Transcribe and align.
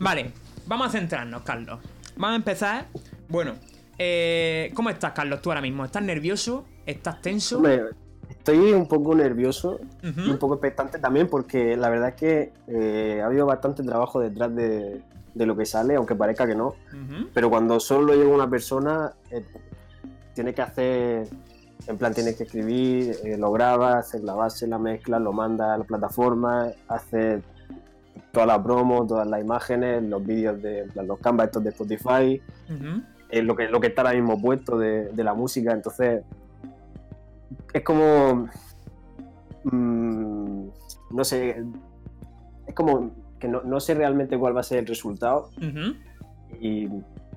Vale, 0.00 0.32
vamos 0.66 0.88
a 0.88 0.90
centrarnos, 0.90 1.42
Carlos. 1.42 1.80
Vamos 2.16 2.34
a 2.34 2.36
empezar. 2.36 2.86
Bueno, 3.28 3.54
eh, 3.98 4.70
¿cómo 4.74 4.90
estás, 4.90 5.12
Carlos, 5.12 5.42
tú 5.42 5.50
ahora 5.50 5.60
mismo? 5.60 5.84
¿Estás 5.84 6.02
nervioso? 6.02 6.64
¿Estás 6.86 7.20
tenso? 7.20 7.56
Hombre, 7.56 7.82
estoy 8.28 8.72
un 8.72 8.86
poco 8.86 9.14
nervioso 9.14 9.80
y 10.02 10.30
un 10.30 10.38
poco 10.38 10.54
expectante 10.54 10.98
también 10.98 11.28
porque 11.28 11.76
la 11.76 11.88
verdad 11.88 12.10
es 12.10 12.14
que 12.14 12.52
eh, 12.68 13.20
ha 13.22 13.26
habido 13.26 13.46
bastante 13.46 13.82
trabajo 13.82 14.20
detrás 14.20 14.54
de, 14.54 15.02
de 15.34 15.46
lo 15.46 15.56
que 15.56 15.66
sale, 15.66 15.94
aunque 15.94 16.14
parezca 16.14 16.46
que 16.46 16.54
no. 16.54 16.74
Pero 17.32 17.50
cuando 17.50 17.80
solo 17.80 18.14
llega 18.14 18.28
una 18.28 18.48
persona, 18.50 19.12
eh, 19.30 19.44
tiene 20.34 20.54
que 20.54 20.62
hacer, 20.62 21.28
en 21.86 21.98
plan, 21.98 22.12
tienes 22.14 22.36
que 22.36 22.44
escribir, 22.44 23.16
eh, 23.24 23.36
lo 23.36 23.52
grabas, 23.52 24.06
hacer 24.06 24.22
la 24.22 24.34
base, 24.34 24.66
la 24.66 24.78
mezcla, 24.78 25.18
lo 25.18 25.32
manda 25.32 25.74
a 25.74 25.78
la 25.78 25.84
plataforma, 25.84 26.68
hace 26.88 27.42
toda 28.32 28.46
la 28.46 28.62
promo, 28.62 29.06
todas 29.06 29.26
las 29.26 29.40
imágenes, 29.40 30.02
los 30.02 30.24
vídeos 30.24 30.60
de 30.62 30.86
los 30.94 31.18
canvas 31.18 31.46
estos 31.46 31.64
de 31.64 31.70
Spotify, 31.70 32.42
eh, 33.30 33.42
lo, 33.42 33.54
que, 33.56 33.68
lo 33.68 33.80
que 33.80 33.88
está 33.88 34.02
ahora 34.02 34.14
mismo 34.14 34.40
puesto 34.40 34.78
de, 34.78 35.10
de 35.12 35.24
la 35.24 35.34
música, 35.34 35.72
entonces 35.72 36.22
es 37.72 37.82
como, 37.82 38.48
mm, 39.64 40.68
no 41.10 41.24
sé, 41.24 41.64
es 42.66 42.74
como 42.74 43.10
que 43.38 43.48
no, 43.48 43.62
no 43.62 43.80
sé 43.80 43.94
realmente 43.94 44.38
cuál 44.38 44.56
va 44.56 44.60
a 44.60 44.64
ser 44.64 44.78
el 44.78 44.86
resultado 44.86 45.50
y 46.60 46.88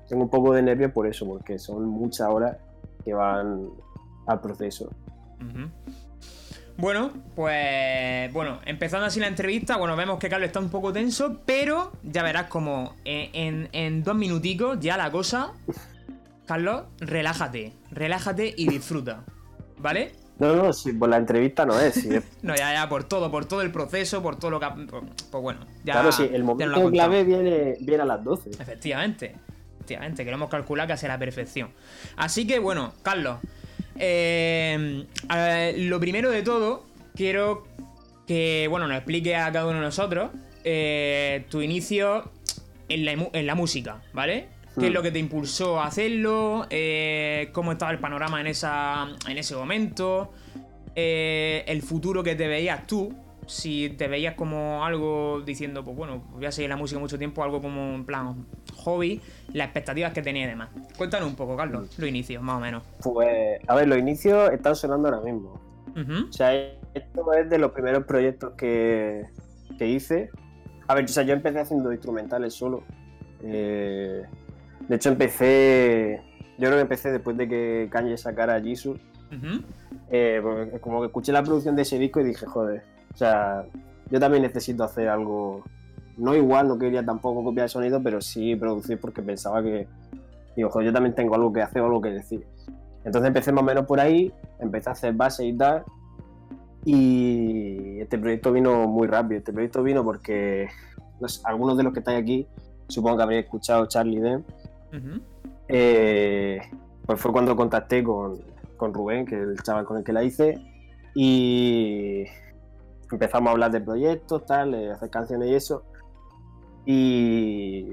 tengo 0.08 0.24
un 0.24 0.30
poco 0.30 0.52
de 0.52 0.62
nervios 0.62 0.92
por 0.92 1.06
eso, 1.06 1.26
porque 1.26 1.58
son 1.58 1.86
muchas 1.88 2.28
horas 2.28 2.56
que 3.04 3.14
van 3.14 3.68
al 4.26 4.40
proceso. 4.40 4.90
Ujú. 5.40 5.68
Bueno, 6.82 7.12
pues 7.36 8.32
bueno, 8.32 8.58
empezando 8.66 9.06
así 9.06 9.20
la 9.20 9.28
entrevista, 9.28 9.76
bueno, 9.76 9.94
vemos 9.94 10.18
que 10.18 10.28
Carlos 10.28 10.48
está 10.48 10.58
un 10.58 10.68
poco 10.68 10.92
tenso, 10.92 11.38
pero 11.46 11.92
ya 12.02 12.24
verás 12.24 12.48
como 12.48 12.96
en, 13.04 13.30
en- 13.34 13.68
en 13.70 14.02
dos 14.02 14.16
minuticos 14.16 14.80
ya 14.80 14.96
la 14.96 15.08
cosa, 15.12 15.52
Carlos, 16.44 16.82
relájate, 16.98 17.72
relájate 17.92 18.52
y 18.56 18.66
disfruta, 18.68 19.22
¿vale? 19.78 20.10
No, 20.40 20.56
no, 20.56 20.72
si 20.72 20.92
por 20.92 21.08
la 21.08 21.18
entrevista 21.18 21.64
no 21.64 21.78
es. 21.78 21.94
si 21.94 22.16
es- 22.16 22.24
No, 22.42 22.56
ya, 22.56 22.72
ya, 22.74 22.88
por 22.88 23.04
todo, 23.04 23.30
por 23.30 23.44
todo 23.44 23.62
el 23.62 23.70
proceso, 23.70 24.20
por 24.20 24.34
todo 24.34 24.50
lo 24.50 24.58
que... 24.58 24.66
ha- 24.66 24.74
Pues 24.74 25.40
bueno, 25.40 25.60
ya... 25.84 25.92
claro, 25.92 26.10
sí, 26.10 26.28
el 26.32 26.42
momento 26.42 26.90
clave 26.90 27.22
viene, 27.22 27.76
viene 27.78 28.02
a 28.02 28.06
las 28.06 28.24
12. 28.24 28.50
Efectivamente, 28.58 29.36
efectivamente, 29.76 30.24
que 30.24 30.30
lo 30.32 30.36
hemos 30.36 30.48
calculado 30.50 30.88
casi 30.88 31.06
a 31.06 31.10
la 31.10 31.18
perfección. 31.20 31.70
Así 32.16 32.44
que 32.44 32.58
bueno, 32.58 32.92
Carlos, 33.02 33.38
eh, 33.98 35.04
lo 35.78 36.00
primero 36.00 36.30
de 36.30 36.42
todo, 36.42 36.84
quiero 37.14 37.66
que, 38.26 38.66
bueno, 38.70 38.86
nos 38.88 38.96
explique 38.96 39.36
a 39.36 39.50
cada 39.52 39.66
uno 39.66 39.78
de 39.78 39.84
nosotros 39.84 40.30
eh, 40.64 41.44
tu 41.50 41.60
inicio 41.60 42.30
en 42.88 43.04
la, 43.04 43.12
en 43.32 43.46
la 43.46 43.54
música, 43.54 44.02
¿vale? 44.12 44.48
¿Qué 44.78 44.86
es 44.86 44.90
Hmm. 44.90 44.94
lo 44.94 45.02
que 45.02 45.10
te 45.10 45.18
impulsó 45.18 45.80
a 45.80 45.86
hacerlo? 45.86 46.66
Eh, 46.70 47.50
¿Cómo 47.52 47.72
estaba 47.72 47.90
el 47.90 47.98
panorama 47.98 48.40
en, 48.40 48.46
esa, 48.46 49.08
en 49.28 49.36
ese 49.36 49.54
momento? 49.54 50.32
Eh, 50.94 51.64
el 51.66 51.82
futuro 51.82 52.22
que 52.22 52.34
te 52.34 52.48
veías 52.48 52.86
tú, 52.86 53.14
si 53.46 53.90
te 53.90 54.08
veías 54.08 54.34
como 54.34 54.84
algo 54.84 55.42
diciendo, 55.44 55.84
pues 55.84 55.96
bueno, 55.96 56.22
voy 56.32 56.46
a 56.46 56.52
seguir 56.52 56.70
la 56.70 56.76
música 56.76 57.00
mucho 57.00 57.18
tiempo, 57.18 57.42
algo 57.42 57.60
como 57.60 57.94
en 57.94 58.04
plan 58.04 58.46
hobby, 58.76 59.20
las 59.52 59.66
expectativas 59.66 60.12
que 60.12 60.22
tenía 60.22 60.44
y 60.44 60.48
demás. 60.48 60.70
Cuéntanos 60.96 61.28
un 61.28 61.36
poco, 61.36 61.56
Carlos, 61.56 61.98
los 61.98 62.08
inicios, 62.08 62.42
más 62.42 62.56
o 62.56 62.60
menos. 62.60 62.82
Pues, 63.02 63.60
a 63.66 63.74
ver, 63.74 63.88
los 63.88 63.98
inicios 63.98 64.52
están 64.52 64.76
sonando 64.76 65.08
ahora 65.08 65.20
mismo. 65.20 65.60
O 65.94 66.32
sea, 66.32 66.54
esto 66.54 67.32
es 67.34 67.50
de 67.50 67.58
los 67.58 67.72
primeros 67.72 68.04
proyectos 68.04 68.54
que, 68.54 69.26
que 69.78 69.88
hice. 69.88 70.30
A 70.88 70.94
ver, 70.94 71.04
o 71.04 71.08
sea, 71.08 71.22
yo 71.22 71.34
empecé 71.34 71.60
haciendo 71.60 71.92
instrumentales 71.92 72.54
solo. 72.54 72.82
Eh, 73.42 74.22
de 74.88 74.96
hecho, 74.96 75.10
empecé. 75.10 76.22
Yo 76.58 76.68
creo 76.68 76.76
que 76.76 76.82
empecé 76.82 77.12
después 77.12 77.36
de 77.36 77.48
que 77.48 77.88
Kanye 77.90 78.16
sacara 78.16 78.60
Jesus. 78.60 78.98
Eh, 80.10 80.40
porque 80.42 80.80
como 80.80 81.00
que 81.00 81.06
escuché 81.06 81.32
la 81.32 81.42
producción 81.42 81.74
de 81.74 81.82
ese 81.82 81.98
disco 81.98 82.20
y 82.20 82.24
dije, 82.24 82.44
joder, 82.44 82.84
o 83.12 83.16
sea, 83.16 83.64
yo 84.10 84.20
también 84.20 84.42
necesito 84.42 84.84
hacer 84.84 85.08
algo. 85.08 85.62
No 86.16 86.34
igual, 86.34 86.68
no 86.68 86.78
quería 86.78 87.04
tampoco 87.04 87.42
copiar 87.42 87.64
el 87.64 87.70
sonido, 87.70 88.02
pero 88.02 88.20
sí 88.20 88.56
producir 88.56 89.00
porque 89.00 89.22
pensaba 89.22 89.62
que. 89.62 89.86
Digo, 90.56 90.68
joder, 90.68 90.88
yo 90.88 90.92
también 90.92 91.14
tengo 91.14 91.34
algo 91.34 91.52
que 91.52 91.62
hacer 91.62 91.82
o 91.82 91.86
algo 91.86 92.00
que 92.00 92.10
decir. 92.10 92.46
Entonces 93.04 93.28
empecé 93.28 93.52
más 93.52 93.62
o 93.62 93.66
menos 93.66 93.86
por 93.86 93.98
ahí, 93.98 94.32
empecé 94.60 94.90
a 94.90 94.92
hacer 94.92 95.14
base 95.14 95.46
y 95.46 95.56
tal. 95.56 95.82
Y 96.84 98.00
este 98.00 98.18
proyecto 98.18 98.52
vino 98.52 98.86
muy 98.86 99.08
rápido. 99.08 99.38
Este 99.38 99.52
proyecto 99.52 99.82
vino 99.82 100.04
porque 100.04 100.68
no 101.22 101.28
sé, 101.28 101.40
algunos 101.44 101.76
de 101.76 101.84
los 101.84 101.92
que 101.92 102.00
estáis 102.00 102.20
aquí, 102.20 102.46
supongo 102.88 103.16
que 103.16 103.22
habréis 103.22 103.44
escuchado 103.44 103.86
Charlie 103.86 104.20
Den. 104.20 104.44
ujú. 104.92 105.20
Eh, 105.68 106.60
pues 107.06 107.20
fue 107.20 107.32
cuando 107.32 107.56
contacté 107.56 108.02
con, 108.02 108.40
con 108.76 108.92
Rubén, 108.92 109.24
que 109.24 109.36
es 109.36 109.42
el 109.42 109.62
chaval 109.62 109.84
con 109.84 109.98
el 109.98 110.04
que 110.04 110.12
la 110.12 110.22
hice, 110.22 110.60
y 111.14 112.24
empezamos 113.12 113.48
a 113.48 113.52
hablar 113.52 113.70
de 113.70 113.80
proyectos, 113.80 114.44
tal, 114.46 114.72
de 114.72 114.92
hacer 114.92 115.10
canciones 115.10 115.48
y 115.48 115.54
eso. 115.54 115.84
Y 116.84 117.86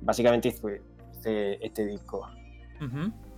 básicamente 0.00 0.48
hice 0.48 0.82
este, 1.12 1.64
este 1.64 1.86
disco, 1.86 2.26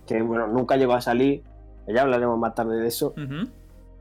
que 0.07 0.21
bueno, 0.21 0.47
nunca 0.47 0.77
llegó 0.77 0.93
a 0.93 1.01
salir, 1.01 1.43
ya 1.87 2.01
hablaremos 2.01 2.39
más 2.39 2.55
tarde 2.55 2.77
de 2.77 2.87
eso. 2.87 3.13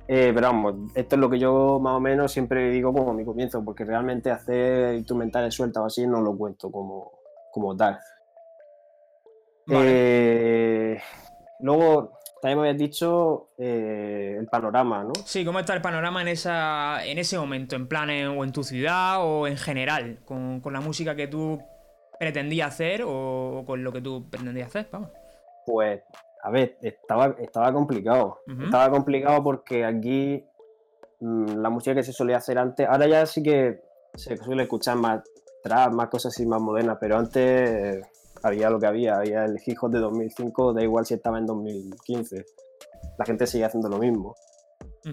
Eh, 0.07 0.33
pero 0.35 0.49
vamos, 0.49 0.93
esto 0.95 1.17
es 1.17 1.21
lo 1.21 1.31
que 1.31 1.39
yo 1.39 1.81
más 1.81 1.95
o 1.95 2.01
menos 2.01 2.31
siempre 2.31 2.71
digo 2.71 2.93
como 2.93 3.15
mi 3.15 3.25
comienzo, 3.25 3.65
porque 3.65 3.85
realmente 3.85 4.31
hacer 4.31 4.95
instrumentales 4.95 5.55
sueltas 5.55 5.83
o 5.83 5.87
así 5.87 6.07
no 6.07 6.21
lo 6.21 6.37
cuento 6.37 6.71
como, 6.71 7.13
como 7.51 7.75
tal. 7.77 7.99
Vale. 9.67 9.83
Eh, 9.87 11.01
luego, 11.61 12.14
también 12.45 12.61
me 12.61 12.69
habías 12.69 12.79
dicho 12.79 13.49
eh, 13.57 14.37
el 14.39 14.47
panorama, 14.49 15.03
¿no? 15.03 15.13
Sí, 15.25 15.47
¿cómo 15.47 15.61
está 15.61 15.73
el 15.73 15.81
panorama 15.81 16.21
en, 16.21 16.29
esa, 16.29 17.03
en 17.07 17.17
ese 17.17 17.39
momento? 17.39 17.75
¿En 17.75 17.89
plan 17.89 18.11
en- 18.11 18.27
o 18.39 18.45
en 18.45 18.53
tu 18.53 18.63
ciudad 18.63 19.25
o 19.25 19.47
en 19.47 19.57
general? 19.57 20.19
Con, 20.27 20.61
con 20.61 20.75
la 20.75 20.83
música 20.83 21.17
que 21.17 21.27
tú 21.27 21.59
pretendías 22.21 22.69
hacer 22.75 23.03
o 23.07 23.65
con 23.67 23.83
lo 23.83 23.91
que 23.93 24.03
tú 24.03 24.29
pretendías 24.29 24.69
hacer, 24.69 24.89
vamos. 24.93 25.09
Pues, 25.65 26.03
a 26.43 26.51
ver, 26.51 26.77
estaba, 26.83 27.35
estaba 27.39 27.73
complicado. 27.73 28.41
Estaba 28.63 28.91
complicado 28.91 29.43
porque 29.43 29.83
aquí 29.87 30.45
mm, 31.21 31.63
la 31.63 31.71
música 31.71 31.95
que 31.95 32.03
se 32.03 32.13
solía 32.13 32.37
hacer 32.37 32.59
antes, 32.59 32.87
ahora 32.87 33.07
ya 33.07 33.25
sí 33.25 33.43
que 33.43 33.81
se 34.17 34.37
suele 34.37 34.65
escuchar 34.65 34.97
más 34.99 35.23
trap, 35.63 35.93
más 35.95 36.09
cosas 36.11 36.35
así 36.35 36.45
más 36.45 36.61
modernas, 36.61 36.99
pero 37.01 37.17
antes 37.17 38.07
había 38.45 38.69
lo 38.69 38.79
que 38.79 38.87
había, 38.87 39.17
había 39.17 39.47
el 39.47 39.59
hip 39.65 39.79
hop 39.81 39.91
de 39.91 40.01
2005, 40.01 40.75
da 40.75 40.83
igual 40.83 41.07
si 41.07 41.15
estaba 41.15 41.39
en 41.39 41.47
2015. 41.47 42.45
La 43.19 43.25
gente 43.25 43.47
seguía 43.47 43.67
haciendo 43.67 43.89
lo 43.89 43.99
mismo. 43.99 44.37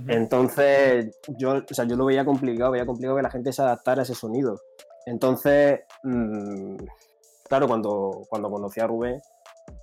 Entonces, 0.07 1.17
yo, 1.37 1.63
o 1.69 1.73
sea, 1.73 1.85
yo 1.85 1.95
lo 1.95 2.05
veía 2.05 2.23
complicado, 2.23 2.71
veía 2.71 2.85
complicado 2.85 3.17
que 3.17 3.23
la 3.23 3.29
gente 3.29 3.51
se 3.51 3.61
adaptara 3.61 4.01
a 4.01 4.03
ese 4.03 4.15
sonido. 4.15 4.59
Entonces, 5.05 5.81
mm, 6.03 6.75
claro, 7.47 7.67
cuando, 7.67 8.21
cuando 8.29 8.49
conocí 8.49 8.79
a 8.79 8.87
Rubén, 8.87 9.21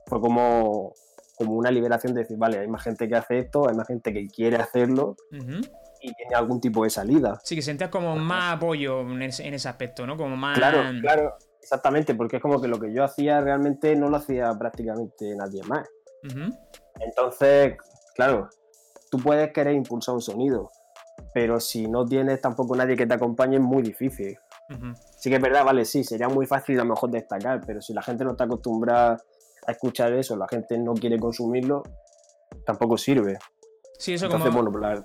fue 0.06 0.20
como, 0.20 0.94
como 1.36 1.54
una 1.54 1.70
liberación 1.70 2.14
de 2.14 2.22
decir, 2.22 2.38
vale, 2.38 2.58
hay 2.58 2.68
más 2.68 2.82
gente 2.82 3.08
que 3.08 3.16
hace 3.16 3.38
esto, 3.38 3.68
hay 3.68 3.76
más 3.76 3.86
gente 3.86 4.12
que 4.12 4.26
quiere 4.28 4.56
hacerlo 4.56 5.16
y 5.30 6.12
tiene 6.14 6.34
algún 6.34 6.60
tipo 6.60 6.84
de 6.84 6.90
salida. 6.90 7.38
Sí, 7.44 7.54
que 7.54 7.62
sentías 7.62 7.90
como 7.90 8.16
más 8.16 8.54
apoyo 8.54 9.00
en 9.00 9.22
ese, 9.22 9.46
en 9.46 9.54
ese 9.54 9.68
aspecto, 9.68 10.06
¿no? 10.06 10.16
Como 10.16 10.36
más. 10.36 10.56
Claro, 10.56 10.82
claro, 11.00 11.36
exactamente, 11.68 12.14
porque 12.14 12.36
es 12.36 12.42
como 12.42 12.62
que 12.62 12.68
lo 12.68 12.80
que 12.80 12.94
yo 12.94 13.04
hacía 13.04 13.42
realmente 13.42 13.94
no 13.94 14.08
lo 14.08 14.16
hacía 14.16 14.50
prácticamente 14.58 15.36
nadie 15.36 15.62
más. 15.64 15.86
Entonces, 16.98 17.76
claro, 18.14 18.48
tú 19.10 19.18
puedes 19.18 19.52
querer 19.52 19.74
impulsar 19.74 20.14
un 20.14 20.22
sonido, 20.22 20.70
pero 21.34 21.60
si 21.60 21.86
no 21.86 22.06
tienes 22.06 22.40
tampoco 22.40 22.74
nadie 22.74 22.96
que 22.96 23.06
te 23.06 23.12
acompañe 23.12 23.56
es 23.56 23.62
muy 23.62 23.82
difícil. 23.82 24.38
Ujú. 24.70 24.94
Sí 25.18 25.28
que 25.28 25.36
es 25.36 25.42
verdad, 25.42 25.62
vale, 25.64 25.84
sí, 25.84 26.04
sería 26.04 26.28
muy 26.28 26.46
fácil 26.46 26.80
a 26.80 26.84
lo 26.84 26.90
mejor 26.90 27.10
destacar, 27.10 27.60
pero 27.66 27.82
si 27.82 27.92
la 27.92 28.00
gente 28.00 28.24
no 28.24 28.30
está 28.30 28.44
acostumbrada 28.44 29.18
a 29.66 29.72
escuchar 29.72 30.14
eso, 30.14 30.36
la 30.36 30.48
gente 30.48 30.78
no 30.78 30.94
quiere 30.94 31.18
consumirlo, 31.18 31.82
tampoco 32.64 32.96
sirve. 32.96 33.38
Sí, 33.98 34.14
eso 34.14 34.26
Entonces, 34.26 34.50
como. 34.54 34.70
bueno, 34.70 35.04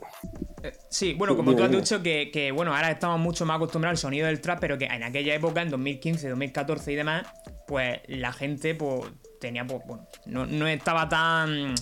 Eh, 0.62 0.72
Sí, 0.90 1.14
bueno, 1.16 1.36
como 1.36 1.52
Dime, 1.52 1.62
tú 1.62 1.66
has 1.66 1.72
dicho 1.82 2.02
que, 2.04 2.30
que, 2.32 2.52
bueno, 2.52 2.74
ahora 2.76 2.92
estamos 2.92 3.20
mucho 3.20 3.46
más 3.46 3.58
acostumbrados 3.58 3.98
al 4.00 4.02
sonido 4.02 4.28
del 4.28 4.40
trap, 4.40 4.60
pero 4.60 4.78
que 4.78 4.86
en 4.86 5.04
aquella 5.04 5.34
época, 5.34 5.62
en 5.62 5.70
2015, 5.72 6.30
2014 6.30 6.92
y 6.92 6.96
demás, 6.96 7.26
pues 7.68 8.00
la 8.08 8.32
gente, 8.32 8.76
pues, 8.76 9.02
tenía, 9.42 9.66
pues, 9.66 9.82
bueno, 9.86 10.08
no, 10.28 10.46
no 10.46 10.68
estaba 10.68 11.10
tan, 11.10 11.74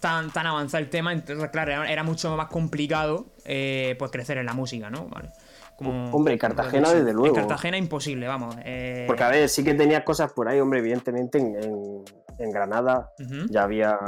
tan, 0.00 0.30
tan 0.32 0.46
avanzado 0.46 0.82
el 0.82 0.90
tema, 0.90 1.12
entonces, 1.12 1.48
claro, 1.50 1.70
era, 1.72 1.92
era 1.92 2.02
mucho 2.02 2.34
más 2.36 2.48
complicado, 2.48 3.26
eh, 3.44 3.94
pues, 3.98 4.10
crecer 4.10 4.38
en 4.38 4.46
la 4.46 4.54
música, 4.54 4.88
¿no? 4.90 5.06
Vale. 5.08 5.28
Como- 5.76 6.10
Hombre, 6.12 6.38
Cartagena, 6.38 6.92
desde 6.92 7.12
luego. 7.12 7.26
En 7.36 7.42
Cartagena 7.42 7.76
imposible, 7.76 8.26
vamos. 8.26 8.56
eh, 8.64 9.04
porque 9.06 9.22
a 9.22 9.28
ver, 9.28 9.48
sí 9.50 9.62
que 9.64 9.74
tenías 9.74 10.02
cosas 10.02 10.32
por 10.32 10.48
ahí, 10.48 10.60
hombre, 10.60 10.78
evidentemente 10.78 11.38
en, 11.38 11.62
en- 11.62 12.04
en 12.38 12.50
Granada 12.50 13.10
ya 13.50 13.64
había, 13.64 13.98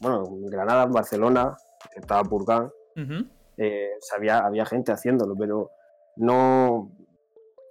bueno, 0.00 0.24
en 0.28 0.46
Granada, 0.50 0.84
en 0.84 0.92
Barcelona, 0.92 1.56
estaba 1.94 2.24
Purgan, 2.24 2.70
ujú, 2.96 3.26
eh, 3.56 3.90
había, 4.14 4.66
gente 4.66 4.92
haciéndolo, 4.92 5.34
pero 5.36 5.70
no, 6.16 6.90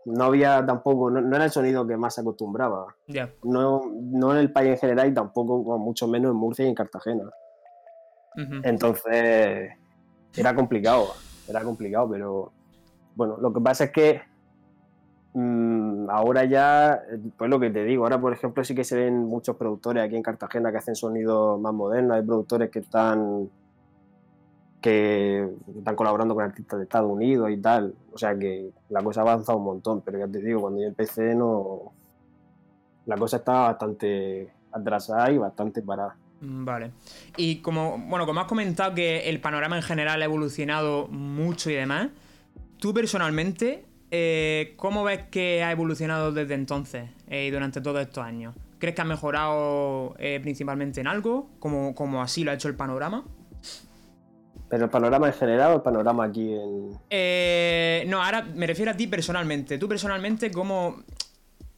no 0.06 0.23
había 0.23 0.65
tampoco, 0.65 1.12
no, 1.12 1.21
no 1.21 1.35
era 1.35 1.45
el 1.45 1.51
sonido 1.51 1.85
que 1.85 1.97
más 1.97 2.15
se 2.15 2.21
acostumbraba. 2.21 2.95
No, 3.44 3.83
no 3.94 4.31
en 4.31 4.38
el 4.39 4.51
país 4.51 4.71
en 4.71 4.77
general 4.77 5.09
y 5.09 5.13
tampoco, 5.13 5.77
mucho 5.77 6.07
menos 6.07 6.31
en 6.31 6.38
Murcia 6.38 6.65
y 6.65 6.69
en 6.69 6.75
Cartagena. 6.75 7.29
Entonces, 8.63 9.71
era 10.35 10.56
complicado, 10.56 11.07
era 11.47 11.63
complicado, 11.63 12.09
pero 12.09 12.51
bueno, 13.15 13.38
lo 13.39 13.53
que 13.53 13.62
pasa 13.62 13.85
es 13.85 13.91
que 13.91 14.21
mm, 15.33 16.09
ahora 16.09 16.44
ya, 16.44 17.01
pues 17.38 17.50
lo 17.50 17.59
que 17.59 17.69
te 17.69 17.85
digo, 17.85 18.03
ahora 18.03 18.19
por 18.19 18.33
ejemplo 18.33 18.63
sí 18.63 18.75
que 18.75 18.83
se 18.83 18.97
ven 18.97 19.23
muchos 19.23 19.56
productores 19.56 20.03
aquí 20.03 20.17
en 20.17 20.23
Cartagena 20.23 20.71
que 20.71 20.79
hacen 20.79 20.95
sonidos 20.95 21.59
más 21.62 21.73
modernos, 21.73 22.17
hay 22.17 22.23
productores 22.23 22.69
que 22.69 22.79
están 22.79 23.50
que 24.86 25.50
están 25.80 25.96
colaborando 25.96 26.36
con 26.36 26.44
artistas 26.44 26.78
de 26.78 26.84
Estados 26.84 27.12
Unidos 27.12 27.50
y 27.50 27.58
tal, 27.58 27.96
o 28.14 28.18
sea 28.20 28.38
que 28.38 28.70
la 28.90 29.02
cosa 29.02 29.22
ha 29.22 29.24
avanzado 29.24 29.58
un 29.58 29.66
montón, 29.66 30.02
pero 30.02 30.20
ya 30.20 30.28
te 30.28 30.38
digo, 30.38 30.62
cuando 30.62 30.80
yo 30.80 30.88
empecé 30.88 31.34
no 31.34 31.92
la 33.08 33.18
cosa 33.18 33.38
estaba 33.38 33.70
bastante 33.70 34.48
atrasada 34.72 35.32
y 35.32 35.40
bastante 35.40 35.82
parada. 35.82 36.16
Mm, 36.40 36.66
Vale. 36.66 36.92
Y 37.36 37.62
como, 37.62 37.98
bueno, 37.98 38.28
como 38.28 38.42
has 38.42 38.46
comentado 38.46 38.94
que 38.94 39.28
el 39.28 39.42
panorama 39.42 39.76
en 39.76 39.82
general 39.82 40.22
ha 40.22 40.26
evolucionado 40.26 41.08
mucho 41.08 41.72
y 41.72 41.74
demás, 41.74 42.10
tú 42.78 42.94
personalmente, 42.94 43.86
eh, 44.12 44.76
¿cómo 44.78 45.04
ves 45.04 45.24
que 45.32 45.64
ha 45.64 45.72
evolucionado 45.72 46.32
desde 46.32 46.54
entonces 46.54 47.10
eh, 47.28 47.48
y 47.48 47.50
durante 47.50 47.82
todos 47.82 48.02
estos 48.02 48.24
años? 48.24 48.54
¿Crees 48.78 48.94
que 48.94 49.02
ha 49.02 49.06
mejorado 49.06 50.14
eh, 50.20 50.40
principalmente 50.44 51.02
en 51.02 51.08
algo, 51.08 51.50
como, 51.58 51.96
como 51.96 52.22
así 52.22 52.44
lo 52.44 52.52
ha 52.52 52.54
hecho 52.54 52.68
el 52.68 52.76
panorama? 52.76 53.24
Pero 54.69 54.85
el 54.85 54.89
panorama 54.89 55.27
en 55.27 55.33
general 55.33 55.71
o 55.71 55.75
el 55.75 55.81
panorama 55.81 56.25
aquí 56.25 56.53
en, 56.53 56.91
Eh, 57.09 58.03
no, 58.07 58.21
ahora 58.23 58.41
me 58.41 58.65
refiero 58.67 58.91
a 58.91 58.95
ti 58.97 59.07
personalmente. 59.07 59.77
¿Tú 59.77 59.88
personalmente 59.88 60.51
cómo 60.51 61.03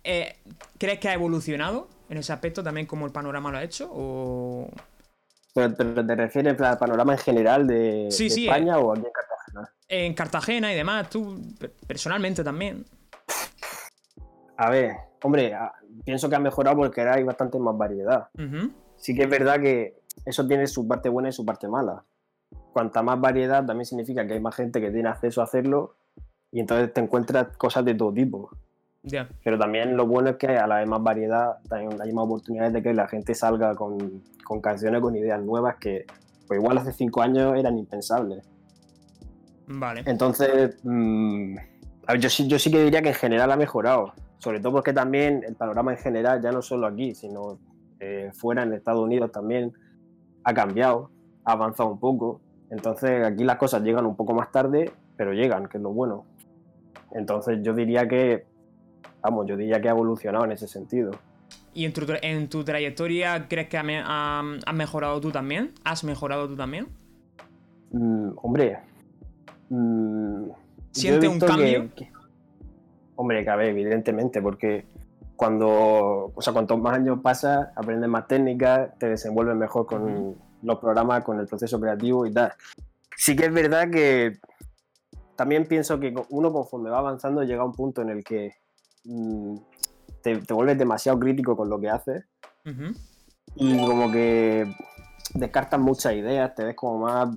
eh, 0.04 0.38
crees 0.78 1.00
que 1.00 1.10
ha 1.10 1.14
evolucionado 1.14 1.90
en 2.10 2.18
ese 2.18 2.32
aspecto 2.32 2.64
también 2.64 2.88
como 2.88 3.06
el 3.06 3.12
panorama 3.12 3.52
lo 3.52 3.58
ha 3.58 3.64
hecho? 3.64 3.90
¿O 3.92 4.70
Pero, 5.54 5.76
pero 5.76 6.06
¿te 6.06 6.16
refieres 6.16 6.60
al 6.62 6.78
panorama 6.78 7.14
en 7.14 7.20
general 7.20 7.68
de, 7.68 8.08
Sí, 8.10 8.30
de 8.30 8.30
sí, 8.36 8.48
España 8.48 8.78
o 8.80 8.94
aquí 8.94 9.06
en 9.06 9.12
Cartagena? 9.12 9.74
en 9.90 10.14
Cartagena 10.14 10.74
y 10.74 10.76
demás? 10.76 11.10
¿Tú 11.10 11.42
pe- 11.60 11.70
personalmente 11.88 12.44
también? 12.44 12.86
A 14.58 14.70
ver, 14.70 14.92
hombre, 15.24 15.54
pienso 16.06 16.30
que 16.30 16.36
ha 16.36 16.40
mejorado 16.40 16.78
porque 16.78 17.02
ahora 17.02 17.16
hay 17.16 17.24
bastante 17.24 17.60
más 17.60 17.78
variedad. 17.78 18.30
Sí 18.96 19.14
que 19.14 19.24
es 19.24 19.30
verdad 19.30 19.60
que 19.60 20.00
eso 20.26 20.48
tiene 20.48 20.66
su 20.68 20.88
parte 20.88 21.10
buena 21.10 21.30
y 21.30 21.34
su 21.34 21.46
parte 21.46 21.68
mala. 21.68 22.04
Cuanta 22.78 23.02
más 23.02 23.20
variedad 23.20 23.66
también 23.66 23.88
significa 23.88 24.28
que 24.28 24.36
hay 24.36 24.40
más 24.40 24.54
gente 24.54 24.80
que 24.80 24.92
tiene 24.92 25.10
acceso 25.10 25.42
a 25.42 25.46
hacerlo 25.46 25.96
y 26.52 26.60
entonces 26.60 26.94
te 26.94 27.02
encuentras 27.02 27.58
cosas 27.58 27.84
de 27.84 27.96
todo 27.96 28.14
tipo. 28.14 28.52
Ya. 29.02 29.28
Pero 29.44 29.58
también 29.58 29.98
lo 29.98 30.06
bueno 30.06 30.30
es 30.30 30.36
que 30.36 30.50
a 30.50 30.68
la 30.68 30.76
vez 30.76 30.88
más 30.88 31.02
variedad 31.02 31.58
también 31.68 32.00
hay 32.00 32.14
más 32.14 32.26
oportunidades 32.26 32.74
de 32.74 32.84
que 32.84 32.94
la 32.94 33.08
gente 33.08 33.34
salga 33.34 33.74
con, 33.74 34.22
con 34.44 34.62
canciones, 34.62 35.02
con 35.02 35.16
ideas 35.16 35.42
nuevas 35.42 35.78
que 35.78 36.06
pues 36.48 36.60
igual 36.60 36.78
hace 36.78 36.94
cinco 36.94 37.24
años 37.24 37.58
eran 37.58 37.80
impensables. 37.80 38.48
Vale. 39.66 40.04
Entonces, 40.06 40.78
mm, 40.84 41.58
a 42.06 42.12
ver, 42.12 42.22
yo, 42.22 42.30
sí, 42.30 42.48
yo 42.48 42.60
sí 42.60 42.70
que 42.70 42.84
diría 42.84 43.02
que 43.02 43.10
en 43.10 43.16
general 43.16 43.52
ha 43.52 43.58
mejorado. 43.58 44.14
Sobre 44.38 44.60
todo 44.60 44.74
porque 44.74 44.94
también 44.94 45.44
el 45.48 45.56
panorama 45.56 45.94
en 45.94 45.98
general, 45.98 46.44
ya 46.44 46.52
no 46.52 46.62
solo 46.62 46.86
aquí, 46.86 47.16
sino 47.16 47.58
eh, 48.00 48.30
fuera 48.36 48.62
en 48.62 48.74
Estados 48.74 49.02
Unidos 49.02 49.32
también, 49.32 49.74
ha 50.44 50.54
cambiado, 50.54 51.10
ha 51.44 51.54
avanzado 51.54 51.90
un 51.90 52.00
poco. 52.00 52.40
Entonces 52.70 53.26
aquí 53.26 53.44
las 53.44 53.58
cosas 53.58 53.82
llegan 53.84 54.06
un 54.06 54.16
poco 54.16 54.34
más 54.34 54.52
tarde, 54.52 54.92
pero 55.16 55.34
llegan, 55.34 55.68
que 55.68 55.78
es 55.78 55.84
lo 55.84 55.92
bueno. 55.92 56.26
Entonces 57.12 57.60
yo 57.62 57.74
diría 57.74 58.08
que, 58.08 58.46
vamos, 59.22 59.46
yo 59.48 59.56
diría 59.56 59.80
que 59.82 59.88
ha 59.88 59.92
evolucionado 59.92 60.46
en 60.46 60.52
ese 60.52 60.68
sentido. 60.68 61.12
¿Y 61.74 61.86
en 61.86 61.94
tu, 61.94 62.02
tra- 62.02 62.20
en 62.22 62.50
tu 62.50 62.64
trayectoria 62.64 63.48
crees 63.48 63.70
que 63.70 63.78
ha 63.78 64.40
has 64.40 64.74
mejorado 64.76 65.22
tú 65.22 65.32
también? 65.32 65.72
¿Has 65.84 66.04
mejorado 66.04 66.48
tú 66.48 66.56
también? 66.56 66.88
Mm, 67.92 68.32
hombre, 68.42 68.80
mm, 69.70 70.50
¿Siente 70.92 71.28
un 71.28 71.40
que- 71.40 71.46
cambio? 71.46 71.90
que- 71.96 72.12
hombre, 73.16 73.46
cabe, 73.46 73.70
evidentemente, 73.70 74.42
porque 74.42 74.86
cuando, 75.36 76.32
o 76.36 76.42
sea, 76.42 76.52
cuantos 76.52 76.80
más 76.80 76.96
años 76.96 77.20
pasas, 77.22 77.70
aprendes 77.76 78.10
más 78.10 78.28
técnicas, 78.28 78.98
te 78.98 79.08
desenvuelves 79.10 79.56
mejor 79.56 79.86
con. 79.86 80.36
Los 80.64 80.80
programas, 80.80 81.24
con 81.24 81.40
el 81.40 81.48
proceso 81.48 81.80
creativo 81.80 82.26
y 82.26 82.34
tal. 82.34 82.54
Sí 83.16 83.36
que 83.36 83.46
es 83.46 83.54
verdad 83.54 83.90
que 83.90 84.40
también 85.36 85.68
pienso 85.68 86.00
que 86.00 86.14
uno 86.30 86.52
conforme 86.52 86.90
va 86.90 87.00
avanzando 87.00 87.44
llega 87.44 87.62
a 87.62 87.66
un 87.66 87.74
punto 87.74 88.02
en 88.02 88.10
el 88.10 88.24
que 88.24 88.56
mm, 89.06 89.58
te, 90.22 90.38
te 90.38 90.54
vuelves 90.54 90.78
demasiado 90.78 91.20
crítico 91.20 91.56
con 91.56 91.70
lo 91.70 91.80
que 91.80 91.90
haces 91.90 92.26
y 93.56 93.86
como 93.86 94.12
que 94.12 94.66
descartas 95.34 95.80
muchas 95.80 96.14
ideas, 96.14 96.54
te 96.56 96.64
ves 96.64 96.76
como 96.76 97.00
más, 97.00 97.30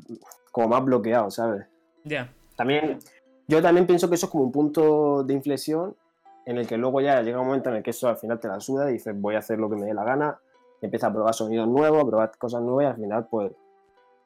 como 0.51 0.69
más 0.69 0.85
bloqueado, 0.85 1.31
¿sabes? 1.31 1.67
Ya. 2.05 2.33
También, 2.57 2.99
yo 3.47 3.63
también 3.63 3.87
pienso 3.87 4.09
que 4.09 4.17
eso 4.17 4.27
es 4.27 4.33
como 4.33 4.45
un 4.45 4.53
punto 4.53 5.23
de 5.23 5.35
inflexión 5.35 5.97
en 6.47 6.59
el 6.59 6.67
que 6.67 6.77
luego 6.77 7.01
ya 7.01 7.23
llega 7.23 7.41
un 7.41 7.47
momento 7.47 7.71
en 7.71 7.77
el 7.77 7.83
que 7.83 7.91
eso 7.91 8.09
al 8.09 8.17
final 8.17 8.41
te 8.41 8.49
la 8.49 8.61
suda 8.61 8.91
y 8.91 8.95
dices 8.95 9.15
voy 9.19 9.35
a 9.35 9.39
hacer 9.39 9.59
lo 9.59 9.71
que 9.71 9.77
me 9.77 9.87
dé 9.87 9.95
la 9.95 10.05
gana, 10.05 10.39
y 10.81 10.85
empiezas 10.87 11.11
a 11.11 11.13
probar 11.13 11.35
sonidos 11.35 11.69
nuevos, 11.69 12.03
a 12.03 12.07
probar 12.07 12.37
cosas 12.39 12.63
nuevas 12.63 12.85
y 12.85 12.87
al 12.87 12.97
final 12.97 13.27
pues 13.31 13.53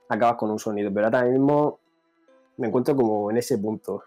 acabas 0.08 0.36
con 0.36 0.50
un 0.50 0.58
sonido. 0.58 0.92
Pero 0.92 1.06
ahora 1.06 1.22
mismo 1.24 1.80
me 2.56 2.68
encuentro 2.68 2.94
como 2.96 3.30
en 3.30 3.36
ese 3.38 3.58
punto, 3.58 4.02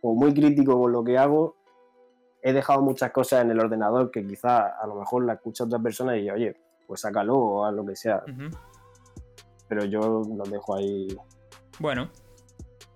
como 0.00 0.14
muy 0.14 0.34
crítico 0.34 0.78
con 0.80 0.92
lo 0.92 1.02
que 1.02 1.16
hago. 1.18 1.56
He 2.42 2.52
dejado 2.52 2.82
muchas 2.82 3.10
cosas 3.10 3.42
en 3.42 3.50
el 3.50 3.58
ordenador 3.60 4.10
que 4.10 4.26
quizás 4.26 4.72
a 4.78 4.86
lo 4.86 4.96
mejor 4.96 5.24
la 5.24 5.34
escucha 5.34 5.64
otra 5.64 5.78
persona 5.78 6.16
y 6.16 6.28
oye, 6.30 6.54
pues 6.86 7.00
sácalo 7.00 7.34
o 7.38 7.64
haz 7.64 7.72
lo 7.72 7.86
que 7.86 7.96
sea. 7.96 8.22
Ujú. 8.28 8.54
Pero 9.66 9.84
yo 9.86 10.00
los 10.00 10.50
dejo 10.50 10.74
ahí 10.76 11.08
Bueno. 11.78 12.10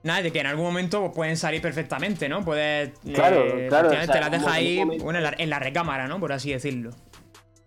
Nada, 0.03 0.23
de 0.23 0.31
que 0.31 0.38
en 0.41 0.47
algún 0.47 0.67
momento 0.67 1.11
pueden 1.11 1.37
salir 1.37 1.61
perfectamente, 1.61 2.29
¿no? 2.29 2.44
Puedes. 2.44 2.97
Claro, 3.00 3.41
eh, 3.41 3.67
claro, 3.69 3.88
o 3.88 3.91
sea, 3.91 4.21
las 4.21 4.31
dejas 4.31 4.47
ahí, 4.47 4.79
momento- 4.79 5.05
bueno, 5.05 5.19
en 5.19 5.25
la, 5.25 5.35
en 5.37 5.50
la 5.50 5.59
recámara, 5.59 6.06
¿no? 6.06 6.21
Por 6.21 6.32
así 6.32 6.53
decirlo. 6.53 6.91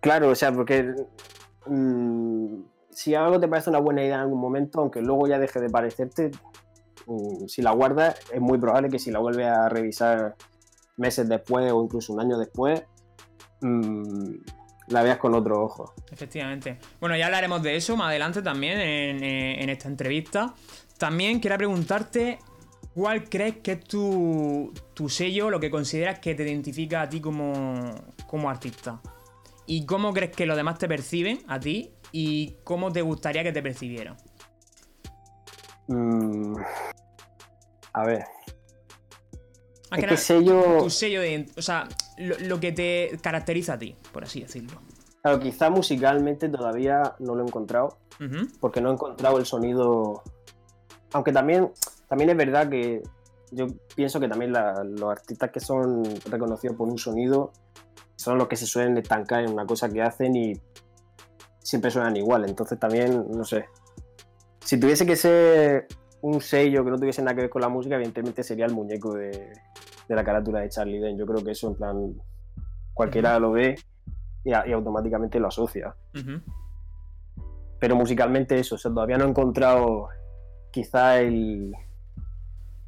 Claro, 0.02 0.30
o 0.30 0.34
sea, 0.34 0.52
porque 0.52 0.96
mm, 1.64 2.56
si 2.90 3.14
algo 3.14 3.38
te 3.38 3.46
parece 3.46 3.70
una 3.70 3.78
buena 3.78 4.02
idea 4.02 4.16
en 4.16 4.20
algún 4.22 4.40
momento, 4.40 4.80
aunque 4.80 5.00
luego 5.00 5.28
ya 5.28 5.38
deje 5.38 5.60
de 5.60 5.70
parecerte, 5.70 6.32
mm, 7.06 7.46
si 7.46 7.62
la 7.62 7.70
guardas, 7.70 8.18
es 8.32 8.40
muy 8.40 8.58
probable 8.58 8.88
que 8.88 8.98
si 8.98 9.12
la 9.12 9.20
vuelves 9.20 9.46
a 9.46 9.68
revisar 9.68 10.34
meses 10.96 11.28
después 11.28 11.70
o 11.70 11.84
incluso 11.84 12.12
un 12.12 12.20
año 12.20 12.36
después, 12.36 12.82
mm, 13.60 14.34
la 14.88 15.04
veas 15.04 15.18
con 15.18 15.34
otro 15.34 15.62
ojo. 15.62 15.94
Efectivamente. 16.10 16.80
Bueno, 16.98 17.16
ya 17.16 17.26
hablaremos 17.26 17.62
de 17.62 17.76
eso 17.76 17.96
más 17.96 18.08
adelante 18.08 18.42
también 18.42 18.80
en, 18.80 19.22
eh, 19.22 19.70
esta 19.70 19.86
entrevista. 19.86 20.52
También 20.98 21.40
quería 21.40 21.58
preguntarte 21.58 22.40
cuál 22.92 23.28
crees 23.28 23.58
que 23.58 23.72
es 23.72 23.84
tu, 23.84 24.72
sello, 25.08 25.48
lo 25.48 25.60
que 25.60 25.70
consideras 25.70 26.18
que 26.18 26.34
te 26.34 26.42
identifica 26.42 27.02
a 27.02 27.08
ti 27.08 27.20
como 27.20 28.50
artista. 28.50 29.00
¿Y 29.74 29.86
cómo 29.86 30.12
crees 30.12 30.32
que 30.36 30.44
los 30.44 30.54
demás 30.54 30.76
te 30.78 30.86
perciben 30.86 31.38
a 31.48 31.58
ti? 31.58 31.94
¿Y 32.12 32.56
cómo 32.62 32.92
te 32.92 33.00
gustaría 33.00 33.42
que 33.42 33.52
te 33.52 33.62
percibieran? 33.62 34.18
Mm, 35.88 36.56
a 37.94 38.04
ver, 38.04 38.18
Más 38.18 38.26
es 39.90 39.90
que 39.90 40.00
que 40.00 40.06
nada, 40.06 40.16
sello, 40.18 40.78
tu 40.82 40.90
sello 40.90 41.22
de... 41.22 41.46
O 41.56 41.62
sea, 41.62 41.88
lo, 42.18 42.38
lo 42.40 42.60
que 42.60 42.72
te 42.72 43.18
caracteriza 43.22 43.72
a 43.74 43.78
ti, 43.78 43.96
por 44.12 44.24
así 44.24 44.42
decirlo. 44.42 44.82
claro, 45.22 45.40
quizá 45.40 45.70
musicalmente 45.70 46.50
todavía 46.50 47.14
no 47.18 47.34
lo 47.34 47.42
he 47.42 47.46
encontrado, 47.46 47.96
porque 48.60 48.82
no 48.82 48.90
he 48.90 48.92
encontrado 48.92 49.38
el 49.38 49.46
sonido. 49.46 50.22
Aunque 51.14 51.32
también, 51.32 51.72
también 52.08 52.28
es 52.28 52.36
verdad 52.36 52.68
que 52.68 53.02
yo 53.52 53.68
pienso 53.96 54.20
que 54.20 54.28
también 54.28 54.52
la- 54.52 54.84
los 54.84 55.10
artistas 55.10 55.50
que 55.50 55.60
son 55.60 56.04
reconocidos 56.30 56.76
por 56.76 56.88
un 56.88 56.98
sonido 56.98 57.52
son 58.22 58.38
los 58.38 58.48
que 58.48 58.56
se 58.56 58.66
suelen 58.66 58.96
estancar 58.98 59.44
en 59.44 59.52
una 59.52 59.66
cosa 59.66 59.88
que 59.88 60.00
hacen 60.02 60.34
y 60.36 60.52
siempre 61.60 61.90
suenan 61.90 62.16
igual. 62.16 62.44
Entonces 62.48 62.78
también, 62.78 63.26
no 63.30 63.44
sé. 63.44 63.66
Si 64.60 64.78
tuviese 64.78 65.04
que 65.06 65.16
ser 65.16 65.86
un 66.22 66.40
sello 66.40 66.84
que 66.84 66.90
no 66.90 66.98
tuviese 66.98 67.20
nada 67.22 67.34
que 67.34 67.42
ver 67.42 67.50
con 67.50 67.62
la 67.62 67.68
música, 67.68 67.96
evidentemente 67.96 68.42
sería 68.42 68.66
el 68.66 68.72
muñeco 68.72 69.14
de, 69.14 69.30
de 70.08 70.14
la 70.14 70.24
carátula 70.24 70.60
de 70.60 70.68
Charlie 70.68 71.00
Den. 71.00 71.18
Yo 71.18 71.26
creo 71.26 71.44
que 71.44 71.50
eso, 71.50 71.68
en 71.68 71.74
plan, 71.74 72.14
cualquiera 72.94 73.38
lo 73.38 73.52
ve 73.52 73.74
y, 74.44 74.52
a- 74.52 74.66
y 74.66 74.72
automáticamente 74.72 75.38
lo 75.40 75.48
asocia 75.48 75.94
Ujú. 76.14 76.40
pero 77.78 77.96
musicalmente 77.96 78.58
eso, 78.58 78.74
o 78.74 78.78
sea, 78.78 78.90
todavía 78.92 79.16
no 79.18 79.24
he 79.24 79.28
encontrado 79.28 80.08
quizá 80.70 81.20
el... 81.20 81.72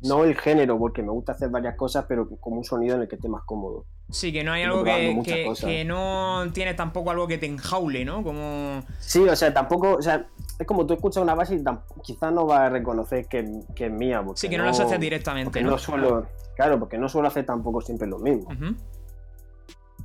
No 0.02 0.24
el 0.24 0.36
género, 0.36 0.78
porque 0.78 1.02
me 1.02 1.10
gusta 1.10 1.32
hacer 1.32 1.48
varias 1.48 1.76
cosas, 1.76 2.04
pero 2.06 2.28
como 2.38 2.56
un 2.58 2.64
sonido 2.64 2.94
en 2.96 3.02
el 3.02 3.08
que 3.08 3.14
esté 3.16 3.28
más 3.28 3.42
cómodo. 3.44 3.86
Sí, 4.10 4.32
que 4.32 4.44
no 4.44 4.52
hay 4.52 4.62
algo 4.62 4.84
que, 4.84 5.20
que- 5.24 5.52
que 5.60 5.84
no 5.84 6.44
tienes 6.52 6.76
tampoco 6.76 7.10
algo 7.10 7.26
que 7.26 7.38
te 7.38 7.46
enjaule, 7.46 8.04
¿no? 8.04 8.22
Como... 8.22 8.82
Sí, 9.00 9.20
o 9.20 9.34
sea, 9.34 9.52
tampoco, 9.52 9.94
o 9.94 10.02
sea, 10.02 10.26
es 10.58 10.66
como 10.66 10.86
tú 10.86 10.94
escuchas 10.94 11.22
una 11.22 11.34
base 11.34 11.56
y 11.56 11.64
quizás 12.02 12.32
no 12.32 12.46
vas 12.46 12.60
a 12.60 12.68
reconocer 12.68 13.26
que, 13.26 13.38
es 13.74 13.90
mía. 13.90 14.22
Sí, 14.34 14.48
que 14.48 14.56
no, 14.58 14.64
lo 14.64 14.70
asocias 14.70 15.00
directamente. 15.00 15.62
¿no? 15.62 15.78
suelo, 15.78 16.26
claro, 16.54 16.78
porque 16.78 16.98
no 16.98 17.08
suelo 17.08 17.28
hacer 17.28 17.44
tampoco 17.46 17.80
siempre 17.80 18.06
lo 18.06 18.18
mismo. 18.18 18.48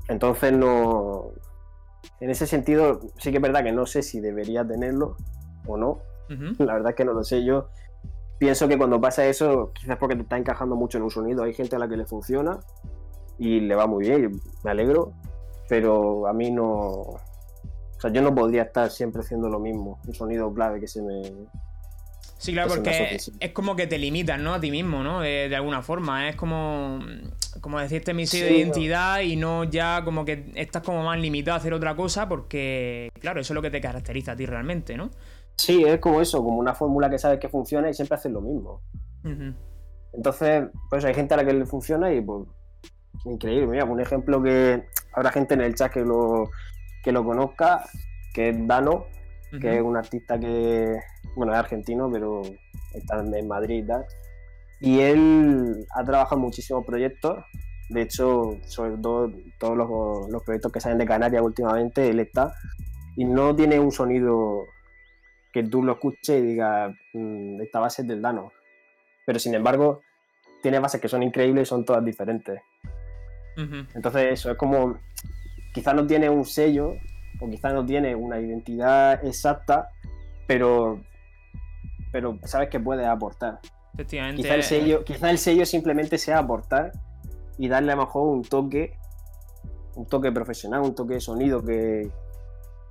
Entonces 0.08 0.54
no. 0.54 1.26
En 2.20 2.30
ese 2.30 2.48
sentido, 2.48 3.02
sí 3.18 3.32
que 3.32 3.38
es 3.38 3.42
verdad 3.42 3.64
que 3.64 3.72
no 3.72 3.86
sé 3.86 4.02
si 4.02 4.20
debería 4.20 4.66
tenerlo 4.68 5.18
o 5.68 5.78
no. 5.78 6.00
La 6.60 6.74
verdad 6.74 6.92
es 6.92 6.96
que 6.96 7.06
no 7.06 7.14
lo 7.14 7.24
sé. 7.24 7.44
Yo 7.44 7.70
pienso 8.38 8.68
que 8.68 8.78
cuando 8.78 9.00
pasa 9.02 9.26
eso, 9.26 9.72
quizás 9.74 9.98
porque 9.98 10.16
te 10.16 10.22
está 10.24 10.38
encajando 10.38 10.76
mucho 10.76 10.98
en 10.98 11.04
un 11.04 11.12
sonido. 11.12 11.44
Hay 11.44 11.54
gente 11.54 11.76
a 11.76 11.80
la 11.80 11.88
que 11.88 11.98
le 11.98 12.06
funciona 12.06 12.60
y 13.40 13.62
le 13.62 13.74
va 13.74 13.88
muy 13.88 14.06
bien, 14.06 14.40
me 14.64 14.72
alegro. 14.72 15.14
Pero 15.68 16.28
a 16.28 16.34
mí 16.34 16.52
no. 16.52 16.66
O 16.66 18.02
sea, 18.02 18.12
yo 18.12 18.22
no 18.22 18.34
podría 18.34 18.64
estar 18.64 18.90
siempre 18.90 19.22
haciendo 19.22 19.50
lo 19.50 19.60
mismo, 19.60 20.00
un 20.06 20.14
sonido 20.14 20.54
clave 20.54 20.80
que 20.80 20.88
se 20.88 21.02
me. 21.02 21.22
Sí, 22.38 22.54
claro, 22.54 22.70
porque 22.70 23.18
es 23.40 23.52
como 23.52 23.76
que 23.76 23.86
te 23.86 23.98
limitas, 23.98 24.40
¿no? 24.40 24.54
A 24.54 24.62
ti 24.62 24.72
mismo, 24.72 25.04
¿no? 25.04 25.20
De, 25.20 25.54
alguna 25.54 25.82
forma. 25.82 26.30
Es 26.30 26.38
como, 26.38 27.00
como 27.60 27.80
decirte 27.80 28.14
mi 28.14 28.26
sello 28.26 28.46
de 28.46 28.58
identidad 28.58 29.20
y 29.22 29.36
no 29.36 29.66
ya 29.66 30.04
como 30.06 30.24
que 30.24 30.52
estás 30.56 30.82
como 30.82 31.04
más 31.04 31.20
limitado 31.20 31.56
a 31.56 31.58
hacer 31.58 31.74
otra 31.74 31.96
cosa 31.96 32.30
porque, 32.30 33.12
claro, 33.20 33.42
eso 33.42 33.52
es 33.54 33.56
lo 33.56 33.62
que 33.62 33.70
te 33.70 33.82
caracteriza 33.82 34.32
a 34.32 34.36
ti 34.38 34.46
realmente, 34.46 34.96
¿no? 34.96 35.10
Sí, 35.58 35.84
es 35.84 36.00
como 36.00 36.22
eso, 36.22 36.42
como 36.42 36.58
una 36.58 36.74
fórmula 36.74 37.10
que 37.10 37.20
sabes 37.20 37.40
que 37.40 37.50
funciona 37.50 37.90
y 37.90 37.94
siempre 37.94 38.16
haces 38.16 38.32
lo 38.32 38.40
mismo. 38.40 38.82
Entonces, 40.14 40.70
pues 40.90 41.04
hay 41.04 41.14
gente 41.14 41.34
a 41.34 41.38
la 41.38 41.46
que 41.46 41.54
le 41.54 41.66
funciona 41.66 42.14
y 42.14 42.22
pues 42.22 42.48
increíble. 43.26 43.68
Mira, 43.68 43.86
un 43.86 44.00
ejemplo 44.00 44.42
que 44.42 44.84
habrá 45.14 45.32
gente 45.32 45.54
en 45.54 45.62
el 45.62 45.76
chat 45.76 45.92
que 45.92 46.02
lo, 46.02 46.50
que 47.04 47.12
lo 47.12 47.24
conozca, 47.24 47.84
que 48.34 48.50
es 48.50 48.68
Dano, 48.68 49.06
que 49.60 49.78
es 49.78 49.82
un 49.82 49.98
artista 49.98 50.40
que, 50.40 51.00
bueno, 51.36 51.54
es 51.54 51.60
argentino, 51.60 52.10
pero 52.12 52.42
está 52.94 53.20
en 53.20 53.48
Madrid 53.48 53.84
y 53.84 53.88
tal. 53.88 54.06
Y 54.80 55.00
él 55.00 55.86
ha 55.96 56.04
trabajado 56.04 56.38
en 56.38 56.44
muchísimos 56.44 56.86
proyectos. 56.86 57.44
De 57.90 58.04
hecho, 58.04 58.58
sobre 58.66 58.98
todo 58.98 59.32
todos 59.58 60.30
los, 60.30 60.44
proyectos 60.44 60.72
que 60.72 60.80
salen 60.80 61.00
de 61.00 61.06
Canarias 61.06 61.42
últimamente, 61.42 62.10
él 62.10 62.20
está. 62.20 62.54
Y 63.16 63.26
no 63.26 63.56
tiene 63.56 63.80
un 63.80 63.92
sonido 63.92 64.66
que 65.52 65.64
tú 65.64 65.82
lo 65.84 65.94
escuches 65.94 66.40
y 66.40 66.46
digas, 66.46 66.94
mm, 67.14 67.62
esta 67.62 67.80
base 67.80 68.04
es 68.04 68.08
del 68.08 68.22
Dano. 68.22 68.52
Pero 69.26 69.40
sin 69.40 69.56
embargo, 69.56 70.02
tiene 70.62 70.80
bases 70.80 71.02
que 71.02 71.10
son 71.10 71.24
increíbles 71.24 71.64
y 71.64 71.70
son 71.70 71.84
todas 71.84 72.06
diferentes. 72.06 72.62
Entonces, 73.94 74.34
eso 74.34 74.52
es 74.52 74.58
como 74.58 74.98
quizás 75.74 75.96
no 75.96 76.06
tiene 76.08 76.30
un 76.30 76.46
sello 76.46 76.94
o 77.40 77.50
quizás 77.50 77.74
no 77.74 77.86
tiene 77.86 78.16
una 78.16 78.40
identidad 78.40 79.24
exacta, 79.26 79.90
pero, 80.48 81.02
pero 82.12 82.38
sabes 82.44 82.70
que 82.70 82.80
puede 82.80 83.06
aportar. 83.06 83.60
Efectivamente. 83.94 84.42
Quizá 84.42 84.56
el, 84.56 84.64
sello, 84.64 85.04
quizá 85.04 85.30
el 85.30 85.38
sello 85.38 85.66
simplemente 85.66 86.18
sea 86.18 86.40
aportar 86.40 86.92
y 87.58 87.68
darle 87.68 87.92
a 87.92 87.96
lo 87.96 88.04
mejor 88.04 88.28
un 88.28 88.44
toque, 88.44 88.94
un 89.96 90.06
toque 90.06 90.32
profesional, 90.32 90.82
un 90.82 90.96
toque 90.96 91.16
de 91.16 91.22
sonido 91.22 91.64
que, 91.64 92.10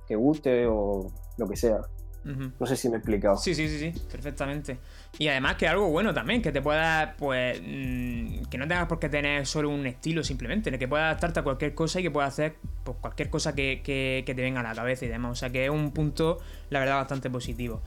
que 0.07 0.15
guste 0.15 0.67
o 0.67 1.07
lo 1.37 1.47
que 1.47 1.55
sea. 1.55 1.79
No 2.23 2.65
sé 2.65 2.75
si 2.75 2.89
me 2.89 2.95
he 2.95 2.97
explicado. 2.97 3.37
Sí, 3.37 3.55
sí, 3.55 3.67
sí, 3.69 3.79
sí, 3.79 4.01
perfectamente. 4.11 4.77
Y 5.17 5.27
además 5.29 5.55
que 5.55 5.67
algo 5.67 5.89
bueno 5.89 6.13
también, 6.13 6.41
que 6.41 6.51
te 6.51 6.61
pueda, 6.61 7.15
pues, 7.17 7.59
mm, 7.61 8.43
que 8.49 8.57
no 8.57 8.67
tengas 8.67 8.87
por 8.87 8.99
qué 8.99 9.09
tener 9.09 9.45
solo 9.47 9.69
un 9.69 9.85
estilo 9.87 10.23
simplemente, 10.23 10.77
que 10.77 10.87
puedas 10.87 11.05
adaptarte 11.05 11.39
a 11.39 11.43
cualquier 11.43 11.73
cosa 11.73 11.99
y 11.99 12.03
que 12.03 12.11
puedas 12.11 12.33
hacer 12.33 12.57
pues, 12.83 12.97
cualquier 12.99 13.29
cosa 13.29 13.55
que, 13.55 13.81
que, 13.83 14.23
te 14.25 14.41
venga 14.41 14.59
a 14.59 14.63
la 14.63 14.75
cabeza 14.75 15.05
y 15.05 15.07
demás. 15.07 15.31
O 15.31 15.35
sea 15.35 15.49
que 15.49 15.65
es 15.65 15.71
un 15.71 15.91
punto, 15.91 16.39
la 16.69 16.79
verdad, 16.79 16.95
bastante 16.95 17.29
positivo. 17.29 17.81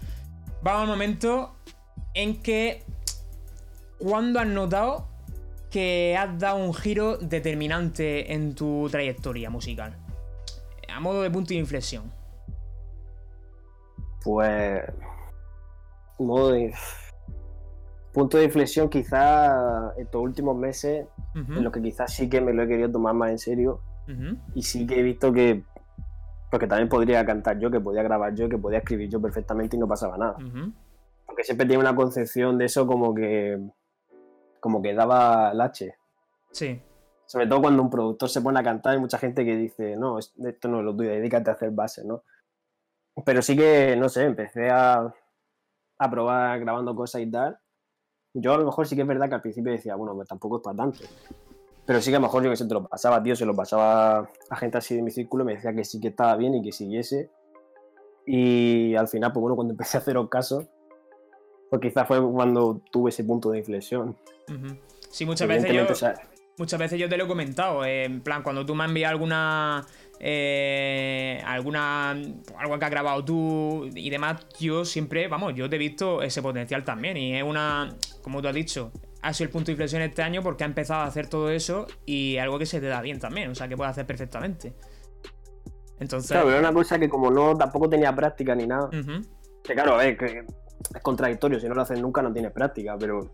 Vamos 0.62 0.82
al 0.82 0.88
momento 0.88 1.54
en 2.14 2.42
que, 2.42 2.82
¿cuándo 3.98 4.40
has 4.40 4.46
notado 4.46 5.08
que 5.70 6.16
has 6.18 6.38
dado 6.38 6.56
un 6.56 6.74
giro 6.74 7.16
determinante 7.16 8.32
en 8.32 8.54
tu 8.54 8.88
trayectoria 8.90 9.50
musical? 9.50 9.96
A 10.88 11.00
modo 11.00 11.22
de 11.22 11.30
punto 11.30 11.50
de 11.50 11.56
inflexión. 11.56 12.21
Pues. 14.24 14.82
Modo 16.18 16.52
de. 16.52 16.74
Punto 18.12 18.36
de 18.36 18.44
inflexión, 18.44 18.90
quizás 18.90 19.96
estos 19.96 20.20
últimos 20.20 20.54
meses, 20.54 21.06
en 21.34 21.64
los 21.64 21.72
que 21.72 21.80
quizás 21.80 22.12
sí 22.12 22.28
que 22.28 22.42
me 22.42 22.52
lo 22.52 22.62
he 22.62 22.68
querido 22.68 22.90
tomar 22.90 23.14
más 23.14 23.30
en 23.30 23.38
serio. 23.38 23.80
Y 24.54 24.62
sí 24.62 24.86
que 24.86 25.00
he 25.00 25.02
visto 25.02 25.32
que. 25.32 25.64
Porque 26.50 26.66
también 26.66 26.90
podría 26.90 27.24
cantar 27.24 27.58
yo, 27.58 27.70
que 27.70 27.80
podía 27.80 28.02
grabar 28.02 28.34
yo, 28.34 28.48
que 28.48 28.58
podía 28.58 28.78
escribir 28.78 29.08
yo 29.08 29.20
perfectamente 29.20 29.76
y 29.76 29.78
no 29.80 29.88
pasaba 29.88 30.18
nada. 30.18 30.36
Porque 31.24 31.44
siempre 31.44 31.66
tiene 31.66 31.80
una 31.80 31.96
concepción 31.96 32.58
de 32.58 32.66
eso 32.66 32.86
como 32.86 33.14
que. 33.14 33.58
Como 34.60 34.82
que 34.82 34.94
daba 34.94 35.54
lache. 35.54 35.94
Sí. 36.50 36.82
Sobre 37.24 37.46
todo 37.46 37.62
cuando 37.62 37.82
un 37.82 37.88
productor 37.88 38.28
se 38.28 38.42
pone 38.42 38.60
a 38.60 38.62
cantar, 38.62 38.92
hay 38.92 39.00
mucha 39.00 39.16
gente 39.16 39.44
que 39.44 39.56
dice, 39.56 39.96
no, 39.96 40.18
esto 40.18 40.68
no 40.68 40.80
es 40.80 40.84
lo 40.84 40.94
tuyo, 40.94 41.08
dedícate 41.08 41.48
a 41.48 41.54
hacer 41.54 41.70
bases, 41.70 42.04
¿no? 42.04 42.24
Pero 43.24 43.42
sí 43.42 43.56
que, 43.56 43.96
no 43.96 44.08
sé, 44.08 44.24
empecé 44.24 44.70
a, 44.70 45.12
a 45.98 46.10
probar 46.10 46.58
grabando 46.60 46.94
cosas 46.94 47.22
y 47.22 47.30
tal. 47.30 47.58
Yo 48.34 48.54
a 48.54 48.58
lo 48.58 48.64
mejor 48.64 48.86
sí 48.86 48.96
que 48.96 49.02
es 49.02 49.08
verdad 49.08 49.28
que 49.28 49.34
al 49.34 49.42
principio 49.42 49.72
decía, 49.72 49.94
bueno, 49.94 50.14
pues 50.14 50.28
tampoco 50.28 50.56
es 50.56 50.62
para 50.62 50.76
tanto. 50.76 51.04
Pero 51.84 52.00
sí 52.00 52.10
que 52.10 52.16
a 52.16 52.20
lo 52.20 52.26
mejor 52.26 52.42
yo 52.42 52.50
que 52.50 52.56
se 52.56 52.66
te 52.66 52.74
lo 52.74 52.86
pasaba, 52.86 53.22
tío, 53.22 53.36
se 53.36 53.44
lo 53.44 53.54
pasaba 53.54 54.28
a 54.50 54.56
gente 54.56 54.78
así 54.78 54.96
de 54.96 55.02
mi 55.02 55.10
círculo, 55.10 55.44
me 55.44 55.54
decía 55.54 55.74
que 55.74 55.84
sí 55.84 56.00
que 56.00 56.08
estaba 56.08 56.36
bien 56.36 56.54
y 56.54 56.62
que 56.62 56.72
siguiese. 56.72 57.30
Y 58.24 58.94
al 58.94 59.08
final, 59.08 59.32
pues 59.32 59.40
bueno, 59.42 59.56
cuando 59.56 59.72
empecé 59.74 59.98
a 59.98 60.00
haceros 60.00 60.28
caso, 60.28 60.68
pues 61.70 61.82
quizás 61.82 62.06
fue 62.06 62.20
cuando 62.32 62.80
tuve 62.90 63.10
ese 63.10 63.24
punto 63.24 63.50
de 63.50 63.58
inflexión. 63.58 64.16
Sí, 65.10 65.26
muchas 65.26 65.48
veces 65.48 65.72
yo, 65.72 65.86
muchas 66.56 66.78
veces 66.78 66.98
yo 66.98 67.08
te 67.08 67.16
lo 67.16 67.24
he 67.24 67.28
comentado. 67.28 67.84
en 67.84 68.22
plan, 68.22 68.42
cuando 68.42 68.64
tú 68.64 68.74
me 68.74 68.84
envías 68.84 69.10
alguna 69.10 69.86
eh, 70.24 71.42
alguna 71.44 72.10
algo 72.12 72.78
que 72.78 72.84
has 72.84 72.90
grabado 72.92 73.24
tú 73.24 73.90
y 73.92 74.08
demás, 74.08 74.46
yo 74.60 74.84
siempre, 74.84 75.26
vamos, 75.26 75.54
yo 75.56 75.68
te 75.68 75.74
he 75.74 75.78
visto 75.80 76.22
ese 76.22 76.40
potencial 76.40 76.84
también 76.84 77.16
y 77.16 77.36
es 77.36 77.42
una, 77.42 77.92
como 78.22 78.40
tú 78.40 78.46
has 78.46 78.54
dicho, 78.54 78.92
ha 79.20 79.32
sido 79.34 79.46
el 79.46 79.50
punto 79.50 79.66
de 79.66 79.72
inflexión 79.72 80.00
este 80.00 80.22
año 80.22 80.40
porque 80.40 80.62
ha 80.62 80.68
empezado 80.68 81.00
a 81.00 81.06
hacer 81.06 81.26
todo 81.26 81.50
eso 81.50 81.88
y 82.06 82.36
algo 82.36 82.56
que 82.56 82.66
se 82.66 82.80
te 82.80 82.86
da 82.86 83.02
bien 83.02 83.18
también, 83.18 83.50
o 83.50 83.56
sea, 83.56 83.66
que 83.66 83.76
puedes 83.76 83.90
hacer 83.90 84.06
perfectamente. 84.06 84.76
Entonces... 85.98 86.30
Claro, 86.30 86.46
pero 86.46 86.60
una 86.60 86.72
cosa 86.72 87.00
que 87.00 87.08
como 87.08 87.28
no, 87.28 87.56
tampoco 87.56 87.88
tenía 87.88 88.14
práctica 88.14 88.54
ni 88.54 88.68
nada. 88.68 88.90
Que 89.64 89.74
claro, 89.74 89.94
a 89.94 89.98
ver, 89.98 90.16
que 90.16 90.44
es 90.94 91.02
contradictorio, 91.02 91.58
si 91.58 91.66
no 91.66 91.74
lo 91.74 91.82
haces 91.82 92.00
nunca 92.00 92.22
no 92.22 92.32
tienes 92.32 92.52
práctica, 92.52 92.96
pero... 92.96 93.28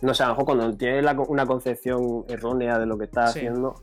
No 0.00 0.14
sé, 0.14 0.22
a 0.22 0.28
lo 0.28 0.32
mejor 0.32 0.46
cuando 0.46 0.76
tienes 0.78 1.04
una 1.28 1.44
concepción 1.44 2.24
errónea 2.26 2.78
de 2.78 2.86
lo 2.86 2.96
que 2.96 3.04
estás 3.04 3.30
haciendo, 3.30 3.74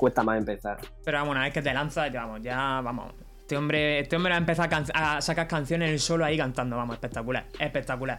cuesta 0.00 0.22
más 0.22 0.38
empezar. 0.38 0.78
Pero 1.04 1.18
vamos, 1.18 1.32
una 1.32 1.44
vez 1.44 1.52
que 1.52 1.60
te 1.60 1.74
lanzas, 1.74 2.10
ya 2.10 2.24
vamos, 2.24 2.40
ya 2.42 2.80
vamos. 2.82 3.12
Este 3.38 3.56
hombre, 3.56 4.00
este 4.00 4.16
hombre 4.16 4.32
ha 4.32 4.38
empezado 4.38 4.74
a, 4.94 5.20
sacar 5.20 5.46
canciones 5.46 5.90
él 5.90 6.00
solo 6.00 6.24
ahí 6.24 6.38
cantando, 6.38 6.76
vamos, 6.76 6.94
espectacular, 6.94 7.46
espectacular. 7.58 8.18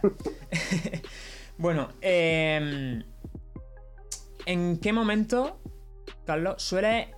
bueno, 1.58 1.88
em, 2.00 3.02
¿en 4.46 4.78
qué 4.78 4.92
momento, 4.92 5.60
Carlos, 6.24 6.62
sueles 6.62 7.08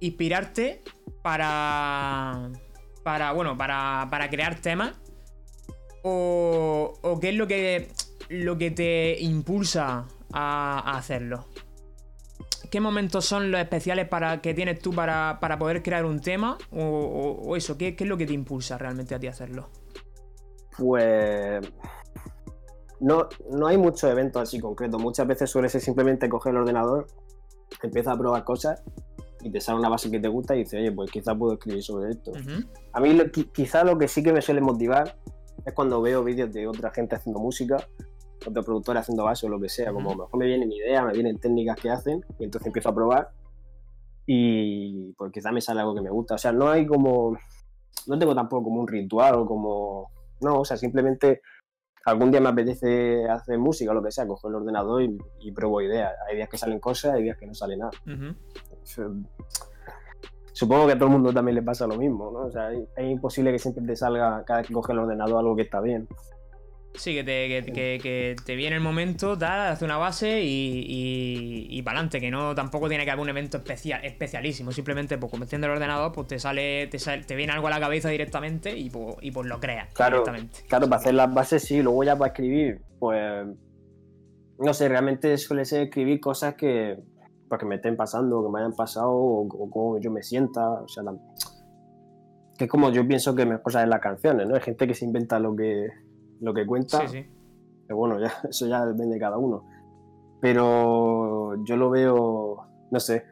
inspirarte 0.00 0.82
para. 1.22 2.50
para. 3.02 3.32
bueno, 3.32 3.56
para, 3.56 4.06
para 4.10 4.28
crear 4.28 4.56
temas? 4.56 4.92
O, 6.02 7.18
qué 7.22 7.30
es 7.30 7.34
lo 7.36 7.46
que. 7.46 7.88
lo 8.28 8.58
que 8.58 8.70
te 8.70 9.18
impulsa 9.20 10.06
a 10.30 10.98
hacerlo? 10.98 11.46
¿Qué 12.70 12.80
momentos 12.80 13.24
son 13.24 13.50
los 13.50 13.60
especiales 13.60 14.08
para 14.08 14.40
que 14.42 14.52
tienes 14.52 14.80
tú 14.80 14.92
para, 14.92 15.38
poder 15.58 15.82
crear 15.82 16.04
un 16.04 16.20
tema? 16.20 16.58
O, 16.70 17.56
eso, 17.56 17.78
¿qué, 17.78 17.96
es 17.98 18.06
lo 18.06 18.16
que 18.16 18.26
te 18.26 18.32
impulsa 18.32 18.76
realmente 18.76 19.14
a 19.14 19.18
ti 19.18 19.26
a 19.26 19.30
hacerlo? 19.30 19.68
Pues. 20.76 21.66
No, 23.00 23.28
no 23.50 23.66
hay 23.68 23.78
muchos 23.78 24.10
eventos 24.10 24.42
así 24.42 24.58
concretos. 24.58 25.00
Muchas 25.00 25.26
veces 25.26 25.50
suele 25.50 25.68
ser 25.68 25.80
simplemente 25.80 26.28
coger 26.28 26.52
el 26.52 26.58
ordenador, 26.58 27.06
empieza 27.82 28.12
a 28.12 28.18
probar 28.18 28.44
cosas 28.44 28.82
y 29.40 29.50
te 29.50 29.60
sale 29.60 29.78
una 29.78 29.88
base 29.88 30.10
que 30.10 30.18
te 30.18 30.28
gusta 30.28 30.54
y 30.56 30.60
dices, 30.60 30.80
oye, 30.80 30.92
pues 30.92 31.10
quizás 31.10 31.36
puedo 31.38 31.54
escribir 31.54 31.82
sobre 31.82 32.10
esto. 32.10 32.32
A 32.92 33.00
mí, 33.00 33.16
quizás 33.52 33.84
lo 33.84 33.96
que 33.96 34.08
sí 34.08 34.22
que 34.22 34.32
me 34.32 34.42
suele 34.42 34.60
motivar 34.60 35.16
es 35.64 35.72
cuando 35.74 36.02
veo 36.02 36.24
vídeos 36.24 36.52
de 36.52 36.66
otra 36.66 36.90
gente 36.90 37.16
haciendo 37.16 37.40
música 37.40 37.76
otro 38.46 38.62
productor 38.62 38.96
haciendo 38.98 39.24
base 39.24 39.46
o 39.46 39.48
lo 39.48 39.60
que 39.60 39.68
sea, 39.68 39.92
como 39.92 40.10
mejor 40.10 40.36
me 40.38 40.46
vienen 40.46 40.70
ideas, 40.70 41.04
me 41.04 41.12
vienen 41.12 41.38
técnicas 41.38 41.78
que 41.80 41.90
hacen 41.90 42.24
y 42.38 42.44
entonces 42.44 42.66
empiezo 42.66 42.88
a 42.88 42.94
probar 42.94 43.30
y 44.26 45.12
pues 45.14 45.32
quizá 45.32 45.52
me 45.52 45.60
sale 45.60 45.80
algo 45.80 45.94
que 45.94 46.02
me 46.02 46.10
gusta. 46.10 46.34
O 46.34 46.38
sea, 46.38 46.52
no 46.52 46.68
hay 46.68 46.86
como, 46.86 47.36
no 48.06 48.18
tengo 48.18 48.34
tampoco 48.34 48.64
como 48.64 48.80
un 48.80 48.88
ritual 48.88 49.34
o 49.36 49.46
como, 49.46 50.10
no, 50.40 50.60
o 50.60 50.64
sea, 50.64 50.76
simplemente 50.76 51.40
algún 52.04 52.30
día 52.30 52.40
me 52.40 52.48
apetece 52.48 53.28
hacer 53.28 53.58
música 53.58 53.90
o 53.90 53.94
lo 53.94 54.02
que 54.02 54.10
sea, 54.10 54.26
cojo 54.26 54.48
el 54.48 54.56
ordenador 54.56 55.02
y, 55.02 55.52
pruebo 55.52 55.80
ideas. 55.80 56.12
Hay 56.28 56.36
días 56.36 56.48
que 56.48 56.58
salen 56.58 56.78
cosas, 56.78 57.14
hay 57.14 57.22
días 57.22 57.38
que 57.38 57.46
no 57.46 57.54
sale 57.54 57.76
nada. 57.76 57.90
Son 58.84 59.26
supongo 60.58 60.86
que 60.86 60.94
a 60.94 60.96
todo 60.96 61.06
el 61.06 61.12
mundo 61.12 61.32
también 61.32 61.54
le 61.54 61.62
pasa 61.62 61.86
lo 61.86 61.96
mismo, 61.96 62.32
¿no? 62.32 62.40
O 62.40 62.50
sea, 62.50 62.72
es, 62.72 62.88
imposible 62.98 63.52
que 63.52 63.60
siempre 63.60 63.84
te 63.86 63.94
salga 63.94 64.42
cada 64.44 64.58
vez 64.58 64.66
que 64.66 64.74
coges 64.74 64.92
el 64.92 64.98
ordenador 64.98 65.38
algo 65.38 65.54
que 65.54 65.62
está 65.62 65.80
bien. 65.80 66.08
Sí, 66.94 67.14
que 67.14 67.22
te, 67.22 67.48
que, 67.48 67.72
que- 67.72 67.98
que 68.02 68.36
te 68.44 68.56
viene 68.56 68.74
el 68.74 68.82
momento, 68.82 69.38
tal, 69.38 69.72
hace 69.72 69.84
una 69.84 69.98
base 69.98 70.42
y, 70.42 70.84
y, 70.88 71.66
y 71.70 71.82
para 71.82 71.98
adelante, 71.98 72.20
que 72.20 72.30
no 72.30 72.54
tampoco 72.56 72.88
tiene 72.88 73.04
que 73.04 73.10
haber 73.12 73.22
un 73.22 73.28
evento 73.28 73.58
especial, 73.58 74.04
especialísimo. 74.04 74.72
Simplemente, 74.72 75.16
pues 75.16 75.32
enciende 75.34 75.66
el 75.68 75.74
ordenador, 75.74 76.10
pues 76.12 76.26
te 76.26 76.38
sale, 76.40 76.88
te 76.88 76.98
sale- 76.98 77.22
te 77.22 77.36
viene 77.36 77.52
algo 77.52 77.68
a 77.68 77.70
la 77.70 77.78
cabeza 77.78 78.08
directamente 78.08 78.76
y 78.76 78.90
pues, 78.90 79.16
y 79.20 79.30
pues 79.30 79.46
lo 79.46 79.60
creas 79.60 79.92
Claro, 79.94 80.18
directamente. 80.24 80.60
claro, 80.68 80.88
para 80.88 81.00
hacer 81.00 81.14
las 81.14 81.32
bases 81.32 81.62
sí, 81.62 81.80
luego 81.82 82.02
ya 82.02 82.16
para 82.16 82.32
escribir, 82.32 82.80
pues 82.98 83.46
no 84.58 84.74
sé, 84.74 84.88
realmente 84.88 85.36
suele 85.38 85.64
ser 85.64 85.82
escribir 85.82 86.18
cosas 86.20 86.56
que, 86.56 86.98
pues, 87.48 87.60
que 87.60 87.66
me 87.66 87.76
estén 87.76 87.96
pasando, 87.96 88.42
que 88.44 88.50
me 88.50 88.58
hayan 88.58 88.74
pasado, 88.74 89.10
o, 89.12 89.42
o 89.46 89.70
cómo 89.70 90.00
yo 90.00 90.10
me 90.10 90.22
sienta, 90.24 90.68
o 90.68 90.88
sea, 90.88 91.04
la- 91.04 91.14
que 92.58 92.64
es 92.64 92.70
como 92.70 92.90
yo 92.90 93.06
pienso 93.06 93.36
que 93.36 93.46
me 93.46 93.62
cosas 93.62 93.84
en 93.84 93.90
las 93.90 94.00
canciones, 94.00 94.48
¿no? 94.48 94.56
Hay 94.56 94.62
gente 94.62 94.88
que 94.88 94.94
se 94.94 95.04
inventa 95.04 95.38
lo 95.38 95.54
que, 95.54 95.86
lo 96.40 96.54
que 96.54 96.66
cuenta, 96.66 97.06
Sí, 97.08 97.22
sí. 97.22 97.92
bueno, 97.92 98.18
ya, 98.20 98.32
eso 98.48 98.66
ya 98.66 98.84
depende 98.86 99.14
de 99.14 99.20
cada 99.20 99.38
uno. 99.38 99.64
Pero 100.40 101.62
yo 101.64 101.76
lo 101.76 101.90
veo, 101.90 102.58
no 102.90 103.00
sé, 103.00 103.24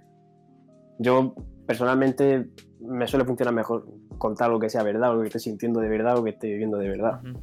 yo 0.98 1.34
personalmente 1.66 2.48
me 2.80 3.06
suele 3.06 3.24
funcionar 3.24 3.54
mejor 3.54 3.86
contar 4.18 4.50
lo 4.50 4.58
que 4.58 4.68
sea 4.68 4.82
verdad, 4.82 5.14
lo 5.14 5.20
que 5.20 5.28
esté 5.28 5.38
sintiendo 5.38 5.80
de 5.80 5.88
verdad, 5.88 6.16
lo 6.16 6.24
que 6.24 6.30
esté 6.30 6.48
viviendo 6.48 6.78
de 6.78 6.88
verdad. 6.88 7.20
Ujú. 7.24 7.38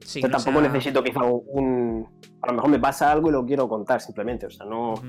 Sí, 0.00 0.20
Yo 0.20 0.28
no 0.28 0.36
tampoco 0.36 0.60
sea- 0.60 0.68
necesito 0.72 1.02
quizá 1.02 1.22
un... 1.24 2.06
A 2.42 2.48
lo 2.48 2.54
mejor 2.54 2.70
me 2.70 2.78
pasa 2.78 3.10
algo 3.10 3.28
y 3.30 3.32
lo 3.32 3.44
quiero 3.46 3.68
contar 3.68 4.00
simplemente. 4.00 4.46
O 4.46 4.50
sea, 4.50 4.66
no... 4.66 4.92
Ujú. 4.94 5.06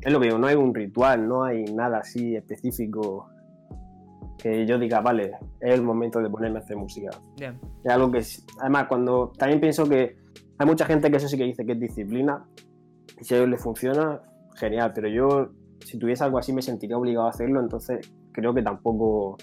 Es 0.00 0.12
lo 0.12 0.18
que 0.18 0.26
digo, 0.26 0.38
no 0.38 0.48
hay 0.48 0.56
un 0.56 0.74
ritual, 0.74 1.28
no 1.28 1.44
hay 1.44 1.64
nada 1.64 1.98
así 1.98 2.34
específico 2.34 3.28
que 4.42 4.66
yo 4.66 4.76
diga, 4.76 5.00
vale, 5.00 5.32
es 5.60 5.74
el 5.74 5.82
momento 5.82 6.18
de 6.20 6.28
ponerme 6.28 6.58
a 6.58 6.62
hacer 6.62 6.76
música. 6.76 7.10
Es 7.38 7.92
algo 7.92 8.10
que... 8.10 8.22
Además, 8.60 8.86
cuando... 8.88 9.32
También 9.38 9.60
pienso 9.60 9.88
que 9.88 10.16
hay 10.58 10.66
mucha 10.66 10.84
gente 10.84 11.08
que 11.10 11.16
eso 11.18 11.28
sí 11.28 11.38
que 11.38 11.44
dice 11.44 11.64
que 11.64 11.72
es 11.72 11.78
disciplina. 11.78 12.44
Y 13.20 13.24
si 13.24 13.34
a 13.34 13.36
ellos 13.36 13.50
les 13.50 13.62
funciona, 13.62 14.20
genial. 14.56 14.90
Pero 14.92 15.06
yo, 15.06 15.50
si 15.84 15.96
tuviese 15.96 16.24
algo 16.24 16.38
así, 16.38 16.52
me 16.52 16.60
sentiría 16.60 16.98
obligado 16.98 17.26
a 17.26 17.30
hacerlo. 17.30 17.60
Entonces, 17.60 18.12
creo 18.32 18.52
que 18.52 18.62
tampoco... 18.62 19.36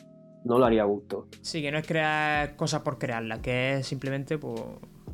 No 0.43 0.57
lo 0.57 0.65
haría 0.65 0.83
a 0.83 0.85
gusto. 0.85 1.27
Sí, 1.41 1.61
que 1.61 1.71
no 1.71 1.77
es 1.77 1.87
crear 1.87 2.55
cosas 2.55 2.81
por 2.81 2.97
crearlas, 2.97 3.39
que 3.39 3.75
es 3.75 3.87
simplemente, 3.87 4.37
pues, 4.37 4.61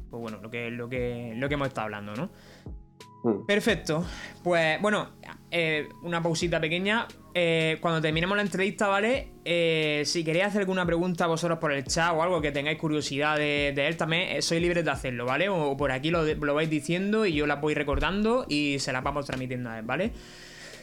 pues 0.09 0.21
bueno, 0.21 0.39
lo 0.41 0.49
que, 0.51 0.69
lo, 0.69 0.87
que, 0.87 1.33
lo 1.35 1.47
que 1.47 1.53
hemos 1.55 1.67
estado 1.67 1.85
hablando, 1.85 2.13
¿no? 2.15 2.29
Mm. 3.25 3.45
Perfecto. 3.45 4.05
Pues 4.43 4.79
bueno, 4.81 5.09
eh, 5.49 5.89
una 6.03 6.21
pausita 6.21 6.61
pequeña. 6.61 7.07
Eh, 7.33 7.79
cuando 7.81 7.99
terminemos 8.01 8.37
la 8.37 8.43
entrevista, 8.43 8.87
¿vale? 8.87 9.29
Eh, 9.43 10.03
si 10.05 10.23
queréis 10.23 10.45
hacer 10.45 10.61
alguna 10.61 10.85
pregunta 10.85 11.27
vosotros 11.27 11.59
por 11.59 11.73
el 11.73 11.83
chat 11.83 12.13
o 12.15 12.21
algo 12.21 12.39
que 12.39 12.51
tengáis 12.51 12.77
curiosidad 12.77 13.35
de, 13.35 13.73
de 13.75 13.87
él 13.87 13.97
también, 13.97 14.41
sois 14.41 14.61
libres 14.61 14.85
de 14.85 14.91
hacerlo, 14.91 15.25
¿vale? 15.25 15.49
O 15.49 15.75
por 15.75 15.91
aquí 15.91 16.11
lo, 16.11 16.23
lo 16.23 16.53
vais 16.53 16.69
diciendo 16.69 17.25
y 17.25 17.33
yo 17.33 17.47
las 17.47 17.59
voy 17.59 17.73
recordando 17.73 18.45
y 18.47 18.77
se 18.79 18.93
las 18.93 19.03
vamos 19.03 19.25
transmitiendo 19.25 19.69
a 19.69 19.79
él, 19.79 19.85
¿vale? 19.85 20.13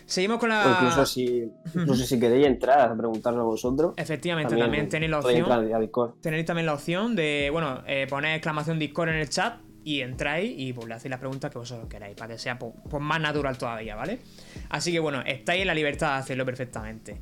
Seguimos 0.05 0.39
con 0.39 0.51
la... 0.51 0.67
O 0.67 0.71
incluso 0.73 1.07
si, 1.07 1.49
incluso 1.75 2.05
si 2.05 2.21
queréis 2.21 2.47
entrar 2.47 2.91
a 2.91 2.95
preguntarlo 2.95 3.43
a 3.43 3.45
vosotros. 3.45 3.95
Efectivamente, 3.97 4.57
también, 4.57 4.89
tenéis 4.89 5.11
la 5.11 5.21
opción. 5.21 5.51
a. 5.51 6.15
Tenéis 6.21 6.45
también 6.45 6.67
la 6.67 6.75
opción 6.75 7.17
de, 7.17 7.49
bueno, 7.51 7.83
eh, 7.87 8.07
poner 8.11 8.35
exclamación 8.35 8.79
Discord 8.79 9.11
en 9.11 9.15
el 9.15 9.29
chat 9.31 9.55
y 9.85 10.01
entráis 10.01 10.53
y 10.57 10.73
pues 10.73 10.89
le 10.89 10.95
hacéis 10.95 11.11
las 11.11 11.21
preguntas 11.21 11.51
que 11.51 11.59
vosotros 11.59 11.89
queráis, 11.89 12.17
para 12.17 12.35
que 12.35 12.39
sea 12.39 12.59
pues, 12.59 12.75
más 13.03 13.21
natural 13.21 13.59
todavía, 13.59 13.97
¿vale? 13.97 14.21
Así 14.69 14.93
que 14.93 14.99
bueno, 14.99 15.23
estáis 15.23 15.63
en 15.63 15.67
la 15.67 15.75
libertad 15.75 16.15
de 16.15 16.21
hacerlo 16.21 16.45
perfectamente. 16.45 17.21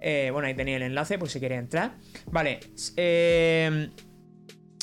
Eh, 0.00 0.30
bueno, 0.32 0.48
ahí 0.48 0.54
tenéis 0.54 0.76
el 0.76 0.82
enlace 0.84 1.18
por 1.18 1.28
si 1.28 1.40
queréis 1.40 1.60
entrar. 1.60 1.92
Vale, 2.30 2.60
eh, 2.96 3.90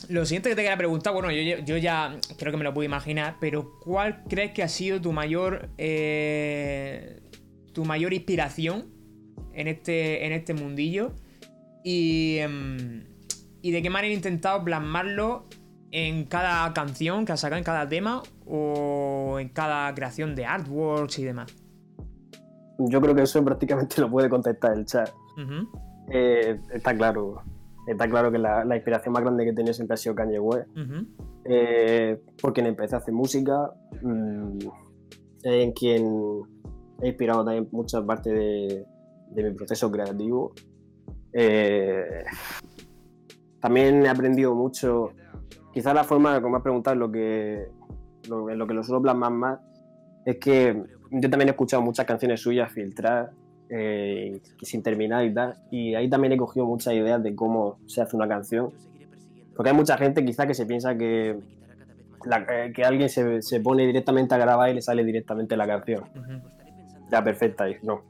lo 0.10 0.26
siguiente 0.26 0.50
que 0.50 0.56
te 0.56 0.62
quería 0.62 0.78
preguntar, 0.78 1.14
bueno, 1.14 1.32
yo, 1.32 1.78
ya 1.78 2.18
creo 2.38 2.52
que 2.52 2.58
me 2.58 2.64
lo 2.64 2.74
puedo 2.74 2.86
imaginar, 2.86 3.38
pero 3.40 3.80
¿cuál 3.80 4.24
crees 4.30 4.52
que 4.52 4.64
ha 4.64 4.68
sido 4.68 5.02
tu 5.02 5.12
mayor 5.12 5.70
eh, 5.78 7.22
tu 7.74 7.86
mayor 7.86 8.14
inspiración 8.14 8.92
en 9.54 9.68
este, 9.68 10.26
en 10.26 10.34
este 10.34 10.54
mundillo? 10.54 11.14
Y, 11.84 12.38
em, 12.38 13.06
y 13.62 13.72
de 13.72 13.82
qué 13.82 13.90
manera 13.90 14.12
he 14.12 14.16
intentado 14.16 14.64
plasmarlo 14.64 15.48
en 15.92 16.26
cada 16.26 16.74
canción 16.74 17.26
que 17.26 17.32
has 17.34 17.40
sacado, 17.40 17.58
en 17.58 17.64
cada 17.64 17.88
tema 17.88 18.22
o 18.46 19.38
en 19.40 19.50
cada 19.50 19.94
creación 19.94 20.36
de 20.36 20.46
artworks 20.46 21.20
y 21.20 21.24
demás. 21.26 21.54
Yo 22.78 23.00
creo 23.02 23.16
que 23.16 23.22
eso 23.24 23.44
prácticamente 23.44 24.02
lo 24.02 24.10
puede 24.10 24.30
contestar 24.30 24.74
el 24.74 24.86
chat. 24.86 25.10
Eh, 26.12 26.60
está 26.74 26.96
claro. 26.96 27.42
Está 27.88 28.10
claro 28.10 28.32
que 28.32 28.40
la, 28.40 28.66
la 28.66 28.76
inspiración 28.76 29.14
más 29.14 29.24
grande 29.24 29.44
que 29.44 29.52
he 29.52 29.54
tenido 29.54 29.74
siempre 29.74 29.94
ha 29.94 29.98
sido 29.98 30.16
Kanye 30.16 30.40
West. 30.40 30.68
Eh, 31.46 32.20
por 32.42 32.52
quien 32.54 32.66
empecé 32.66 32.96
a 32.96 32.98
hacer 32.98 33.14
música. 33.14 33.72
mm, 34.02 34.58
en 35.44 35.72
quien 35.74 36.42
he 37.02 37.10
inspirado 37.10 37.46
también 37.46 37.70
mucha 37.72 38.04
parte 38.04 38.32
de, 38.34 38.86
de 39.30 39.44
mi 39.44 39.56
proceso 39.56 39.92
creativo. 39.92 40.54
Eh, 41.34 42.24
también 43.62 44.04
he 44.06 44.10
aprendido 44.10 44.56
mucho. 44.56 45.10
Quizás 45.76 45.94
la 45.94 46.04
forma, 46.04 46.38
como 46.42 46.52
me 46.54 46.58
has 46.58 46.64
preguntado, 46.64 46.96
lo 46.96 47.12
que, 47.12 47.68
lo, 48.30 48.50
en 48.50 48.58
lo 48.58 48.66
que 48.66 48.74
lo 48.74 48.82
suelo 48.84 49.02
plasmar 49.02 49.32
más, 49.32 49.60
es 50.26 50.38
que 50.38 50.82
yo 51.12 51.30
también 51.30 51.50
he 51.50 51.52
escuchado 51.52 51.84
muchas 51.84 52.06
canciones 52.06 52.42
suyas 52.42 52.72
filtrar 52.72 53.30
eh, 53.70 54.40
sin 54.62 54.82
terminar 54.82 55.26
y 55.26 55.34
tal. 55.34 55.54
Y 55.72 55.94
ahí 55.94 56.10
también 56.10 56.32
he 56.34 56.38
cogido 56.38 56.66
muchas 56.66 56.94
ideas 56.94 57.22
de 57.22 57.36
cómo 57.36 57.78
se 57.88 58.02
hace 58.02 58.16
una 58.16 58.28
canción. 58.28 58.72
Porque 59.56 59.70
hay 59.72 59.76
mucha 59.76 59.98
gente 59.98 60.24
quizá 60.26 60.48
que 60.48 60.54
se 60.54 60.66
piensa 60.66 60.98
que, 60.98 61.38
la- 62.26 62.46
eh, 62.50 62.72
que 62.74 62.84
alguien 62.84 63.10
se, 63.10 63.42
se 63.42 63.60
pone 63.60 63.86
directamente 63.86 64.34
a 64.34 64.38
grabar 64.38 64.70
y 64.70 64.76
le 64.76 64.82
sale 64.82 65.04
directamente 65.04 65.56
la 65.58 65.68
canción. 65.68 66.04
ujú. 66.16 66.42
Ya 67.12 67.24
perfecta, 67.24 67.70
y 67.70 67.76
no. 67.84 68.02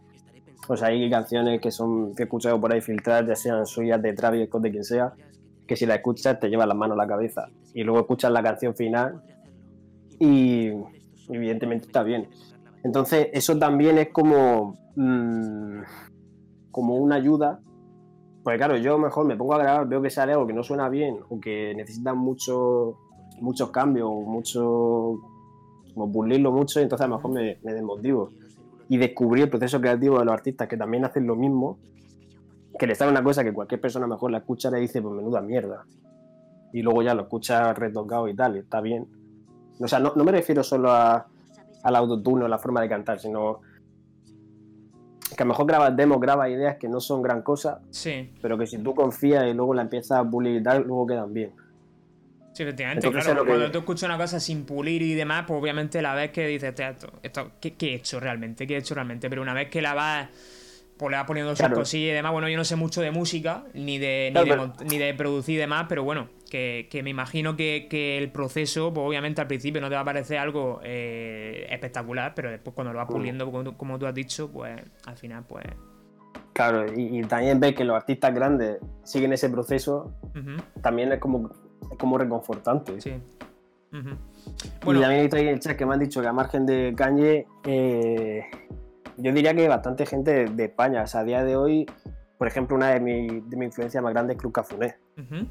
O 0.70 0.78
sea, 0.78 0.88
hay 0.90 1.10
canciones 1.10 1.60
que 1.60 1.70
son 1.72 2.16
que 2.16 2.24
he 2.24 2.26
escuchado 2.26 2.62
por 2.62 2.72
ahí 2.72 2.80
filtrar, 2.82 3.28
ya 3.28 3.36
sean 3.36 3.66
suyas 3.66 4.02
de 4.02 4.14
Travis 4.14 4.48
Scott, 4.48 4.62
de 4.64 4.72
quien 4.72 4.84
sea, 4.84 5.14
que 5.68 5.76
si 5.76 5.86
la 5.86 5.96
escuchas 5.96 6.40
te 6.40 6.50
lleva 6.50 6.66
las 6.66 6.78
manos 6.78 6.98
a 6.98 7.02
la 7.02 7.08
cabeza. 7.08 7.50
Y 7.74 7.84
luego 7.84 8.02
escuchas 8.02 8.32
la 8.32 8.44
canción 8.44 8.76
final 8.76 9.22
y 10.20 10.72
evidentemente 11.30 11.88
está 11.88 12.04
bien. 12.04 12.28
Entonces, 12.84 13.30
eso 13.34 13.58
también 13.58 13.98
es 13.98 14.10
como, 14.10 14.78
mm, 14.96 15.80
como 16.72 16.96
una 16.96 17.16
ayuda. 17.16 17.60
Porque 18.44 18.58
claro, 18.58 18.78
yo 18.78 18.98
mejor 19.00 19.26
me 19.26 19.36
pongo 19.36 19.56
a 19.56 19.58
grabar, 19.58 19.88
veo 19.88 20.02
que 20.02 20.12
sale 20.12 20.34
algo 20.34 20.46
que 20.46 20.54
no 20.54 20.62
suena 20.62 20.88
bien 20.88 21.18
o 21.30 21.40
que 21.40 21.74
necesita 21.76 22.14
mucho, 22.14 22.96
muchos 23.42 23.72
cambios 23.72 24.08
o 24.08 24.22
mucho, 24.22 25.16
como 25.96 26.12
pulirlo 26.12 26.52
mucho, 26.52 26.80
y 26.80 26.84
entonces 26.84 27.06
a 27.06 27.08
lo 27.08 27.16
mejor 27.16 27.32
me, 27.32 27.58
me 27.64 27.74
desmotivo. 27.74 28.30
Y 28.88 28.98
descubrí 28.98 29.42
el 29.42 29.50
proceso 29.50 29.82
creativo 29.82 30.20
de 30.20 30.26
los 30.26 30.34
artistas 30.36 30.68
que 30.68 30.78
también 30.78 31.06
hacen 31.06 31.26
lo 31.26 31.36
mismo, 31.36 31.80
que 32.78 32.88
les 32.88 32.98
sale 32.98 33.12
una 33.12 33.24
cosa 33.24 33.44
que 33.44 33.54
cualquier 33.54 33.80
persona 33.82 34.08
mejor 34.08 34.32
la 34.32 34.40
escucha 34.40 34.70
y 34.70 34.72
le 34.74 34.80
dice, 34.80 35.02
pues 35.02 35.14
menuda 35.14 35.42
mierda. 35.42 35.86
Y 36.74 36.82
luego 36.82 37.02
ya 37.04 37.14
lo 37.14 37.24
escucha 37.24 37.74
retocado 37.74 38.28
y 38.28 38.36
tal, 38.36 38.56
y 38.56 38.60
está 38.60 38.82
bien. 38.82 39.08
O 39.80 39.88
sea, 39.88 40.00
no, 40.00 40.14
no 40.16 40.24
me 40.24 40.32
refiero 40.32 40.64
solo 40.64 40.92
a, 40.92 41.28
al 41.84 41.96
autotune 41.96 42.46
o 42.46 42.48
la 42.48 42.58
forma 42.58 42.82
de 42.82 42.90
cantar, 42.90 43.20
sino 43.20 43.62
que 45.36 45.44
a 45.44 45.46
lo 45.46 45.50
mejor 45.50 45.66
grabas 45.66 45.96
demos, 45.96 46.20
grabas 46.20 46.50
ideas 46.50 46.78
que 46.78 46.88
no 46.88 47.00
son 47.02 47.22
gran 47.22 47.42
cosa, 47.42 47.80
Sí, 47.92 48.30
pero 48.42 48.58
que 48.58 48.68
si 48.68 48.78
tú 48.78 48.94
confías 48.94 49.46
y 49.48 49.54
luego 49.54 49.74
la 49.74 49.82
empiezas 49.82 50.20
a 50.20 50.24
pulir 50.30 50.60
y 50.60 50.64
tal, 50.64 50.84
luego 50.84 51.08
quedan 51.08 51.34
bien. 51.34 51.52
sí, 52.54 52.64
efectivamente. 52.64 53.08
Entonces, 53.08 53.32
claro, 53.32 53.44
que- 53.44 53.50
cuando 53.52 53.72
tú 53.72 53.80
escuchas 53.80 54.04
una 54.10 54.18
cosa 54.18 54.40
sin 54.40 54.66
pulir 54.66 55.02
y 55.02 55.14
demás, 55.14 55.44
pues 55.48 55.60
obviamente 55.62 56.02
la 56.02 56.14
vez 56.16 56.32
que 56.32 56.48
dices, 56.48 56.70
"Hostia, 56.70 56.90
esto, 56.92 57.08
esto, 57.22 57.52
¿qué, 57.60 57.74
qué 57.74 57.92
he 57.92 57.96
hecho 57.96 58.20
realmente? 58.20 58.66
¿Qué 58.68 58.76
he 58.76 58.78
hecho 58.78 58.96
realmente? 58.96 59.30
Pero 59.30 59.42
una 59.42 59.54
vez 59.54 59.70
que 59.70 59.82
la 59.82 59.94
vas, 59.94 60.30
pues 60.98 61.12
le 61.12 61.18
vas 61.18 61.26
poniendo 61.28 61.52
sus 61.52 61.60
Claro. 61.60 61.76
cosillas 61.76 62.12
y 62.12 62.14
demás, 62.14 62.32
bueno, 62.32 62.48
yo 62.50 62.58
no 62.58 62.64
sé 62.64 62.76
mucho 62.76 63.02
de 63.02 63.12
música, 63.12 63.66
ni 63.74 63.98
de, 63.98 64.32
ni 64.34 64.44
Claro, 64.46 64.68
de, 64.80 64.86
ni 64.86 65.14
producir 65.14 65.56
y 65.56 65.58
demás, 65.58 65.86
pero 65.90 66.04
bueno, 66.04 66.30
que, 66.50 66.88
que 66.90 67.04
me 67.04 67.10
imagino 67.10 67.56
que, 67.58 67.88
que 67.90 68.18
el 68.18 68.32
proceso, 68.32 68.94
pues 68.94 69.06
obviamente 69.08 69.42
al 69.42 69.48
principio 69.48 69.82
no 69.82 69.90
te 69.90 69.96
va 69.96 70.02
a 70.02 70.06
parecer 70.06 70.38
algo 70.38 70.80
eh, 70.84 71.68
espectacular, 71.70 72.34
pero 72.36 72.50
después 72.50 72.74
cuando 72.74 72.94
lo 72.94 73.00
vas 73.00 73.10
Mm. 73.10 73.12
puliendo, 73.12 73.46
como, 73.46 73.64
tú- 73.64 73.76
como 73.78 74.00
tú 74.00 74.06
has 74.08 74.14
dicho, 74.16 74.50
pues 74.52 74.82
al 75.06 75.18
final, 75.18 75.44
pues... 75.48 75.66
Claro, 76.54 76.86
y, 76.96 77.20
y 77.20 77.22
también 77.24 77.60
ver 77.60 77.76
que 77.76 77.84
los 77.84 77.98
artistas 77.98 78.34
grandes 78.34 78.78
siguen 79.04 79.34
ese 79.34 79.50
proceso, 79.50 80.14
también 80.82 81.12
es 81.12 81.20
como, 81.20 81.50
es 81.92 81.98
como 81.98 82.18
reconfortante. 82.18 83.02
sí. 83.02 83.14
Ujú. 83.92 84.10
Y 84.10 84.86
Bueno, 84.86 85.02
también 85.02 85.22
estoy 85.24 85.42
en 85.42 85.48
el 85.50 85.60
chat 85.60 85.76
que 85.78 85.86
me 85.86 85.94
han 85.94 86.00
dicho 86.00 86.22
que 86.22 86.28
a 86.28 86.34
margen 86.34 86.66
de 86.66 86.94
Kanye, 86.96 87.46
eh, 87.66 88.44
yo 89.18 89.32
diría 89.34 89.54
que 89.54 89.68
bastante 89.68 90.06
gente 90.06 90.32
de, 90.32 90.46
de 90.46 90.66
España. 90.66 91.04
O 91.04 91.08
sea, 91.08 91.22
a 91.22 91.24
día 91.24 91.44
de 91.44 91.56
hoy, 91.56 91.86
por 92.38 92.48
ejemplo, 92.48 92.76
una 92.76 92.90
de 92.90 93.00
mis 93.00 93.50
de 93.50 93.58
mi 93.58 93.66
influencias 93.66 94.04
más 94.04 94.14
grandes 94.14 94.36
es 94.36 94.42
Cruz 94.42 94.54
Cafuné. 94.54 94.96
ujú, 95.18 95.46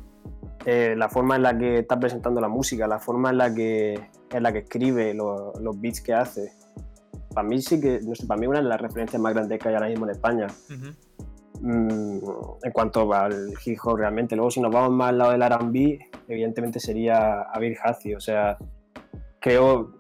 Eh, 0.66 0.94
la 0.96 1.08
forma 1.08 1.36
en 1.36 1.42
la 1.42 1.56
que 1.58 1.78
está 1.80 1.98
presentando 2.00 2.40
la 2.40 2.48
música, 2.48 2.86
la 2.86 2.98
forma 2.98 3.30
en 3.30 3.38
la 3.38 3.54
que, 3.54 4.00
en 4.30 4.42
la 4.42 4.50
que 4.52 4.60
escribe, 4.60 5.12
lo- 5.14 5.52
los 5.60 5.78
beats 5.80 6.00
que 6.00 6.14
hace. 6.14 6.52
Para 7.34 7.46
mí 7.46 7.60
sí 7.60 7.80
que, 7.80 8.00
no 8.02 8.14
sé, 8.14 8.26
para 8.26 8.40
mí 8.40 8.46
una 8.46 8.60
de 8.62 8.68
las 8.68 8.80
referencias 8.80 9.20
más 9.20 9.34
grandes 9.34 9.58
que 9.58 9.68
hay 9.68 9.74
ahora 9.74 9.88
mismo 9.88 10.06
en 10.06 10.10
España. 10.12 10.46
ujú. 10.70 10.94
mm, 11.60 12.18
en 12.62 12.72
cuanto 12.72 13.12
al 13.12 13.52
hip 13.64 13.78
hop 13.84 13.96
realmente. 13.98 14.36
Luego, 14.36 14.50
si 14.50 14.60
nos 14.60 14.72
vamos 14.72 14.90
más 14.92 15.10
al 15.10 15.18
lado 15.18 15.32
del 15.32 15.42
RB, 15.42 15.98
evidentemente 16.28 16.78
sería 16.80 17.42
Abir 17.42 17.76
Hazi. 17.82 18.14
O 18.14 18.20
sea, 18.20 18.58
creo, 19.40 19.92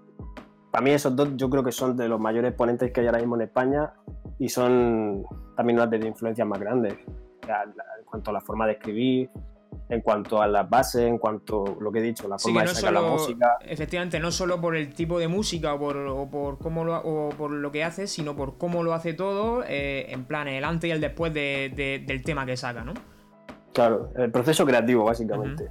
para 0.74 0.82
mí 0.82 0.90
esos 0.90 1.14
dos 1.14 1.28
yo 1.36 1.48
creo 1.48 1.62
que 1.62 1.70
son 1.70 1.96
de 1.96 2.08
los 2.08 2.18
mayores 2.18 2.48
exponentes 2.48 2.90
que 2.90 3.00
hay 3.00 3.06
ahora 3.06 3.20
mismo 3.20 3.36
en 3.36 3.42
España 3.42 3.92
y 4.40 4.48
son 4.48 5.24
también 5.56 5.78
unas 5.78 5.88
de 5.88 5.98
las 6.00 6.08
influencias 6.08 6.48
más 6.48 6.58
grandes. 6.58 6.94
En 6.94 8.04
cuanto 8.04 8.30
a 8.30 8.32
la 8.32 8.40
forma 8.40 8.66
de 8.66 8.72
escribir, 8.72 9.30
en 9.88 10.00
cuanto 10.00 10.42
a 10.42 10.48
las 10.48 10.68
bases, 10.68 11.02
en 11.02 11.18
cuanto 11.18 11.64
a 11.78 11.80
lo 11.80 11.92
que 11.92 12.00
he 12.00 12.02
dicho, 12.02 12.26
la 12.26 12.40
forma 12.40 12.62
de 12.62 12.74
sacar 12.74 12.92
la 12.92 13.02
música. 13.02 13.56
Efectivamente, 13.60 14.18
no 14.18 14.32
solo 14.32 14.60
por 14.60 14.74
el 14.74 14.92
tipo 14.92 15.20
de 15.20 15.28
música 15.28 15.74
o 15.74 15.78
por, 15.78 16.28
por 16.28 16.58
cómo 16.58 16.84
lo, 16.84 16.98
o 16.98 17.28
por 17.28 17.52
lo 17.52 17.70
que 17.70 17.84
hace, 17.84 18.08
sino 18.08 18.34
por 18.34 18.58
cómo 18.58 18.82
lo 18.82 18.94
hace 18.94 19.14
todo, 19.14 19.62
eh, 19.62 20.06
en 20.08 20.24
plan 20.24 20.48
el 20.48 20.64
antes 20.64 20.88
y 20.88 20.90
el 20.90 21.00
después 21.00 21.32
del 21.32 22.22
tema 22.24 22.44
que 22.46 22.56
saca, 22.56 22.82
¿no? 22.82 22.94
Claro, 23.72 24.10
el 24.16 24.32
proceso 24.32 24.66
creativo, 24.66 25.04
básicamente. 25.04 25.70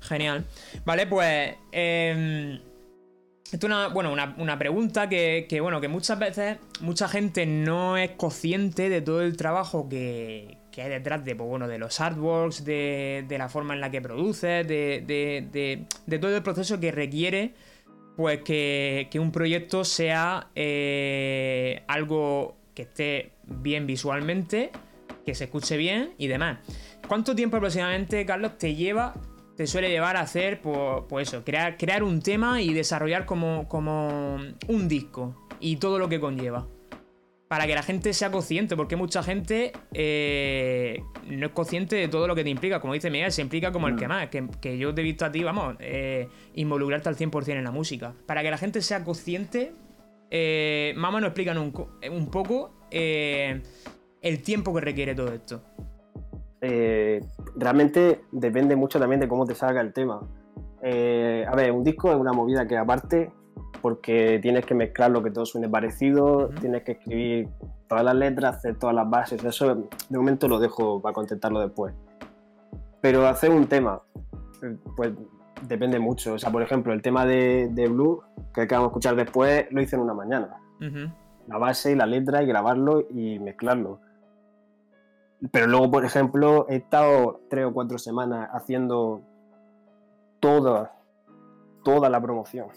Genial. 0.00 0.46
Vale, 0.86 1.06
pues. 1.06 1.56
Eh, 1.72 2.58
esto 3.52 3.66
es 3.68 3.72
una, 3.72 3.88
bueno, 3.88 4.12
una, 4.12 4.58
pregunta 4.58 5.08
que, 5.08 5.58
bueno, 5.60 5.80
que 5.80 5.88
muchas 5.88 6.18
veces 6.18 6.58
mucha 6.80 7.08
gente 7.08 7.46
no 7.46 7.96
es 7.96 8.10
consciente 8.12 8.88
de 8.88 9.00
todo 9.00 9.22
el 9.22 9.36
trabajo 9.36 9.88
que, 9.88 10.58
que 10.72 10.82
hay 10.82 10.90
detrás 10.90 11.24
de, 11.24 11.36
pues, 11.36 11.48
bueno, 11.48 11.68
de 11.68 11.78
los 11.78 12.00
artworks, 12.00 12.64
de, 12.64 13.24
de, 13.28 13.38
la 13.38 13.48
forma 13.48 13.74
en 13.74 13.80
la 13.80 13.90
que 13.90 14.02
produces, 14.02 14.66
de, 14.66 15.04
de, 15.06 16.18
todo 16.18 16.34
el 16.34 16.42
proceso 16.42 16.80
que 16.80 16.90
requiere 16.90 17.54
pues 18.16 18.40
que, 18.42 19.08
que 19.10 19.20
un 19.20 19.30
proyecto 19.30 19.84
sea 19.84 20.48
eh, 20.54 21.82
algo 21.86 22.56
que 22.74 22.82
esté 22.82 23.30
bien 23.44 23.86
visualmente, 23.86 24.72
que 25.24 25.34
se 25.34 25.44
escuche 25.44 25.76
bien 25.76 26.14
y 26.18 26.26
demás. 26.26 26.58
¿Cuánto 27.06 27.36
tiempo 27.36 27.58
aproximadamente, 27.58 28.24
Carlos, 28.26 28.58
te 28.58 28.74
lleva, 28.74 29.14
te 29.56 29.66
suele 29.66 29.88
llevar 29.88 30.16
a 30.16 30.20
hacer, 30.20 30.60
pues, 30.60 30.78
pues 31.08 31.28
eso, 31.28 31.44
crear, 31.44 31.76
crear 31.76 32.02
un 32.02 32.20
tema 32.20 32.60
y 32.60 32.72
desarrollar 32.72 33.26
como, 33.26 33.66
como 33.68 34.38
un 34.68 34.88
disco 34.88 35.46
y 35.60 35.76
todo 35.76 35.98
lo 35.98 36.08
que 36.08 36.20
conlleva? 36.20 36.66
para 37.48 37.66
que 37.66 37.74
la 37.74 37.82
gente 37.82 38.12
sea 38.12 38.30
consciente, 38.30 38.76
porque 38.76 38.96
mucha 38.96 39.22
gente 39.22 39.72
eh, 39.92 41.02
no 41.28 41.46
es 41.46 41.52
consciente 41.52 41.96
de 41.96 42.08
todo 42.08 42.26
lo 42.26 42.34
que 42.34 42.42
te 42.42 42.50
implica. 42.50 42.80
Como 42.80 42.94
dice 42.94 43.08
Miguel, 43.10 43.30
se 43.30 43.42
implica 43.42 43.70
como 43.70 43.86
el 43.86 43.94
mm. 43.94 43.98
que 43.98 44.08
más. 44.08 44.28
Que, 44.28 44.78
yo 44.78 44.92
te 44.94 45.02
he 45.02 45.04
visto 45.04 45.24
a 45.24 45.30
ti, 45.30 45.44
vamos, 45.44 45.76
eh, 45.78 46.28
involucrarte 46.54 47.08
al 47.08 47.16
100% 47.16 47.52
en 47.52 47.64
la 47.64 47.70
música. 47.70 48.14
Para 48.26 48.42
que 48.42 48.50
la 48.50 48.58
gente 48.58 48.82
sea 48.82 49.04
consciente, 49.04 49.72
eh, 50.30 50.92
mamá 50.96 51.20
nos 51.20 51.28
explican 51.28 51.58
un, 51.58 51.72
un 52.10 52.30
poco 52.30 52.74
eh, 52.90 53.62
el 54.22 54.42
tiempo 54.42 54.74
que 54.74 54.80
requiere 54.80 55.14
todo 55.14 55.32
esto. 55.32 55.62
Realmente 56.60 58.22
depende 58.32 58.76
mucho 58.76 58.98
también 58.98 59.20
de 59.20 59.28
cómo 59.28 59.46
te 59.46 59.54
salga 59.54 59.80
el 59.80 59.92
tema. 59.92 60.20
a 60.82 61.56
ver, 61.56 61.72
un 61.72 61.84
disco 61.84 62.10
es 62.10 62.16
una 62.16 62.32
movida 62.32 62.66
que 62.66 62.76
aparte 62.76 63.30
porque 63.82 64.38
tienes 64.42 64.66
que 64.66 64.74
mezclarlo 64.74 65.22
que 65.22 65.30
todo 65.30 65.46
suene 65.46 65.68
parecido, 65.68 66.50
tienes 66.60 66.82
que 66.82 66.92
escribir 66.92 67.48
todas 67.88 68.04
las 68.04 68.14
letras, 68.14 68.56
hacer 68.56 68.76
todas 68.78 68.94
las 68.94 69.08
bases, 69.08 69.44
eso 69.44 69.74
de 70.08 70.18
momento 70.18 70.48
lo 70.48 70.58
dejo 70.58 71.00
para 71.00 71.14
contentarlo 71.14 71.60
después. 71.60 71.94
Pero 73.00 73.26
hacer 73.26 73.50
un 73.50 73.66
tema, 73.66 74.02
pues 74.96 75.12
depende 75.68 75.98
mucho. 75.98 76.34
O 76.34 76.38
sea, 76.38 76.50
por 76.50 76.62
ejemplo, 76.62 76.92
el 76.92 77.02
tema 77.02 77.24
de, 77.24 77.68
de 77.70 77.88
Blue, 77.88 78.22
que 78.52 78.62
acabamos 78.62 78.88
de 78.88 78.90
escuchar 78.90 79.16
después, 79.16 79.66
lo 79.70 79.80
hice 79.80 79.96
en 79.96 80.02
una 80.02 80.14
mañana. 80.14 80.56
La 81.46 81.58
base 81.58 81.92
y 81.92 81.94
la 81.94 82.06
letra 82.06 82.42
y 82.42 82.46
grabarlo 82.46 83.06
y 83.08 83.38
mezclarlo. 83.38 84.00
Pero 85.52 85.66
luego, 85.66 85.90
por 85.90 86.04
ejemplo, 86.04 86.66
he 86.68 86.76
estado 86.76 87.40
tres 87.50 87.66
o 87.66 87.72
cuatro 87.72 87.98
semanas 87.98 88.48
haciendo 88.52 89.22
toda, 90.40 90.92
toda 91.84 92.08
la 92.08 92.20
promoción 92.20 92.68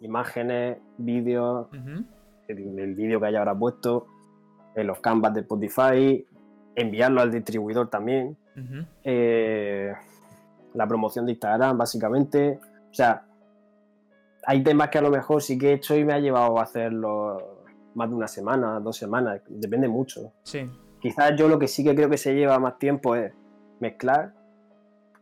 imágenes, 0.00 0.78
vídeos, 0.98 1.68
el, 2.48 2.94
vídeo 2.94 3.20
que 3.20 3.26
haya 3.26 3.40
ahora 3.40 3.54
puesto, 3.54 4.06
en 4.74 4.86
los 4.86 5.00
canvas 5.00 5.34
de 5.34 5.40
Spotify, 5.40 6.26
enviarlo 6.74 7.20
al 7.20 7.30
distribuidor 7.30 7.88
también, 7.88 8.36
eh, 9.04 9.92
la 10.74 10.86
promoción 10.86 11.26
de 11.26 11.32
Instagram, 11.32 11.78
básicamente. 11.78 12.60
O 12.90 12.94
sea, 12.94 13.24
hay 14.46 14.62
temas 14.62 14.88
que 14.90 14.98
a 14.98 15.02
lo 15.02 15.10
mejor 15.10 15.42
sí 15.42 15.58
que 15.58 15.70
he 15.70 15.72
hecho 15.74 15.96
y 15.96 16.04
me 16.04 16.12
ha 16.12 16.18
llevado 16.18 16.58
a 16.58 16.62
hacerlo 16.62 17.62
más 17.94 18.10
de 18.10 18.14
una 18.14 18.28
semana, 18.28 18.78
dos 18.80 18.96
semanas, 18.96 19.40
depende 19.48 19.88
mucho. 19.88 20.32
Sí. 20.42 20.70
Quizás 21.06 21.36
yo 21.36 21.46
lo 21.46 21.56
que 21.56 21.68
sí 21.68 21.84
que 21.84 21.94
creo 21.94 22.10
que 22.10 22.18
se 22.18 22.34
lleva 22.34 22.58
más 22.58 22.80
tiempo 22.80 23.14
es 23.14 23.32
mezclar, 23.78 24.34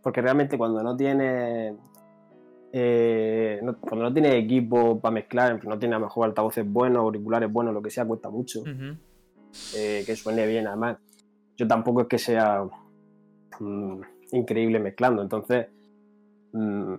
porque 0.02 0.22
realmente 0.22 0.56
cuando 0.56 0.82
no 0.82 0.96
tienes 0.96 1.74
eh, 2.72 3.60
cuando 3.80 4.04
no 4.04 4.12
tiene 4.14 4.38
equipo 4.38 4.98
para 4.98 5.12
mezclar, 5.12 5.62
no 5.62 5.78
tiene 5.78 5.96
a 5.96 5.98
lo 5.98 6.06
mejor 6.06 6.24
altavoces 6.24 6.66
buenos, 6.66 7.00
auriculares 7.00 7.52
buenos, 7.52 7.74
lo 7.74 7.82
que 7.82 7.90
sea, 7.90 8.06
cuesta 8.06 8.30
mucho 8.30 8.64
eh, 9.76 10.04
que 10.06 10.16
suene 10.16 10.46
bien. 10.46 10.66
Además, 10.68 10.96
yo 11.54 11.68
tampoco 11.68 12.00
es 12.00 12.06
que 12.06 12.18
sea 12.18 12.64
mm, 13.60 14.00
increíble 14.32 14.78
mezclando, 14.78 15.20
entonces 15.20 15.66
mm, 16.54 16.94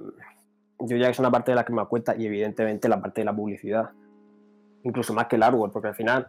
yo 0.81 0.95
ya 0.95 1.07
que 1.07 1.11
es 1.11 1.17
una 1.17 1.31
parte 1.31 1.53
de 1.53 1.55
la 1.55 1.65
que 1.65 1.73
me 1.73 1.83
cuesta 1.87 2.15
y 2.15 2.27
evidentemente 2.27 2.87
la 2.87 3.01
parte 3.01 3.21
de 3.21 3.25
la 3.25 3.35
publicidad, 3.35 3.89
incluso 4.83 5.11
más 5.15 5.25
que 5.25 5.37
el 5.37 5.41
artwork, 5.41 5.73
porque 5.73 5.87
al 5.87 5.95
final 5.95 6.27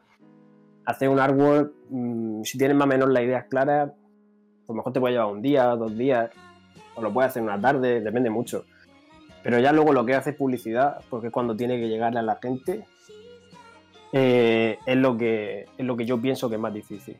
hacer 0.87 1.09
un 1.09 1.19
artwork, 1.19 1.73
mm, 1.91 2.43
si 2.45 2.57
tienes 2.57 2.77
más 2.77 2.87
o 2.87 2.89
menos 2.89 3.11
las 3.11 3.23
ideas 3.25 3.45
claras, 3.51 3.91
a 3.91 4.73
lo 4.73 4.75
mejor 4.75 4.93
te 4.93 5.01
puede 5.01 5.15
llevar 5.15 5.33
un 5.33 5.43
día, 5.43 5.65
dos 5.77 5.97
días, 5.97 6.31
o 6.95 7.03
lo 7.03 7.13
puedes 7.13 7.31
hacer 7.31 7.43
una 7.43 7.61
tarde, 7.61 8.01
depende 8.01 8.31
mucho. 8.31 8.65
Pero 9.43 9.59
ya 9.61 9.73
luego 9.73 9.93
lo 9.93 10.05
que 10.07 10.15
hace 10.15 10.31
es 10.31 10.37
publicidad, 10.37 11.01
porque 11.11 11.31
cuando 11.31 11.55
tiene 11.57 11.79
que 11.79 11.89
llegarle 11.89 12.21
a 12.21 12.23
la 12.23 12.37
gente, 12.37 12.85
eh, 14.13 14.79
es, 14.87 14.97
lo 14.97 15.17
que, 15.17 15.67
es 15.77 15.85
lo 15.85 15.97
que 15.97 16.07
yo 16.07 16.21
pienso 16.21 16.49
que 16.49 16.55
es 16.55 16.61
más 16.61 16.73
difícil. 16.73 17.19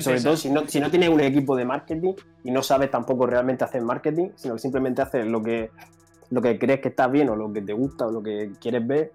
sobre 0.00 0.20
todo 0.20 0.36
si 0.36 0.50
no, 0.50 0.66
si 0.66 0.80
no 0.80 0.90
tienes 0.90 1.08
un 1.08 1.20
equipo 1.20 1.56
de 1.56 1.64
marketing 1.64 2.14
y 2.44 2.50
no 2.50 2.62
sabes 2.62 2.90
tampoco 2.90 3.26
realmente 3.26 3.64
hacer 3.64 3.82
marketing, 3.82 4.30
sino 4.34 4.54
que 4.54 4.60
simplemente 4.60 5.02
haces 5.02 5.26
lo 5.26 5.42
que, 5.42 5.70
lo 6.30 6.42
que 6.42 6.58
crees 6.58 6.80
que 6.80 6.88
está 6.88 7.06
bien 7.06 7.28
o 7.28 7.36
lo 7.36 7.52
que 7.52 7.62
te 7.62 7.72
gusta 7.72 8.06
o 8.06 8.12
lo 8.12 8.22
que 8.22 8.52
quieres 8.60 8.86
ver, 8.86 9.12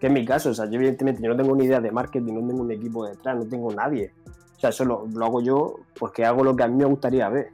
que 0.00 0.06
es 0.06 0.12
mi 0.12 0.24
caso. 0.24 0.50
O 0.50 0.54
sea, 0.54 0.64
yo 0.66 0.76
evidentemente 0.76 1.22
yo 1.22 1.28
no 1.28 1.36
tengo 1.36 1.54
ni 1.54 1.64
idea 1.64 1.80
de 1.80 1.92
marketing, 1.92 2.32
no 2.32 2.46
tengo 2.48 2.62
un 2.62 2.72
equipo 2.72 3.06
detrás, 3.06 3.36
no 3.36 3.46
tengo 3.46 3.72
nadie. 3.72 4.12
O 4.56 4.60
sea, 4.60 4.70
eso 4.70 4.84
lo, 4.84 5.06
hago 5.22 5.40
yo 5.40 5.76
porque 5.98 6.24
hago 6.24 6.42
lo 6.42 6.56
que 6.56 6.64
a 6.64 6.68
mí 6.68 6.76
me 6.76 6.86
gustaría 6.86 7.28
ver. 7.28 7.50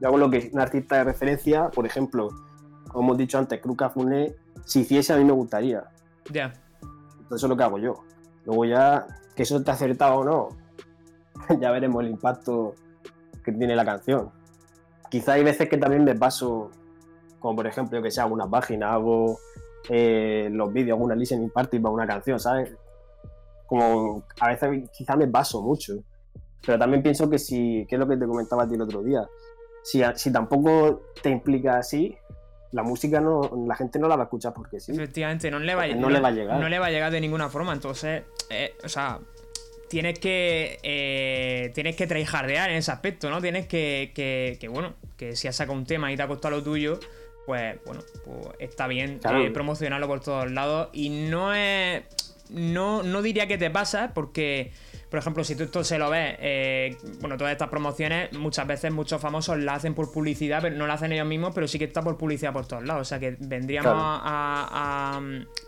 Yo 0.00 0.08
hago 0.08 0.18
lo 0.18 0.30
que 0.30 0.50
un 0.52 0.60
artista 0.60 0.96
de 0.96 1.04
referencia, 1.04 1.70
por 1.70 1.86
ejemplo, 1.86 2.28
como 2.88 3.08
hemos 3.08 3.18
dicho 3.18 3.38
antes, 3.38 3.60
Kruka 3.60 3.90
Funé, 3.90 4.34
si 4.64 4.80
hiciese 4.80 5.12
a 5.12 5.16
mí 5.16 5.24
me 5.24 5.32
gustaría. 5.32 5.84
Ya. 6.30 6.52
Entonces 6.82 7.36
eso 7.36 7.46
es 7.46 7.50
lo 7.50 7.56
que 7.56 7.62
hago 7.62 7.78
yo. 7.78 8.04
Luego 8.44 8.64
ya, 8.66 9.06
que 9.34 9.44
eso 9.44 9.56
esté 9.56 9.70
acertado 9.70 10.16
o 10.16 10.24
no, 10.24 10.48
ya 11.60 11.70
veremos 11.70 12.02
el 12.02 12.10
impacto 12.10 12.74
que 13.42 13.52
tiene 13.52 13.74
la 13.74 13.84
canción. 13.84 14.30
Quizá 15.10 15.34
hay 15.34 15.44
veces 15.44 15.68
que 15.68 15.76
también 15.76 16.04
me 16.04 16.14
paso, 16.14 16.70
como 17.38 17.56
por 17.56 17.66
ejemplo, 17.66 18.02
que 18.02 18.10
sea 18.10 18.24
alguna 18.24 18.48
página, 18.48 18.92
hago 18.92 19.38
eh, 19.88 20.48
los 20.50 20.72
vídeos, 20.72 20.96
alguna 20.96 21.14
listening 21.14 21.50
party 21.50 21.78
para 21.78 21.94
una 21.94 22.06
canción, 22.06 22.38
¿sabes? 22.40 22.74
Como 23.66 24.24
a 24.40 24.48
veces 24.48 24.90
quizá 24.96 25.16
me 25.16 25.26
paso 25.28 25.62
mucho. 25.62 25.94
Pero 26.64 26.78
también 26.78 27.02
pienso 27.02 27.28
que 27.28 27.38
si, 27.38 27.86
que 27.88 27.96
es 27.96 27.98
lo 27.98 28.08
que 28.08 28.16
te 28.16 28.26
comentaba 28.26 28.62
a 28.62 28.68
ti 28.68 28.74
el 28.74 28.82
otro 28.82 29.02
día, 29.02 29.28
si, 29.82 30.02
si 30.14 30.32
tampoco 30.32 31.02
te 31.22 31.28
implica 31.28 31.76
así, 31.76 32.16
la 32.72 32.82
música 32.82 33.20
no, 33.20 33.50
la 33.66 33.76
gente 33.76 33.98
no 33.98 34.08
la 34.08 34.16
va 34.16 34.22
a 34.22 34.24
escuchar 34.24 34.52
porque 34.52 34.80
sí. 34.80 34.92
Efectivamente, 34.92 35.50
no 35.50 35.60
le 35.60 35.74
va, 35.74 35.86
no, 35.88 36.10
le 36.10 36.20
va 36.20 36.28
a 36.28 36.32
llegar. 36.32 36.58
No 36.58 36.68
le 36.68 36.78
va 36.78 36.86
a 36.86 36.90
llegar 36.90 37.12
de 37.12 37.20
ninguna 37.20 37.48
forma. 37.48 37.72
Entonces, 37.72 38.24
eh, 38.50 38.74
o 38.82 38.88
sea, 38.88 39.20
tienes 39.88 40.18
que 40.18 40.80
eh, 40.82 41.70
tienes 41.72 41.94
que 41.94 42.08
tryhardear 42.08 42.70
en 42.70 42.76
ese 42.76 42.90
aspecto, 42.90 43.30
¿no? 43.30 43.40
Tienes 43.40 43.68
que, 43.68 44.10
que, 44.12 44.68
bueno, 44.68 44.94
que 45.16 45.36
si 45.36 45.46
has 45.46 45.54
sacado 45.54 45.78
un 45.78 45.84
tema 45.84 46.10
y 46.10 46.16
te 46.16 46.22
ha 46.22 46.26
costado 46.26 46.56
lo 46.56 46.64
tuyo, 46.64 46.98
pues 47.46 47.78
bueno, 47.84 48.02
pues 48.24 48.56
está 48.58 48.86
bien 48.86 49.20
eh, 49.24 49.50
promocionarlo 49.50 50.06
por 50.06 50.20
todos 50.20 50.50
lados. 50.50 50.88
Y 50.92 51.08
no 51.10 51.54
es. 51.54 52.02
No, 52.50 53.02
no 53.02 53.22
diría 53.22 53.46
que 53.46 53.56
te 53.56 53.70
pasa, 53.70 54.12
porque 54.14 54.72
por 55.14 55.20
ejemplo, 55.20 55.44
si 55.44 55.54
tú 55.54 55.62
esto 55.62 55.84
se 55.84 55.96
lo 55.96 56.10
ves, 56.10 56.34
eh, 56.40 56.96
bueno, 57.20 57.36
todas 57.36 57.52
estas 57.52 57.68
promociones, 57.68 58.32
muchas 58.32 58.66
veces 58.66 58.92
muchos 58.92 59.20
famosos 59.20 59.56
la 59.60 59.74
hacen 59.74 59.94
por 59.94 60.10
publicidad, 60.10 60.60
pero 60.60 60.74
no 60.74 60.88
la 60.88 60.94
hacen 60.94 61.12
ellos 61.12 61.28
mismos, 61.28 61.52
pero 61.54 61.68
sí 61.68 61.78
que 61.78 61.84
está 61.84 62.02
por 62.02 62.18
publicidad 62.18 62.52
por 62.52 62.66
todos 62.66 62.84
lados. 62.84 63.02
O 63.02 63.04
sea 63.04 63.20
que 63.20 63.36
vendríamos 63.38 63.92
a, 63.94 65.20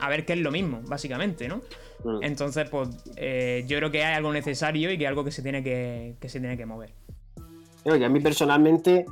ver 0.09 0.27
qué 0.27 0.33
es 0.33 0.41
lo 0.41 0.51
mismo, 0.51 0.81
básicamente, 0.89 1.47
¿no? 1.47 1.61
Mm. 2.03 2.25
Entonces, 2.25 2.69
pues 2.69 2.89
eh, 3.15 3.63
yo 3.69 3.77
creo 3.77 3.93
que 3.93 4.05
hay 4.05 4.15
algo 4.17 4.33
necesario 4.33 4.91
y 4.91 4.99
que 4.99 5.07
algo 5.07 5.23
que 5.23 5.31
se 5.31 5.43
tiene 5.43 5.63
que, 5.63 6.17
se 6.27 6.41
tiene 6.41 6.57
que 6.57 6.67
mover. 6.67 6.91
Creo 7.85 8.01
que 8.01 8.05
a 8.05 8.09
mí 8.09 8.19
personalmente 8.19 9.07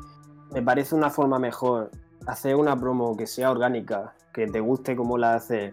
me 0.53 0.63
parece 0.63 0.97
una 0.97 1.11
forma 1.11 1.39
mejor 1.39 1.93
hacer 2.27 2.57
una 2.57 2.79
promo 2.79 3.17
que 3.17 3.27
sea 3.27 3.51
orgánica, 3.51 4.15
que 4.33 4.47
te 4.47 4.61
guste 4.61 4.97
como 4.97 5.19
la 5.19 5.35
hace 5.35 5.73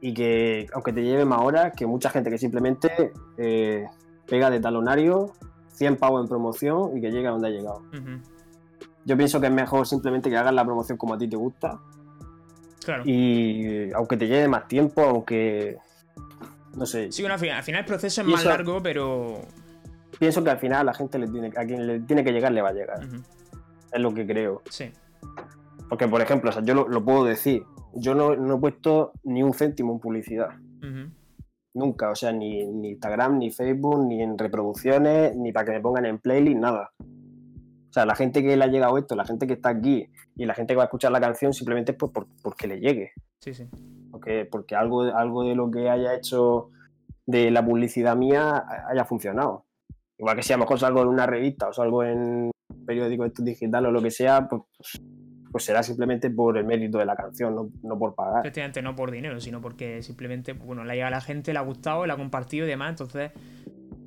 y 0.00 0.14
que, 0.14 0.66
aunque 0.74 0.92
te 0.92 1.02
lleve 1.02 1.24
más 1.24 1.40
horas, 1.42 1.72
que 1.76 1.86
mucha 1.86 2.10
gente 2.10 2.30
que 2.30 2.38
simplemente 2.38 3.12
eh, 3.38 3.86
pega 4.26 4.50
de 4.50 4.60
talonario, 4.60 5.32
100 5.72 5.96
pavos 5.96 6.22
en 6.22 6.28
promoción 6.28 6.96
y 6.96 7.00
que 7.00 7.10
llegue 7.10 7.28
a 7.28 7.30
donde 7.30 7.48
ha 7.48 7.50
llegado. 7.50 7.82
Yo 9.04 9.16
pienso 9.16 9.40
que 9.40 9.46
es 9.48 9.52
mejor 9.52 9.86
simplemente 9.86 10.30
que 10.30 10.36
hagas 10.36 10.54
la 10.54 10.64
promoción 10.64 10.96
como 10.98 11.14
a 11.14 11.18
ti 11.18 11.28
te 11.28 11.36
gusta 11.36 11.80
Claro. 12.84 13.04
y 13.06 13.92
aunque 13.92 14.16
te 14.16 14.26
lleve 14.26 14.48
más 14.48 14.66
tiempo, 14.68 15.02
aunque... 15.02 15.78
No 16.76 16.86
sé, 16.86 17.12
Sí, 17.12 17.22
bueno, 17.22 17.34
al 17.34 17.40
final, 17.40 17.56
al 17.58 17.62
final 17.64 17.80
el 17.80 17.84
proceso 17.86 18.22
es 18.22 18.26
más 18.26 18.44
largo, 18.46 18.82
pero. 18.82 19.40
pienso 20.18 20.42
que 20.42 20.50
al 20.50 20.58
final 20.58 20.80
a 20.80 20.84
la 20.84 20.94
gente 20.94 21.18
le 21.18 21.28
tiene, 21.28 21.48
a 21.48 21.64
quien 21.66 21.86
le 21.86 22.00
tiene 22.00 22.24
que 22.24 22.32
llegar 22.32 22.50
le 22.50 22.62
va 22.62 22.70
a 22.70 22.72
llegar. 22.72 23.04
Ujú. 23.04 23.16
Es 23.92 24.00
lo 24.00 24.14
que 24.14 24.26
creo. 24.26 24.62
Sí. 24.70 24.90
Porque, 25.92 26.08
por 26.08 26.22
ejemplo, 26.22 26.48
o 26.48 26.52
sea, 26.54 26.62
yo 26.64 26.72
lo, 26.72 26.88
lo 26.88 27.04
puedo 27.04 27.22
decir. 27.22 27.64
Yo 27.94 28.14
no, 28.14 28.34
no 28.34 28.54
he 28.56 28.58
puesto 28.58 29.12
ni 29.24 29.42
un 29.42 29.52
céntimo 29.52 29.92
en 29.92 30.00
publicidad. 30.00 30.48
Nunca. 31.74 32.10
O 32.10 32.14
sea, 32.14 32.32
ni, 32.32 32.64
ni 32.66 32.92
Instagram, 32.92 33.36
ni 33.36 33.50
Facebook, 33.50 34.06
ni 34.06 34.22
en 34.22 34.38
reproducciones, 34.38 35.36
ni 35.36 35.52
para 35.52 35.66
que 35.66 35.72
me 35.72 35.80
pongan 35.82 36.06
en 36.06 36.18
playlist, 36.18 36.56
nada. 36.58 36.92
O 36.98 37.92
sea, 37.92 38.06
la 38.06 38.14
gente 38.14 38.42
que 38.42 38.56
le 38.56 38.64
ha 38.64 38.68
llegado 38.68 38.96
esto, 38.96 39.14
la 39.16 39.26
gente 39.26 39.46
que 39.46 39.52
está 39.52 39.68
aquí 39.68 40.06
y 40.34 40.46
la 40.46 40.54
gente 40.54 40.72
que 40.72 40.78
va 40.78 40.84
a 40.84 40.86
escuchar 40.86 41.12
la 41.12 41.20
canción 41.20 41.52
simplemente 41.52 41.92
es 41.92 41.98
pues, 41.98 42.10
por- 42.10 42.26
porque 42.42 42.66
le 42.66 42.80
llegue. 42.80 43.12
Sí, 43.40 43.52
sí. 43.52 43.68
Porque, 44.10 44.48
porque 44.50 44.74
algo, 44.74 45.02
algo 45.02 45.44
de 45.44 45.54
lo 45.54 45.70
que 45.70 45.90
haya 45.90 46.14
hecho 46.14 46.70
de 47.26 47.50
la 47.50 47.62
publicidad 47.62 48.16
mía 48.16 48.64
haya 48.88 49.04
funcionado. 49.04 49.66
Igual 50.16 50.36
que 50.36 50.42
si 50.42 50.54
a 50.54 50.56
lo 50.56 50.62
mejor 50.62 50.78
salgo 50.78 51.02
en 51.02 51.08
una 51.08 51.26
revista 51.26 51.68
o 51.68 51.72
salgo 51.74 52.02
en 52.02 52.18
un 52.68 52.86
periódico 52.86 53.28
digital 53.28 53.84
o 53.84 53.90
lo 53.90 54.00
que 54.00 54.10
sea, 54.10 54.48
pues, 54.48 54.62
pues 55.52 55.64
será 55.64 55.82
simplemente 55.82 56.30
por 56.30 56.56
el 56.56 56.64
mérito 56.64 56.98
de 56.98 57.04
la 57.04 57.14
canción, 57.14 57.54
no, 57.54 57.68
no 57.82 57.98
por 57.98 58.14
pagar. 58.14 58.40
Efectivamente, 58.40 58.80
no 58.82 58.96
por 58.96 59.10
dinero, 59.10 59.38
sino 59.40 59.60
porque 59.60 60.02
simplemente, 60.02 60.54
pues, 60.54 60.66
bueno, 60.66 60.82
le 60.84 60.92
ha 60.92 60.94
llegado 60.94 61.14
a 61.14 61.18
la 61.18 61.20
gente, 61.20 61.52
le 61.52 61.58
ha 61.58 61.62
gustado, 61.62 62.06
le 62.06 62.12
ha 62.12 62.16
compartido 62.16 62.64
y 62.66 62.70
demás. 62.70 62.90
Entonces, 62.90 63.30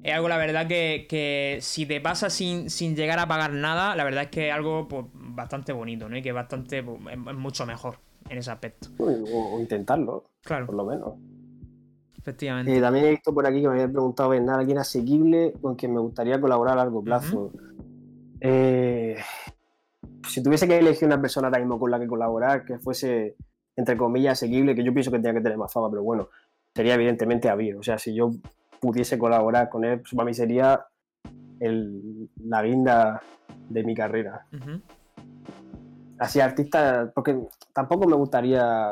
es 0.01 0.13
algo, 0.13 0.27
la 0.27 0.37
verdad, 0.37 0.67
que, 0.67 1.05
que 1.07 1.59
si 1.61 1.85
te 1.85 2.01
pasa 2.01 2.29
sin, 2.31 2.69
sin 2.71 2.95
llegar 2.95 3.19
a 3.19 3.27
pagar 3.27 3.53
nada, 3.53 3.95
la 3.95 4.03
verdad 4.03 4.23
es 4.23 4.29
que 4.29 4.47
es 4.49 4.53
algo 4.53 4.87
pues, 4.87 5.05
bastante 5.13 5.71
bonito, 5.71 6.09
¿no? 6.09 6.17
Y 6.17 6.21
que 6.23 6.29
es 6.29 6.35
bastante, 6.35 6.81
pues, 6.83 6.99
es, 7.11 7.13
es 7.13 7.35
mucho 7.35 7.65
mejor 7.65 7.99
en 8.27 8.39
ese 8.39 8.49
aspecto. 8.51 8.89
O, 8.97 9.05
o 9.05 9.59
intentarlo, 9.59 10.31
Claro, 10.43 10.65
por 10.65 10.75
lo 10.75 10.85
menos. 10.85 11.13
efectivamente. 12.17 12.75
Eh, 12.75 12.81
también 12.81 13.05
he 13.05 13.09
visto 13.11 13.33
por 13.33 13.45
aquí 13.45 13.61
que 13.61 13.67
me 13.67 13.73
habían 13.73 13.91
preguntado, 13.91 14.29
¿verdad? 14.29 14.59
¿Alguien 14.59 14.79
asequible 14.79 15.53
con 15.61 15.75
quien 15.75 15.93
me 15.93 15.99
gustaría 15.99 16.41
colaborar 16.41 16.73
a 16.73 16.77
largo 16.77 17.03
plazo? 17.03 17.51
Eh, 18.41 19.17
si 20.27 20.43
tuviese 20.43 20.67
que 20.67 20.77
elegir 20.77 21.07
una 21.07 21.21
persona 21.21 21.47
ahora 21.47 21.59
mismo 21.59 21.79
con 21.79 21.91
la 21.91 21.99
que 21.99 22.07
colaborar, 22.07 22.65
que 22.65 22.77
fuese, 22.79 23.35
entre 23.75 23.97
comillas, 23.97 24.33
asequible, 24.33 24.75
que 24.75 24.83
yo 24.83 24.93
pienso 24.93 25.11
que 25.11 25.17
tenía 25.17 25.33
que 25.33 25.41
tener 25.41 25.57
más 25.57 25.71
fama, 25.71 25.89
pero 25.89 26.03
bueno, 26.03 26.29
sería 26.73 26.95
evidentemente 26.95 27.49
Avir. 27.49 27.75
O 27.77 27.83
sea, 27.83 27.97
si 27.97 28.13
yo 28.13 28.31
pudiese 28.79 29.17
colaborar 29.17 29.69
con 29.69 29.85
él, 29.85 29.99
pues 30.01 30.13
para 30.13 30.25
mí 30.25 30.33
sería 30.33 30.85
el- 31.59 32.29
la 32.45 32.61
guinda 32.63 33.21
de 33.69 33.83
mi 33.83 33.95
carrera. 33.95 34.45
Así, 36.19 36.39
artista, 36.39 37.11
porque 37.13 37.37
tampoco 37.73 38.07
me 38.07 38.15
gustaría. 38.15 38.91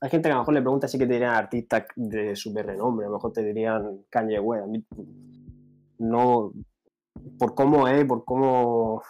Hay 0.00 0.10
gente 0.10 0.28
que 0.28 0.32
a 0.32 0.34
lo 0.34 0.40
mejor 0.42 0.54
le 0.54 0.60
pregunta 0.62 0.88
si 0.88 0.98
que 0.98 1.06
te 1.06 1.14
dirían 1.14 1.34
artistas 1.34 1.84
de 1.96 2.36
super 2.36 2.66
renombre, 2.66 3.06
a 3.06 3.08
lo 3.08 3.16
mejor 3.16 3.32
te 3.32 3.42
dirían 3.42 4.02
Kanye 4.10 4.38
West. 4.40 4.64
A 4.64 4.66
mí, 4.66 4.84
no. 5.98 6.52
Por 7.38 7.54
cómo 7.54 7.88
es, 7.88 8.04
por 8.04 8.24
cómo. 8.24 9.02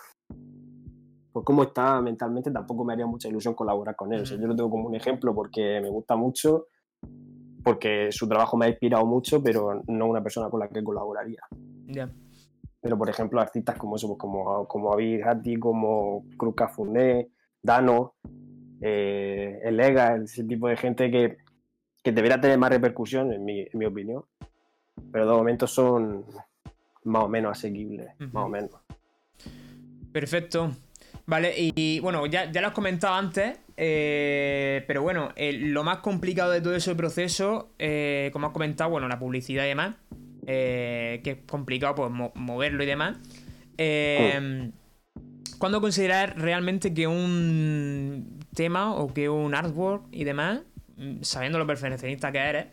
Por 1.37 1.45
cómo 1.45 1.65
está 1.65 2.01
mentalmente, 2.01 2.51
tampoco 2.51 2.83
me 2.83 2.95
haría 2.95 3.05
mucha 3.05 3.29
ilusión 3.29 3.53
colaborar 3.53 3.95
con 3.95 4.11
él. 4.11 4.23
O 4.23 4.25
sea, 4.25 4.39
yo 4.39 4.47
lo 4.47 4.57
tengo 4.57 4.71
como 4.71 4.89
un 4.89 4.95
ejemplo 4.95 5.35
porque 5.35 5.83
me 5.83 5.91
gusta 5.91 6.17
mucho, 6.17 6.69
porque 7.63 8.11
su 8.11 8.27
trabajo 8.27 8.57
me 8.57 8.65
ha 8.65 8.69
inspirado 8.71 9.05
mucho, 9.05 9.43
pero 9.43 9.83
no 9.87 10.07
una 10.07 10.23
persona 10.23 10.49
con 10.49 10.61
la 10.61 10.69
que 10.69 10.83
colaboraría. 10.83 11.43
Ya. 11.89 12.11
Pero, 12.81 12.97
por 12.97 13.11
ejemplo, 13.11 13.39
artistas 13.39 13.77
como 13.77 13.97
eso, 13.97 14.07
pues, 14.07 14.19
como, 14.19 14.67
como 14.67 14.95
Avid 14.95 15.25
Hatti, 15.25 15.57
como 15.57 16.25
Cruz 16.39 16.55
Cafuné, 16.55 17.29
Dano, 17.63 18.15
eh, 18.81 19.61
Elega, 19.63 20.17
ese 20.17 20.43
tipo 20.43 20.69
de 20.69 20.79
gente 20.79 21.11
que, 21.11 21.37
que 22.03 22.13
debería 22.13 22.41
tener 22.41 22.59
más 22.59 22.71
repercusión, 22.71 23.31
en 23.35 23.45
mi, 23.45 23.61
en 23.61 23.79
mi 23.79 23.85
opinión. 23.85 24.25
Pero 25.13 25.29
de 25.29 25.37
momento 25.37 25.67
son 25.67 26.25
más 27.05 27.25
o 27.25 27.29
menos 27.29 27.59
asequibles, 27.59 28.09
más 28.33 28.47
o 28.47 28.49
menos. 28.49 28.71
Perfecto. 30.15 30.71
Vale, 31.27 31.53
y 31.57 31.99
bueno, 32.01 32.25
ya, 32.27 32.51
ya 32.53 32.61
lo 32.61 32.69
has 32.69 32.73
comentado 32.73 33.15
antes, 33.15 33.59
eh, 33.77 34.85
pero 34.87 35.03
bueno, 35.03 35.31
eh, 35.35 35.53
lo 35.53 35.83
más 35.83 35.99
complicado 35.99 36.53
de 36.53 36.61
todo 36.61 36.77
ese 36.77 36.95
proceso, 36.95 37.73
eh, 37.79 38.31
como 38.33 38.47
has 38.47 38.53
comentado, 38.53 38.91
bueno, 38.91 39.09
la 39.09 39.19
publicidad 39.19 39.65
y 39.65 39.69
demás, 39.69 39.97
que 40.47 41.21
es 41.25 41.39
complicado 41.51 41.97
pues 41.97 42.11
mo- 42.13 42.33
moverlo 42.37 42.85
y 42.85 42.87
demás. 42.87 43.19
¿Cuándo 45.59 45.81
considerar 45.81 46.39
realmente 46.39 46.93
que 46.93 47.07
un 47.07 48.39
tema 48.55 48.95
o 48.95 49.13
que 49.13 49.29
un 49.29 49.55
artwork 49.55 50.05
y 50.13 50.25
demás, 50.25 50.61
sabiendo 51.23 51.59
lo 51.59 51.67
perfeccionista 51.67 52.31
que 52.31 52.39
eres, 52.39 52.67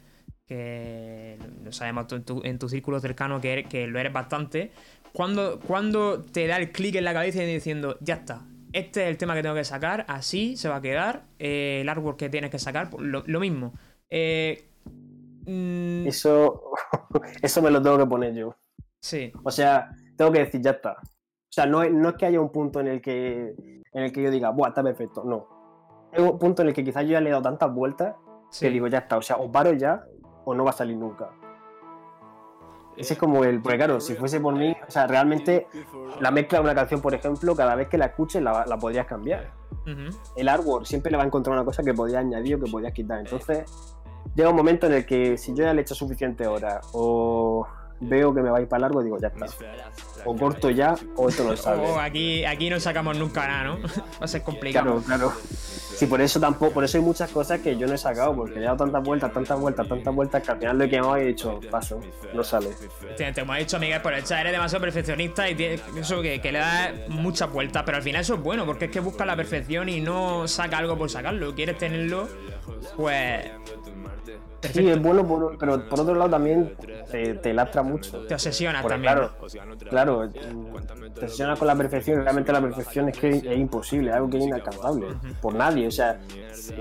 que 0.46 1.38
lo 1.64 1.72
sabemos 1.72 2.12
en 2.12 2.24
tu, 2.24 2.42
en 2.44 2.60
tu 2.60 2.68
círculo 2.68 3.00
cercano 3.00 3.40
que, 3.40 3.64
que 3.70 3.88
lo 3.88 4.00
eres 4.00 4.12
bastante, 4.12 4.72
cuando, 5.14 5.60
cuando 5.60 6.22
te 6.24 6.48
da 6.48 6.58
el 6.58 6.72
clic 6.72 6.96
en 6.96 7.06
la 7.06 7.14
cabeza 7.14 7.44
y 7.44 7.54
diciendo, 7.54 7.98
ya 8.02 8.16
está, 8.16 8.42
este 8.74 9.04
es 9.04 9.10
el 9.10 9.18
tema 9.18 9.36
que 9.36 9.44
tengo 9.44 9.56
que 9.56 9.64
sacar, 9.64 10.06
así 10.08 10.58
se 10.58 10.68
va 10.70 10.78
a 10.78 10.82
quedar, 10.82 11.24
eh, 11.40 11.80
el 11.82 11.90
artwork 11.90 12.18
que 12.18 12.30
tienes 12.30 12.50
que 12.50 12.60
sacar, 12.60 12.90
pues, 12.90 13.04
lo, 13.04 13.24
lo 13.26 13.40
mismo. 13.40 13.74
Eh, 14.10 14.70
mm, 15.46 16.08
Eso, 16.08 16.64
eso 17.42 17.62
me 17.62 17.70
lo 17.72 17.82
tengo 17.82 17.98
que 17.98 18.06
poner 18.08 18.34
yo. 18.34 18.56
sí, 19.00 19.32
O 19.44 19.52
sea, 19.52 19.92
tengo 20.18 20.32
que 20.32 20.40
decir, 20.40 20.62
ya 20.62 20.72
está. 20.72 20.94
O 20.94 21.52
sea, 21.56 21.68
no 21.68 21.84
es, 21.84 21.92
no 21.92 22.10
es 22.10 22.16
que 22.16 22.26
haya 22.26 22.42
un 22.42 22.52
punto 22.52 22.80
en 22.80 22.88
el 22.88 23.02
que, 23.02 23.54
en 23.92 24.04
el 24.04 24.12
que 24.12 24.24
yo 24.24 24.32
diga, 24.32 24.50
buah, 24.50 24.70
está 24.70 24.82
perfecto. 24.82 25.24
No. 25.24 25.48
Es 26.12 26.20
un 26.20 26.40
punto 26.40 26.64
en 26.64 26.70
el 26.70 26.74
que 26.74 26.84
quizás 26.84 27.04
yo 27.04 27.12
ya 27.12 27.22
le 27.22 27.30
he 27.30 27.32
dado 27.32 27.44
tantas 27.44 27.72
vueltas 27.72 28.16
sí. 28.50 28.66
que 28.66 28.72
digo, 28.72 28.88
ya 28.88 29.00
está. 29.00 29.18
O 29.18 29.22
sea, 29.22 29.38
o 29.38 29.52
paro 29.52 29.74
ya 29.74 30.04
o 30.46 30.56
no 30.56 30.64
va 30.64 30.72
a 30.72 30.74
salir 30.74 30.98
nunca. 30.98 31.30
Ese 32.98 33.14
es 33.14 33.20
como 33.20 33.44
el. 33.44 33.62
Porque 33.62 33.78
claro, 33.78 34.00
si 34.00 34.16
fuese 34.16 34.40
por 34.40 34.56
mí, 34.56 34.76
o 34.88 34.92
sea, 34.92 35.08
realmente 35.08 35.68
la 36.20 36.32
mezcla 36.32 36.60
de 36.60 36.64
una 36.64 36.76
canción, 36.76 37.02
por 37.02 37.14
ejemplo, 37.14 37.56
cada 37.56 37.76
vez 37.76 37.88
que 37.88 37.98
la 37.98 38.08
escuches 38.08 38.42
la, 38.42 38.66
la 38.66 38.78
podrías 38.78 39.06
cambiar. 39.06 39.52
El 40.36 40.48
artwork 40.48 40.86
siempre 40.86 41.12
le 41.12 41.18
va 41.18 41.24
a 41.24 41.26
encontrar 41.26 41.56
una 41.56 41.66
cosa 41.66 41.84
que 41.84 41.94
podías 41.94 42.20
añadir 42.20 42.56
o 42.56 42.60
que 42.60 42.72
podías 42.72 42.94
quitar. 42.94 43.20
Entonces, 43.20 43.64
llega 44.36 44.50
un 44.50 44.56
momento 44.56 44.88
en 44.88 44.94
el 44.94 45.06
que 45.06 45.38
si 45.38 45.54
yo 45.54 45.64
ya 45.64 45.74
le 45.74 45.82
he 45.82 45.82
hecho 45.82 45.96
suficiente 45.96 46.48
horas 46.48 46.88
o 46.94 47.68
veo 48.04 48.34
que 48.34 48.42
me 48.42 48.50
va 48.50 48.58
a 48.58 48.62
ir 48.62 48.68
para 48.68 48.82
largo, 48.82 49.02
digo, 49.04 49.18
ya 49.20 49.28
está. 49.30 49.46
O 50.26 50.36
corto 50.38 50.70
ya 50.70 50.96
o 51.18 51.28
esto 51.30 51.44
no 51.44 51.56
sale. 51.58 51.84
Aquí, 52.00 52.46
aquí 52.46 52.70
no 52.70 52.80
sacamos 52.80 53.18
nunca 53.18 53.48
nada, 53.48 53.64
¿no? 53.64 53.80
Va 54.22 54.26
a 54.26 54.28
ser 54.28 54.42
complicado. 54.44 55.02
Claro, 55.06 55.30
claro. 55.30 55.34
Sí, 55.96 56.08
por 56.08 56.22
eso 56.22 56.40
tampoco, 56.40 56.74
por 56.74 56.84
eso 56.84 56.98
hay 56.98 57.04
muchas 57.04 57.30
cosas 57.30 57.60
que 57.60 57.78
yo 57.78 57.86
no 57.86 57.94
he 57.94 57.98
sacado, 57.98 58.36
porque 58.36 58.56
le 58.56 58.62
he 58.62 58.64
dado 58.64 58.78
tantas 58.78 59.04
vueltas, 59.04 59.32
tantas 59.32 59.60
vueltas, 59.60 59.88
tantas 59.88 60.14
vueltas 60.16 60.42
que 60.42 60.52
al 60.52 60.58
final 60.58 60.78
lo 60.78 60.84
he 60.86 60.90
quemado 60.90 61.18
y 61.20 61.22
he 61.22 61.26
dicho, 61.26 61.60
paso, 61.70 62.00
no 62.34 62.44
sale. 62.44 62.70
Te, 63.16 63.32
te 63.32 63.42
hemos 63.42 63.58
dicho, 63.58 63.78
Miguel, 63.80 64.02
por 64.02 64.14
el 64.14 64.24
chat, 64.24 64.40
eres 64.40 64.54
demasiado 64.54 64.82
perfeccionista 64.82 65.48
y 65.50 65.56
tienes- 65.56 65.82
eso 65.96 66.22
que, 66.22 66.42
que 66.42 66.52
le 66.52 66.60
das 66.60 66.92
muchas 67.10 67.52
vueltas, 67.52 67.84
pero 67.86 67.98
al 67.98 68.04
final 68.04 68.22
eso 68.22 68.34
es 68.36 68.42
bueno, 68.42 68.66
porque 68.66 68.86
es 68.86 68.92
que 68.92 69.00
buscas 69.02 69.28
la 69.28 69.36
perfección 69.36 69.88
y 69.88 70.02
no 70.02 70.48
saca 70.48 70.80
algo 70.80 70.98
por 70.98 71.10
sacarlo. 71.12 71.54
Quieres 71.54 71.78
tenerlo, 71.78 72.28
pues. 72.98 73.52
Sí, 74.72 74.90
es 74.90 75.02
bueno, 75.02 75.28
por- 75.28 75.58
pero 75.58 75.88
por 75.90 76.00
otro 76.02 76.16
lado 76.16 76.30
también 76.30 76.74
te, 77.12 77.34
te 77.36 77.54
lastra 77.54 77.84
mucho. 77.84 78.26
Te 78.26 78.34
obsesionas 78.34 78.82
Porque, 78.82 78.94
también. 78.96 79.14
claro, 79.14 79.32
claro, 79.90 80.30
mm, 80.54 81.14
te 81.14 81.26
obsesionas 81.26 81.60
con 81.60 81.68
la 81.68 81.76
perfección 81.76 82.22
realmente 82.24 82.52
la 82.52 82.62
perfección 82.62 83.10
es 83.10 83.18
que 83.18 83.30
es 83.30 83.58
imposible, 83.58 84.10
es 84.10 84.16
algo 84.16 84.30
que 84.30 84.38
es 84.38 84.44
inalcanzable 84.46 85.08
por 85.42 85.54
nadie, 85.56 85.88
o 85.88 85.92
sea, 85.92 86.20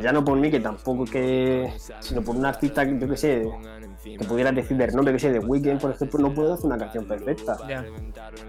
ya 0.01 0.13
no 0.13 0.25
por 0.25 0.39
mí, 0.39 0.51
que 0.51 0.61
tampoco 0.61 1.05
que, 1.05 1.73
sino 2.01 2.23
por 2.23 2.37
un 2.37 2.47
artista 2.47 2.85
que 2.87 2.99
yo 2.99 3.09
que 3.09 3.17
sé, 3.17 3.45
que 4.03 4.25
pudieras 4.25 4.55
decir 4.55 4.77
de 4.77 4.87
renombre, 4.87 5.13
que 5.15 5.19
sé, 5.21 5.33
de 5.33 5.39
Weekend, 5.39 5.81
por 5.81 5.91
ejemplo, 5.93 6.19
no 6.21 6.35
puedo 6.35 6.53
hacer 6.55 6.67
una 6.67 6.79
canción 6.79 7.05
perfecta. 7.07 7.57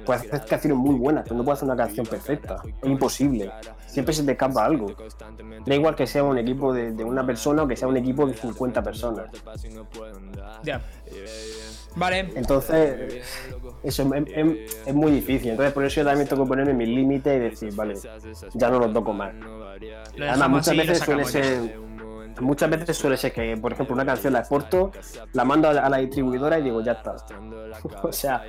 Puedes 0.05 0.23
hacer 0.31 0.45
canciones 0.45 0.77
muy 0.77 0.95
buenas, 0.95 1.23
pero 1.23 1.35
no 1.35 1.43
puedes 1.43 1.59
hacer 1.59 1.69
una 1.69 1.77
canción 1.77 2.05
perfecta. 2.05 2.57
Es 2.81 2.89
imposible. 2.89 3.51
Siempre 3.87 4.13
se 4.13 4.23
te 4.23 4.31
escapa 4.31 4.65
algo. 4.65 4.87
Da 5.65 5.75
igual 5.75 5.95
que 5.95 6.07
sea 6.07 6.23
un 6.23 6.37
equipo 6.37 6.73
de, 6.73 6.91
de 6.91 7.03
una 7.03 7.25
persona 7.25 7.63
o 7.63 7.67
que 7.67 7.75
sea 7.75 7.87
un 7.87 7.97
equipo 7.97 8.25
de 8.25 8.33
50 8.33 8.81
personas. 8.81 9.25
Ya. 10.63 10.81
Vale. 11.95 12.19
Entonces, 12.35 13.23
eso 13.83 14.13
es, 14.15 14.23
es- 14.35 14.81
es 14.87 14.93
muy 14.95 15.11
difícil. 15.11 15.51
Entonces, 15.51 15.73
por 15.73 15.85
eso 15.85 16.01
yo 16.01 16.05
también 16.07 16.27
tengo 16.27 16.43
que 16.43 16.49
ponerme 16.49 16.73
mis 16.73 16.87
límites 16.87 17.35
y 17.35 17.39
decir, 17.39 17.75
vale, 17.75 17.93
ya 18.53 18.69
no 18.69 18.79
lo 18.79 18.91
toco 18.91 19.13
más. 19.13 19.31
Además, 20.19 20.49
muchas 20.49 20.75
veces 20.77 20.99
suele 20.99 21.25
ser. 21.25 21.77
Muchas 22.41 22.69
veces 22.69 22.97
suele 22.97 23.17
ser 23.17 23.31
que, 23.31 23.57
por 23.57 23.73
ejemplo, 23.73 23.93
una 23.93 24.05
canción 24.05 24.33
la 24.33 24.39
exporto, 24.39 24.91
la 25.33 25.43
mando 25.45 25.69
a 25.69 25.89
la, 25.89 25.97
distribuidora 25.97 26.59
y 26.59 26.63
digo, 26.63 26.81
ya 26.81 26.93
está. 26.93 27.15
o 28.03 28.11
sea, 28.11 28.43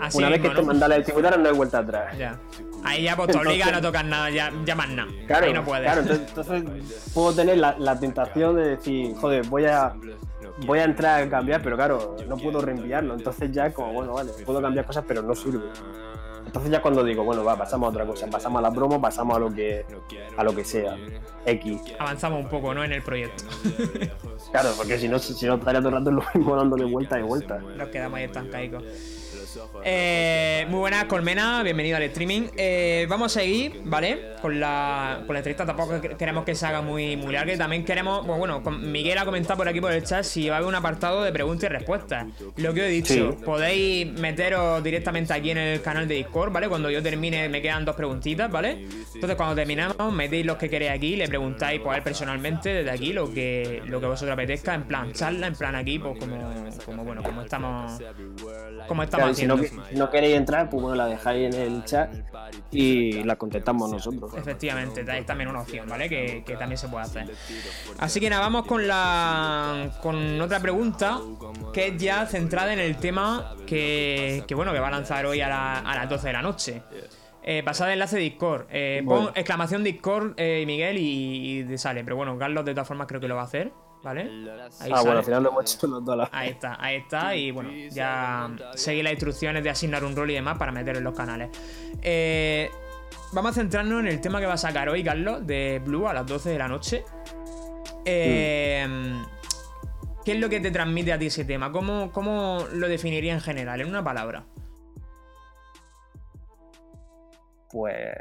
Así 0.00 0.18
una 0.18 0.28
vez 0.30 0.40
que 0.40 0.50
te 0.50 0.62
manda 0.62 0.86
a 0.86 0.88
la 0.88 0.96
distribuidora 0.96 1.36
no 1.36 1.48
hay 1.48 1.54
vuelta 1.54 1.78
atrás. 1.78 2.16
Ya. 2.16 2.38
Ahí 2.84 3.04
ya 3.04 3.16
pues 3.16 3.28
te 3.28 3.38
obliga 3.38 3.66
a 3.66 3.72
no 3.72 3.80
tocar 3.80 4.04
nada, 4.04 4.30
ya, 4.30 4.52
ya 4.64 4.74
más 4.74 4.88
nada. 4.88 5.10
Claro, 5.26 5.46
Ahí 5.46 5.52
no 5.52 5.64
puedes. 5.64 5.84
claro 5.84 6.00
entonces, 6.02 6.28
entonces 6.28 7.10
puedo 7.12 7.32
tener 7.32 7.58
la, 7.58 7.76
la 7.78 7.98
tentación 7.98 8.56
de 8.56 8.76
decir, 8.76 9.14
joder, 9.16 9.46
voy 9.46 9.66
a, 9.66 9.94
voy 10.66 10.78
a 10.78 10.84
entrar 10.84 11.22
a 11.22 11.28
cambiar, 11.28 11.62
pero 11.62 11.76
claro, 11.76 12.16
no 12.28 12.36
puedo 12.36 12.60
reenviarlo. 12.60 13.14
Entonces 13.14 13.50
ya 13.52 13.72
como, 13.72 13.92
bueno, 13.92 14.14
vale, 14.14 14.32
puedo 14.44 14.60
cambiar 14.60 14.86
cosas, 14.86 15.04
pero 15.06 15.22
no 15.22 15.34
sirve. 15.34 15.66
Entonces 16.50 16.72
ya 16.72 16.82
cuando 16.82 17.04
digo, 17.04 17.22
bueno, 17.22 17.44
va, 17.44 17.56
pasamos 17.56 17.86
a 17.86 17.90
otra 17.90 18.04
cosa, 18.04 18.26
pasamos 18.26 18.58
a 18.58 18.62
la 18.62 18.72
promo, 18.72 19.00
pasamos 19.00 19.36
a 19.36 19.38
lo 19.38 19.54
que 19.54 19.86
a 20.36 20.42
lo 20.42 20.52
que 20.52 20.64
sea. 20.64 20.96
X. 21.46 21.80
Avanzamos 21.96 22.42
un 22.42 22.48
poco, 22.48 22.74
¿no? 22.74 22.82
En 22.82 22.90
el 22.90 23.02
proyecto. 23.02 23.44
claro, 24.50 24.70
porque 24.76 24.98
si 24.98 25.06
no, 25.06 25.20
si 25.20 25.46
no 25.46 25.54
estaría 25.54 25.78
todo 25.80 25.90
el 25.90 25.94
rato 25.94 26.10
lo 26.10 26.24
mismo 26.34 26.56
dándole 26.56 26.86
vuelta 26.86 27.20
y 27.20 27.22
vuelta. 27.22 27.58
Nos 27.58 27.88
quedamos 27.90 28.18
ahí 28.18 28.24
estancaitos. 28.24 28.82
Eh, 29.84 30.66
muy 30.68 30.80
buenas, 30.80 31.04
Colmena, 31.04 31.62
bienvenido 31.62 31.96
al 31.96 32.02
streaming. 32.04 32.48
Eh, 32.56 33.06
vamos 33.08 33.36
a 33.36 33.40
seguir, 33.40 33.80
¿vale? 33.84 34.34
Con 34.40 34.60
la, 34.60 35.22
con 35.26 35.34
la 35.34 35.40
entrevista 35.40 35.66
tampoco 35.66 36.00
queremos 36.00 36.44
que 36.44 36.54
se 36.54 36.66
haga 36.66 36.82
muy, 36.82 37.16
muy 37.16 37.32
larga. 37.32 37.52
Y 37.54 37.58
también 37.58 37.84
queremos, 37.84 38.26
bueno, 38.26 38.60
bueno, 38.60 38.78
Miguel 38.78 39.18
ha 39.18 39.24
comentado 39.24 39.56
por 39.56 39.68
aquí 39.68 39.80
por 39.80 39.92
el 39.92 40.04
chat 40.04 40.24
si 40.24 40.48
va 40.48 40.56
a 40.56 40.58
haber 40.58 40.68
un 40.68 40.74
apartado 40.74 41.22
de 41.22 41.32
preguntas 41.32 41.70
y 41.70 41.72
respuestas. 41.72 42.26
Lo 42.56 42.74
que 42.74 42.86
he 42.86 42.88
dicho, 42.88 43.36
podéis 43.44 44.12
meteros 44.12 44.82
directamente 44.82 45.32
aquí 45.32 45.50
en 45.50 45.58
el 45.58 45.82
canal 45.82 46.06
de 46.06 46.14
Discord, 46.16 46.52
¿vale? 46.52 46.68
Cuando 46.68 46.90
yo 46.90 47.02
termine 47.02 47.48
me 47.48 47.62
quedan 47.62 47.84
dos 47.84 47.96
preguntitas, 47.96 48.50
¿vale? 48.50 48.86
Entonces 49.14 49.36
cuando 49.36 49.54
terminamos, 49.54 50.12
metéis 50.12 50.46
los 50.46 50.56
que 50.56 50.68
queréis 50.68 50.92
aquí, 50.92 51.16
le 51.16 51.28
preguntáis 51.28 51.80
pues, 51.80 51.94
a 51.94 51.96
él 51.96 52.02
personalmente 52.02 52.68
desde 52.70 52.90
aquí 52.90 53.12
lo 53.12 53.32
que, 53.32 53.82
lo 53.86 54.00
que 54.00 54.06
vosotros 54.06 54.32
apetezca, 54.32 54.74
en 54.74 54.84
plan 54.84 55.12
charla, 55.12 55.46
en 55.46 55.54
plan 55.54 55.74
aquí, 55.74 55.98
pues 55.98 56.18
como, 56.18 56.54
como 56.84 57.04
bueno, 57.04 57.22
como 57.22 57.42
estamos, 57.42 58.00
como 58.86 59.02
estamos 59.02 59.39
si 59.40 59.96
no, 59.96 60.10
queréis 60.10 60.36
entrar, 60.36 60.68
pues 60.70 60.82
bueno, 60.82 60.96
la 60.96 61.06
dejáis 61.06 61.54
en 61.54 61.60
el 61.60 61.84
chat 61.84 62.12
y 62.70 63.24
la 63.24 63.36
contestamos 63.36 63.90
nosotros. 63.90 64.32
Efectivamente, 64.36 65.04
dais 65.04 65.26
también 65.26 65.48
una 65.48 65.60
opción, 65.60 65.88
¿vale? 65.88 66.08
Que, 66.08 66.56
también 66.58 66.78
se 66.78 66.88
puede 66.88 67.04
hacer. 67.04 67.30
Así 67.98 68.20
que 68.20 68.28
nada, 68.28 68.42
vamos 68.42 68.66
con 68.66 68.86
la 68.86 69.90
con 70.02 70.40
otra 70.40 70.60
pregunta 70.60 71.20
que 71.72 71.88
es 71.88 71.96
ya 71.96 72.26
centrada 72.26 72.72
en 72.72 72.78
el 72.78 72.96
tema 72.96 73.54
que, 73.66 74.44
bueno, 74.54 74.72
que 74.72 74.80
va 74.80 74.88
a 74.88 74.92
lanzar 74.92 75.26
hoy 75.26 75.40
a, 75.40 75.48
las 75.48 76.08
12 76.08 76.26
de 76.26 76.32
la 76.32 76.42
noche. 76.42 76.82
Eh, 77.42 77.64
enlace 77.64 78.18
Discord. 78.18 78.66
Eh, 78.70 79.02
pon 79.04 79.30
exclamación 79.34 79.82
Discord, 79.82 80.34
eh, 80.36 80.64
Miguel, 80.66 80.98
y, 80.98 81.60
y, 81.60 81.78
sale. 81.78 82.04
Pero 82.04 82.16
bueno, 82.16 82.38
Carlos 82.38 82.64
de 82.64 82.72
todas 82.72 82.86
formas 82.86 83.06
creo 83.06 83.20
que 83.20 83.28
lo 83.28 83.36
va 83.36 83.42
a 83.42 83.44
hacer. 83.44 83.72
¿Vale? 84.02 84.22
Ahí 84.80 84.90
ah, 84.94 85.02
bueno, 85.02 85.18
al 85.18 85.24
final 85.24 85.42
lo 85.42 85.50
hemos 85.50 85.74
hecho 85.74 85.86
los 85.86 86.04
dólares. 86.04 86.32
Ahí 86.34 86.50
está, 86.50 86.82
ahí 86.82 86.96
está. 86.96 87.36
Y 87.36 87.50
bueno, 87.50 87.70
ya 87.90 88.50
seguí 88.74 89.02
las 89.02 89.12
instrucciones 89.12 89.62
de 89.62 89.70
asignar 89.70 90.04
un 90.04 90.16
rol 90.16 90.30
y 90.30 90.34
demás 90.34 90.56
para 90.56 90.72
meter 90.72 90.96
en 90.96 91.04
los 91.04 91.14
canales. 91.14 91.50
Eh, 92.00 92.70
vamos 93.32 93.50
a 93.52 93.54
centrarnos 93.60 94.00
en 94.00 94.06
el 94.06 94.20
tema 94.20 94.40
que 94.40 94.46
va 94.46 94.54
a 94.54 94.58
sacar 94.58 94.88
hoy, 94.88 95.04
Carlos, 95.04 95.46
de 95.46 95.82
Blue 95.84 96.08
a 96.08 96.14
las 96.14 96.26
12 96.26 96.50
de 96.50 96.58
la 96.58 96.68
noche. 96.68 97.04
Eh, 98.06 98.86
¿Qué 100.24 100.32
es 100.32 100.38
lo 100.40 100.48
que 100.48 100.60
te 100.60 100.70
transmite 100.70 101.12
a 101.12 101.18
ti 101.18 101.26
ese 101.26 101.44
tema? 101.44 101.72
¿Cómo, 101.72 102.10
¿Cómo 102.12 102.66
lo 102.72 102.88
definiría 102.88 103.34
en 103.34 103.40
general, 103.40 103.80
en 103.80 103.88
una 103.88 104.04
palabra? 104.04 104.44
Pues. 107.70 108.14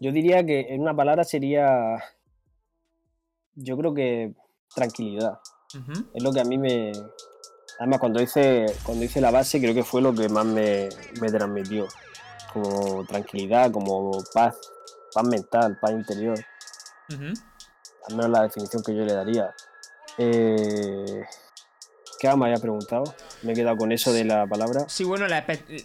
Yo 0.00 0.12
diría 0.12 0.44
que 0.44 0.66
en 0.70 0.80
una 0.80 0.96
palabra 0.96 1.24
sería 1.24 2.02
yo 3.54 3.76
creo 3.76 3.94
que 3.94 4.34
tranquilidad. 4.74 5.40
Es 6.14 6.22
lo 6.22 6.32
que 6.32 6.40
a 6.40 6.44
mí 6.44 6.58
me. 6.58 6.92
Además, 7.78 8.00
cuando 8.00 8.20
hice, 8.20 8.66
cuando 8.82 9.04
hice 9.04 9.20
la 9.20 9.30
base, 9.30 9.60
creo 9.60 9.74
que 9.74 9.84
fue 9.84 10.02
lo 10.02 10.12
que 10.12 10.28
más 10.28 10.44
me, 10.44 10.88
transmitió. 11.28 11.86
Como 12.52 13.04
tranquilidad, 13.06 13.70
como 13.70 14.10
paz, 14.34 14.58
paz 15.14 15.24
mental, 15.24 15.78
paz 15.80 15.92
interior. 15.92 16.38
Al 17.08 18.16
menos 18.16 18.30
la 18.30 18.42
definición 18.42 18.82
que 18.82 18.94
yo 18.94 19.04
le 19.04 19.14
daría. 19.14 19.54
Eh, 20.18 21.24
¿Qué 22.20 22.36
me 22.36 22.48
haya 22.48 22.60
preguntado? 22.60 23.04
Me 23.42 23.52
he 23.52 23.54
quedado 23.54 23.78
con 23.78 23.92
eso 23.92 24.12
de 24.12 24.26
la 24.26 24.46
palabra. 24.46 24.84
Sí, 24.88 25.04
bueno, 25.04 25.24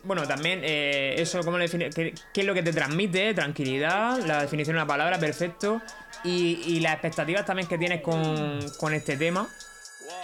bueno 0.03 0.27
también 0.27 0.59
eh, 0.63 1.15
eso, 1.17 1.39
¿cómo 1.45 1.57
le 1.57 1.69
qué, 1.69 2.13
¿qué, 2.33 2.41
es 2.41 2.45
lo 2.45 2.53
que 2.53 2.61
te 2.61 2.73
transmite? 2.73 3.33
Tranquilidad, 3.33 4.19
la 4.25 4.41
definición 4.41 4.75
de 4.75 4.81
la 4.81 4.85
palabra, 4.85 5.17
perfecto. 5.17 5.81
Y, 6.25 6.81
las 6.81 6.93
expectativas 6.95 7.45
también 7.45 7.69
que 7.69 7.77
tienes 7.77 8.01
con, 8.01 8.93
este 8.93 9.15
tema. 9.15 9.47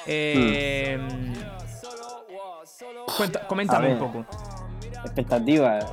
Eh, 0.05 0.99
coméntame 3.47 3.93
un 3.93 3.99
poco. 3.99 4.25
Expectativas. 5.05 5.85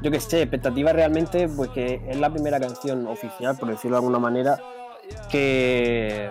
Yo 0.00 0.10
qué 0.10 0.20
sé, 0.20 0.40
expectativas 0.40 0.94
realmente, 0.94 1.48
pues 1.48 1.68
que 1.70 2.00
es 2.08 2.16
la 2.16 2.30
primera 2.30 2.58
canción 2.58 3.06
oficial, 3.08 3.58
por 3.58 3.68
decirlo 3.68 3.96
de 3.96 3.98
alguna 3.98 4.18
manera, 4.18 4.58
que, 5.30 6.30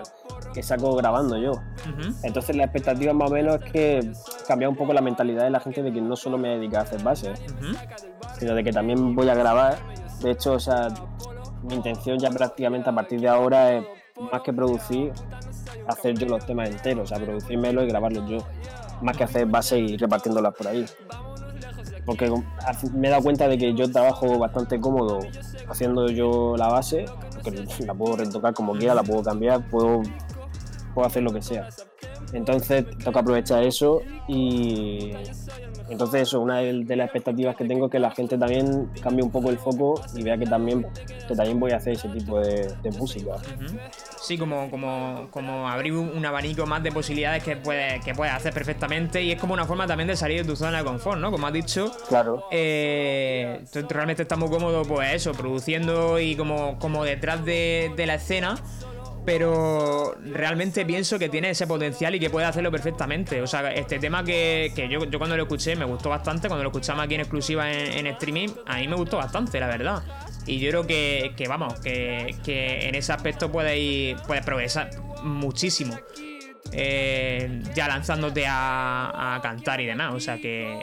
que 0.56 0.62
saco 0.62 0.96
grabando 0.96 1.36
yo. 1.36 1.52
Entonces 2.22 2.56
la 2.56 2.64
expectativa 2.64 3.12
más 3.12 3.30
o 3.30 3.34
menos 3.34 3.56
es 3.56 3.70
que 3.70 4.12
cambia 4.48 4.70
un 4.70 4.74
poco 4.74 4.94
la 4.94 5.02
mentalidad 5.02 5.44
de 5.44 5.50
la 5.50 5.60
gente 5.60 5.82
de 5.82 5.92
que 5.92 6.00
no 6.00 6.16
solo 6.16 6.38
me 6.38 6.48
dedica 6.48 6.78
a 6.78 6.82
hacer 6.82 7.02
bases, 7.02 7.38
sino 8.38 8.54
de 8.54 8.64
que 8.64 8.72
también 8.72 9.14
voy 9.14 9.28
a 9.28 9.34
grabar. 9.34 9.76
De 10.22 10.30
hecho, 10.30 10.54
o 10.54 10.58
sea, 10.58 10.88
mi 11.62 11.74
intención 11.74 12.18
ya 12.18 12.30
prácticamente 12.30 12.88
a 12.88 12.94
partir 12.94 13.20
de 13.20 13.28
ahora 13.28 13.74
es 13.74 13.84
más 14.32 14.40
que 14.40 14.54
producir, 14.54 15.12
hacer 15.86 16.16
yo 16.16 16.26
los 16.26 16.46
temas 16.46 16.70
enteros, 16.70 17.04
o 17.04 17.14
sea, 17.14 17.22
producírmelo 17.22 17.82
y 17.82 17.88
grabarlos 17.88 18.26
yo, 18.26 18.38
más 19.02 19.14
que 19.14 19.24
hacer 19.24 19.44
bases 19.44 19.78
y 19.78 19.98
repartiéndolas 19.98 20.54
por 20.54 20.68
ahí. 20.68 20.86
Porque 22.06 22.32
me 22.94 23.08
he 23.08 23.10
dado 23.10 23.22
cuenta 23.22 23.46
de 23.46 23.58
que 23.58 23.74
yo 23.74 23.90
trabajo 23.90 24.38
bastante 24.38 24.80
cómodo 24.80 25.18
haciendo 25.68 26.08
yo 26.08 26.56
la 26.56 26.68
base, 26.68 27.04
porque 27.42 27.66
la 27.84 27.92
puedo 27.92 28.16
retocar 28.16 28.54
como 28.54 28.72
quiera, 28.72 28.94
la 28.94 29.02
puedo 29.02 29.22
cambiar, 29.22 29.68
puedo, 29.68 30.02
puedo 30.96 31.06
hacer 31.06 31.22
lo 31.22 31.30
que 31.30 31.42
sea. 31.42 31.68
Entonces 32.32 32.86
toca 33.04 33.20
aprovechar 33.20 33.62
eso 33.62 34.00
y 34.26 35.12
entonces 35.88 36.22
eso, 36.22 36.40
una 36.40 36.58
de, 36.58 36.96
las 36.96 37.04
expectativas 37.04 37.54
que 37.54 37.64
tengo 37.64 37.86
es 37.86 37.92
que 37.92 37.98
la 37.98 38.10
gente 38.10 38.36
también 38.36 38.90
cambie 39.02 39.22
un 39.22 39.30
poco 39.30 39.50
el 39.50 39.58
foco 39.58 40.00
y 40.14 40.22
vea 40.22 40.36
que 40.36 40.46
también, 40.46 40.86
que 41.28 41.36
también 41.36 41.60
voy 41.60 41.72
a 41.72 41.76
hacer 41.76 41.92
ese 41.92 42.08
tipo 42.08 42.40
de, 42.40 42.74
música. 42.98 43.32
Sí, 44.20 44.38
como, 44.38 44.70
como, 44.70 45.28
como 45.30 45.68
abrir 45.68 45.92
un 45.92 46.24
abanico 46.24 46.66
más 46.66 46.82
de 46.82 46.90
posibilidades 46.90 47.44
que 47.44 47.56
puedes 47.56 48.02
que 48.04 48.14
puedes 48.14 48.32
hacer 48.32 48.54
perfectamente 48.54 49.22
y 49.22 49.32
es 49.32 49.40
como 49.40 49.52
una 49.52 49.66
forma 49.66 49.86
también 49.86 50.08
de 50.08 50.16
salir 50.16 50.42
de 50.42 50.48
tu 50.48 50.56
zona 50.56 50.78
de 50.78 50.84
confort, 50.84 51.20
¿no? 51.20 51.30
Como 51.30 51.46
has 51.46 51.52
dicho. 51.52 51.92
Claro. 52.08 52.48
Eh, 52.50 53.64
realmente 53.90 54.22
estamos 54.22 54.50
cómodos, 54.50 54.88
pues 54.88 55.14
eso, 55.14 55.32
produciendo 55.32 56.18
y 56.18 56.36
como, 56.36 56.78
como 56.78 57.04
detrás 57.04 57.44
de, 57.44 57.92
de 57.96 58.06
la 58.06 58.14
escena 58.14 58.56
pero 59.26 60.14
realmente 60.24 60.86
pienso 60.86 61.18
que 61.18 61.28
tiene 61.28 61.50
ese 61.50 61.66
potencial 61.66 62.14
y 62.14 62.20
que 62.20 62.30
puede 62.30 62.46
hacerlo 62.46 62.70
perfectamente. 62.70 63.42
O 63.42 63.46
sea, 63.48 63.72
este 63.72 63.98
tema 63.98 64.22
que, 64.22 64.72
yo, 64.88 65.04
yo, 65.04 65.18
cuando 65.18 65.36
lo 65.36 65.42
escuché 65.42 65.74
me 65.74 65.84
gustó 65.84 66.10
bastante, 66.10 66.46
cuando 66.46 66.62
lo 66.62 66.70
escuchamos 66.70 67.04
aquí 67.04 67.16
en 67.16 67.22
exclusiva 67.22 67.70
en, 67.70 68.06
streaming, 68.06 68.50
a 68.66 68.76
mí 68.76 68.86
me 68.86 68.94
gustó 68.94 69.16
bastante, 69.16 69.58
la 69.58 69.66
verdad. 69.66 70.04
Y 70.46 70.60
yo 70.60 70.70
creo 70.70 70.86
que, 70.86 71.32
que 71.36 71.48
vamos, 71.48 71.74
que, 71.80 72.36
en 72.46 72.94
ese 72.94 73.12
aspecto 73.12 73.50
puedes, 73.50 74.20
puedes 74.22 74.44
progresar 74.44 74.90
muchísimo. 75.24 75.98
Eh, 76.70 77.62
ya 77.74 77.88
lanzándote 77.88 78.44
a, 78.48 79.40
cantar 79.42 79.80
y 79.80 79.86
demás. 79.86 80.14
O 80.14 80.20
sea 80.20 80.38
que, 80.38 80.78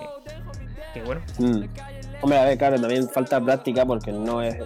que 0.94 1.02
bueno. 1.02 1.22
Mm. 1.40 1.64
Hombre, 2.22 2.40
a 2.40 2.46
ver, 2.46 2.58
claro, 2.58 2.80
también 2.80 3.08
falta 3.10 3.40
práctica 3.40 3.86
porque 3.86 4.12
no 4.12 4.42
es 4.42 4.58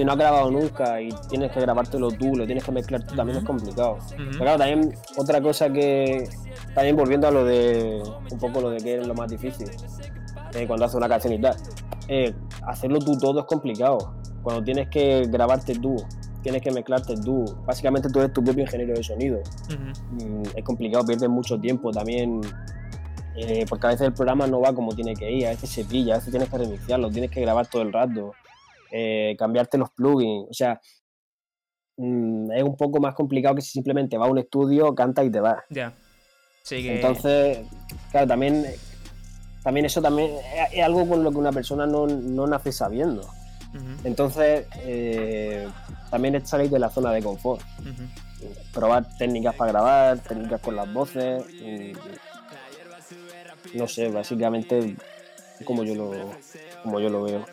si 0.00 0.04
no 0.06 0.12
has 0.12 0.18
grabado 0.18 0.50
nunca 0.50 0.98
y 1.02 1.10
tienes 1.28 1.52
que 1.52 1.60
grabártelo 1.60 2.10
tú, 2.10 2.34
lo 2.34 2.46
tienes 2.46 2.64
que 2.64 2.72
mezclar 2.72 3.02
tú, 3.04 3.14
también 3.14 3.36
es 3.36 3.44
complicado. 3.44 3.98
Pero 4.16 4.38
claro, 4.38 4.56
también 4.56 4.94
otra 5.18 5.42
cosa 5.42 5.70
que, 5.70 6.26
también 6.74 6.96
volviendo 6.96 7.28
a 7.28 7.30
lo 7.30 7.44
de, 7.44 8.02
un 8.32 8.38
poco 8.38 8.62
lo 8.62 8.70
de 8.70 8.78
que 8.78 8.96
es 8.96 9.06
lo 9.06 9.12
más 9.12 9.30
difícil, 9.30 9.68
eh, 10.54 10.66
cuando 10.66 10.86
haces 10.86 10.94
una 10.94 11.06
canción 11.06 11.34
y 11.34 11.38
tal, 11.38 11.54
eh, 12.08 12.34
hacerlo 12.66 12.98
tú 12.98 13.18
todo 13.18 13.40
es 13.40 13.44
complicado. 13.44 14.14
Cuando 14.42 14.64
tienes 14.64 14.88
que 14.88 15.26
grabarte 15.28 15.74
tú, 15.74 15.96
tienes 16.42 16.62
que 16.62 16.70
mezclarte 16.70 17.16
tú, 17.16 17.44
básicamente 17.66 18.08
tú 18.08 18.20
eres 18.20 18.32
tu 18.32 18.42
propio 18.42 18.62
ingeniero 18.62 18.94
de 18.94 19.04
sonido. 19.04 19.40
Mm, 20.12 20.44
es 20.56 20.64
complicado, 20.64 21.04
pierdes 21.04 21.28
mucho 21.28 21.60
tiempo 21.60 21.90
también. 21.90 22.40
Eh, 23.36 23.66
porque 23.68 23.86
a 23.86 23.90
veces 23.90 24.06
el 24.06 24.14
programa 24.14 24.46
no 24.46 24.62
va 24.62 24.72
como 24.72 24.94
tiene 24.94 25.12
que 25.14 25.30
ir, 25.30 25.46
a 25.46 25.50
veces 25.50 25.68
se 25.68 25.84
pilla, 25.84 26.14
a 26.14 26.16
veces 26.16 26.30
tienes 26.30 26.48
que 26.48 26.56
reiniciarlo, 26.56 27.10
tienes 27.10 27.30
que 27.30 27.42
grabar 27.42 27.66
todo 27.66 27.82
el 27.82 27.92
rato. 27.92 28.32
Eh, 28.90 29.36
cambiarte 29.38 29.78
los 29.78 29.90
plugins. 29.90 30.48
O 30.50 30.54
sea, 30.54 30.80
mm, 31.96 32.52
es 32.52 32.62
un 32.62 32.76
poco 32.76 33.00
más 33.00 33.14
complicado 33.14 33.54
que 33.54 33.62
si 33.62 33.70
simplemente 33.70 34.18
va 34.18 34.26
a 34.26 34.30
un 34.30 34.38
estudio, 34.38 34.94
canta 34.94 35.24
y 35.24 35.30
te 35.30 35.40
va. 35.40 35.64
Ya. 35.70 35.92
Entonces, 36.70 37.58
claro, 38.10 38.26
también, 38.26 38.66
también 39.62 39.86
eso 39.86 40.00
también 40.00 40.30
es 40.72 40.84
algo 40.84 41.08
con 41.08 41.24
lo 41.24 41.30
que 41.30 41.38
una 41.38 41.52
persona 41.52 41.86
no, 41.86 42.06
nace 42.46 42.72
sabiendo. 42.72 43.28
Entonces, 44.04 44.66
eh, 44.82 45.68
también 46.10 46.34
es 46.34 46.48
salir 46.48 46.70
de 46.70 46.78
la 46.78 46.90
zona 46.90 47.12
de 47.12 47.22
confort. 47.22 47.62
Probar 48.72 49.16
técnicas 49.16 49.54
para 49.54 49.72
grabar, 49.72 50.18
técnicas 50.18 50.60
con 50.60 50.76
las 50.76 50.92
voces. 50.92 51.44
no 53.74 53.88
sé, 53.88 54.08
básicamente 54.08 54.96
como 55.64 55.84
yo 55.84 55.94
lo, 55.94 56.12
como 56.82 57.00
yo 57.00 57.08
lo 57.08 57.22
veo. 57.22 57.46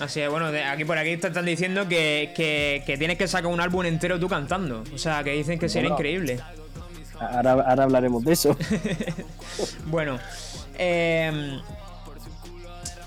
Así 0.00 0.20
es, 0.20 0.30
bueno, 0.30 0.50
de- 0.50 0.64
aquí 0.64 0.84
por 0.84 0.96
aquí 0.98 1.16
te 1.16 1.26
están 1.28 1.44
diciendo 1.44 1.86
que, 1.88 2.32
que- 2.34 2.82
que 2.86 2.96
tienes 2.96 3.18
que 3.18 3.28
sacar 3.28 3.46
un 3.50 3.60
álbum 3.60 3.84
entero 3.84 4.18
tú 4.18 4.28
cantando. 4.28 4.82
O 4.94 4.98
sea, 4.98 5.22
que 5.22 5.32
dicen 5.32 5.58
que 5.58 5.68
sería 5.68 5.90
Bueno. 5.90 5.96
increíble. 6.00 6.40
Ahora, 7.20 7.52
ahora 7.52 7.84
hablaremos 7.84 8.24
de 8.24 8.32
eso. 8.32 8.56
Bueno, 9.86 10.18
em, 10.78 11.60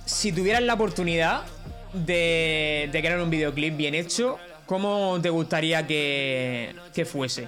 si 0.05 0.31
tuvieras 0.31 0.61
la 0.61 0.75
oportunidad 0.75 1.41
de, 1.93 2.89
de 2.91 2.99
crear 3.01 3.19
un 3.19 3.29
videoclip 3.29 3.75
bien 3.75 3.95
hecho, 3.95 4.37
¿cómo 4.67 5.17
te 5.21 5.29
gustaría 5.31 5.87
que, 5.87 6.75
que 6.93 7.05
fuese? 7.05 7.47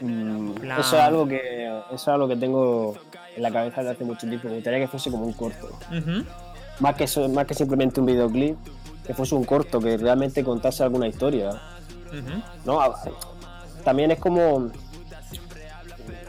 Mm, 0.00 0.52
Eso 0.78 0.96
es 0.96 1.02
algo 1.02 1.28
que 1.28 1.66
eso 1.66 1.94
es 1.94 2.08
algo 2.08 2.28
que 2.28 2.36
tengo 2.36 2.96
en 3.36 3.42
la 3.42 3.50
cabeza 3.50 3.80
desde 3.82 3.92
hace 3.94 4.04
mucho 4.04 4.26
tiempo. 4.26 4.48
Me 4.48 4.54
gustaría 4.56 4.80
que 4.80 4.88
fuese 4.88 5.10
como 5.10 5.24
un 5.26 5.32
corto. 5.34 5.66
Ujú, 5.90 6.24
Más 6.80 6.94
que, 6.94 7.04
eso- 7.04 7.28
más 7.28 7.46
que 7.46 7.54
simplemente 7.54 8.00
un 8.00 8.06
videoclip, 8.06 8.56
que 9.06 9.14
fuese 9.14 9.34
un 9.34 9.44
corto, 9.44 9.80
que 9.80 9.96
realmente 9.96 10.44
contase 10.44 10.82
alguna 10.82 11.08
historia. 11.08 11.50
¿no? 12.64 12.80
También 13.84 14.10
es 14.10 14.18
como. 14.18 14.70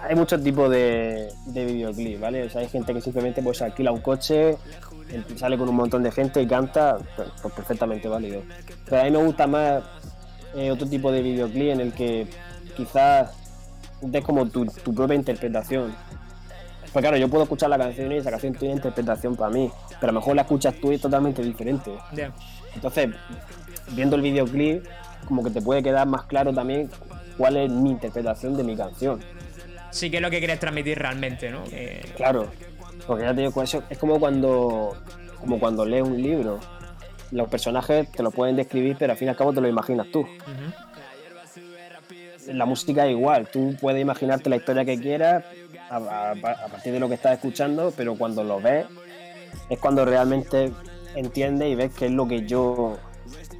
Hay 0.01 0.15
muchos 0.15 0.41
tipos 0.41 0.69
de, 0.69 1.29
de 1.47 1.65
videoclip, 1.65 2.19
¿vale? 2.21 2.43
O 2.43 2.49
sea, 2.49 2.61
hay 2.61 2.69
gente 2.69 2.93
que 2.93 3.01
simplemente 3.01 3.41
pues 3.43 3.61
alquila 3.61 3.91
un 3.91 3.99
coche, 4.01 4.57
sale 5.35 5.57
con 5.57 5.67
un 5.69 5.75
montón 5.75 6.03
de 6.03 6.11
gente 6.11 6.41
y 6.41 6.47
canta, 6.47 6.97
pues, 7.15 7.27
pues 7.41 7.53
perfectamente 7.53 8.07
válido. 8.07 8.41
Pero 8.85 9.01
a 9.01 9.03
mí 9.05 9.11
me 9.11 9.23
gusta 9.23 9.45
más 9.45 9.83
eh, 10.55 10.71
otro 10.71 10.87
tipo 10.87 11.11
de 11.11 11.21
videoclip 11.21 11.69
en 11.73 11.81
el 11.81 11.93
que 11.93 12.27
quizás 12.77 13.31
des 14.01 14.23
como 14.23 14.45
tu, 14.47 14.65
tu 14.65 14.93
propia 14.95 15.15
interpretación. 15.15 15.93
Pues 16.91 17.03
claro, 17.03 17.17
yo 17.17 17.29
puedo 17.29 17.43
escuchar 17.43 17.69
la 17.69 17.77
canción 17.77 18.11
y 18.11 18.17
esa 18.17 18.31
canción 18.31 18.53
tiene 18.55 18.75
interpretación 18.75 19.35
para 19.35 19.51
mí, 19.51 19.71
pero 19.99 20.09
a 20.09 20.13
lo 20.13 20.19
mejor 20.19 20.35
la 20.35 20.41
escuchas 20.41 20.73
tú 20.81 20.91
y 20.91 20.95
es 20.95 21.01
totalmente 21.01 21.41
diferente. 21.43 21.91
Ya. 22.13 22.31
Entonces, 22.73 23.09
viendo 23.91 24.15
el 24.15 24.23
videoclip, 24.23 24.85
como 25.27 25.43
que 25.43 25.51
te 25.51 25.61
puede 25.61 25.83
quedar 25.83 26.07
más 26.07 26.23
claro 26.23 26.51
también 26.53 26.89
cuál 27.37 27.57
es 27.57 27.71
mi 27.71 27.91
interpretación 27.91 28.57
de 28.57 28.63
mi 28.63 28.75
canción. 28.75 29.19
Sí 29.91 30.09
que 30.09 30.17
es 30.17 30.21
lo 30.21 30.29
que 30.29 30.39
quieres 30.39 30.59
transmitir 30.59 30.97
realmente, 30.97 31.51
¿no? 31.51 31.63
Claro, 32.15 32.47
porque 33.05 33.23
ya 33.23 33.33
te 33.33 33.41
digo, 33.41 33.61
eso 33.61 33.83
es 33.89 33.97
como 33.97 34.19
cuando, 34.19 34.97
como 35.39 35.59
cuando 35.59 35.85
lees 35.85 36.03
un 36.03 36.21
libro. 36.21 36.59
Los 37.31 37.49
personajes 37.49 38.11
te 38.11 38.23
lo 38.23 38.31
pueden 38.31 38.55
describir, 38.55 38.95
pero 38.97 39.13
al 39.13 39.17
fin 39.17 39.27
y 39.27 39.29
al 39.29 39.37
cabo 39.37 39.53
te 39.53 39.61
lo 39.61 39.67
imaginas 39.67 40.07
tú. 40.11 40.25
La 42.47 42.65
música 42.65 43.05
es 43.05 43.11
igual, 43.11 43.47
tú 43.47 43.75
puedes 43.79 44.01
imaginarte 44.01 44.49
la 44.49 44.55
historia 44.55 44.83
que 44.83 44.99
quieras 44.99 45.43
a, 45.89 45.97
a- 45.97 46.31
a 46.31 46.67
partir 46.67 46.93
de 46.93 46.99
lo 46.99 47.07
que 47.07 47.15
estás 47.15 47.33
escuchando, 47.33 47.93
pero 47.95 48.15
cuando 48.15 48.43
lo 48.43 48.59
ves 48.61 48.85
es 49.69 49.79
cuando 49.79 50.05
realmente 50.05 50.71
entiendes 51.15 51.69
y 51.69 51.75
ves 51.75 51.91
qué 51.97 52.05
es 52.05 52.11
lo 52.11 52.27
que 52.27 52.45
yo 52.45 52.97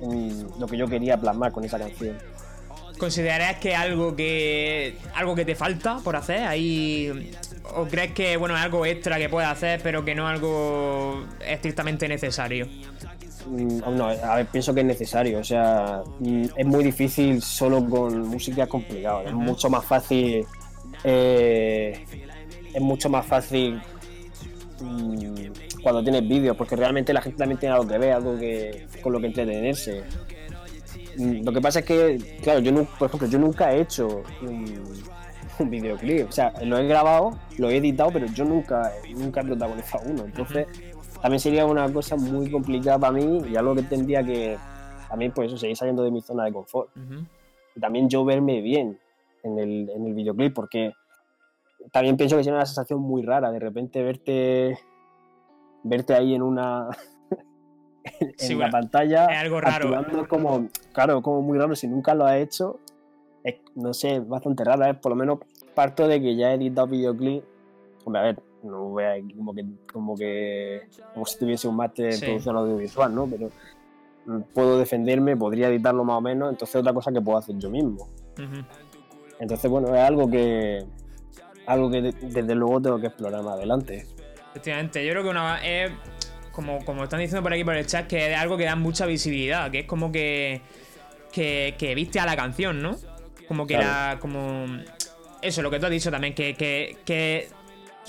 mm, 0.01 0.59
lo 0.59 0.67
que 0.67 0.77
yo 0.77 0.88
quería 0.88 1.17
plasmar 1.17 1.51
con 1.51 1.63
esa 1.63 1.77
canción. 1.80 2.17
¿Considerarías 2.97 3.57
que 3.59 3.75
algo 3.75 4.15
que 4.15 4.97
algo 5.15 5.34
que 5.36 5.45
te 5.45 5.55
falta 5.55 5.99
por 6.03 6.15
hacer? 6.15 6.41
Ahí 6.45 7.32
o 7.75 7.86
crees 7.86 8.11
que 8.13 8.36
bueno 8.38 8.55
es 8.57 8.61
algo 8.61 8.86
extra 8.86 9.17
que 9.17 9.30
puedes 9.30 9.49
hacer, 9.49 9.80
pero 9.82 10.03
que 10.03 10.13
no 10.15 10.27
es 10.30 10.36
algo 10.36 11.25
estrictamente 11.45 12.07
necesario. 12.07 12.67
Mm, 13.47 13.95
No, 13.95 14.09
a 14.09 14.36
ver, 14.36 14.47
pienso 14.47 14.73
que 14.73 14.82
es 14.82 14.86
necesario. 14.86 15.39
O 15.39 15.43
sea, 15.43 16.01
mm, 16.19 16.45
es 16.57 16.65
muy 16.65 16.84
difícil 16.84 17.41
solo 17.41 17.84
con 17.89 18.27
música 18.27 18.63
es 18.63 18.69
complicado. 18.69 19.21
Es 19.25 19.34
mucho 19.34 19.69
más 19.69 19.86
fácil. 19.86 20.45
Eh, 21.04 22.06
es 22.74 22.82
mucho 22.82 23.10
más 23.10 23.26
fácil 23.26 23.82
mm, 24.82 25.82
cuando 25.82 26.04
tienes 26.04 26.28
vídeos, 26.28 26.56
porque 26.58 26.76
realmente 26.76 27.14
la 27.14 27.22
gente 27.22 27.38
también 27.38 27.60
tiene 27.60 27.76
algo 27.76 27.88
que 27.88 27.97
ver, 27.97 28.14
algo 28.14 28.38
que 28.38 28.88
con 29.02 29.14
lo 29.14 29.20
que 29.20 29.28
entretenerse. 29.28 30.04
Mm, 31.18 31.43
Lo 31.43 31.52
que 31.52 31.62
pasa 31.62 31.80
es 31.80 31.86
que, 31.86 32.39
claro, 32.41 32.60
yo 32.60 32.74
por 32.97 33.08
ejemplo, 33.08 33.28
yo 33.28 33.39
nunca 33.39 33.74
he 33.74 33.82
hecho 33.82 34.24
un, 34.41 34.82
un 35.60 35.70
videoclip. 35.70 36.30
O 36.30 36.32
sea, 36.32 36.54
lo 36.64 36.78
he 36.78 36.88
grabado, 36.88 37.38
lo 37.58 37.70
he 37.70 37.78
editado, 37.78 38.12
pero 38.12 38.26
yo 38.28 38.45
nunca, 38.45 38.91
nunca 39.16 39.41
he 39.41 39.45
protagonizado 39.45 40.10
uno. 40.10 40.26
Entonces, 40.26 40.68
también 41.22 41.39
sería 41.39 41.66
una 41.66 41.91
cosa 41.91 42.16
muy 42.16 42.50
complicada 42.50 42.97
para 42.97 43.14
mí 43.14 43.41
y 43.52 43.56
algo 43.56 43.76
que 43.76 43.84
tendría 43.84 44.24
que 44.24 44.58
también, 45.10 45.32
pues 45.32 45.47
eso, 45.47 45.58
seguir 45.58 45.76
saliendo 45.76 46.04
de 46.04 46.12
mi 46.12 46.22
zona 46.22 46.45
de 46.45 46.54
confort. 46.54 46.89
Y 47.76 47.80
también 47.80 48.10
yo 48.10 48.24
verme 48.24 48.62
bien 48.62 49.00
en 49.43 49.59
el, 49.59 49.89
en 49.89 50.05
el 50.07 50.13
videoclip, 50.13 50.53
porque 50.53 50.93
también 51.91 52.17
pienso 52.17 52.35
que 52.37 52.43
sería 52.43 52.57
una 52.57 52.65
sensación 52.65 52.99
muy 52.99 53.21
rara 53.23 53.51
de 53.51 53.59
repente 53.59 54.03
verte 54.03 54.77
verte 55.83 56.13
ahí 56.13 56.35
en 56.35 56.41
una 56.41 56.89
en 58.19 58.33
Sí, 58.37 58.53
la 58.53 58.57
bueno, 58.65 58.71
pantalla 58.71 59.25
es 59.27 59.37
algo 59.39 59.61
raro. 59.61 59.85
actuando 59.95 60.27
como 60.27 60.67
claro 60.91 61.21
como 61.21 61.41
muy 61.41 61.57
raro 61.57 61.75
si 61.75 61.87
nunca 61.87 62.13
lo 62.13 62.25
has 62.25 62.35
hecho 62.35 62.79
es, 63.43 63.55
no 63.75 63.93
sé 63.93 64.17
es 64.17 64.27
bastante 64.27 64.63
rara 64.65 64.89
¿eh? 64.89 64.93
por 64.95 65.11
lo 65.11 65.15
menos 65.15 65.39
parto 65.73 66.05
de 66.07 66.19
que 66.21 66.35
ya 66.35 66.51
he 66.51 66.55
editado 66.55 66.87
videoclip 66.87 67.43
hombre 68.03 68.19
a 68.21 68.23
ver 68.25 68.43
no 68.63 68.89
voy 68.89 69.03
a 69.05 69.13
como 69.37 69.53
que 69.53 69.65
como 69.91 70.15
que 70.17 70.81
como 71.13 71.25
si 71.25 71.39
tuviese 71.39 71.67
un 71.69 71.77
máster 71.77 72.07
en 72.07 72.11
Sí. 72.13 72.25
producción 72.25 72.57
audiovisual 72.57 73.15
no 73.15 73.25
pero 73.29 73.49
mm, 74.25 74.41
puedo 74.53 74.77
defenderme 74.77 75.37
podría 75.37 75.69
editarlo 75.69 76.03
más 76.03 76.17
o 76.17 76.21
menos 76.21 76.49
entonces 76.51 76.75
otra 76.75 76.93
cosa 76.93 77.09
que 77.13 77.21
puedo 77.21 77.37
hacer 77.37 77.55
yo 77.57 77.69
mismo 77.69 78.09
Ujú. 78.37 78.65
Entonces, 79.39 79.69
bueno, 79.69 79.93
es 79.95 80.01
algo 80.01 80.29
que 80.29 80.83
algo 81.65 81.91
que 81.91 82.01
de- 82.01 82.11
desde 82.21 82.55
luego 82.55 82.81
tengo 82.81 82.99
que 82.99 83.07
explorar 83.07 83.43
más 83.43 83.53
adelante. 83.55 84.05
Efectivamente, 84.51 85.05
yo 85.05 85.11
creo 85.11 85.23
que 85.23 85.29
una 85.29 85.63
es 85.63 85.91
como, 86.51 86.83
como 86.83 87.03
están 87.03 87.19
diciendo 87.19 87.43
por 87.43 87.53
aquí 87.53 87.63
por 87.63 87.75
el 87.75 87.85
chat, 87.85 88.07
que 88.07 88.31
es 88.31 88.37
algo 88.37 88.57
que 88.57 88.65
da 88.65 88.75
mucha 88.75 89.05
visibilidad, 89.05 89.69
que 89.69 89.79
es 89.79 89.85
como 89.85 90.11
que, 90.11 90.61
que, 91.31 91.75
que 91.77 91.93
viste 91.95 92.19
a 92.19 92.25
la 92.25 92.35
canción, 92.35 92.81
¿no? 92.81 92.97
Como 93.47 93.67
que 93.67 93.75
Claro. 93.75 94.15
la. 94.15 94.19
como. 94.19 94.65
Eso, 95.41 95.61
lo 95.61 95.69
que 95.71 95.79
tú 95.79 95.85
has 95.85 95.91
dicho 95.91 96.11
también, 96.11 96.33
que, 96.35 96.53
que, 96.55 96.97
que, 97.05 97.47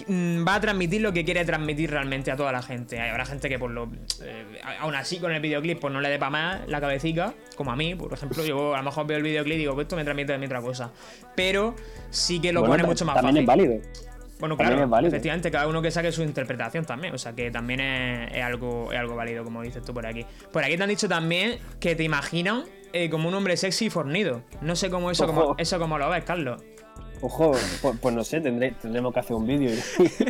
va 0.08 0.54
a 0.54 0.60
transmitir 0.60 1.00
lo 1.02 1.12
que 1.12 1.24
quiere 1.24 1.44
transmitir 1.44 1.90
realmente 1.90 2.30
a 2.30 2.36
toda 2.36 2.52
la 2.52 2.62
gente. 2.62 2.98
Hay- 3.00 3.10
Habrá 3.10 3.26
gente 3.26 3.48
que 3.48 3.58
por 3.58 3.70
lo. 3.70 3.90
eh, 4.22 4.44
aún 4.80 4.94
así 4.94 5.18
con 5.18 5.32
el 5.32 5.40
videoclip 5.42 5.78
pues 5.80 5.92
no 5.92 6.00
le 6.00 6.08
dé 6.08 6.18
para 6.18 6.30
más 6.30 6.60
la 6.68 6.80
cabecita, 6.80 7.34
como 7.56 7.72
a 7.72 7.76
mí, 7.76 7.94
por 7.94 8.12
ejemplo. 8.12 8.44
Yo 8.44 8.74
a 8.74 8.78
lo 8.78 8.84
mejor 8.84 9.06
veo 9.06 9.18
el 9.18 9.22
videoclip 9.22 9.56
y 9.56 9.58
digo, 9.58 9.74
pues 9.74 9.84
esto 9.84 9.96
me 9.96 10.04
transmite 10.04 10.32
de 10.32 10.38
mi 10.38 10.46
otra 10.46 10.60
cosa. 10.62 10.90
Pero 11.34 11.74
sí 12.10 12.40
que 12.40 12.52
lo 12.52 12.60
Bueno, 12.60 12.74
pone 12.76 12.84
mucho 12.84 13.04
más 13.04 13.16
también 13.20 13.44
fácil. 13.46 13.64
es 13.64 13.68
válido. 13.76 13.90
Bueno, 14.38 14.56
También 14.56 14.76
claro, 14.78 14.90
válido. 14.90 15.08
efectivamente, 15.08 15.50
cada 15.50 15.66
uno 15.68 15.82
que 15.82 15.90
saque 15.90 16.10
su 16.12 16.22
interpretación 16.22 16.86
también. 16.86 17.12
O 17.14 17.18
sea, 17.18 17.34
que 17.34 17.50
también 17.50 17.80
es, 17.80 18.32
es 18.36 18.42
algo, 18.42 18.90
es 18.90 18.98
algo 18.98 19.14
válido, 19.14 19.44
como 19.44 19.60
dices 19.60 19.82
tú 19.84 19.92
por 19.92 20.06
aquí. 20.06 20.24
Por 20.50 20.64
aquí 20.64 20.78
te 20.78 20.82
han 20.82 20.88
dicho 20.88 21.08
también 21.10 21.58
que 21.78 21.94
te 21.94 22.04
imaginan 22.04 22.64
eh, 22.94 23.10
como 23.10 23.28
un 23.28 23.34
hombre 23.34 23.58
sexy 23.58 23.86
y 23.86 23.90
fornido. 23.90 24.42
No 24.62 24.76
sé 24.76 24.88
cómo 24.88 25.10
eso, 25.10 25.26
como, 25.26 25.42
Ojo. 25.42 25.54
eso 25.58 25.78
como 25.78 25.98
lo 25.98 26.08
ves, 26.08 26.24
Carlos. 26.24 26.62
Ojo, 27.22 27.52
pues, 27.82 27.96
pues 28.00 28.14
no 28.14 28.24
sé, 28.24 28.40
tendremos 28.40 29.12
que 29.12 29.20
hacer 29.20 29.36
un 29.36 29.46
vídeo 29.46 29.70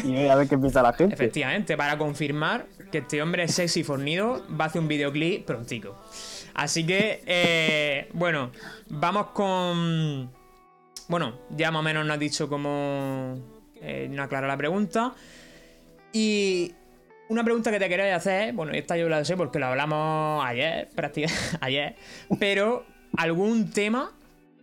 y, 0.05 0.09
y 0.09 0.29
a 0.29 0.35
ver 0.35 0.49
qué 0.49 0.59
piensa 0.59 0.83
la 0.83 0.93
gente. 0.93 1.15
Efectivamente, 1.15 1.77
para 1.77 1.97
confirmar 1.97 2.67
que 2.91 2.99
este 2.99 3.23
hombre 3.23 3.45
es 3.45 3.55
sexy 3.55 3.85
fornido, 3.85 4.45
va 4.59 4.65
a 4.65 4.69
hacer 4.69 4.83
un 4.83 4.89
videoclip 4.89 5.47
prontico. 5.47 5.97
Así 6.55 6.85
que, 6.85 7.23
eh, 7.27 8.09
bueno, 8.13 8.51
vamos 8.89 9.29
con. 9.29 10.31
Bueno, 11.09 11.39
ya 11.51 11.71
más 11.71 11.81
o 11.81 11.83
menos 11.83 12.05
nos 12.05 12.15
has 12.15 12.21
dicho 12.21 12.49
cómo. 12.49 13.39
Eh, 13.81 14.09
no 14.11 14.23
aclara 14.23 14.47
la 14.47 14.57
pregunta. 14.57 15.15
Y 16.13 16.75
una 17.29 17.45
pregunta 17.45 17.71
que 17.71 17.79
te 17.79 17.89
quería 17.89 18.17
hacer, 18.17 18.53
bueno, 18.53 18.73
esta 18.73 18.97
yo 18.97 19.09
la 19.09 19.25
sé 19.25 19.37
porque 19.37 19.61
lo 19.61 19.67
hablamos 19.67 20.45
ayer, 20.45 20.89
prácticamente 20.95 21.41
ayer, 21.61 21.95
pero 22.41 22.85
algún 23.17 23.71
tema 23.71 24.13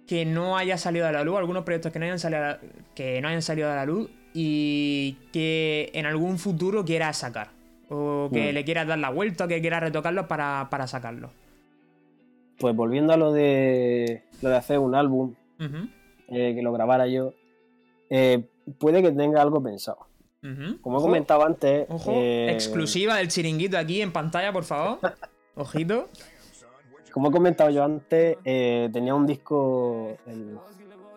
que 0.07 0.25
no 0.25 0.57
haya 0.57 0.77
salido 0.77 1.05
a 1.07 1.11
la 1.11 1.23
luz, 1.23 1.37
algunos 1.37 1.63
proyectos 1.63 1.91
que 1.91 1.99
no 1.99 2.05
hayan 2.05 2.19
salido 2.19 2.43
a 2.43 2.47
la, 2.47 2.59
que 2.95 3.21
no 3.21 3.27
hayan 3.27 3.41
salido 3.41 3.69
a 3.71 3.75
la 3.75 3.85
luz 3.85 4.09
y 4.33 5.17
que 5.33 5.91
en 5.93 6.05
algún 6.05 6.37
futuro 6.39 6.85
quieras 6.85 7.17
sacar. 7.17 7.49
O 7.89 8.29
que 8.33 8.51
Mm. 8.51 8.53
le 8.53 8.65
quieras 8.65 8.87
dar 8.87 8.99
la 8.99 9.09
vuelta 9.09 9.45
o 9.45 9.47
que 9.47 9.61
quieras 9.61 9.81
retocarlos 9.81 10.25
para, 10.27 10.67
para 10.69 10.87
sacarlos. 10.87 11.31
Pues 12.59 12.75
volviendo 12.75 13.13
a 13.13 13.17
lo 13.17 13.31
de 13.33 14.23
lo 14.41 14.49
de 14.49 14.55
hacer 14.55 14.79
un 14.79 14.95
álbum, 14.95 15.33
eh, 15.59 16.53
que 16.55 16.61
lo 16.61 16.71
grabara 16.73 17.07
yo, 17.07 17.33
eh, 18.09 18.43
puede 18.79 19.01
que 19.01 19.11
tenga 19.11 19.41
algo 19.41 19.61
pensado. 19.61 19.99
Como 20.81 20.97
he 20.97 20.99
Ojo, 20.99 21.07
comentado 21.07 21.45
antes, 21.45 21.85
Ojo, 21.89 22.11
eh, 22.13 22.51
exclusiva 22.51 23.17
del 23.17 23.27
chiringuito 23.27 23.77
aquí 23.77 24.01
en 24.01 24.11
pantalla, 24.13 24.53
por 24.53 24.63
favor. 24.63 24.99
Ojito. 25.55 26.07
Como 27.17 27.29
he 27.29 27.31
comentado 27.31 27.71
yo 27.71 27.83
antes, 27.83 28.37
eh, 28.45 28.89
tenía 28.93 29.15
un 29.15 29.25
disco 29.25 30.15
el- 30.27 30.55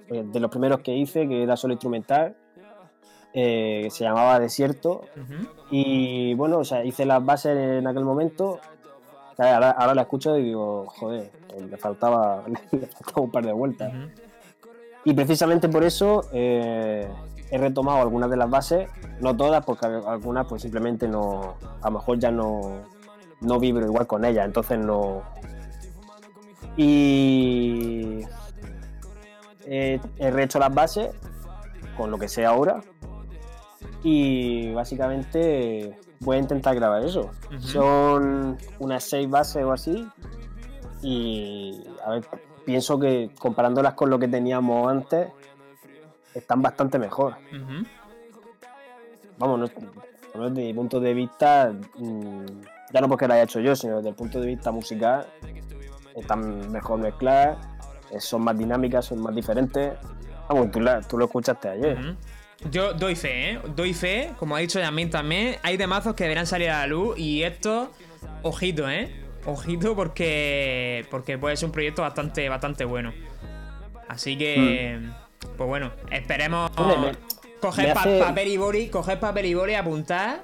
eh, 0.09 0.23
de 0.25 0.41
los 0.41 0.51
primeros 0.51 0.81
que 0.81 0.95
hice, 0.97 1.29
que 1.29 1.43
era 1.43 1.59
solo 1.59 1.75
instrumental, 1.75 2.35
eh, 3.35 3.81
que 3.85 3.91
se 3.91 4.05
llamaba 4.05 4.39
Desierto, 4.41 5.03
Y 5.73 6.33
bueno, 6.35 6.59
o 6.61 6.65
sea, 6.65 6.83
hice 6.85 7.05
las 7.05 7.23
bases 7.23 7.55
en 7.57 7.87
aquel 7.87 8.05
momento. 8.05 8.59
Ahora, 9.39 9.71
ahora 9.73 9.95
la 9.95 10.03
escucho 10.03 10.37
y 10.39 10.45
digo, 10.45 10.87
joder, 10.89 11.31
le 11.71 11.77
faltaba, 11.77 12.45
le 12.73 12.87
faltaba 12.87 13.21
un 13.23 13.31
par 13.31 13.45
de 13.45 13.53
vueltas. 13.53 13.93
Y 15.05 15.13
precisamente 15.15 15.69
por 15.69 15.85
eso 15.85 16.23
eh, 16.33 17.07
he 17.51 17.59
retomado 17.59 18.01
algunas 18.01 18.31
de 18.31 18.37
las 18.39 18.49
bases, 18.51 18.89
no 19.21 19.37
todas, 19.37 19.65
porque 19.65 19.85
al- 19.87 20.07
algunas 20.09 20.47
pues 20.47 20.63
simplemente 20.63 21.07
no, 21.07 21.55
a 21.83 21.91
lo 21.91 21.99
mejor 21.99 22.19
ya 22.19 22.31
no, 22.31 22.81
no 23.43 23.59
vibro 23.61 23.85
igual 23.87 24.07
con 24.07 24.25
ella, 24.25 24.45
entonces 24.45 24.79
no. 24.79 25.23
Y 26.77 28.21
he, 29.67 30.01
he 30.19 30.31
rehecho 30.31 30.59
las 30.59 30.73
bases 30.75 31.11
con 31.97 32.11
lo 32.11 32.19
que 32.19 32.29
sé 32.29 32.45
ahora 32.47 32.81
y 34.03 34.73
básicamente 34.73 35.97
voy 36.21 36.37
a 36.37 36.41
intentar 36.41 36.75
grabar 36.75 37.05
eso. 37.05 37.31
Son 37.61 38.57
unas 38.79 39.05
seis 39.05 39.29
bases 39.29 39.65
o 39.65 39.73
así 39.73 40.07
y 41.03 41.85
a 42.05 42.11
ver, 42.13 42.25
pienso 42.65 42.99
que 42.99 43.31
comparándolas 43.39 43.95
con 43.95 44.09
lo 44.11 44.19
que 44.19 44.29
teníamos 44.29 44.91
antes 44.91 45.29
están 46.35 46.63
bastante 46.63 46.99
mejor. 46.99 47.37
Ujú. 47.53 47.87
Vamos, 49.39 49.59
no- 50.35 50.49
desde 50.49 50.63
mi 50.63 50.73
punto 50.75 51.01
de 51.01 51.13
vista, 51.13 51.73
mm, 51.99 52.45
ya 52.93 53.01
no 53.01 53.09
porque 53.09 53.27
lo 53.27 53.35
haya 53.35 53.43
hecho 53.43 53.59
yo, 53.61 53.75
sino 53.75 53.97
desde 53.97 54.11
el 54.11 54.15
punto 54.15 54.41
de 54.41 54.47
vista 54.47 54.71
musical, 54.71 55.27
están 56.21 56.71
mejor 56.73 56.99
mezcladas, 57.01 57.59
eh, 58.11 58.21
son 58.21 58.43
más 58.43 58.57
dinámicas, 58.57 59.05
son 59.07 59.21
más 59.23 59.35
diferentes. 59.35 59.93
Vamos, 60.49 60.71
tú, 60.71 60.81
la- 60.81 61.01
tú 61.01 61.17
lo 61.19 61.27
escuchaste 61.27 61.69
ayer. 61.69 62.17
Yo 62.71 62.93
doy 62.93 63.15
fe, 63.17 63.53
¿eh? 63.53 63.61
Doy 63.75 63.95
fe, 63.95 64.33
como 64.39 64.55
ha 64.57 64.59
dicho 64.59 64.79
Yamin 64.81 65.09
también. 65.11 65.57
Hay 65.63 65.79
temazos 65.79 66.15
que 66.15 66.25
deberán 66.25 66.47
salir 66.47 66.69
a 66.71 66.81
la 66.81 66.87
luz 66.89 67.19
y 67.19 67.43
esto, 67.43 67.91
ojito, 68.43 68.89
¿eh? 68.91 69.15
Ojito 69.47 69.97
porque 69.97 71.07
porque 71.11 71.39
puede 71.39 71.57
ser 71.57 71.67
un 71.67 71.73
proyecto 71.73 72.03
bastante, 72.03 72.49
bastante 72.51 72.85
bueno. 72.85 73.13
Así 74.09 74.37
que, 74.37 75.01
pues 75.57 75.69
bueno, 75.69 75.93
esperemos 76.11 76.71
coger 77.61 77.95
pa- 77.95 78.01
hace- 78.03 78.19
papel 78.19 78.49
y 78.49 78.57
boli, 78.59 78.89
coger 78.89 79.19
papel 79.21 79.47
y 79.47 79.55
boli, 79.55 79.75
apuntar. 79.75 80.43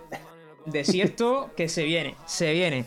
Desierto 0.65 1.51
que 1.57 1.69
se 1.69 1.85
viene, 1.85 2.15
se 2.27 2.53
viene. 2.53 2.87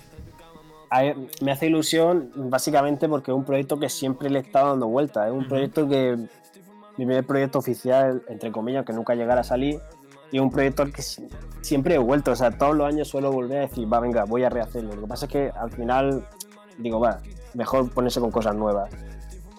Me 1.42 1.52
hace 1.52 1.68
ilusión 1.68 2.32
básicamente 2.36 3.08
porque 3.08 3.32
es 3.32 3.38
un 3.38 3.46
proyecto 3.46 3.80
que 3.80 3.90
siempre 3.90 4.30
le 4.30 4.40
he 4.40 4.42
estado 4.42 4.70
dando 4.70 4.88
vueltas. 4.88 5.28
Es 5.28 5.34
un 5.34 5.48
proyecto 5.48 5.88
que 5.88 6.16
mi 6.98 7.06
primer 7.06 7.26
proyecto 7.26 7.60
oficial, 7.60 8.24
entre 8.28 8.52
comillas, 8.52 8.86
que 8.86 8.94
nunca 8.94 9.14
llegara 9.16 9.42
a 9.42 9.44
salir. 9.44 9.80
Y 10.32 10.38
es 10.38 10.42
un 10.42 10.52
proyecto 10.52 10.82
al 10.84 10.92
que 10.92 11.02
si- 11.02 11.28
siempre 11.62 11.96
he 11.96 11.98
vuelto. 12.00 12.32
O 12.32 12.36
sea, 12.36 12.52
todos 12.58 12.76
los 12.76 12.88
años 12.88 13.08
suelo 13.08 13.32
volver 13.32 13.58
a 13.60 13.62
decir, 13.62 13.92
va, 13.92 14.00
venga, 14.00 14.26
voy 14.26 14.44
a 14.44 14.50
rehacerlo. 14.50 14.96
Lo 14.96 15.02
que 15.02 15.08
pasa 15.08 15.26
es 15.26 15.32
que 15.32 15.52
al 15.56 15.72
final 15.72 16.26
digo, 16.78 17.00
va, 17.00 17.20
mejor 17.54 17.92
ponerse 17.92 18.20
con 18.20 18.32
cosas 18.32 18.56
nuevas. 18.56 18.92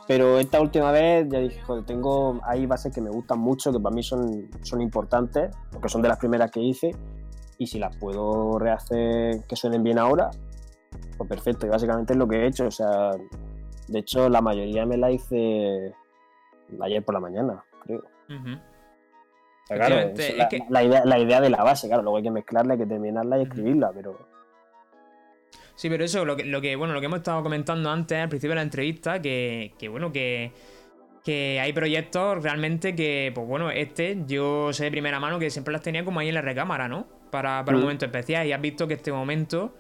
Pero 0.08 0.40
esta 0.40 0.60
última 0.60 0.90
vez 0.90 1.28
ya 1.30 1.38
dije, 1.38 1.60
joder, 1.62 1.84
tengo 1.84 2.40
hay 2.44 2.66
bases 2.66 2.92
que 2.92 3.00
me 3.00 3.10
gustan 3.10 3.38
mucho, 3.38 3.72
que 3.72 3.78
para 3.78 3.94
mí 3.94 4.02
son, 4.02 4.48
son 4.62 4.80
importantes, 4.80 5.54
porque 5.70 5.88
son 5.88 6.02
de 6.02 6.08
las 6.08 6.18
primeras 6.18 6.50
que 6.50 6.60
hice. 6.60 6.90
Y 7.58 7.68
si 7.68 7.78
las 7.78 7.96
puedo 7.96 8.58
rehacer 8.58 9.44
que 9.46 9.54
suenen 9.54 9.84
bien 9.84 9.98
ahora, 10.00 10.30
pues 11.20 11.28
perfecto, 11.28 11.66
y 11.66 11.68
básicamente 11.68 12.14
es 12.14 12.18
lo 12.18 12.26
que 12.26 12.36
he 12.36 12.46
hecho. 12.46 12.66
O 12.66 12.70
sea, 12.70 13.10
de 13.88 13.98
hecho, 13.98 14.28
la 14.30 14.40
mayoría 14.40 14.86
me 14.86 14.96
la 14.96 15.10
hice 15.10 15.92
ayer 16.80 17.04
por 17.04 17.14
la 17.14 17.20
mañana, 17.20 17.62
creo. 17.84 18.02
Sea, 19.66 19.76
claro, 19.76 19.96
es 19.98 20.36
la, 20.36 20.48
que- 20.48 20.64
la 20.70 20.82
idea, 20.82 21.04
la 21.04 21.18
idea 21.18 21.40
de 21.42 21.50
la 21.50 21.62
base, 21.62 21.88
claro, 21.88 22.02
luego 22.02 22.16
hay 22.16 22.22
que 22.22 22.30
mezclarla, 22.30 22.72
hay 22.72 22.78
que 22.78 22.86
terminarla 22.86 23.38
y 23.38 23.42
escribirla, 23.42 23.90
pero 23.94 24.18
Sí, 25.74 25.88
pero 25.90 26.04
eso, 26.04 26.24
lo 26.24 26.36
que, 26.36 26.44
lo 26.44 26.60
que, 26.60 26.76
bueno, 26.76 26.92
lo 26.94 27.00
que 27.00 27.06
hemos 27.06 27.18
estado 27.20 27.42
comentando 27.42 27.90
antes 27.90 28.18
al 28.18 28.28
principio 28.28 28.50
de 28.52 28.56
la 28.56 28.62
entrevista, 28.62 29.20
que, 29.22 29.72
que 29.78 29.88
bueno, 29.88 30.12
que, 30.12 30.52
que 31.24 31.58
hay 31.60 31.72
proyectos 31.72 32.42
realmente 32.42 32.94
que, 32.94 33.30
pues 33.34 33.46
bueno, 33.46 33.70
este 33.70 34.22
yo 34.26 34.72
sé 34.72 34.84
de 34.84 34.90
primera 34.90 35.20
mano 35.20 35.38
que 35.38 35.48
siempre 35.50 35.72
las 35.72 35.82
tenía 35.82 36.04
como 36.04 36.20
ahí 36.20 36.28
en 36.28 36.34
la 36.34 36.42
recámara, 36.42 36.86
¿no? 36.88 37.06
Para, 37.30 37.64
para 37.64 37.76
un 37.76 37.82
Mm. 37.82 37.84
momento 37.86 38.04
especial. 38.06 38.46
Y 38.46 38.52
has 38.52 38.60
visto 38.60 38.86
que 38.88 38.94
este 38.94 39.10
momento 39.12 39.72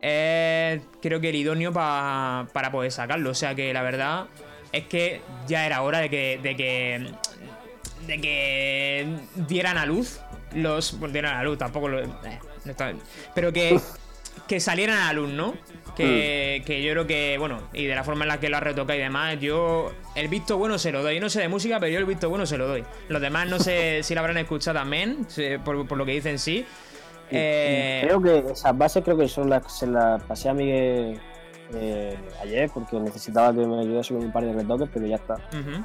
es, 0.00 0.80
creo 1.02 1.20
que 1.20 1.28
el 1.30 1.36
idóneo 1.36 1.72
pa- 1.72 2.46
para 2.52 2.70
poder 2.70 2.92
sacarlo. 2.92 3.30
O 3.30 3.34
sea 3.34 3.54
que 3.54 3.72
la 3.72 3.82
verdad 3.82 4.26
es 4.72 4.84
que 4.84 5.20
ya 5.46 5.66
era 5.66 5.82
hora 5.82 5.98
de 6.00 6.10
que, 6.10 6.38
de 6.42 6.56
que, 6.56 7.10
de 8.06 8.20
que 8.20 9.06
dieran 9.34 9.78
a 9.78 9.86
luz 9.86 10.20
los, 10.54 10.92
pues 10.92 11.12
dieran 11.12 11.36
a 11.36 11.42
luz, 11.42 11.58
tampoco 11.58 11.88
lo, 11.88 12.00
eh, 12.02 12.08
no 12.64 12.70
está- 12.70 12.92
pero 13.34 13.52
que 13.52 13.78
que 14.46 14.60
salieran 14.60 14.96
a 14.98 15.06
la 15.06 15.12
luz, 15.14 15.30
¿no? 15.30 15.54
Que, 15.96 16.62
que 16.64 16.80
yo 16.82 16.92
creo 16.92 17.06
que, 17.08 17.36
bueno, 17.38 17.60
y 17.74 17.84
de 17.86 17.94
la 17.94 18.04
forma 18.04 18.24
en 18.24 18.28
la 18.28 18.40
que 18.40 18.48
lo 18.48 18.56
ha 18.56 18.60
retocado 18.60 18.96
y 18.98 19.02
demás, 19.02 19.38
yo 19.40 19.92
el 20.14 20.28
visto 20.28 20.56
bueno 20.56 20.78
se 20.78 20.92
lo 20.92 21.02
doy. 21.02 21.18
No 21.20 21.28
sé 21.28 21.40
de 21.40 21.48
música, 21.48 21.78
pero 21.80 21.92
yo 21.92 21.98
el 21.98 22.04
visto 22.06 22.30
bueno 22.30 22.46
se 22.46 22.56
lo 22.56 22.66
doy. 22.68 22.84
Los 23.08 23.20
demás 23.20 23.48
no 23.48 23.58
sé 23.58 24.02
si 24.04 24.14
lo 24.14 24.20
habrán 24.20 24.38
escuchado 24.38 24.78
también, 24.78 25.26
por 25.64 25.96
lo 25.98 26.06
que 26.06 26.12
dicen 26.12 26.38
sí. 26.38 26.64
Eh, 27.30 28.00
creo 28.04 28.22
que 28.22 28.52
esas 28.52 28.76
bases 28.76 29.04
creo 29.04 29.16
que 29.16 29.28
son 29.28 29.50
las 29.50 29.70
se 29.72 29.86
las 29.86 30.22
pasé 30.22 30.48
a 30.48 30.54
Miguel 30.54 31.20
eh, 31.74 32.16
ayer 32.42 32.70
porque 32.72 32.98
necesitaba 32.98 33.52
que 33.52 33.66
me 33.66 33.80
ayudase 33.80 34.14
con 34.14 34.24
un 34.24 34.32
par 34.32 34.44
de 34.44 34.52
retoques, 34.52 34.88
pero 34.92 35.06
ya 35.06 35.16
está. 35.16 35.34
ujú. 35.34 35.84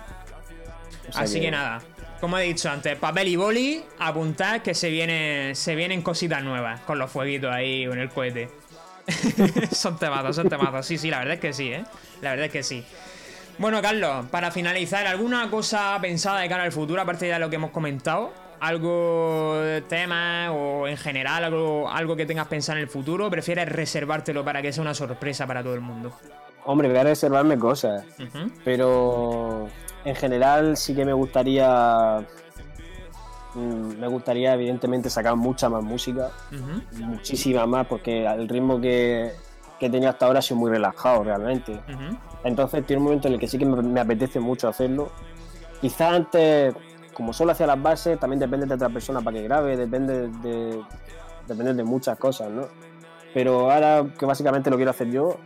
O 1.09 1.11
sea 1.11 1.23
Así 1.23 1.41
que 1.41 1.51
nada, 1.51 1.81
como 2.21 2.37
he 2.37 2.43
dicho 2.43 2.69
antes, 2.69 2.97
papel 2.97 3.27
y 3.27 3.35
boli, 3.35 3.83
apuntad 3.99 4.61
que 4.61 4.73
se 4.73 4.89
vienen, 4.89 5.55
se 5.55 5.75
vienen 5.75 6.01
cositas 6.01 6.41
nuevas 6.41 6.79
con 6.81 6.97
los 6.97 7.11
fueguitos 7.11 7.51
ahí 7.51 7.83
en 7.83 7.99
el 7.99 8.09
cohete. 8.09 8.49
son 9.71 9.97
temazos, 9.99 10.37
son 10.37 10.47
temazos. 10.47 10.85
Sí, 10.85 10.97
sí, 10.97 11.09
la 11.09 11.19
verdad 11.19 11.33
es 11.33 11.39
que 11.41 11.51
sí, 11.51 11.73
¿eh? 11.73 11.83
La 12.21 12.29
verdad 12.31 12.45
es 12.45 12.51
que 12.53 12.63
sí. 12.63 12.85
Bueno, 13.57 13.81
Carlos, 13.81 14.25
para 14.31 14.49
finalizar, 14.51 15.05
¿alguna 15.05 15.49
cosa 15.49 15.97
pensada 16.01 16.39
de 16.39 16.49
cara 16.49 16.63
al 16.63 16.71
futuro, 16.71 17.01
aparte 17.01 17.25
de 17.25 17.37
lo 17.37 17.49
que 17.49 17.57
hemos 17.57 17.71
comentado? 17.71 18.33
¿Algo 18.63 19.57
de 19.57 19.81
tema 19.81 20.49
o 20.53 20.87
en 20.87 20.95
general 20.95 21.43
algo, 21.43 21.89
algo 21.89 22.15
que 22.15 22.25
tengas 22.25 22.47
pensado 22.47 22.77
en 22.77 22.83
el 22.83 22.89
futuro? 22.89 23.27
¿O 23.27 23.29
¿Prefieres 23.29 23.67
reservártelo 23.67 24.45
para 24.45 24.61
que 24.61 24.71
sea 24.71 24.81
una 24.81 24.93
sorpresa 24.93 25.45
para 25.45 25.61
todo 25.61 25.73
el 25.73 25.81
mundo? 25.81 26.13
Hombre, 26.63 26.87
voy 26.87 26.97
a 26.97 27.03
reservarme 27.03 27.59
cosas, 27.59 28.05
pero 28.63 29.67
en 30.05 30.15
general 30.15 30.77
sí 30.77 30.95
que 30.95 31.03
me 31.03 31.11
gustaría 31.11 32.25
mm, 33.53 33.99
me 33.99 34.07
gustaría 34.07 34.53
evidentemente 34.53 35.09
sacar 35.09 35.35
mucha 35.35 35.67
más 35.67 35.83
música, 35.83 36.31
ujú, 36.49 37.03
muchísima 37.03 37.65
más, 37.65 37.85
porque 37.85 38.25
el 38.25 38.47
ritmo 38.47 38.79
que, 38.79 39.33
que 39.77 39.87
he 39.87 39.89
tenido 39.89 40.09
hasta 40.09 40.25
ahora 40.25 40.39
ha 40.39 40.41
sido 40.41 40.61
muy 40.61 40.71
relajado 40.71 41.25
realmente. 41.25 41.77
Entonces 42.45 42.85
tiene 42.85 43.01
un 43.01 43.07
momento 43.07 43.27
en 43.27 43.33
el 43.33 43.41
que 43.41 43.47
sí 43.49 43.57
que 43.57 43.65
me, 43.65 43.81
me 43.81 43.99
apetece 43.99 44.39
mucho 44.39 44.69
hacerlo. 44.69 45.11
Quizás 45.81 46.13
antes, 46.13 46.73
como 47.13 47.33
solo 47.33 47.51
hacía 47.51 47.67
las 47.67 47.81
bases, 47.81 48.19
también 48.19 48.39
depende 48.39 48.65
de 48.65 48.73
otra 48.73 48.89
persona 48.89 49.21
para 49.21 49.37
que 49.37 49.43
grabe, 49.43 49.77
depende 49.77 50.27
de, 50.29 50.81
depende 51.47 51.73
de 51.73 51.83
muchas 51.83 52.17
cosas, 52.17 52.49
¿no? 52.49 52.67
Pero 53.33 53.71
ahora 53.71 54.05
que 54.17 54.25
básicamente 54.25 54.69
lo 54.69 54.75
quiero 54.75 54.91
hacer 54.91 55.09
yo, 55.09 55.37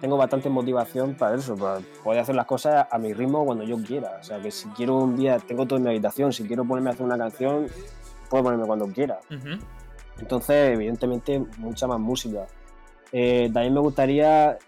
tengo 0.00 0.16
bastante 0.16 0.48
motivación 0.48 1.14
para 1.14 1.36
eso, 1.36 1.56
para 1.56 1.80
poder 2.02 2.20
hacer 2.20 2.34
las 2.34 2.46
cosas 2.46 2.86
a 2.90 2.98
mi 2.98 3.12
ritmo 3.12 3.44
cuando 3.44 3.64
yo 3.64 3.76
quiera. 3.82 4.18
O 4.20 4.24
sea, 4.24 4.40
que 4.40 4.50
si 4.50 4.68
quiero 4.70 4.96
un 4.96 5.16
día, 5.16 5.38
tengo 5.38 5.66
todo 5.66 5.76
en 5.76 5.84
mi 5.84 5.90
habitación, 5.90 6.32
si 6.32 6.44
quiero 6.46 6.64
ponerme 6.64 6.90
a 6.90 6.92
hacer 6.94 7.04
una 7.04 7.18
canción, 7.18 7.66
puedo 8.28 8.44
ponerme 8.44 8.66
cuando 8.66 8.86
quiera. 8.86 9.20
Ujú, 9.30 9.62
Entonces, 10.18 10.72
evidentemente, 10.72 11.44
mucha 11.58 11.86
más 11.86 12.00
música. 12.00 12.46
Eh, 13.12 13.50
también 13.52 13.74
me 13.74 13.80
gustaría. 13.80 14.58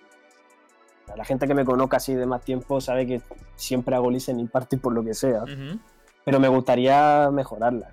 La 1.16 1.24
gente 1.24 1.46
que 1.46 1.54
me 1.54 1.64
conozca 1.64 1.96
así 1.98 2.14
de 2.14 2.26
más 2.26 2.42
tiempo 2.42 2.80
sabe 2.80 3.06
que 3.06 3.22
siempre 3.54 3.94
hago 3.94 4.10
listening 4.10 4.48
party 4.48 4.76
por 4.76 4.92
lo 4.92 5.02
que 5.02 5.14
sea, 5.14 5.42
ujú. 5.42 5.78
Pero 6.24 6.40
me 6.40 6.48
gustaría 6.48 7.30
mejorarla. 7.32 7.88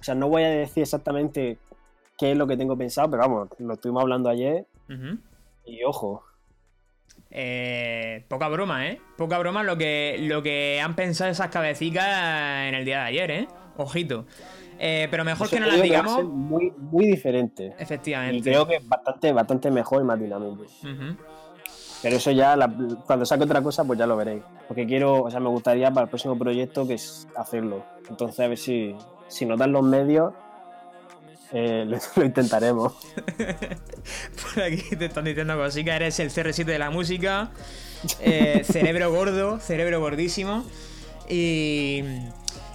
O 0.00 0.04
sea, 0.04 0.14
no 0.14 0.28
voy 0.28 0.44
a 0.44 0.50
decir 0.50 0.82
exactamente 0.84 1.58
qué 2.16 2.32
es 2.32 2.36
lo 2.36 2.46
que 2.46 2.56
tengo 2.56 2.76
pensado, 2.76 3.10
pero 3.10 3.22
vamos, 3.22 3.48
lo 3.58 3.74
estuvimos 3.74 4.02
hablando 4.02 4.28
ayer 4.28 4.66
Ujú. 4.88 5.18
y 5.64 5.82
ojo. 5.84 6.24
Eh, 7.30 8.24
poca 8.28 8.48
broma, 8.48 8.88
¿eh? 8.88 9.00
Poca 9.16 9.38
broma 9.38 9.62
lo 9.62 9.76
que, 9.76 10.16
lo 10.20 10.42
que 10.42 10.80
han 10.80 10.94
pensado 10.94 11.30
esas 11.30 11.48
cabecicas 11.48 12.06
en 12.68 12.74
el 12.74 12.84
día 12.84 12.98
de 13.00 13.04
ayer, 13.04 13.30
¿eh? 13.30 13.48
Ojito. 13.76 14.24
Eh, 14.80 15.08
pero 15.10 15.24
mejor 15.24 15.46
Eso 15.48 15.56
que 15.56 15.60
no 15.60 15.66
las 15.66 15.82
digamos. 15.82 16.24
muy, 16.24 16.70
muy 16.76 17.06
diferente. 17.06 17.74
Y 17.78 17.82
Efectivamente. 17.82 18.48
creo 18.48 18.66
que 18.66 18.76
es 18.76 18.88
bastante, 18.88 19.32
bastante 19.32 19.70
mejor 19.70 20.02
y 20.02 20.04
más 20.04 20.18
dinámico. 20.20 20.62
Ujú. 20.62 21.16
Pero 22.02 22.16
eso 22.16 22.30
ya, 22.30 22.56
cuando 23.06 23.26
saque 23.26 23.44
otra 23.44 23.60
cosa, 23.62 23.84
pues 23.84 23.98
ya 23.98 24.06
lo 24.06 24.16
veréis. 24.16 24.42
Porque 24.68 24.86
quiero, 24.86 25.22
o 25.22 25.30
sea, 25.30 25.40
me 25.40 25.48
gustaría 25.48 25.90
para 25.90 26.04
el 26.04 26.08
próximo 26.08 26.38
proyecto 26.38 26.86
que 26.86 26.94
es 26.94 27.26
hacerlo. 27.36 27.84
Entonces, 28.08 28.38
a 28.40 28.48
ver 28.48 28.58
si, 28.58 28.94
si 29.26 29.46
nos 29.46 29.58
dan 29.58 29.72
los 29.72 29.82
medios, 29.82 30.32
eh, 31.52 31.84
lo, 31.86 31.98
lo 32.16 32.24
intentaremos. 32.24 32.92
Por 34.54 34.62
aquí 34.62 34.96
te 34.96 35.06
están 35.06 35.24
diciendo 35.24 35.56
cositas, 35.56 35.96
eres 35.96 36.20
el 36.20 36.30
CR7 36.30 36.64
de 36.64 36.78
la 36.78 36.90
música. 36.90 37.50
eh, 38.20 38.62
cerebro 38.64 39.10
gordo, 39.10 39.58
cerebro 39.58 40.00
gordísimo. 40.00 40.64
Y. 41.28 42.02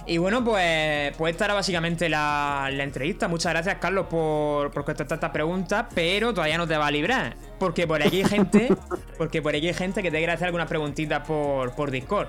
Y 0.06 0.18
bueno, 0.18 0.44
pues, 0.44 1.16
pues 1.16 1.32
esta 1.32 1.46
era 1.46 1.54
básicamente 1.54 2.08
la, 2.08 2.68
la 2.72 2.84
entrevista. 2.84 3.26
Muchas 3.26 3.52
gracias, 3.52 3.76
Carlos, 3.76 4.06
por, 4.08 4.70
por 4.70 4.84
contestar 4.84 5.16
estas 5.16 5.30
preguntas, 5.30 5.86
pero 5.94 6.34
todavía 6.34 6.58
no 6.58 6.66
te 6.66 6.76
va 6.76 6.88
a 6.88 6.90
librar. 6.90 7.36
Porque 7.58 7.86
por 7.86 8.02
aquí 8.02 8.18
hay 8.18 8.24
gente. 8.24 8.68
porque 9.18 9.40
por 9.40 9.54
aquí 9.54 9.66
hay 9.66 9.74
gente 9.74 10.02
que 10.02 10.10
te 10.10 10.18
quiere 10.18 10.32
hacer 10.32 10.46
algunas 10.46 10.68
preguntitas 10.68 11.26
por, 11.26 11.74
por 11.74 11.90
Discord. 11.90 12.28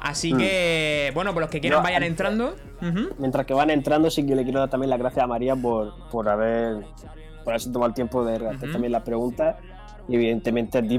Así 0.00 0.34
que, 0.34 1.10
bueno, 1.14 1.32
por 1.32 1.40
los 1.40 1.50
que 1.50 1.60
quieran 1.60 1.78
No, 1.78 1.82
vayan 1.82 2.02
entrando. 2.02 2.56
Mientras 3.18 3.46
que 3.46 3.54
van 3.54 3.70
entrando, 3.70 4.10
sí 4.10 4.26
que 4.26 4.34
le 4.34 4.44
quiero 4.44 4.60
dar 4.60 4.68
también 4.68 4.90
las 4.90 4.98
gracias 4.98 5.24
a 5.24 5.26
María 5.26 5.56
por, 5.56 6.08
por 6.10 6.28
haber 6.28 6.84
por 7.44 7.52
haberse 7.52 7.70
tomado 7.70 7.88
el 7.88 7.94
tiempo 7.94 8.24
de 8.24 8.36
hacer 8.48 8.72
también 8.72 8.92
las 8.92 9.02
preguntas 9.02 9.56
y 10.08 10.16
evidentemente 10.16 10.78
a 10.78 10.82
ti 10.82 10.98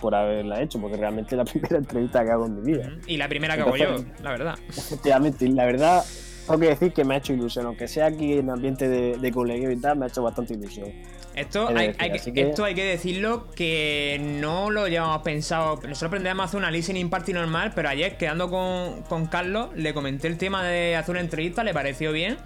por, 0.00 0.14
haberla 0.14 0.60
hecho, 0.62 0.80
porque 0.80 0.96
realmente 0.96 1.34
es 1.34 1.38
la 1.38 1.44
primera 1.50 1.76
entrevista 1.78 2.24
que 2.24 2.30
hago 2.30 2.46
en 2.46 2.62
mi 2.62 2.72
vida. 2.72 2.90
Y 3.06 3.16
la 3.16 3.28
primera 3.28 3.54
que 3.54 3.62
hago 3.62 3.76
yo, 3.76 3.96
la 4.22 4.30
verdad. 4.30 4.58
Efectivamente, 4.68 5.44
y 5.46 5.48
la 5.52 5.64
verdad, 5.66 6.04
tengo 6.46 6.60
que 6.60 6.68
decir 6.68 6.92
que 6.92 7.04
me 7.04 7.14
ha 7.14 7.18
hecho 7.18 7.32
ilusión, 7.32 7.66
aunque 7.66 7.88
sea 7.88 8.06
aquí 8.06 8.34
en 8.34 8.50
ambiente 8.50 8.88
de, 8.88 9.18
de 9.18 9.32
colegio 9.32 9.70
y 9.70 9.76
tal, 9.76 9.98
me 9.98 10.06
ha 10.06 10.08
hecho 10.08 10.22
bastante 10.22 10.54
ilusión. 10.54 10.92
Esto 11.34 11.68
hay, 11.68 11.88
decir, 11.88 12.02
hay 12.02 12.32
que, 12.32 12.40
esto 12.42 12.64
hay 12.64 12.74
que 12.74 12.84
decirlo 12.84 13.50
que 13.50 14.20
no 14.40 14.70
lo 14.70 14.86
llevamos 14.86 15.22
pensado. 15.22 15.74
Nosotros 15.76 16.04
aprendemos 16.04 16.42
a 16.42 16.44
hacer 16.46 16.58
una 16.58 16.70
listening 16.70 17.10
party 17.10 17.32
normal, 17.32 17.72
pero 17.74 17.88
ayer 17.88 18.16
quedando 18.16 18.48
con, 18.48 19.02
con 19.02 19.26
Carlos 19.26 19.70
le 19.74 19.92
comenté 19.92 20.28
el 20.28 20.38
tema 20.38 20.62
de 20.62 20.94
hacer 20.94 21.12
una 21.12 21.20
entrevista, 21.20 21.64
le 21.64 21.74
pareció 21.74 22.12
bien. 22.12 22.36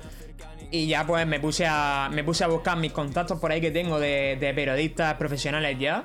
Y 0.71 0.87
ya 0.87 1.07
pues 1.07 1.27
me 1.27 1.39
puse 1.39 1.67
a, 1.67 2.09
me 2.13 2.25
puse 2.25 2.45
a 2.45 2.47
buscar 2.47 2.79
mis 2.79 2.93
contactos 2.93 3.39
por 3.39 3.53
ahí 3.53 3.61
que 3.61 3.71
tengo 3.71 3.99
de, 4.01 4.39
de 4.41 4.55
periodistas 4.55 5.15
profesionales 5.15 5.79
ya. 5.79 6.05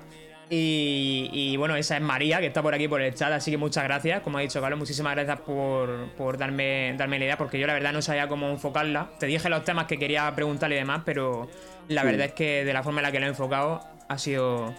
Y, 0.55 1.31
y, 1.33 1.57
bueno, 1.57 1.75
esa 1.75 1.97
es 1.97 2.01
María, 2.03 2.39
que 2.39 2.45
está 2.45 2.61
por 2.61 2.75
aquí 2.75 2.87
por 2.87 3.01
el 3.01 3.15
chat, 3.15 3.31
así 3.31 3.49
que 3.49 3.57
muchas 3.57 3.85
gracias. 3.85 4.21
Como 4.21 4.37
ha 4.37 4.41
dicho 4.41 4.61
Carlos, 4.61 4.77
muchísimas 4.77 5.15
gracias 5.15 5.39
por, 5.39 6.11
por 6.11 6.37
darme, 6.37 6.93
darme 6.95 7.17
la 7.17 7.25
idea, 7.25 7.37
porque 7.39 7.57
yo 7.57 7.65
la 7.65 7.73
verdad 7.73 7.91
no 7.91 8.03
sabía 8.03 8.27
cómo 8.27 8.49
enfocarla. 8.51 9.09
Te 9.17 9.25
dije 9.25 9.49
los 9.49 9.63
temas 9.63 9.87
que 9.87 9.97
quería 9.97 10.31
preguntarle 10.35 10.75
y 10.75 10.79
demás, 10.79 11.01
pero 11.05 11.49
la 11.87 12.03
verdad 12.03 12.27
es 12.27 12.33
que 12.33 12.63
de 12.65 12.71
la 12.71 12.83
forma 12.83 12.99
en 12.99 13.03
la 13.03 13.11
que 13.11 13.19
lo 13.19 13.25
he 13.25 13.29
enfocado 13.29 13.81
ha 14.07 14.17
sido, 14.19 14.75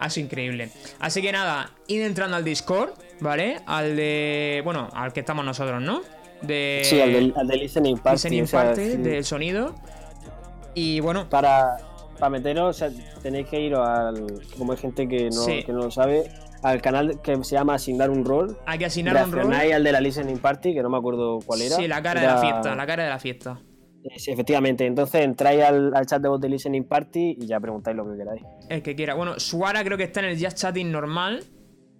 ha 0.00 0.10
sido 0.10 0.26
increíble. 0.26 0.70
Así 0.98 1.22
que 1.22 1.30
nada, 1.30 1.70
id 1.86 2.02
entrando 2.02 2.36
al 2.36 2.42
Discord, 2.42 2.90
¿vale? 3.20 3.60
Al 3.66 3.94
de. 3.94 4.62
Bueno, 4.64 4.88
al 4.94 5.12
que 5.12 5.20
estamos 5.20 5.44
nosotros, 5.44 5.80
¿no? 5.80 6.02
De. 6.42 6.82
Sí, 6.82 7.00
al 7.00 7.12
del 7.46 7.60
listening 7.60 7.98
party. 7.98 8.16
listening 8.16 8.42
o 8.42 8.46
sea, 8.48 8.62
party, 8.64 8.90
sí. 8.90 8.96
del 8.96 9.24
sonido. 9.24 9.76
Y 10.74 10.98
bueno, 10.98 11.28
para, 11.30 11.76
para 12.18 12.30
meteros, 12.30 12.70
o 12.70 12.72
sea, 12.78 12.90
tenéis 13.22 13.46
que 13.48 13.60
ir 13.60 13.74
al. 13.74 14.26
Como 14.58 14.72
hay 14.72 14.78
gente 14.78 15.08
que 15.08 15.24
no, 15.26 15.32
Sí. 15.32 15.62
que 15.64 15.72
no 15.72 15.78
lo 15.80 15.90
sabe, 15.90 16.24
al 16.62 16.80
canal 16.80 17.20
que 17.22 17.42
se 17.44 17.56
llama 17.56 17.74
Asignar 17.74 18.10
un 18.10 18.24
rol. 18.24 18.56
hay 18.66 18.78
que 18.78 18.86
asignar 18.86 19.24
un 19.24 19.32
rol. 19.32 19.52
Al 19.52 19.84
de 19.84 19.92
la 19.92 20.00
listening 20.00 20.38
party, 20.38 20.74
que 20.74 20.82
no 20.82 20.88
me 20.90 20.96
acuerdo 20.98 21.38
cuál 21.44 21.62
era. 21.62 21.76
Sí, 21.76 21.86
la 21.88 22.02
cara 22.02 22.20
de 22.20 22.26
la 22.26 22.38
fiesta, 22.38 22.74
la 22.74 22.86
cara 22.86 23.04
de 23.04 23.10
la 23.10 23.18
fiesta. 23.18 23.58
Eh, 24.04 24.18
Sí, 24.18 24.30
efectivamente. 24.30 24.84
Entonces 24.86 25.22
entráis 25.22 25.62
al, 25.62 25.94
al 25.94 26.04
chat 26.06 26.20
de 26.20 26.28
voz 26.28 26.40
de 26.40 26.48
listening 26.50 26.84
party 26.84 27.36
y 27.40 27.46
ya 27.46 27.58
preguntáis 27.58 27.96
lo 27.96 28.04
que 28.10 28.18
queráis. 28.18 28.42
El 28.68 28.82
que 28.82 28.94
quiera. 28.94 29.14
Bueno, 29.14 29.38
Suara 29.40 29.82
creo 29.82 29.96
que 29.96 30.04
está 30.04 30.20
en 30.20 30.26
el 30.26 30.38
Just 30.42 30.58
Chatting 30.58 30.90
normal. 30.92 31.42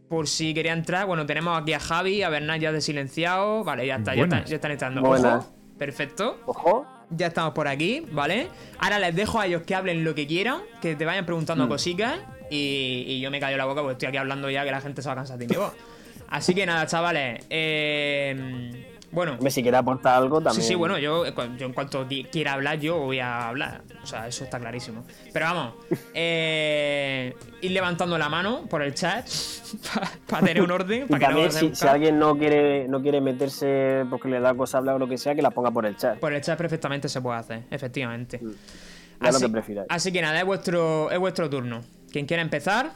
Por 0.09 0.29
si 0.29 0.53
quería 0.53 0.75
entrar. 0.75 1.07
Bueno, 1.07 1.25
tenemos 1.25 1.59
aquí 1.59 1.73
a 1.73 1.81
Javi, 1.81 2.23
a 2.23 2.29
Bernat 2.29 2.61
ya 2.61 2.73
de 2.73 2.83
silenciado. 2.83 3.65
Vale, 3.65 3.87
ya 3.87 3.97
está, 3.97 4.15
ya, 4.15 4.25
están, 4.25 4.45
ya 4.45 4.55
están 4.57 4.71
entrando. 4.73 5.01
Buenas. 5.01 5.47
Ojo, 5.47 5.55
perfecto. 5.79 6.37
Ojo. 6.45 6.87
Ya 7.17 7.27
estamos 7.29 7.53
por 7.55 7.69
aquí, 7.69 8.05
¿vale? 8.11 8.49
Ahora 8.79 8.99
les 8.99 9.15
dejo 9.15 9.39
a 9.41 9.47
ellos 9.47 9.63
que 9.63 9.75
hablen 9.75 10.05
lo 10.05 10.15
que 10.15 10.27
quieran, 10.27 10.59
que 10.81 10.97
te 10.97 11.05
vayan 11.05 11.25
preguntando 11.27 11.67
Mm. 11.67 11.69
cositas. 11.69 12.15
Y, 12.51 13.05
y 13.09 13.21
yo 13.21 13.31
me 13.31 13.41
callo 13.41 13.57
la 13.57 13.65
boca 13.65 13.81
porque 13.81 13.93
estoy 13.95 14.09
aquí 14.09 14.17
hablando 14.19 14.51
ya 14.51 14.65
que 14.65 14.71
la 14.71 14.81
gente 14.81 15.01
se 15.03 15.09
va 15.09 15.13
a 15.15 15.17
cansar 15.17 15.39
de 15.39 15.47
mi 15.49 15.57
voz. 15.57 15.73
Así 16.29 16.55
que 16.55 16.67
nada, 16.67 16.87
chavales. 16.87 17.45
eh, 17.51 18.91
bueno. 19.11 19.39
Si 19.49 19.63
quieres 19.63 19.79
aportar 19.79 20.17
algo 20.17 20.41
también. 20.41 20.61
Sí, 20.63 20.69
sí, 20.69 20.75
bueno, 20.75 20.99
yo, 20.99 21.25
yo 21.57 21.67
en 21.67 21.73
cuanto 21.73 22.05
quiera 22.33 22.55
hablar, 22.55 22.81
yo 22.81 22.99
voy 22.99 23.21
a 23.21 23.47
hablar. 23.49 23.83
O 24.03 24.07
sea, 24.07 24.27
eso 24.27 24.43
está 24.43 24.59
clarísimo. 24.59 25.05
Pero 25.33 25.45
vamos, 25.47 25.75
eh, 26.15 27.33
ir 27.65 27.71
levantando 27.73 28.19
la 28.19 28.29
mano 28.29 28.67
por 28.69 28.83
el 28.83 28.95
chat 28.95 29.27
para 30.29 30.47
tener 30.47 30.63
un 30.63 30.71
orden. 30.71 31.07
Y 31.09 31.15
que 31.15 31.19
también, 31.19 31.51
si, 31.51 31.87
alguien 31.87 32.19
no 32.19 32.37
quiere, 32.37 32.89
no 32.89 33.03
quiere 33.03 33.21
meterse 33.21 34.05
porque 34.11 34.29
le 34.29 34.41
da 34.41 34.55
cosa 34.55 34.79
hablar 34.79 34.97
o 34.97 34.99
lo 34.99 35.09
que 35.09 35.19
sea, 35.19 35.35
que 35.35 35.43
la 35.43 35.51
ponga 35.51 35.71
por 35.71 35.87
el 35.87 35.97
chat. 35.97 36.19
Por 36.19 36.33
el 36.33 36.41
chat 36.41 36.59
perfectamente 36.59 37.09
se 37.09 37.21
puede 37.21 37.39
hacer, 37.39 37.65
efectivamente. 37.71 38.41
Ya 39.21 39.31
lo 39.31 39.41
que 39.41 39.49
prefiráis. 39.49 39.87
así 39.91 40.13
que 40.13 40.21
nada, 40.21 40.39
es 40.39 40.45
vuestro, 40.45 41.11
es 41.11 41.19
vuestro 41.19 41.49
turno. 41.49 41.81
Quien 42.11 42.27
quiera 42.27 42.43
empezar, 42.43 42.93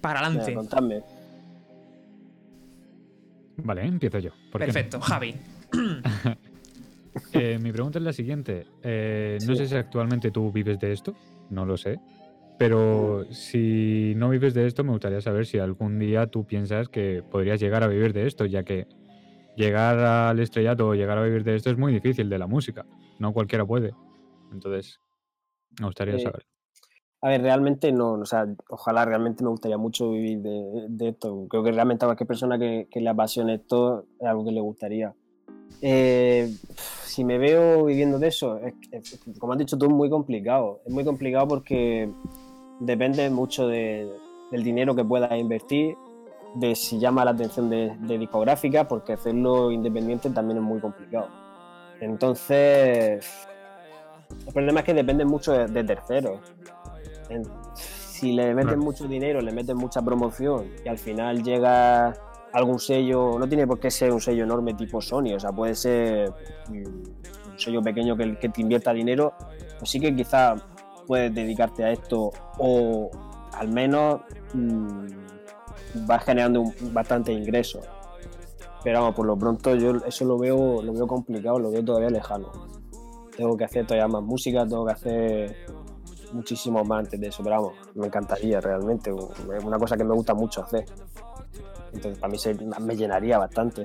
para 0.00 0.20
adelante. 0.20 0.54
contadme. 0.54 1.02
Vale, 3.56 3.86
empiezo 3.86 4.18
yo. 4.18 4.30
Perfecto, 4.52 5.00
Javi. 5.00 5.34
Eh, 7.32 7.58
mi 7.60 7.72
pregunta 7.72 7.98
es 7.98 8.04
la 8.04 8.12
siguiente. 8.12 8.66
Eh, 8.82 9.38
No 9.46 9.54
sé 9.54 9.66
si 9.66 9.74
actualmente 9.74 10.30
tú 10.30 10.50
vives 10.50 10.78
de 10.78 10.92
esto, 10.92 11.14
no 11.50 11.64
lo 11.64 11.76
sé. 11.76 11.98
Pero 12.58 13.24
si 13.32 14.14
no 14.16 14.28
vives 14.30 14.54
de 14.54 14.66
esto, 14.66 14.84
me 14.84 14.92
gustaría 14.92 15.20
saber 15.20 15.44
si 15.46 15.58
algún 15.58 15.98
día 15.98 16.26
tú 16.28 16.44
piensas 16.44 16.88
que 16.88 17.22
podrías 17.28 17.58
llegar 17.60 17.82
a 17.82 17.88
vivir 17.88 18.12
de 18.12 18.26
esto, 18.26 18.46
ya 18.46 18.62
que 18.62 18.86
llegar 19.56 19.98
al 19.98 20.38
estrellato 20.38 20.88
o 20.88 20.94
llegar 20.94 21.18
a 21.18 21.22
vivir 21.24 21.42
de 21.44 21.56
esto 21.56 21.70
es 21.70 21.76
muy 21.78 21.92
difícil 21.92 22.28
de 22.28 22.38
la 22.38 22.46
música. 22.46 22.86
No 23.18 23.32
cualquiera 23.32 23.64
puede. 23.66 23.92
Entonces, 24.52 24.98
me 25.80 25.86
gustaría 25.86 26.14
Eh, 26.16 26.20
saber. 26.20 26.46
A 27.22 27.28
ver, 27.28 27.40
realmente 27.42 27.90
no, 27.90 28.12
o 28.12 28.26
sea, 28.26 28.46
ojalá 28.68 29.04
realmente 29.06 29.42
me 29.42 29.50
gustaría 29.50 29.78
mucho 29.78 30.10
vivir 30.10 30.38
de, 30.40 30.86
de 30.90 31.08
esto. 31.08 31.46
Creo 31.48 31.64
que 31.64 31.72
realmente 31.72 32.04
a 32.04 32.08
cualquier 32.08 32.26
persona 32.28 32.58
que, 32.58 32.86
que 32.90 33.00
le 33.00 33.08
apasione 33.08 33.54
esto 33.54 34.04
es 34.20 34.26
algo 34.26 34.44
que 34.44 34.52
le 34.52 34.60
gustaría. 34.60 35.14
Eh, 35.80 36.54
si 37.04 37.24
me 37.24 37.38
veo 37.38 37.84
viviendo 37.86 38.18
de 38.18 38.28
eso, 38.28 38.58
es, 38.58 38.74
es- 38.92 39.20
como 39.38 39.54
has 39.54 39.58
dicho 39.58 39.76
tú, 39.78 39.86
es 39.86 39.92
muy 39.92 40.10
complicado. 40.10 40.80
Es 40.84 40.92
muy 40.92 41.04
complicado 41.04 41.48
porque 41.48 42.10
depende 42.80 43.28
mucho 43.30 43.66
de- 43.68 44.10
del 44.50 44.62
dinero 44.62 44.94
que 44.94 45.04
puedas 45.04 45.32
invertir, 45.38 45.96
de 46.54 46.74
si 46.76 46.98
llama 46.98 47.24
la 47.24 47.32
atención 47.32 47.68
de, 47.68 47.96
de 48.00 48.18
discográficas, 48.18 48.86
porque 48.86 49.14
hacerlo 49.14 49.72
independiente 49.72 50.30
también 50.30 50.58
es 50.58 50.62
muy 50.64 50.80
complicado. 50.80 51.28
Entonces, 52.00 53.26
el 54.46 54.52
problema 54.52 54.80
es 54.80 54.86
que 54.86 54.94
depende 54.94 55.24
mucho 55.24 55.52
de, 55.52 55.66
de 55.66 55.84
terceros. 55.84 56.40
En- 57.28 57.42
si 57.74 58.32
le 58.32 58.54
meten 58.54 58.78
mucho 58.78 59.06
dinero, 59.08 59.40
le 59.40 59.50
meten 59.52 59.76
mucha 59.76 60.00
promoción 60.00 60.70
y 60.84 60.88
al 60.88 60.98
final 60.98 61.42
llega 61.42 62.14
algún 62.52 62.78
sello, 62.78 63.36
no 63.38 63.48
tiene 63.48 63.66
por 63.66 63.80
qué 63.80 63.90
ser 63.90 64.12
un 64.12 64.20
sello 64.20 64.44
enorme 64.44 64.74
tipo 64.74 65.00
Sony, 65.00 65.34
o 65.34 65.40
sea, 65.40 65.50
puede 65.50 65.74
ser 65.74 66.30
mm, 66.68 66.74
un 67.50 67.58
sello 67.58 67.82
pequeño 67.82 68.16
que, 68.16 68.36
que 68.38 68.48
te 68.48 68.60
invierta 68.60 68.92
dinero, 68.92 69.34
pues 69.78 69.90
sí 69.90 69.98
que 69.98 70.14
quizás 70.14 70.62
puedes 71.06 71.34
dedicarte 71.34 71.84
a 71.84 71.92
esto 71.92 72.30
o 72.58 73.10
al 73.52 73.68
menos 73.68 74.20
mm, 74.54 75.06
vas 76.06 76.24
generando 76.24 76.60
un- 76.62 76.74
bastante 76.92 77.32
ingreso. 77.32 77.80
Pero 78.82 79.00
vamos, 79.00 79.14
por 79.14 79.26
lo 79.26 79.36
pronto 79.36 79.74
yo 79.76 79.92
eso 80.06 80.24
lo 80.24 80.38
veo, 80.38 80.82
lo 80.82 80.92
veo 80.92 81.06
complicado, 81.06 81.58
lo 81.58 81.70
veo 81.70 81.84
todavía 81.84 82.10
lejano. 82.10 82.50
Tengo 83.36 83.56
que 83.56 83.64
hacer 83.64 83.86
todavía 83.86 84.08
más 84.08 84.22
música, 84.22 84.66
tengo 84.66 84.84
que 84.86 84.92
hacer 84.92 85.56
muchísimo 86.32 86.84
más 86.84 87.00
antes 87.04 87.18
de 87.20 87.28
eso, 87.28 87.42
pero 87.42 87.56
vamos, 87.56 87.72
me 87.94 88.06
encantaría 88.06 88.60
realmente, 88.60 89.10
es 89.10 89.64
una 89.64 89.78
cosa 89.78 89.96
que 89.96 90.04
me 90.04 90.14
gusta 90.14 90.34
mucho 90.34 90.62
hacer. 90.62 90.84
Entonces 91.92 92.18
para 92.18 92.30
mí 92.30 92.38
se- 92.38 92.54
me 92.80 92.96
llenaría 92.96 93.38
bastante. 93.38 93.84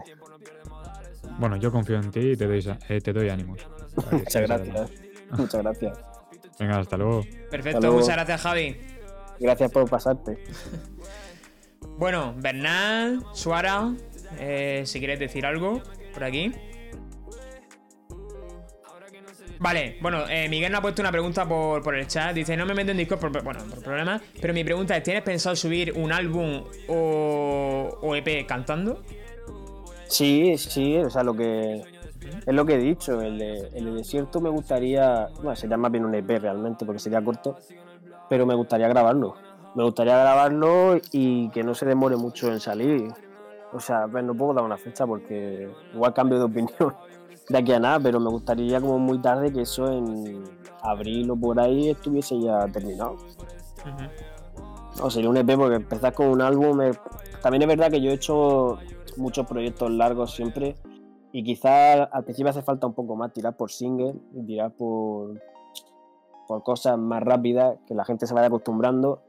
Bueno, 1.40 1.56
yo 1.56 1.72
confío 1.72 1.98
en 1.98 2.12
ti 2.12 2.32
y 2.32 2.36
te 2.36 2.48
doy, 2.48 2.66
eh, 2.90 3.00
te 3.02 3.14
doy 3.14 3.30
ánimos. 3.30 3.60
que 4.10 4.16
Muchas 4.18 4.42
gracias. 4.48 4.92
Muchas 5.38 5.62
gracias. 5.64 6.00
Venga, 6.60 6.80
hasta 6.80 6.98
luego. 6.98 7.24
Perfecto, 7.50 7.78
Hasta 7.78 7.88
luego. 7.88 8.00
muchas 8.02 8.16
gracias, 8.16 8.42
Javi. 8.42 8.78
Gracias 9.40 9.72
por 9.72 9.90
pasarte. 9.90 10.38
Bueno, 11.98 12.36
Bernal, 12.38 13.24
Suara, 13.34 13.94
eh, 14.38 14.84
si 14.86 15.00
quieres 15.00 15.20
decir 15.20 15.46
algo 15.46 15.82
por 16.14 16.24
aquí. 16.24 16.52
Vale, 19.60 19.98
bueno, 20.02 20.24
eh, 20.30 20.48
Miguel 20.48 20.72
nos 20.72 20.80
ha 20.80 20.82
puesto 20.82 21.02
una 21.02 21.12
pregunta 21.12 21.46
por, 21.48 21.82
por 21.84 21.96
el 21.96 22.08
chat. 22.08 22.34
Dice, 22.34 22.56
no 22.56 22.66
me 22.66 22.74
meto 22.74 22.92
en 22.92 22.98
Discord 22.98 23.20
por, 23.20 23.44
bueno, 23.44 23.60
por 23.70 23.84
problemas. 23.84 24.22
Pero 24.40 24.54
mi 24.54 24.64
pregunta 24.64 24.96
es, 24.96 25.04
¿tienes 25.04 25.24
pensado 25.24 25.56
subir 25.56 25.94
un 25.98 26.14
álbum 26.14 26.64
o, 26.88 27.98
o 28.02 28.16
EP 28.16 28.46
cantando? 28.46 29.04
Sí, 30.08 30.58
sí, 30.58 30.98
o 30.98 31.10
sea, 31.10 31.24
lo 31.24 31.34
que 31.34 31.84
es 32.46 32.54
lo 32.54 32.66
que 32.66 32.76
he 32.76 32.78
dicho, 32.78 33.22
el 33.22 33.38
de, 33.40 33.70
el 33.74 33.86
de 33.86 33.92
desierto 33.92 34.42
me 34.42 34.50
gustaría, 34.50 35.30
bueno, 35.36 35.56
sería 35.56 35.78
más 35.78 35.92
bien 35.92 36.06
un 36.06 36.14
EP 36.16 36.40
realmente 36.40 36.86
porque 36.86 37.00
sería 37.00 37.24
corto, 37.24 37.58
pero 38.30 38.46
me 38.46 38.56
gustaría 38.56 38.88
grabarlo. 38.88 39.36
Me 39.76 39.84
gustaría 39.84 40.18
grabarlo 40.18 40.98
y 41.12 41.50
que 41.50 41.64
no 41.64 41.74
se 41.76 41.86
demore 41.86 42.16
mucho 42.18 42.52
en 42.52 42.60
salir. 42.60 43.12
O 43.72 43.80
sea, 43.80 44.08
pues 44.12 44.24
no 44.24 44.34
puedo 44.34 44.54
dar 44.54 44.64
una 44.64 44.78
fecha 44.78 45.06
porque 45.06 45.70
igual 45.94 46.14
cambio 46.14 46.40
de 46.40 46.46
opinión 46.46 46.96
de 47.50 47.58
aquí 47.58 47.72
a 47.72 47.80
nada, 47.80 48.00
pero 48.00 48.20
me 48.20 48.30
gustaría 48.30 48.82
como 48.82 48.98
muy 49.00 49.20
tarde 49.20 49.54
que 49.54 49.62
eso 49.62 49.92
en 49.92 50.44
abril 50.82 51.30
o 51.32 51.36
por 51.36 51.60
ahí 51.60 51.90
estuviese 51.90 52.40
ya 52.42 52.68
terminado. 52.68 53.18
O 55.02 55.10
sería 55.10 55.30
un 55.30 55.38
EP 55.38 55.56
porque 55.56 55.76
empezar 55.76 56.14
con 56.14 56.28
un 56.28 56.42
álbum. 56.42 56.82
es- 56.82 57.00
También 57.42 57.62
es 57.62 57.68
verdad 57.68 57.90
que 57.92 58.02
yo 58.02 58.10
he 58.12 58.14
hecho 58.14 58.80
muchos 59.18 59.46
proyectos 59.48 59.92
largos 59.92 60.34
siempre 60.34 60.76
y 61.32 61.44
quizás 61.44 62.10
al 62.12 62.24
principio 62.24 62.50
hace 62.50 62.62
falta 62.62 62.88
un 62.88 62.94
poco 62.94 63.16
más 63.16 63.32
tirar 63.34 63.56
por 63.56 63.72
single 63.72 64.16
tirar 64.46 64.72
por, 64.72 65.40
por 66.48 66.64
cosas 66.64 66.98
más 66.98 67.22
rápidas 67.22 67.78
que 67.88 67.94
la 67.94 68.06
gente 68.06 68.26
se 68.26 68.34
vaya 68.34 68.48
acostumbrando 68.48 69.22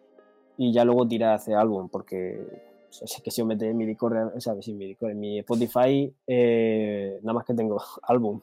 y 0.57 0.73
ya 0.73 0.85
luego 0.85 1.07
tirar 1.07 1.35
hacia 1.35 1.61
álbum 1.61 1.89
porque 1.89 2.71
o 2.91 2.93
sea, 2.93 3.19
es 3.19 3.23
que 3.23 3.31
si 3.31 3.41
os 3.41 3.47
metéis 3.47 3.71
en 3.71 3.77
mi 3.77 3.87
Discord, 3.87 4.37
o 4.37 4.41
sea, 4.41 4.55
en 4.55 4.79
mi, 4.79 4.87
Discord, 4.87 5.13
en 5.13 5.21
mi 5.21 5.39
Spotify, 5.39 6.13
eh, 6.27 7.21
nada 7.23 7.35
más 7.35 7.45
que 7.45 7.55
tengo 7.55 7.81
álbum. 8.03 8.41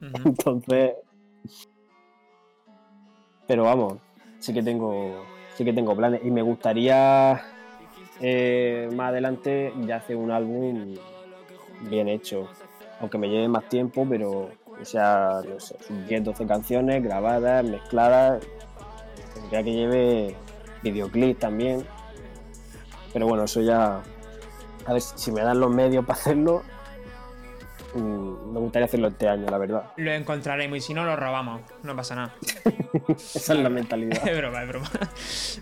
Entonces, 0.00 0.96
Pero 3.46 3.62
vamos, 3.62 3.98
sí 4.40 4.52
que 4.52 4.62
tengo, 4.62 5.24
sí 5.54 5.64
que 5.64 5.72
tengo 5.72 5.94
planes. 5.94 6.20
Y 6.24 6.30
me 6.30 6.42
gustaría 6.42 7.40
eh, 8.20 8.88
más 8.94 9.10
adelante 9.10 9.72
ya 9.86 9.96
hacer 9.96 10.16
un 10.16 10.32
álbum 10.32 10.96
bien 11.88 12.08
hecho. 12.08 12.48
Aunque 13.00 13.18
me 13.18 13.28
lleve 13.28 13.48
más 13.48 13.68
tiempo, 13.68 14.06
pero 14.08 14.50
o 14.80 14.84
sea, 14.84 15.40
no 15.46 15.60
sé, 15.60 15.76
10, 16.08 16.24
12 16.24 16.46
canciones 16.46 17.02
grabadas, 17.02 17.64
mezcladas. 17.64 18.42
Tendría 19.34 19.62
que 19.62 19.72
lleve 19.72 20.36
videoclip 20.82 21.38
también. 21.38 21.84
Pero 23.12 23.26
bueno, 23.26 23.44
eso 23.44 23.60
ya. 23.62 24.02
A 24.86 24.92
ver 24.92 25.00
si 25.02 25.32
me 25.32 25.42
dan 25.42 25.58
los 25.60 25.70
medios 25.70 26.04
para 26.06 26.18
hacerlo. 26.18 26.62
mm, 27.94 28.52
Me 28.52 28.60
gustaría 28.60 28.86
hacerlo 28.86 29.08
este 29.08 29.28
año, 29.28 29.46
la 29.50 29.58
verdad. 29.58 29.84
Lo 29.96 30.12
encontraremos 30.12 30.78
y 30.78 30.80
si 30.80 30.94
no 30.94 31.04
lo 31.04 31.16
robamos, 31.16 31.60
no 31.82 31.96
pasa 31.96 32.14
nada. 32.14 32.34
Esa 33.08 33.52
es 33.54 33.58
la 33.60 33.68
mentalidad. 33.68 34.22
Es 34.28 34.36
broma, 34.36 34.62
es 34.62 34.68
broma. 34.68 34.90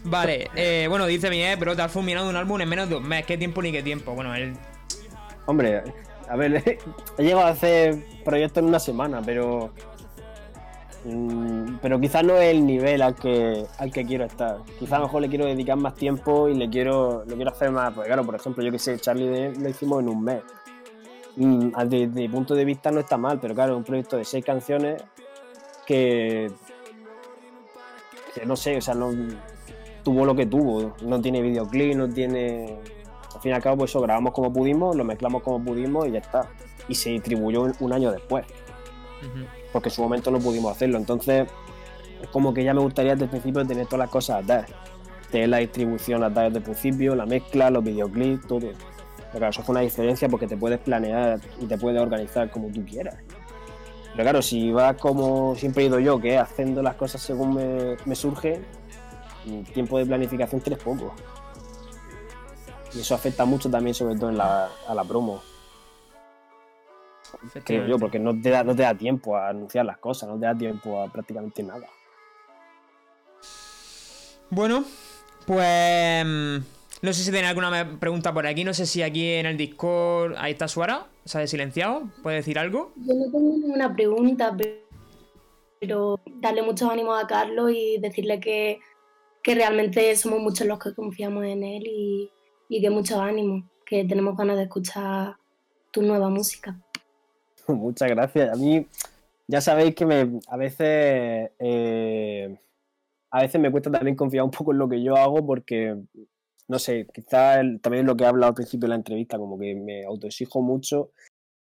Vale, 0.05 0.51
eh, 0.55 0.87
bueno, 0.89 1.07
dice 1.07 1.31
Miguel, 1.31 1.59
pero 1.59 1.75
te 1.75 1.83
has 1.83 1.91
fulminado 1.93 2.29
un 2.29 2.37
álbum 2.37 2.61
en 2.61 2.69
menos 2.69 2.89
de 2.89 2.97
un 2.97 3.09
mes. 3.09 3.25
¿Qué 3.27 3.39
tiempo 3.39 3.63
ni 3.63 3.73
qué 3.73 3.83
tiempo? 3.83 4.13
Bueno, 4.15 4.35
él. 4.35 4.55
Hombre, 5.47 5.83
a 6.29 6.37
ver, 6.37 6.63
he 7.19 7.23
llegado 7.23 7.47
a 7.47 7.51
hacer 7.51 7.97
proyectos 8.25 8.63
en 8.63 8.69
una 8.69 8.79
semana, 8.79 9.21
pero. 9.25 9.71
mm, 11.05 11.77
Pero 11.83 12.01
quizás 12.01 12.25
no 12.25 12.35
es 12.37 12.51
el 12.55 12.67
nivel 12.67 13.03
al 13.03 13.15
que, 13.15 13.65
al 13.79 13.93
que 13.93 14.05
quiero 14.05 14.25
estar. 14.25 14.59
Quizás 14.79 14.95
a 14.95 14.99
lo 14.99 15.05
mejor 15.07 15.23
le 15.23 15.29
quiero 15.29 15.47
dedicar 15.47 15.77
más 15.77 15.95
tiempo 15.95 16.49
y 16.49 16.55
le 16.55 16.69
quiero, 16.71 17.25
le 17.27 17.35
quiero 17.37 17.51
hacer 17.51 17.71
más. 17.71 17.93
Porque, 17.93 18.09
claro, 18.09 18.25
por 18.25 18.35
ejemplo, 18.35 18.63
yo 18.65 18.71
que 18.73 18.79
sé, 18.79 18.99
Charlie 18.99 19.29
Day 19.29 19.55
lo 19.55 19.69
hicimos 19.69 20.03
en 20.03 20.09
un 20.09 20.23
mes. 20.25 20.43
Mm, 21.37 21.71
Desde 21.89 22.07
mi 22.07 22.29
punto 22.29 22.55
de 22.55 22.65
vista 22.65 22.91
no 22.91 23.01
está 23.01 23.17
mal, 23.17 23.39
pero 23.41 23.55
claro, 23.55 23.73
es 23.73 23.79
un 23.79 23.85
proyecto 23.85 24.17
de 24.17 24.25
seis 24.25 24.45
canciones 24.45 25.03
que. 25.87 26.51
que 28.35 28.47
no 28.47 28.57
sé, 28.57 28.77
o 28.77 28.81
sea, 28.81 28.95
no. 28.95 29.11
tuvo 30.03 30.25
lo 30.25 30.35
que 30.35 30.47
tuvo. 30.47 30.95
No 31.03 31.21
tiene 31.21 31.43
videoclip, 31.43 31.95
no 31.97 32.09
tiene 32.09 32.79
al 33.35 33.41
fin 33.41 33.53
y 33.53 33.55
al 33.55 33.63
cabo, 33.63 33.79
pues 33.79 33.91
eso 33.91 34.01
grabamos 34.01 34.33
como 34.33 34.53
pudimos, 34.53 34.95
lo 34.97 35.05
mezclamos 35.05 35.43
como 35.43 35.63
pudimos 35.63 36.07
y 36.07 36.13
ya 36.13 36.19
está. 36.19 36.49
Y 36.89 36.95
se 36.95 37.11
distribuyó 37.11 37.67
un, 37.81 37.93
año 37.93 38.13
después, 38.13 38.45
porque 39.73 39.89
en 39.89 39.95
su 39.95 40.03
momento 40.03 40.31
no 40.31 40.39
pudimos 40.39 40.73
hacerlo. 40.73 40.99
Entonces, 40.99 41.49
es 42.23 42.29
como 42.29 42.55
que 42.55 42.63
ya 42.63 42.75
me 42.75 42.81
gustaría 42.81 43.13
desde 43.13 43.25
el 43.25 43.31
principio 43.31 43.67
tener 43.67 43.87
todas 43.87 44.01
las 44.01 44.11
cosas 44.11 44.45
atadas. 44.45 44.71
Tener 45.31 45.49
la 45.49 45.59
distribución 45.59 46.23
atada 46.23 46.47
desde 46.47 46.59
el 46.59 46.65
principio, 46.65 47.15
la 47.15 47.27
mezcla, 47.27 47.71
los 47.71 47.83
videoclips, 47.83 48.47
todo. 48.47 48.61
Pero 48.61 49.39
claro, 49.39 49.51
eso 49.51 49.63
hace 49.63 49.71
una 49.73 49.81
diferencia 49.81 50.29
porque 50.29 50.47
te 50.47 50.57
puedes 50.57 50.79
planear 50.79 51.41
y 51.61 51.67
te 51.67 51.77
puedes 51.77 52.01
organizar 52.01 52.51
como 52.51 52.69
tú 52.69 52.85
quieras. 52.85 53.17
Pero 54.13 54.23
claro, 54.23 54.43
si 54.43 54.71
vas 54.71 54.97
como 54.97 55.57
siempre 55.57 55.83
he 55.83 55.87
ido 55.87 55.99
yo, 55.99 56.21
que 56.21 56.37
es 56.37 56.41
haciendo 56.41 56.83
las 56.83 56.95
cosas 56.95 57.21
según 57.21 57.55
me, 57.55 57.97
me 58.05 58.15
surge, 58.15 58.61
mm, 59.47 59.63
tiempo 59.73 59.99
de 59.99 60.07
planificación 60.07 60.61
tienes 60.61 60.81
poco. 60.81 61.13
Y 62.95 63.01
eso 63.01 63.15
afecta 63.15 63.45
mucho 63.45 63.71
también, 63.71 63.95
sobre 63.95 64.17
todo 64.17 64.31
en 64.31 64.39
la, 64.39 64.69
a 64.89 64.95
la 64.95 65.05
promo, 65.05 65.43
creo 67.65 67.87
yo, 67.87 67.99
porque 67.99 68.19
no 68.21 68.41
te, 68.41 68.51
da, 68.51 68.63
no 68.63 68.75
te 68.77 68.83
da 68.83 68.95
tiempo 68.95 69.37
a 69.37 69.49
anunciar 69.49 69.85
las 69.85 69.99
cosas, 69.99 70.29
no 70.29 70.39
te 70.39 70.47
da 70.47 70.57
tiempo 70.57 71.03
a 71.03 71.09
prácticamente 71.11 71.63
nada. 71.63 71.89
Bueno, 74.51 74.85
pues. 75.47 76.25
mm, 76.25 76.57
No 77.03 77.13
sé 77.13 77.25
si 77.25 77.31
tiene 77.33 77.49
alguna 77.49 77.99
pregunta 77.99 78.33
por 78.33 78.47
aquí. 78.47 78.63
No 78.65 78.73
sé 78.73 78.87
si 78.87 79.03
aquí 79.03 79.33
en 79.33 79.47
el 79.47 79.57
Discord. 79.57 80.35
Ahí 80.39 80.53
está 80.53 80.69
Suara. 80.69 81.07
Se 81.25 81.39
ha 81.41 81.47
silenciado. 81.47 82.05
¿Puede 82.23 82.37
decir 82.37 82.59
algo? 82.59 82.93
Yo 82.97 83.15
no 83.15 83.25
tengo 83.25 83.41
ninguna 83.59 83.93
pregunta, 83.95 84.57
pe- 84.57 84.85
pero 85.81 86.21
darle 86.41 86.63
muchos 86.63 86.89
ánimos 86.89 87.23
a 87.23 87.27
Carlos 87.27 87.73
y 87.75 87.99
decirle 87.99 88.39
que, 88.41 88.79
que 89.43 89.55
realmente 89.55 90.15
somos 90.17 90.41
muchos 90.41 90.67
los 90.67 90.79
que 90.79 90.95
confiamos 90.95 91.45
en 91.45 91.63
él 91.65 91.83
y, 91.87 92.31
y 92.69 92.81
que 92.81 92.91
mucho 92.91 93.21
ánimo, 93.21 93.69
que 93.87 94.05
tenemos 94.05 94.37
ganas 94.37 94.57
de 94.57 94.65
escuchar 94.65 95.37
tu 95.91 96.03
nueva 96.03 96.29
música. 96.29 96.79
Muchas 97.69 98.09
gracias. 98.11 98.53
A 98.53 98.61
mí, 98.61 98.87
ya 99.47 99.61
sabéis 99.61 99.95
que 99.95 100.07
me, 100.07 100.41
a 100.49 100.57
veces, 100.57 101.51
eh, 101.59 102.59
a 103.31 103.43
veces 103.43 103.61
me 103.61 103.71
cuesta 103.71 103.91
también 103.91 104.17
confiar 104.17 104.45
un 104.45 104.51
poco 104.51 104.73
en 104.73 104.79
lo 104.79 104.89
que 104.89 105.03
yo 105.03 105.17
hago 105.17 105.45
porque, 105.47 105.97
no 106.69 106.79
sé, 106.79 107.07
quizás 107.13 107.65
también 107.81 108.07
lo 108.07 108.17
que 108.17 108.25
he 108.25 108.27
hablado 108.27 108.51
al 108.51 108.55
principio 108.55 108.87
de 108.87 108.91
la 108.91 108.97
entrevista, 108.97 109.39
como 109.39 109.59
que 109.59 109.75
me 109.75 110.05
autoexijo 110.05 110.63
mucho 110.63 111.11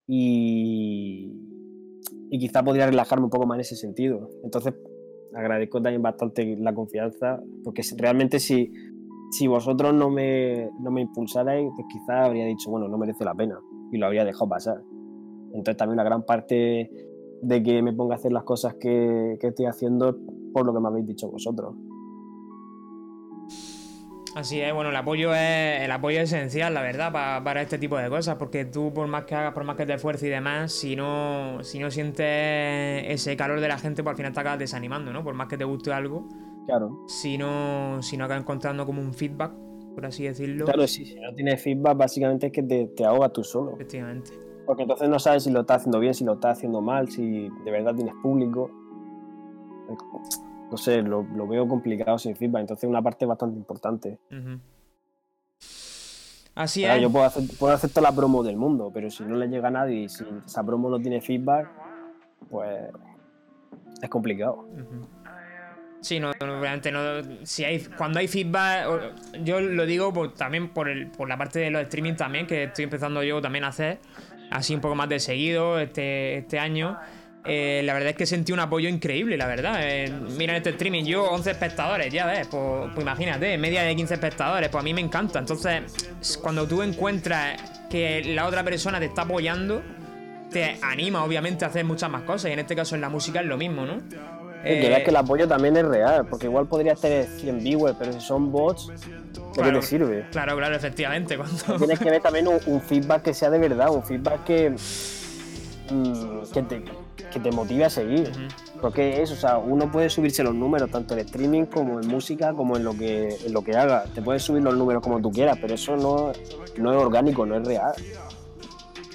y, 0.08 1.32
y 2.30 2.40
quizás 2.40 2.64
podría 2.64 2.88
relajarme 2.88 3.26
un 3.26 3.32
poco 3.32 3.46
más 3.46 3.58
en 3.58 3.62
ese 3.62 3.76
sentido. 3.76 4.30
Entonces, 4.44 4.74
agradezco 5.36 5.82
también 5.82 6.02
bastante 6.02 6.56
la 6.58 6.74
confianza 6.74 7.42
porque 7.64 7.84
realmente 7.98 8.40
si, 8.40 8.72
si 9.32 9.48
vosotros 9.48 9.94
no 9.94 10.10
me, 10.10 10.70
no 10.80 10.92
me 10.92 11.02
impulsarais, 11.02 11.70
pues 11.76 11.88
quizás 11.92 12.26
habría 12.28 12.46
dicho, 12.46 12.70
bueno, 12.70 12.88
no 12.88 12.98
merece 12.98 13.26
la 13.26 13.34
pena 13.34 13.60
y 13.92 13.98
lo 13.98 14.06
habría 14.06 14.26
dejado 14.26 14.50
pasar. 14.50 14.82
Entonces 15.54 15.78
también 15.78 15.94
una 15.96 16.04
gran 16.04 16.24
parte 16.24 16.90
de 17.42 17.64
que 17.64 17.82
me 17.82 17.94
ponga 17.94 18.16
a 18.16 18.18
hacer 18.18 18.32
las 18.32 18.44
cosas 18.44 18.76
que, 18.76 19.38
que 19.40 19.48
estoy 19.48 19.66
haciendo 19.66 20.18
por 20.54 20.66
lo 20.66 20.74
que 20.74 20.80
me 20.80 20.88
habéis 20.88 21.06
dicho 21.08 21.30
vosotros. 21.30 21.76
Así 24.36 24.62
es, 24.62 24.72
bueno, 24.72 24.92
el 24.92 24.96
apoyo 24.96 25.34
es, 25.34 25.82
el 25.82 25.92
apoyo 25.92 26.20
es 26.20 26.32
esencial, 26.32 26.72
la 26.74 26.82
verdad, 26.82 27.12
pa- 27.12 27.42
para 27.44 27.62
este 27.64 27.80
tipo 27.80 27.98
de 27.98 28.08
cosas, 28.08 28.36
porque 28.36 28.66
tú 28.66 28.94
por 28.94 29.08
más 29.08 29.24
que 29.26 29.34
hagas, 29.34 29.52
por 29.54 29.64
más 29.64 29.76
que 29.78 29.86
te 29.88 29.94
esfuerces 29.96 30.28
y 30.28 30.30
demás, 30.30 30.72
si 30.72 30.96
no, 30.96 31.64
si 31.64 31.80
no 31.80 31.90
sientes 31.90 32.26
ese 33.08 33.36
calor 33.36 33.60
de 33.62 33.68
la 33.68 33.80
gente, 33.80 34.04
pues 34.04 34.12
al 34.12 34.18
final 34.18 34.34
te 34.34 34.40
acabas 34.40 34.60
desanimando, 34.60 35.12
¿no? 35.12 35.24
Por 35.24 35.34
más 35.34 35.48
que 35.48 35.58
te 35.58 35.64
guste 35.64 35.92
algo, 35.92 36.28
Claro, 36.68 37.00
si 37.08 37.38
no, 37.38 38.04
si 38.04 38.16
no 38.18 38.26
acabas 38.26 38.42
encontrando 38.44 38.86
como 38.86 39.02
un 39.02 39.14
feedback, 39.14 39.54
por 39.96 40.06
así 40.06 40.26
decirlo. 40.26 40.66
claro, 40.66 40.86
sí, 40.86 41.06
si 41.06 41.16
no 41.20 41.34
tienes 41.34 41.62
feedback, 41.64 41.98
básicamente 41.98 42.48
es 42.48 42.52
que 42.54 42.62
te, 42.62 42.88
te 42.88 43.04
ahogas 43.06 43.34
tú 43.34 43.44
solo. 43.44 43.72
Efectivamente. 43.74 44.32
Porque 44.66 44.84
entonces 44.84 45.08
no 45.10 45.18
sabes 45.18 45.44
si 45.44 45.50
lo 45.50 45.62
estás 45.62 45.78
haciendo 45.78 46.00
bien, 46.00 46.14
si 46.14 46.26
lo 46.26 46.34
estás 46.34 46.58
haciendo 46.58 46.82
mal, 46.82 47.10
si 47.10 47.50
de 47.64 47.72
verdad 47.72 47.96
tienes 47.96 48.14
público. 48.22 48.70
No 50.70 50.76
sé, 50.76 51.02
lo, 51.02 51.24
lo 51.24 51.48
veo 51.48 51.66
complicado 51.68 52.18
sin 52.20 52.36
feedback. 52.36 52.62
Entonces 52.62 52.90
una 52.90 53.02
parte 53.02 53.26
bastante 53.26 53.58
importante. 53.58 54.20
Así 56.54 56.82
Claro, 56.82 56.98
es. 56.98 57.02
yo 57.04 57.10
puedo 57.10 57.24
hacer, 57.24 57.44
puedo 57.58 57.74
hacer 57.74 57.90
toda 57.92 58.10
la 58.10 58.16
promo 58.16 58.44
del 58.44 58.58
mundo, 58.58 58.92
pero 58.94 59.10
si 59.10 59.24
no 59.24 59.36
le 59.38 59.48
llega 59.48 59.70
a 59.70 59.72
nadie 59.72 60.02
y 60.04 60.10
si 60.10 60.26
esa 60.46 60.66
promo 60.66 60.90
no 60.90 61.00
tiene 61.00 61.22
feedback, 61.22 61.70
pues 62.50 62.90
es 64.02 64.10
complicado. 64.10 64.66
Ujú. 64.74 65.08
Sí, 66.02 66.20
no, 66.20 66.30
obviamente 66.40 66.92
no. 66.92 67.00
Si 67.44 67.64
hay, 67.66 67.80
cuando 67.98 68.20
hay 68.20 68.28
feedback, 68.28 68.86
yo 69.44 69.60
lo 69.60 69.86
digo 69.86 70.14
por- 70.14 70.34
también 70.34 70.70
por, 70.70 70.88
el, 70.90 71.08
por 71.08 71.28
la 71.28 71.38
parte 71.38 71.60
de 71.60 71.72
los 71.72 71.82
streaming 71.84 72.14
también, 72.14 72.46
que 72.48 72.64
estoy 72.66 72.84
empezando 72.84 73.24
yo 73.24 73.42
también 73.42 73.64
a 73.66 73.70
hacer, 73.70 74.00
así 74.52 74.76
un 74.76 74.82
poco 74.82 74.96
más 74.96 75.10
de 75.10 75.20
seguido 75.20 75.80
este, 75.80 76.38
este 76.38 76.60
año. 76.60 76.98
Eh, 77.50 77.82
la 77.86 77.94
verdad 77.94 78.10
es 78.10 78.16
que 78.16 78.26
sentí 78.26 78.52
un 78.52 78.60
apoyo 78.60 78.90
increíble, 78.90 79.38
la 79.38 79.48
verdad. 79.48 79.80
Eh, 79.82 80.12
mira 80.38 80.56
este 80.58 80.72
streaming, 80.72 81.06
yo 81.06 81.24
11 81.32 81.52
espectadores, 81.52 82.12
ya 82.14 82.26
ves, 82.26 82.48
pues, 82.48 82.92
pues 82.94 83.02
imagínate, 83.02 83.58
media 83.58 83.84
de 83.84 83.96
15 83.96 84.14
espectadores, 84.16 84.70
pues 84.70 84.82
a 84.82 84.84
mí 84.84 84.94
me 84.94 85.02
encanta. 85.02 85.40
Entonces, 85.40 85.84
cuando 86.42 86.68
tú 86.68 86.84
encuentras 86.84 87.60
que 87.90 88.22
la 88.24 88.46
otra 88.48 88.64
persona 88.64 89.00
te 89.00 89.06
está 89.06 89.22
apoyando, 89.24 89.82
te 90.52 90.78
anima 90.84 91.24
obviamente 91.24 91.64
a 91.66 91.70
hacer 91.70 91.86
muchas 91.86 92.10
más 92.10 92.24
cosas. 92.24 92.50
Y 92.50 92.54
en 92.54 92.60
este 92.60 92.76
caso 92.76 92.96
en 92.96 93.02
la 93.02 93.10
música 93.10 93.40
es 93.40 93.46
lo 93.46 93.58
mismo, 93.58 93.86
¿no? 93.86 94.02
Y 94.64 94.82
que 94.82 94.90
veas 94.90 95.04
que 95.04 95.10
el 95.12 95.16
apoyo 95.16 95.48
también 95.48 95.78
es 95.78 95.86
real, 95.86 96.26
porque 96.28 96.48
igual 96.48 96.68
podrías 96.68 97.00
tener 97.00 97.26
100 97.26 97.60
viewers, 97.64 97.96
pero 97.98 98.12
si 98.12 98.20
son 98.20 98.52
bots, 98.52 98.88
¿de 98.88 99.64
qué 99.64 99.72
te 99.72 99.82
sirve? 99.82 100.26
Claro, 100.32 100.58
claro, 100.58 100.76
efectivamente. 100.76 101.38
Cuando... 101.38 101.78
Tienes 101.78 102.00
que 102.00 102.10
ver 102.10 102.22
también 102.22 102.48
un, 102.48 102.60
un 102.66 102.82
feedback 102.82 103.24
que 103.24 103.34
sea 103.34 103.50
de 103.50 103.60
verdad, 103.60 103.90
un 103.94 104.04
feedback 104.04 104.44
que, 104.44 104.72
mm, 105.92 106.52
que, 106.54 106.64
te, 106.64 106.84
que 107.32 107.40
te 107.40 107.52
motive 107.52 107.86
a 107.86 107.90
seguir. 107.90 108.30
Ujú. 108.30 108.80
Porque 108.82 109.22
es, 109.22 109.32
o 109.32 109.36
sea, 109.36 109.58
uno 109.58 109.92
puede 109.92 110.10
subirse 110.10 110.44
los 110.44 110.54
números 110.54 110.92
tanto 110.92 111.14
en 111.14 111.22
streaming 111.22 111.66
como 111.66 112.00
en 112.00 112.08
música, 112.08 112.54
como 112.54 112.78
en 112.78 112.84
lo 112.84 112.96
que, 112.96 113.36
en 113.46 113.54
lo 113.54 113.64
que 113.64 113.76
haga. 113.76 114.04
Te 114.14 114.22
puedes 114.22 114.44
subir 114.44 114.64
los 114.64 114.76
números 114.76 115.02
como 115.02 115.22
tú 115.22 115.32
quieras, 115.32 115.58
pero 115.60 115.74
eso 115.74 115.96
no, 115.96 116.32
no 116.78 116.92
es 116.92 116.98
orgánico, 116.98 117.46
no 117.46 117.56
es 117.56 117.66
real. 117.66 117.94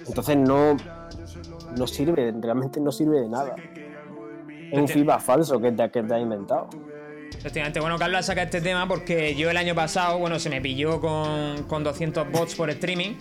Entonces 0.07 0.36
no, 0.36 0.76
no 1.76 1.86
sirve, 1.86 2.34
realmente 2.40 2.80
no 2.80 2.90
sirve 2.90 3.20
de 3.20 3.28
nada. 3.28 3.55
Un 4.73 4.89
feedback 4.89 5.20
falso 5.20 5.61
que 5.61 5.73
te, 5.73 5.91
que 5.91 6.03
te 6.03 6.14
has 6.14 6.20
inventado. 6.20 6.68
Efectivamente, 7.39 7.80
bueno, 7.80 7.99
Carlos 7.99 8.24
saca 8.24 8.43
este 8.43 8.61
tema 8.61 8.87
porque 8.87 9.35
yo 9.35 9.51
el 9.51 9.57
año 9.57 9.74
pasado, 9.74 10.18
bueno, 10.18 10.39
se 10.39 10.49
me 10.51 10.61
pilló 10.61 11.01
con, 11.01 11.64
con 11.64 11.83
200 11.83 12.30
bots 12.30 12.55
por 12.55 12.70
streaming. 12.70 13.14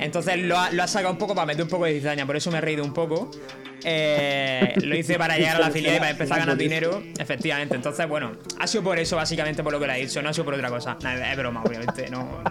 Entonces 0.00 0.38
lo 0.38 0.58
ha, 0.58 0.70
lo 0.70 0.82
ha 0.82 0.88
sacado 0.88 1.12
un 1.12 1.18
poco 1.18 1.34
para 1.34 1.46
meter 1.46 1.62
un 1.62 1.68
poco 1.68 1.84
de 1.84 1.94
cizaña, 1.94 2.26
por 2.26 2.36
eso 2.36 2.50
me 2.50 2.58
he 2.58 2.60
reído 2.60 2.84
un 2.84 2.92
poco. 2.92 3.30
Eh, 3.84 4.74
lo 4.82 4.96
hice 4.96 5.16
para 5.16 5.36
llegar 5.36 5.56
a 5.56 5.60
la 5.60 5.70
filial 5.70 5.96
y 5.96 5.98
para 5.98 6.10
empezar 6.10 6.38
a 6.38 6.40
ganar 6.40 6.56
dinero. 6.56 7.02
Efectivamente. 7.18 7.76
Entonces, 7.76 8.08
bueno, 8.08 8.32
ha 8.58 8.66
sido 8.66 8.82
por 8.82 8.98
eso, 8.98 9.14
básicamente, 9.14 9.62
por 9.62 9.72
lo 9.72 9.78
que 9.78 9.86
le 9.86 9.96
he 9.96 10.06
dicho. 10.06 10.20
No 10.22 10.30
ha 10.30 10.32
sido 10.32 10.44
por 10.44 10.54
otra 10.54 10.70
cosa. 10.70 10.96
Nada, 11.02 11.30
es 11.30 11.38
broma, 11.38 11.62
obviamente. 11.62 12.08
No, 12.10 12.42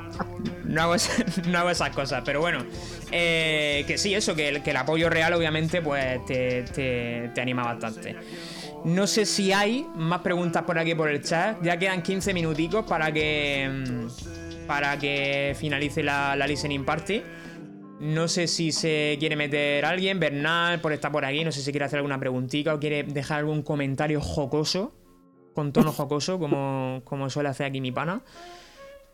no, 0.64 0.82
hago, 0.82 0.96
no 1.48 1.60
hago 1.60 1.70
esas 1.72 1.90
cosas. 1.90 2.22
Pero 2.26 2.40
bueno, 2.40 2.66
eh, 3.12 3.84
que 3.88 3.98
sí, 3.98 4.14
eso, 4.14 4.34
que 4.36 4.48
el, 4.48 4.64
que 4.64 4.72
el 4.72 4.78
apoyo 4.78 5.10
real, 5.10 5.34
obviamente, 5.34 5.82
pues 5.82 6.26
te, 6.26 6.64
te 6.64 7.42
anima 7.42 7.64
bastante. 7.64 8.16
No 8.86 9.08
sé 9.08 9.26
si 9.26 9.52
hay 9.52 9.88
más 9.96 10.22
preguntas 10.22 10.62
por 10.64 10.78
aquí 10.78 10.94
por 10.94 11.10
el 11.10 11.24
chat. 11.24 11.58
Ya 11.64 11.78
quedan 11.78 12.04
15 12.04 12.34
minuticos 12.34 12.86
para 12.86 13.12
que. 13.12 13.68
mm, 13.68 14.68
Para 14.68 14.98
que 14.98 15.56
finalice 15.58 16.04
la, 16.04 16.36
la 16.36 16.46
listening 16.48 16.86
party. 16.86 17.22
No 18.00 18.28
sé 18.28 18.48
si 18.48 18.72
se 18.72 19.16
quiere 19.20 19.36
meter 19.36 19.86
alguien, 19.86 20.20
Bernal, 20.20 20.82
por 20.82 20.94
estar 20.94 21.12
por 21.12 21.26
aquí. 21.26 21.44
No 21.44 21.52
sé 21.52 21.62
si 21.62 21.72
quiere 21.72 21.86
hacer 21.86 21.98
alguna 21.98 22.20
preguntita 22.20 22.74
o 22.76 22.80
quiere 22.80 23.04
dejar 23.04 23.40
algún 23.40 23.64
comentario 23.64 24.22
jocoso, 24.22 24.94
con 25.54 25.72
tono 25.72 25.92
jocoso, 25.94 26.38
como, 26.38 27.02
como 27.06 27.30
suele 27.30 27.50
hacer 27.50 27.66
aquí 27.68 27.82
mi 27.82 27.92
pana. 27.92 28.22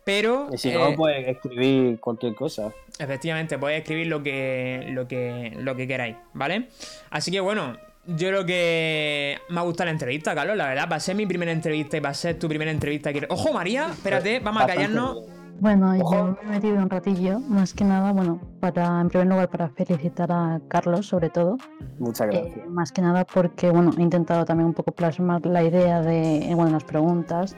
Pero. 0.04 0.48
Y 0.52 0.58
si 0.58 0.70
eh, 0.70 0.74
no, 0.74 0.94
pues 0.96 1.26
escribir 1.28 1.98
cualquier 2.00 2.34
cosa. 2.34 2.72
Efectivamente, 2.98 3.56
podéis 3.56 3.82
escribir 3.82 4.08
lo 4.08 4.22
que, 4.22 4.86
lo 4.90 5.08
que, 5.08 5.54
lo 5.56 5.76
que 5.76 5.86
queráis, 5.86 6.16
¿vale? 6.34 6.68
Así 7.10 7.30
que 7.30 7.40
bueno, 7.40 7.76
yo 8.06 8.28
creo 8.28 8.44
que 8.46 9.38
me 9.48 9.60
ha 9.60 9.62
gustado 9.62 9.86
la 9.86 9.92
entrevista, 9.92 10.34
Carlos, 10.34 10.56
la 10.56 10.66
verdad. 10.68 10.88
Va 10.90 10.96
a 10.96 11.00
ser 11.00 11.14
mi 11.16 11.26
primera 11.26 11.52
entrevista 11.52 11.96
y 11.96 12.00
va 12.00 12.10
a 12.10 12.14
ser 12.14 12.38
tu 12.38 12.48
primera 12.48 12.70
entrevista. 12.70 13.12
que- 13.12 13.26
Ojo, 13.30 13.52
María, 13.52 13.88
espérate, 13.90 14.40
vamos 14.40 14.62
a 14.62 14.66
callarnos. 14.66 15.18
Bueno, 15.60 15.94
yo 15.94 16.02
Ojo. 16.02 16.24
me 16.42 16.48
he 16.48 16.50
metido 16.56 16.76
un 16.78 16.90
ratillo, 16.90 17.38
más 17.38 17.72
que 17.72 17.84
nada, 17.84 18.10
bueno, 18.12 18.40
para, 18.58 19.00
en 19.00 19.08
primer 19.08 19.28
lugar, 19.28 19.48
para 19.48 19.68
felicitar 19.68 20.32
a 20.32 20.60
Carlos, 20.66 21.06
sobre 21.06 21.30
todo, 21.30 21.56
Muchas 22.00 22.26
eh, 22.34 22.40
gracias. 22.42 22.68
más 22.68 22.90
que 22.90 23.00
nada 23.00 23.24
porque, 23.24 23.70
bueno, 23.70 23.92
he 23.96 24.02
intentado 24.02 24.44
también 24.44 24.66
un 24.66 24.74
poco 24.74 24.90
plasmar 24.90 25.46
la 25.46 25.62
idea 25.62 26.00
de, 26.00 26.50
eh, 26.50 26.54
bueno, 26.56 26.72
las 26.72 26.82
preguntas, 26.82 27.54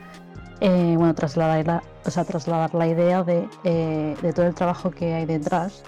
eh, 0.61 0.95
bueno, 0.99 1.15
trasladar 1.15 1.67
la, 1.67 1.83
o 2.05 2.11
sea, 2.11 2.25
trasladar 2.25 2.75
la 2.75 2.87
idea 2.89 3.23
de, 3.23 3.49
eh, 3.63 4.15
de 4.21 4.33
todo 4.35 4.47
el 4.47 4.55
trabajo 4.55 4.91
que 4.91 5.15
hay 5.15 5.25
detrás, 5.25 5.83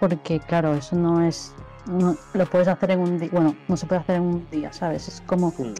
porque, 0.00 0.40
claro, 0.40 0.74
eso 0.74 0.94
no 0.94 1.22
es, 1.26 1.54
no- 1.86 2.16
lo 2.32 2.46
puedes 2.46 2.68
hacer 2.68 2.90
en 2.92 3.00
un 3.00 3.18
día, 3.18 3.28
bueno, 3.32 3.54
no 3.68 3.76
se 3.76 3.86
puede 3.86 4.00
hacer 4.00 4.16
en 4.16 4.22
un 4.22 4.46
día, 4.50 4.72
¿sabes? 4.72 5.08
Es 5.08 5.20
como 5.26 5.48
Mm. 5.58 5.74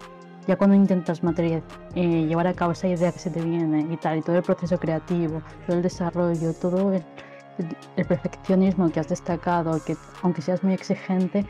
ya 0.47 0.57
cuando 0.57 0.77
intentas 0.77 1.23
material, 1.23 1.63
eh, 1.95 2.27
llevar 2.27 2.47
a 2.47 2.55
cabo 2.55 2.73
esa 2.73 2.89
idea 2.89 3.11
que 3.13 3.19
se 3.19 3.31
te 3.31 3.41
viene 3.41 3.87
y 3.91 3.97
tal, 3.97 4.19
y 4.19 4.23
todo 4.23 4.37
el 4.37 4.43
proceso 4.43 4.79
creativo, 4.79 5.43
todo 5.67 5.77
el 5.77 5.83
desarrollo, 5.83 6.53
todo 6.55 6.93
el, 6.93 7.03
el- 7.59 7.77
el 7.97 8.05
perfeccionismo 8.07 8.91
que 8.91 9.01
has 9.01 9.09
destacado, 9.09 9.83
que 9.85 9.97
aunque 10.23 10.43
seas 10.43 10.63
muy 10.63 10.75
exigente, 10.75 11.47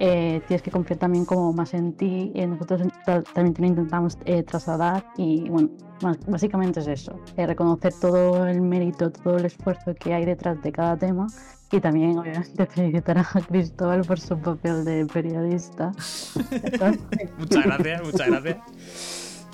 eh, 0.00 0.40
tienes 0.46 0.62
que 0.62 0.70
confiar 0.70 0.98
también 1.00 1.24
como 1.24 1.52
más 1.52 1.74
en 1.74 1.92
ti. 1.92 2.30
eh, 2.36 2.46
nosotros 2.46 2.82
ta- 3.04 3.22
también 3.22 3.52
te 3.54 3.62
lo 3.62 3.68
intentamos 3.68 4.16
eh, 4.26 4.44
trasladar 4.44 5.04
y 5.16 5.48
bueno, 5.50 5.70
más- 6.02 6.18
básicamente 6.26 6.78
es 6.80 6.86
eso, 6.86 7.18
eh, 7.36 7.46
reconocer 7.48 7.92
todo 8.00 8.46
el 8.46 8.60
mérito, 8.60 9.10
todo 9.10 9.38
el 9.38 9.46
esfuerzo 9.46 9.94
que 9.96 10.14
hay 10.14 10.24
detrás 10.24 10.62
de 10.62 10.70
cada 10.70 10.96
tema 10.96 11.26
y 11.70 11.80
también 11.80 12.18
obviamente 12.18 12.66
felicitar 12.70 13.18
a 13.18 13.24
Cristóbal 13.24 14.02
por 14.02 14.18
su 14.20 14.38
papel 14.38 14.84
de 14.84 15.06
periodista. 15.06 15.92
Muchas 17.38 17.64
gracias, 17.64 18.02
muchas 18.04 18.26
gracias. 18.28 19.46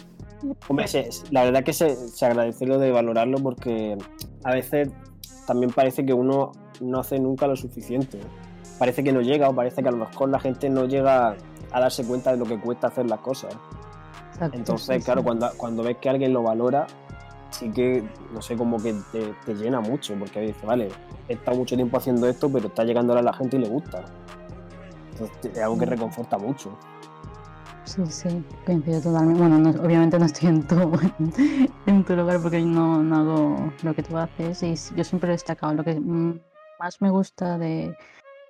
Hombre, 0.69 0.89
se- 0.89 1.09
la 1.31 1.45
verdad 1.45 1.65
que 1.65 1.73
se, 1.73 1.95
se 1.97 2.27
agradece 2.27 2.67
lo 2.67 2.79
de 2.79 2.91
valorarlo 2.91 3.39
porque 3.39 3.97
a 4.45 4.53
veces 4.53 4.91
también 5.47 5.71
parece 5.73 6.05
que 6.05 6.13
uno 6.13 6.53
no 6.81 7.01
hace 7.01 7.19
nunca 7.19 7.47
lo 7.47 7.57
suficiente. 7.57 8.19
Parece 8.79 9.03
que 9.05 9.13
no 9.13 9.21
llega 9.23 9.49
o 9.49 9.55
parece 9.55 9.83
que 9.83 9.89
a 9.89 9.93
lo 9.93 9.99
mejor 9.99 10.29
la 10.29 10.41
gente 10.41 10.69
no 10.69 10.85
llega 10.87 11.37
a 11.73 11.81
darse 11.81 12.05
cuenta 12.05 12.33
de 12.33 12.39
lo 12.39 12.45
que 12.45 12.59
cuesta 12.61 12.89
hacer 12.89 13.07
las 13.07 13.21
cosas. 13.21 13.55
Exacto, 14.33 14.57
Entonces, 14.57 14.97
sí, 14.99 15.05
claro, 15.05 15.21
sí. 15.21 15.25
cuando, 15.27 15.51
cuando 15.57 15.83
ves 15.83 15.97
que 15.99 16.09
alguien 16.11 16.33
lo 16.33 16.43
valora, 16.43 16.87
sí 17.55 17.71
que, 17.71 18.05
no 18.33 18.43
sé, 18.43 18.57
como 18.57 18.83
que 18.83 18.95
te, 19.13 19.33
te 19.47 19.55
llena 19.55 19.81
mucho, 19.81 20.15
porque 20.19 20.41
dices, 20.41 20.63
vale, 20.65 20.89
he 21.29 21.35
estado 21.35 21.57
mucho 21.57 21.77
tiempo 21.77 21.97
haciendo 21.97 22.27
esto, 22.29 22.51
pero 22.51 22.67
está 22.69 22.85
llegando 22.85 23.17
a 23.17 23.23
la 23.23 23.33
gente 23.33 23.57
y 23.57 23.61
le 23.61 23.69
gusta. 23.69 24.05
Entonces, 25.13 25.53
es 25.53 25.59
algo 25.63 25.79
que 25.79 25.87
reconforta 25.87 26.37
mucho. 26.39 26.71
Sí, 27.85 28.03
sí, 28.07 28.43
coincido 28.65 29.01
totalmente. 29.01 29.41
Bueno, 29.41 29.59
no- 29.59 29.83
obviamente 29.83 30.19
no 30.19 30.25
estoy 30.25 30.49
en 30.49 30.67
tu, 30.67 30.77
en 31.87 32.05
tu 32.05 32.17
lugar 32.17 32.41
porque 32.43 32.61
no, 32.61 33.03
no 33.03 33.17
hago 33.17 33.73
lo 33.83 33.95
que 33.95 34.03
tú 34.03 34.17
haces 34.17 34.63
y 34.63 34.75
yo 34.97 35.05
siempre 35.05 35.29
he 35.29 35.33
destacado 35.33 35.75
lo 35.75 35.85
que 35.85 36.01
mm, 36.01 36.41
más 36.81 37.01
me 37.03 37.11
gusta 37.11 37.59
de, 37.59 37.95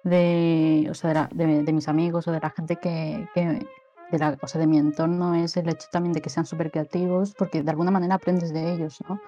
de, 0.04 0.86
o 0.90 0.94
sea, 0.94 1.08
de, 1.08 1.14
la- 1.14 1.28
de- 1.34 1.62
de 1.64 1.72
mis 1.72 1.88
amigos 1.88 2.28
o 2.28 2.32
de 2.32 2.40
la 2.40 2.50
gente 2.50 2.76
que, 2.76 3.26
que 3.34 3.66
de 4.10 4.18
la, 4.18 4.38
o 4.40 4.46
sea, 4.46 4.60
de 4.60 4.66
mi 4.66 4.78
entorno 4.78 5.34
es 5.34 5.56
el 5.56 5.68
hecho 5.68 5.88
también 5.90 6.12
de 6.12 6.20
que 6.20 6.30
sean 6.30 6.46
súper 6.46 6.70
creativos 6.70 7.34
porque 7.34 7.62
de 7.62 7.70
alguna 7.70 7.90
manera 7.90 8.14
aprendes 8.16 8.52
de 8.52 8.72
ellos, 8.74 8.98
¿no? 9.08 9.20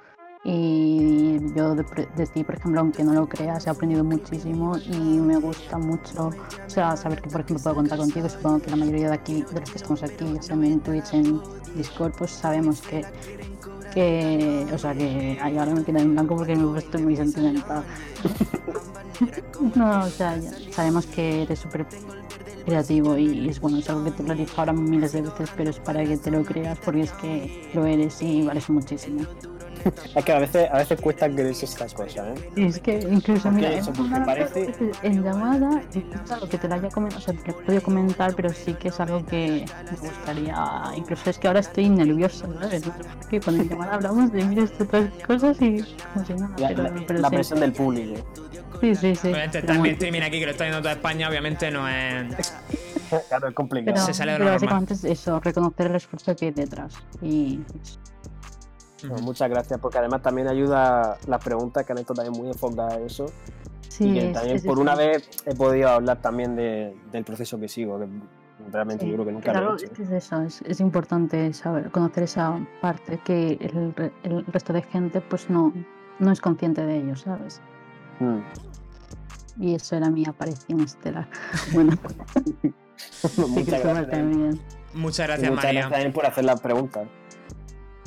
Y 0.48 1.38
yo 1.56 1.74
de, 1.74 1.84
de 2.14 2.26
ti, 2.26 2.44
por 2.44 2.54
ejemplo, 2.54 2.80
aunque 2.80 3.02
no 3.02 3.12
lo 3.14 3.28
creas, 3.28 3.66
he 3.66 3.70
aprendido 3.70 4.04
muchísimo 4.04 4.78
y 4.78 5.18
me 5.18 5.38
gusta 5.38 5.76
mucho 5.76 6.28
o 6.28 6.70
sea, 6.70 6.96
saber 6.96 7.20
que, 7.20 7.28
por 7.28 7.40
ejemplo, 7.40 7.62
puedo 7.64 7.74
contar 7.74 7.98
contigo. 7.98 8.28
Supongo 8.28 8.60
que 8.60 8.70
la 8.70 8.76
mayoría 8.76 9.08
de 9.08 9.14
aquí, 9.14 9.42
de 9.42 9.60
los 9.60 9.70
que 9.70 9.78
estamos 9.78 10.04
aquí, 10.04 10.32
ya 10.34 10.40
sea 10.40 10.54
en 10.54 10.80
Twitch, 10.80 11.14
en 11.14 11.40
Discord, 11.74 12.12
pues 12.16 12.30
sabemos 12.30 12.80
que, 12.82 13.04
que 13.92 14.68
o 14.72 14.78
sea, 14.78 14.94
que 14.94 15.36
ay, 15.42 15.58
ahora 15.58 15.74
me 15.74 15.82
queda 15.82 16.00
en 16.00 16.12
blanco 16.12 16.36
porque 16.36 16.54
me 16.54 16.64
puesto 16.64 16.96
muy 17.00 17.16
sentimental. 17.16 17.82
no, 19.74 20.04
o 20.04 20.08
sea, 20.10 20.36
ya 20.36 20.52
sabemos 20.70 21.06
que 21.06 21.42
eres 21.42 21.58
súper 21.58 21.84
creativo 22.66 23.16
y 23.16 23.48
es 23.48 23.60
bueno, 23.60 23.78
es 23.78 23.88
algo 23.88 24.04
que 24.04 24.10
te 24.10 24.22
lo 24.22 24.34
dicho 24.34 24.52
ahora 24.56 24.72
miles 24.74 25.12
de 25.12 25.22
veces, 25.22 25.50
pero 25.56 25.70
es 25.70 25.78
para 25.78 26.04
que 26.04 26.16
te 26.18 26.30
lo 26.30 26.42
creas 26.44 26.78
porque 26.84 27.00
es 27.02 27.12
que 27.12 27.70
lo 27.72 27.86
eres 27.86 28.20
y 28.20 28.42
vales 28.42 28.68
muchísimo. 28.68 29.22
Es 30.16 30.24
que 30.24 30.32
a 30.32 30.40
veces, 30.40 30.68
a 30.72 30.78
veces 30.78 31.00
cuesta 31.00 31.30
creerse 31.30 31.64
estas 31.64 31.94
cosas, 31.94 32.36
¿eh? 32.36 32.50
Es 32.66 32.80
que 32.80 32.98
incluso, 33.08 33.52
mira, 33.52 33.70
eso, 33.72 33.92
en, 33.94 34.00
una 34.00 34.24
parece- 34.26 34.72
en 35.02 35.22
llamada, 35.22 35.80
es 35.94 36.30
algo 36.32 36.48
que 36.48 36.58
te 36.58 36.66
lo 36.66 36.74
haya 36.74 36.88
comentado, 36.88 37.20
o 37.22 37.24
sea, 37.24 37.34
te 37.34 37.52
lo 37.52 37.58
he 37.60 37.62
podido 37.64 37.82
comentar, 37.82 38.34
pero 38.34 38.52
sí 38.52 38.74
que 38.74 38.88
es 38.88 38.98
algo 38.98 39.24
que 39.24 39.64
me 39.92 40.08
gustaría, 40.08 40.82
incluso 40.96 41.30
es 41.30 41.38
que 41.38 41.46
ahora 41.46 41.60
estoy 41.60 41.88
nerviosa, 41.88 42.48
¿sabes? 42.60 42.82
Que 43.30 43.40
cuando 43.40 43.62
en 43.62 43.68
llamada 43.68 43.94
hablamos 43.94 44.32
de 44.32 44.44
miles 44.44 44.76
de 44.76 44.84
otras 44.84 45.08
cosas 45.24 45.56
y 45.62 45.84
como 46.12 46.26
si 46.26 46.32
nada, 46.34 46.54
La, 46.58 46.68
pero, 46.68 46.82
la- 46.82 47.04
pero 47.06 47.18
la 47.20 47.28
sí, 47.28 47.34
presión 47.36 47.60
del 47.60 47.72
público. 47.72 48.20
Sí, 48.80 48.94
sí, 48.94 49.14
sí. 49.14 49.28
Obviamente, 49.28 49.60
también 49.62 49.78
bueno. 49.80 49.92
streaming 49.94 50.20
aquí 50.22 50.38
que 50.40 50.46
lo 50.46 50.52
está 50.52 50.64
viendo 50.64 50.80
toda 50.82 50.92
España, 50.94 51.28
obviamente 51.28 51.70
no 51.70 51.88
es. 51.88 52.54
Claro, 53.28 53.48
es 53.48 53.54
complicado. 53.54 53.94
Pero, 53.94 54.06
se 54.06 54.14
sale 54.14 54.32
de 54.32 54.38
pero 54.38 54.50
básicamente 54.50 54.94
es 54.94 55.04
eso, 55.04 55.38
reconocer 55.40 55.86
el 55.86 55.94
esfuerzo 55.96 56.34
que 56.36 56.46
hay 56.46 56.50
detrás. 56.52 56.94
Y. 57.22 57.60
Bueno, 59.06 59.22
muchas 59.22 59.48
gracias, 59.50 59.78
porque 59.78 59.98
además 59.98 60.22
también 60.22 60.48
ayuda 60.48 61.18
las 61.28 61.44
preguntas 61.44 61.84
que 61.84 61.92
han 61.92 61.98
hecho 61.98 62.14
también 62.14 62.32
muy 62.36 62.48
enfocadas 62.48 62.94
a 62.94 63.00
eso. 63.00 63.26
sí, 63.88 64.08
y 64.10 64.14
que 64.14 64.26
también 64.32 64.56
es 64.56 64.64
por 64.64 64.78
una 64.78 64.94
vez 64.94 65.28
he 65.44 65.54
podido 65.54 65.90
hablar 65.90 66.20
también 66.20 66.56
de- 66.56 66.96
del 67.12 67.22
proceso 67.24 67.58
que 67.60 67.68
sigo, 67.68 68.00
que 68.00 68.06
realmente 68.72 69.04
Sí, 69.04 69.10
yo 69.10 69.14
creo 69.16 69.26
que 69.26 69.32
nunca 69.32 69.52
claro, 69.52 69.66
lo 69.66 69.72
he 69.74 69.76
hecho. 69.76 69.86
es 69.86 69.92
que 69.92 70.02
es 70.02 70.10
eso, 70.10 70.42
es, 70.42 70.62
es 70.62 70.80
importante 70.80 71.52
saber, 71.52 71.90
conocer 71.90 72.24
esa 72.24 72.58
parte 72.80 73.20
que 73.24 73.52
el, 73.60 74.12
el 74.24 74.44
resto 74.46 74.72
de 74.72 74.82
gente 74.82 75.20
pues 75.20 75.48
no, 75.50 75.72
no 76.18 76.32
es 76.32 76.40
consciente 76.40 76.84
de 76.84 76.96
ello, 76.96 77.14
¿sabes? 77.16 77.60
Mm. 78.18 78.38
Y 79.58 79.74
eso 79.74 79.96
era 79.96 80.10
mi 80.10 80.24
aparición 80.26 80.80
estelar. 80.80 81.28
Bueno, 81.72 81.92
sí, 82.44 83.40
muchas 83.48 83.82
gracias. 83.82 84.10
también. 84.10 84.60
Muchas 84.94 85.26
gracias, 85.26 85.50
muchas 85.50 85.64
María. 85.64 85.80
gracias 85.80 85.90
también 85.90 86.12
por 86.12 86.26
hacer 86.26 86.44
las 86.44 86.60
preguntas. 86.60 87.06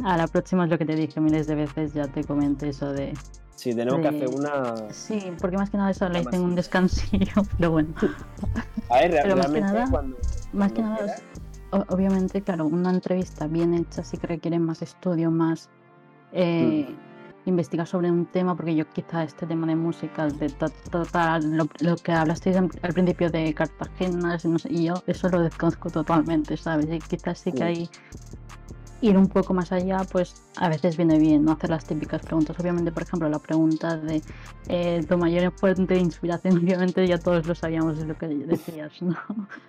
A 0.04 0.18
la 0.18 0.28
próxima 0.28 0.64
es 0.66 0.70
lo 0.72 0.78
que 0.78 0.86
te 0.86 0.96
dije 0.96 1.20
miles 1.20 1.46
de 1.48 1.56
veces, 1.56 1.94
ya 1.94 2.08
te 2.08 2.24
comenté 2.24 2.70
eso 2.70 2.92
de... 2.94 3.14
Sí, 3.56 3.76
tenemos 3.76 4.00
que 4.00 4.10
Sí. 4.10 4.16
hacer 4.16 4.30
una. 4.30 4.76
Sí, 4.94 5.32
porque 5.42 5.58
más 5.58 5.70
que 5.70 5.76
nada 5.78 5.92
eso 5.92 6.08
le 6.08 6.22
hice 6.22 6.38
en 6.38 6.44
un 6.44 6.56
descansillo, 6.56 7.34
pero 7.58 7.72
bueno. 7.72 7.90
A 8.90 8.96
ver, 9.00 9.12
Pero 9.22 9.36
más 9.36 9.48
que 9.48 9.52
realmente 9.52 9.60
nada- 9.62 9.88
cuando. 9.92 10.18
Más 10.54 10.72
que 10.72 10.82
nada, 10.82 11.16
obviamente, 11.90 12.42
claro, 12.42 12.66
una 12.68 12.90
entrevista 12.90 13.48
bien 13.48 13.74
hecha 13.74 14.04
sí 14.06 14.16
que 14.18 14.28
requiere 14.28 14.58
más 14.60 14.82
estudio, 14.82 15.30
más 15.30 15.70
eh, 16.32 16.88
Mm. 16.90 17.09
Investigar 17.46 17.88
sobre 17.88 18.12
un 18.12 18.26
tema, 18.26 18.56
porque 18.56 18.76
yo 18.76 18.88
quizá 18.90 19.24
este 19.24 19.48
tema 19.48 19.66
de 19.68 19.76
música, 19.76 20.28
de 20.28 20.50
ta- 20.50 20.70
tratar 20.90 21.44
lo, 21.44 21.68
lo 21.80 21.96
que 21.98 22.12
hablasteis 22.12 22.56
en- 22.58 22.70
al 22.82 22.94
principio 22.94 23.30
de 23.30 23.54
Cartagena, 23.54 24.38
no 24.44 24.60
sé, 24.60 24.72
y 24.72 24.86
yo 24.86 24.96
eso 25.08 25.30
lo 25.30 25.42
desconozco 25.42 25.90
totalmente, 25.90 26.58
¿sabes? 26.58 26.88
Y 26.92 27.00
quizás 27.00 27.40
sí 27.40 27.52
que 27.52 27.64
hay 27.64 27.90
ir 29.02 29.18
un 29.18 29.30
poco 29.30 29.54
más 29.54 29.72
allá, 29.72 30.04
pues 30.04 30.36
a 30.58 30.68
veces 30.68 30.98
viene 30.98 31.18
bien 31.18 31.46
no 31.46 31.54
hacer 31.54 31.70
las 31.70 31.86
típicas 31.86 32.22
preguntas. 32.22 32.60
Obviamente, 32.60 32.92
por 32.92 33.04
ejemplo, 33.04 33.30
la 33.30 33.40
pregunta 33.40 33.96
de 33.96 34.22
eh, 34.68 35.06
tu 35.08 35.18
mayor 35.18 35.54
fuente 35.54 35.94
de 35.94 36.02
inspiración, 36.02 36.58
obviamente 36.64 37.08
ya 37.08 37.18
todos 37.18 37.46
lo 37.46 37.56
sabíamos 37.56 37.98
de 37.98 38.06
lo 38.06 38.18
que 38.18 38.28
decías, 38.28 39.02
¿no? 39.02 39.16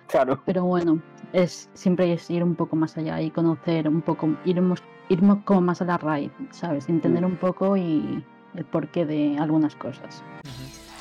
Claro. 0.07 0.41
Pero 0.45 0.65
bueno, 0.65 0.99
es 1.31 1.69
siempre 1.73 2.11
es 2.11 2.29
ir 2.29 2.43
un 2.43 2.55
poco 2.55 2.75
más 2.75 2.97
allá 2.97 3.21
y 3.21 3.31
conocer 3.31 3.87
un 3.87 4.01
poco, 4.01 4.35
irnos, 4.43 4.83
ir 5.11 5.21
mo- 5.21 5.43
como 5.45 5.61
más 5.61 5.81
a 5.81 5.85
la 5.85 5.97
raíz, 5.97 6.31
¿sabes? 6.51 6.87
Entender 6.89 7.25
un 7.25 7.35
poco 7.37 7.75
y 7.77 8.23
el 8.55 8.65
porqué 8.65 9.05
de 9.05 9.37
algunas 9.39 9.75
cosas. 9.75 10.23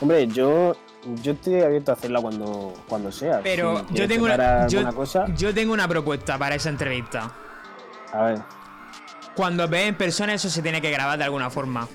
Hombre, 0.00 0.26
yo, 0.28 0.74
yo 1.22 1.32
estoy 1.32 1.61
abierto 1.61 1.90
a 1.90 1.94
hacerla 1.94 2.20
cuando, 2.20 2.72
cuando 2.88 3.12
sea. 3.12 3.40
Pero 3.42 3.84
Si 3.88 3.94
yo 3.94 4.08
tengo, 4.08 4.24
una, 4.24 4.66
yo, 4.66 4.94
cosa, 4.94 5.26
yo 5.36 5.52
tengo 5.54 5.72
una 5.72 5.86
propuesta 5.86 6.38
para 6.38 6.54
esa 6.54 6.70
entrevista. 6.70 7.32
a 8.12 8.22
ver. 8.22 8.42
Cuando 9.36 9.68
veáis 9.68 9.90
en 9.90 9.96
persona, 9.96 10.34
eso 10.34 10.48
se 10.50 10.61
tiene 10.62 10.80
que 10.80 10.90
grabar 10.90 11.16
de 11.18 11.24
alguna 11.24 11.50
forma. 11.50 11.86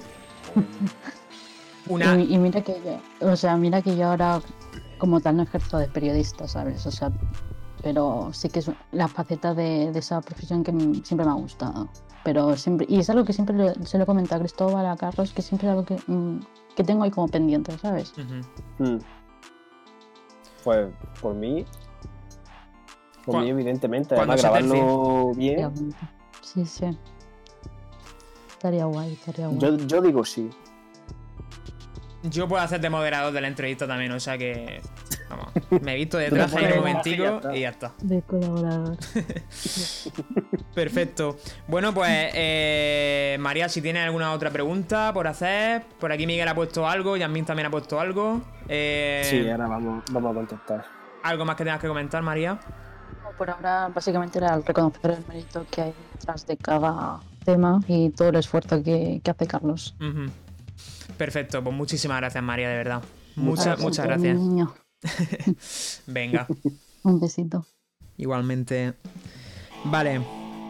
Una. 1.88 2.18
Y, 2.20 2.34
y 2.34 2.38
mira 2.38 2.62
que 2.62 2.82
yo, 2.84 3.28
o 3.32 3.36
sea, 3.36 3.58
mira 3.58 3.82
que 3.82 3.96
yo 3.96 4.08
ahora 4.08 4.42
como 4.98 5.20
tal 5.20 5.38
no 5.38 5.44
ejerzo 5.44 5.78
de 5.78 5.88
periodista, 5.88 6.48
¿sabes? 6.48 6.86
O 6.88 6.92
sea, 6.92 7.12
pero 7.84 8.30
sí 8.34 8.50
que 8.50 8.60
es 8.60 8.72
la 8.92 9.08
faceta 9.08 9.54
de, 9.54 9.92
de 9.92 10.00
esa 10.00 10.22
profesión 10.22 10.64
que 10.64 10.72
siempre 11.04 11.26
me 11.26 11.32
ha 11.32 11.36
gustado. 11.36 11.90
Pero 12.26 12.58
siempre, 12.58 12.86
y 12.90 12.98
es 13.00 13.10
algo 13.10 13.24
que 13.24 13.32
siempre 13.34 13.56
le- 13.56 13.86
se 13.86 13.98
lo 14.00 14.04
he 14.04 14.08
comentado 14.08 14.38
a 14.38 14.40
Cristóbal, 14.40 14.86
a 14.88 14.98
Carlos, 14.98 15.32
que 15.32 15.42
siempre 15.44 15.68
es 15.68 15.72
algo 15.72 15.86
que, 15.86 15.98
mm, 16.08 16.40
que 16.76 16.84
tengo 16.84 17.04
ahí 17.04 17.12
como 17.12 17.28
pendiente, 17.30 17.78
¿sabes? 17.78 18.14
Mm. 18.80 18.98
Pues 20.64 20.88
por 21.22 21.36
mí. 21.36 21.64
Por 23.26 23.36
mí, 23.44 23.50
evidentemente. 23.50 24.16
Además, 24.16 24.42
grabarlo 24.42 25.32
bien. 25.36 25.56
Sí, 26.42 26.66
sí. 26.66 26.86
Estaría 28.50 28.86
guay, 28.86 29.14
estaría 29.14 29.48
guay. 29.48 29.60
Yo, 29.60 29.78
yo 29.78 30.02
digo 30.02 30.26
sí. 30.26 30.50
Yo 32.30 32.48
puedo 32.48 32.62
hacer 32.64 32.80
de 32.82 32.90
moderador 32.90 33.34
de 33.34 33.42
la 33.42 33.48
entrevista 33.48 33.88
también, 33.88 34.12
o 34.12 34.20
sea 34.20 34.38
que. 34.38 34.82
Vamos, 35.30 35.48
me 35.82 35.94
he 35.94 35.96
visto 35.96 36.18
de 36.20 36.30
traje 36.30 36.66
en 36.66 36.72
un 36.74 36.78
momentico 36.80 37.26
está. 37.38 37.56
y 37.56 37.62
ya 37.62 37.70
está. 37.70 37.92
De 38.02 38.22
colaborador. 38.22 38.98
Perfecto. 40.74 41.38
Bueno, 41.68 41.94
pues, 41.94 42.10
eh, 42.34 43.38
María, 43.40 43.70
si 43.70 43.82
tienes 43.82 44.04
alguna 44.06 44.32
otra 44.34 44.50
pregunta 44.52 45.12
por 45.14 45.28
hacer, 45.28 45.84
por 46.00 46.12
aquí 46.12 46.28
Miguel 46.28 46.48
ha 46.48 46.56
puesto 46.56 46.88
algo, 46.88 47.18
Yasmin 47.18 47.46
también 47.46 47.68
ha 47.68 47.72
puesto 47.72 48.00
algo. 48.00 48.42
Eh, 48.68 49.22
Sí, 49.26 49.50
ahora 49.50 49.68
vamos, 49.68 50.04
vamos 50.12 50.32
a 50.32 50.36
contestar. 50.36 50.86
¿Algo 51.24 51.46
más 51.46 51.56
que 51.56 51.64
tengas 51.64 51.80
que 51.80 51.88
comentar, 51.88 52.22
María? 52.22 52.60
Por 53.38 53.50
ahora, 53.50 53.90
básicamente 53.94 54.38
era 54.38 54.54
el 54.56 54.64
reconocer 54.66 55.12
el 55.12 55.26
mérito 55.28 55.66
que 55.70 55.82
hay 55.82 55.94
detrás 56.14 56.46
de 56.46 56.56
cada 56.58 57.20
tema 57.44 57.80
y 57.88 58.10
todo 58.12 58.30
el 58.30 58.36
esfuerzo 58.36 58.82
que, 58.84 59.20
que 59.24 59.32
hace 59.32 59.48
Carlos. 59.48 59.96
Ujú. 60.00 60.32
Perfecto, 61.18 61.64
pues 61.64 61.76
muchísimas 61.76 62.18
gracias, 62.18 62.44
María, 62.44 62.70
de 62.70 62.76
verdad. 62.78 63.02
Muchas 63.36 63.80
Muchas, 63.80 64.06
Gracias, 64.06 64.38
niño. 64.38 64.74
Venga, 66.08 66.48
Un 67.04 67.20
besito. 67.20 67.66
igualmente. 68.18 68.94
Vale. 69.86 70.22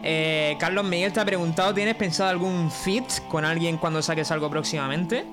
Eh, 0.02 0.56
Carlos 0.60 0.84
Miguel 0.84 1.12
te 1.12 1.20
ha 1.20 1.24
preguntado, 1.24 1.72
¿tienes 1.74 1.94
pensado 1.96 2.30
algún 2.30 2.70
fit 2.70 3.04
con 3.28 3.44
alguien 3.44 3.76
cuando 3.78 4.02
saques 4.02 4.30
algo 4.30 4.50
próximamente? 4.50 5.24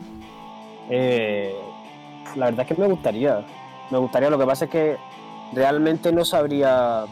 Eh, 0.89 1.53
la 2.36 2.45
verdad 2.45 2.61
es 2.70 2.76
que 2.76 2.82
me 2.82 2.88
gustaría. 2.88 3.45
Me 3.91 3.97
gustaría, 3.97 4.30
lo 4.30 4.39
que 4.39 4.45
pasa 4.45 4.66
es 4.66 4.72
que 4.72 4.97
realmente 5.53 6.11
no 6.11 6.24
sabría. 6.26 7.05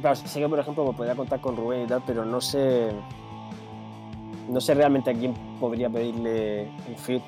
Claro, 0.00 0.16
sé 0.16 0.40
que 0.40 0.48
por 0.48 0.58
ejemplo 0.58 0.84
pues, 0.84 0.96
podría 0.96 1.14
contar 1.14 1.40
con 1.40 1.56
Rubén 1.56 1.84
y 1.84 1.86
tal, 1.86 2.02
pero 2.06 2.24
no 2.24 2.40
sé. 2.40 2.90
No 4.50 4.60
sé 4.60 4.74
realmente 4.74 5.10
a 5.10 5.14
quién 5.14 5.32
podría 5.60 5.88
pedirle 5.88 6.68
un 6.88 6.96
fit. 6.96 7.22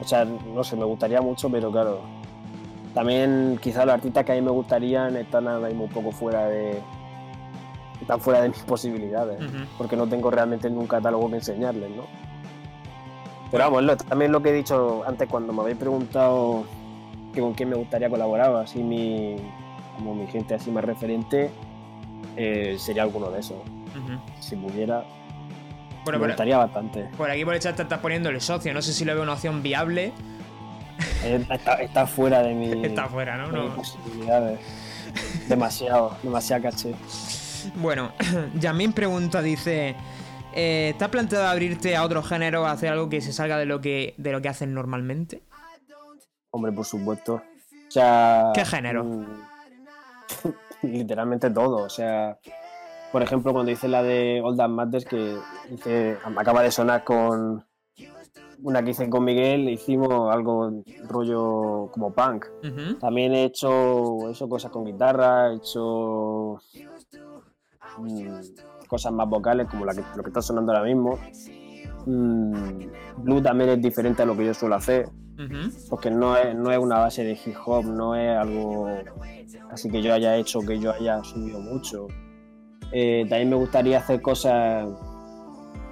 O 0.00 0.04
sea, 0.04 0.24
no 0.24 0.62
sé, 0.62 0.76
me 0.76 0.84
gustaría 0.84 1.20
mucho, 1.20 1.48
pero 1.50 1.70
claro. 1.72 2.00
También 2.94 3.58
quizás 3.62 3.84
los 3.86 3.94
artistas 3.94 4.24
que 4.24 4.32
a 4.32 4.34
mí 4.34 4.40
me 4.42 4.50
gustarían 4.50 5.16
están 5.16 5.48
ahora 5.48 5.68
mismo 5.68 5.84
un 5.84 5.90
poco 5.90 6.10
fuera 6.12 6.46
de. 6.46 6.80
Están 8.00 8.20
fuera 8.20 8.42
de 8.42 8.48
mis 8.50 8.58
posibilidades 8.64 9.40
porque 9.76 9.96
no 9.96 10.06
tengo 10.06 10.30
realmente 10.30 10.68
ningún 10.70 10.86
catálogo 10.86 11.28
que 11.30 11.36
enseñarles, 11.36 11.90
¿no? 11.90 12.02
Pero 13.50 13.64
vamos, 13.64 13.82
lo- 13.82 13.96
también 13.96 14.30
lo 14.30 14.42
que 14.42 14.50
he 14.50 14.52
dicho 14.52 15.02
antes 15.06 15.28
cuando 15.28 15.52
me 15.52 15.62
habéis 15.62 15.78
preguntado 15.78 16.64
que 17.32 17.40
con 17.40 17.54
quién 17.54 17.70
me 17.70 17.76
gustaría 17.76 18.08
colaborar, 18.10 18.54
así 18.56 18.82
mi, 18.82 19.36
como 19.96 20.14
mi 20.14 20.26
gente 20.26 20.54
así 20.54 20.70
más 20.70 20.84
referente, 20.84 21.50
eh, 22.36 22.76
sería 22.78 23.02
alguno 23.04 23.30
de 23.30 23.40
esos. 23.40 23.56
Si 24.40 24.54
pudiera, 24.56 25.04
Bueno, 26.08 26.18
me 26.18 26.22
por, 26.24 26.30
gustaría 26.30 26.58
bastante. 26.58 27.04
por 27.16 27.30
aquí 27.30 27.44
por 27.44 27.54
el 27.54 27.60
chat 27.60 27.76
te 27.76 27.82
estás 27.82 27.98
poniendo 28.00 28.28
el 28.30 28.40
socio. 28.40 28.72
No 28.74 28.82
sé 28.82 28.92
si 28.92 29.04
lo 29.04 29.14
veo 29.14 29.22
una 29.22 29.34
opción 29.34 29.62
viable. 29.62 30.12
Eh, 31.22 31.44
Está, 31.50 31.74
está 31.74 32.06
fuera 32.06 32.42
de 32.42 32.54
mi, 32.54 32.84
Está 32.86 33.06
fuera, 33.08 33.36
¿no? 33.36 33.48
de 33.48 33.52
mis 33.60 33.70
No. 33.70 33.76
posibilidades. 33.76 34.60
Demasiado, 35.48 36.16
demasiado 36.22 36.62
caché. 36.62 36.94
Bueno, 37.76 38.12
Yasmin 38.54 38.92
pregunta, 38.92 39.42
dice. 39.42 39.94
Eh, 40.54 40.94
¿Te 40.98 41.04
has 41.04 41.10
planteado 41.10 41.46
abrirte 41.46 41.94
a 41.94 42.02
otro 42.04 42.22
género, 42.22 42.66
a 42.66 42.72
hacer 42.72 42.90
algo 42.90 43.08
que 43.08 43.20
se 43.20 43.32
salga 43.32 43.58
de 43.58 43.66
lo 43.66 43.80
que, 43.80 44.14
de 44.16 44.32
lo 44.32 44.40
que 44.42 44.48
hacen 44.48 44.74
normalmente? 44.74 45.42
Hombre, 46.50 46.72
por 46.72 46.84
supuesto. 46.86 47.34
O 47.34 47.90
sea. 47.90 48.50
¿Qué 48.54 48.64
género? 48.64 49.04
mm, 49.04 49.26
literalmente 50.82 51.50
todo. 51.50 51.84
O 51.84 51.90
sea, 51.90 52.38
por 53.12 53.22
ejemplo, 53.22 53.52
cuando 53.52 53.72
hice 53.72 53.88
la 53.88 54.02
de 54.02 54.40
Old 54.42 54.58
That 54.58 54.68
Matters, 54.68 55.04
que 55.04 55.36
hice, 55.72 56.18
acaba 56.36 56.62
de 56.62 56.70
sonar 56.70 57.04
con 57.04 57.64
una 58.62 58.82
que 58.82 58.90
hice 58.90 59.08
con 59.08 59.24
Miguel, 59.24 59.68
hicimos 59.68 60.32
algo 60.32 60.82
rollo 61.06 61.90
como 61.92 62.12
punk. 62.12 62.46
También 63.00 63.32
he 63.34 63.44
hecho, 63.44 64.28
he 64.28 64.32
hecho 64.32 64.48
cosas 64.48 64.70
con 64.70 64.84
guitarra, 64.84 65.52
he 65.52 65.56
hecho 65.56 66.58
mm, 67.98 68.86
cosas 68.88 69.12
más 69.12 69.28
vocales 69.28 69.68
como 69.68 69.84
la 69.84 69.94
que, 69.94 70.02
lo 70.16 70.22
que 70.22 70.30
está 70.30 70.42
sonando 70.42 70.72
ahora 70.72 70.84
mismo. 70.84 71.18
Mm, 72.06 72.52
Blue 73.18 73.42
también 73.42 73.70
es 73.70 73.82
diferente 73.82 74.22
a 74.22 74.26
lo 74.26 74.36
que 74.36 74.46
yo 74.46 74.54
suelo 74.54 74.74
hacer 74.74 75.08
porque 75.88 76.10
no 76.10 76.36
es, 76.36 76.54
no 76.54 76.72
es 76.72 76.78
una 76.78 76.98
base 76.98 77.22
de 77.22 77.32
hip 77.32 77.54
hop, 77.64 77.84
no 77.84 78.16
es 78.16 78.36
algo 78.36 78.88
así 79.70 79.88
que 79.88 80.02
yo 80.02 80.12
haya 80.12 80.36
hecho, 80.36 80.60
que 80.60 80.78
yo 80.78 80.92
haya 80.92 81.22
subido 81.22 81.60
mucho. 81.60 82.08
Eh, 82.92 83.26
también 83.28 83.50
me 83.50 83.56
gustaría 83.56 83.98
hacer 83.98 84.20
cosas 84.22 84.88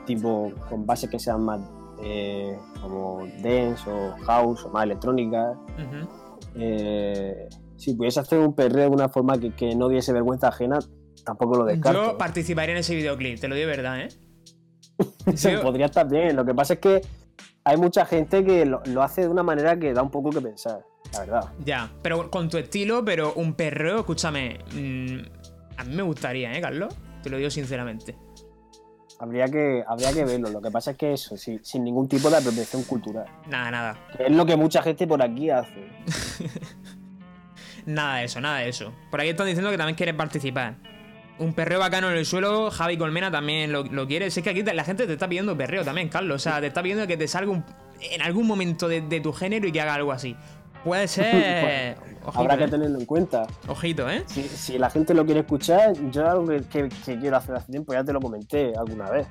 tipo 0.06 0.52
con 0.68 0.86
bases 0.86 1.10
que 1.10 1.18
sean 1.18 1.42
más 1.44 1.60
eh, 2.02 2.56
como 2.80 3.26
dance 3.42 3.90
o 3.90 4.14
house 4.24 4.64
o 4.64 4.70
más 4.70 4.84
electrónica. 4.84 5.50
Ujú. 5.50 6.08
Eh, 6.54 7.48
si 7.76 7.94
pudiese 7.94 8.20
hacer 8.20 8.38
un 8.38 8.54
perreo 8.54 8.88
de 8.88 8.94
una 8.94 9.08
forma 9.08 9.38
que, 9.38 9.50
que 9.54 9.74
no 9.74 9.88
diese 9.88 10.12
vergüenza 10.12 10.48
ajena, 10.48 10.78
tampoco 11.24 11.56
lo 11.58 11.64
descarto. 11.64 12.12
Yo 12.12 12.18
participaría 12.18 12.72
en 12.74 12.78
ese 12.78 12.94
videoclip, 12.94 13.38
te 13.40 13.48
lo 13.48 13.54
digo 13.54 13.68
de 13.68 13.76
verdad, 13.76 14.00
¿eh? 14.00 14.08
Yo- 15.36 15.60
podría 15.62 15.86
estar 15.86 16.08
bien. 16.08 16.36
Lo 16.36 16.44
que 16.44 16.54
pasa 16.54 16.74
es 16.74 16.78
que 16.80 17.00
hay 17.64 17.76
mucha 17.76 18.06
gente 18.06 18.44
que 18.44 18.64
lo, 18.64 18.80
lo 18.86 19.02
hace 19.02 19.22
de 19.22 19.28
una 19.28 19.42
manera 19.42 19.78
que 19.78 19.92
da 19.92 20.02
un 20.02 20.10
poco 20.10 20.30
que 20.30 20.40
pensar, 20.40 20.80
la 21.12 21.20
verdad. 21.20 21.52
Ya, 21.64 21.90
pero 22.00 22.30
con 22.30 22.48
tu 22.48 22.56
estilo, 22.58 23.04
pero 23.04 23.34
un 23.34 23.54
perreo, 23.54 23.98
escúchame. 23.98 24.58
mm, 24.72 25.35
a 25.76 25.84
mí 25.84 25.94
me 25.94 26.02
gustaría, 26.02 26.52
¿eh, 26.56 26.60
Carlos? 26.60 26.94
Te 27.22 27.30
lo 27.30 27.36
digo 27.38 27.50
sinceramente. 27.50 28.16
Habría 29.18 29.46
que, 29.46 29.82
habría 29.88 30.12
que 30.12 30.24
verlo. 30.24 30.50
Lo 30.50 30.60
que 30.60 30.70
pasa 30.70 30.90
es 30.90 30.96
que 30.98 31.12
eso, 31.14 31.36
sí, 31.38 31.58
sin 31.62 31.84
ningún 31.84 32.06
tipo 32.08 32.28
de 32.28 32.36
apropiación 32.36 32.82
cultural. 32.84 33.24
Nada, 33.48 33.70
nada. 33.70 33.98
Que 34.16 34.26
es 34.26 34.30
lo 34.32 34.44
que 34.44 34.56
mucha 34.56 34.82
gente 34.82 35.06
por 35.06 35.22
aquí 35.22 35.48
hace. 35.50 35.88
Nada 37.86 38.16
de 38.16 38.24
eso, 38.24 38.40
nada 38.40 38.58
de 38.58 38.68
eso. 38.68 38.92
Por 39.10 39.20
aquí 39.20 39.30
están 39.30 39.46
diciendo 39.46 39.70
que 39.70 39.78
también 39.78 39.94
quieren 39.96 40.16
participar. 40.16 40.74
Un 41.38 41.52
perreo 41.54 41.78
bacano 41.78 42.10
en 42.10 42.16
el 42.16 42.26
suelo, 42.26 42.70
Javi 42.70 42.96
Colmena 42.96 43.30
también 43.30 43.70
lo, 43.70 43.84
lo 43.84 44.06
quiere. 44.08 44.30
Si 44.30 44.40
es 44.40 44.44
que 44.44 44.50
aquí 44.50 44.64
te- 44.64 44.74
la 44.74 44.82
gente 44.84 45.06
te 45.06 45.12
está 45.12 45.28
pidiendo 45.28 45.56
perreo 45.56 45.84
también, 45.84 46.08
Carlos. 46.08 46.36
O 46.36 46.38
sea, 46.38 46.60
te 46.60 46.66
está 46.66 46.82
pidiendo 46.82 47.06
que 47.06 47.16
te 47.16 47.28
salga 47.28 47.52
un- 47.52 47.64
en 48.00 48.22
algún 48.22 48.46
momento 48.46 48.88
de, 48.88 49.02
de 49.02 49.20
tu 49.20 49.32
género 49.32 49.68
y 49.68 49.72
que 49.72 49.80
haga 49.80 49.94
algo 49.94 50.10
así. 50.12 50.34
Puede 50.86 51.08
ser. 51.08 51.96
Ojito, 52.24 52.40
Habrá 52.40 52.56
que 52.56 52.64
¿eh? 52.64 52.68
tenerlo 52.68 52.98
en 53.00 53.06
cuenta. 53.06 53.44
Ojito, 53.66 54.08
¿eh? 54.08 54.22
Si, 54.26 54.44
si 54.44 54.78
la 54.78 54.88
gente 54.88 55.14
lo 55.14 55.24
quiere 55.24 55.40
escuchar, 55.40 55.92
yo 56.12 56.30
algo 56.30 56.46
que, 56.46 56.60
que- 56.62 56.88
que 57.04 57.18
quiero 57.18 57.36
hacer 57.36 57.56
hace 57.56 57.72
tiempo, 57.72 57.92
ya 57.92 58.04
te 58.04 58.12
lo 58.12 58.20
comenté 58.20 58.72
alguna 58.78 59.10
vez. 59.10 59.26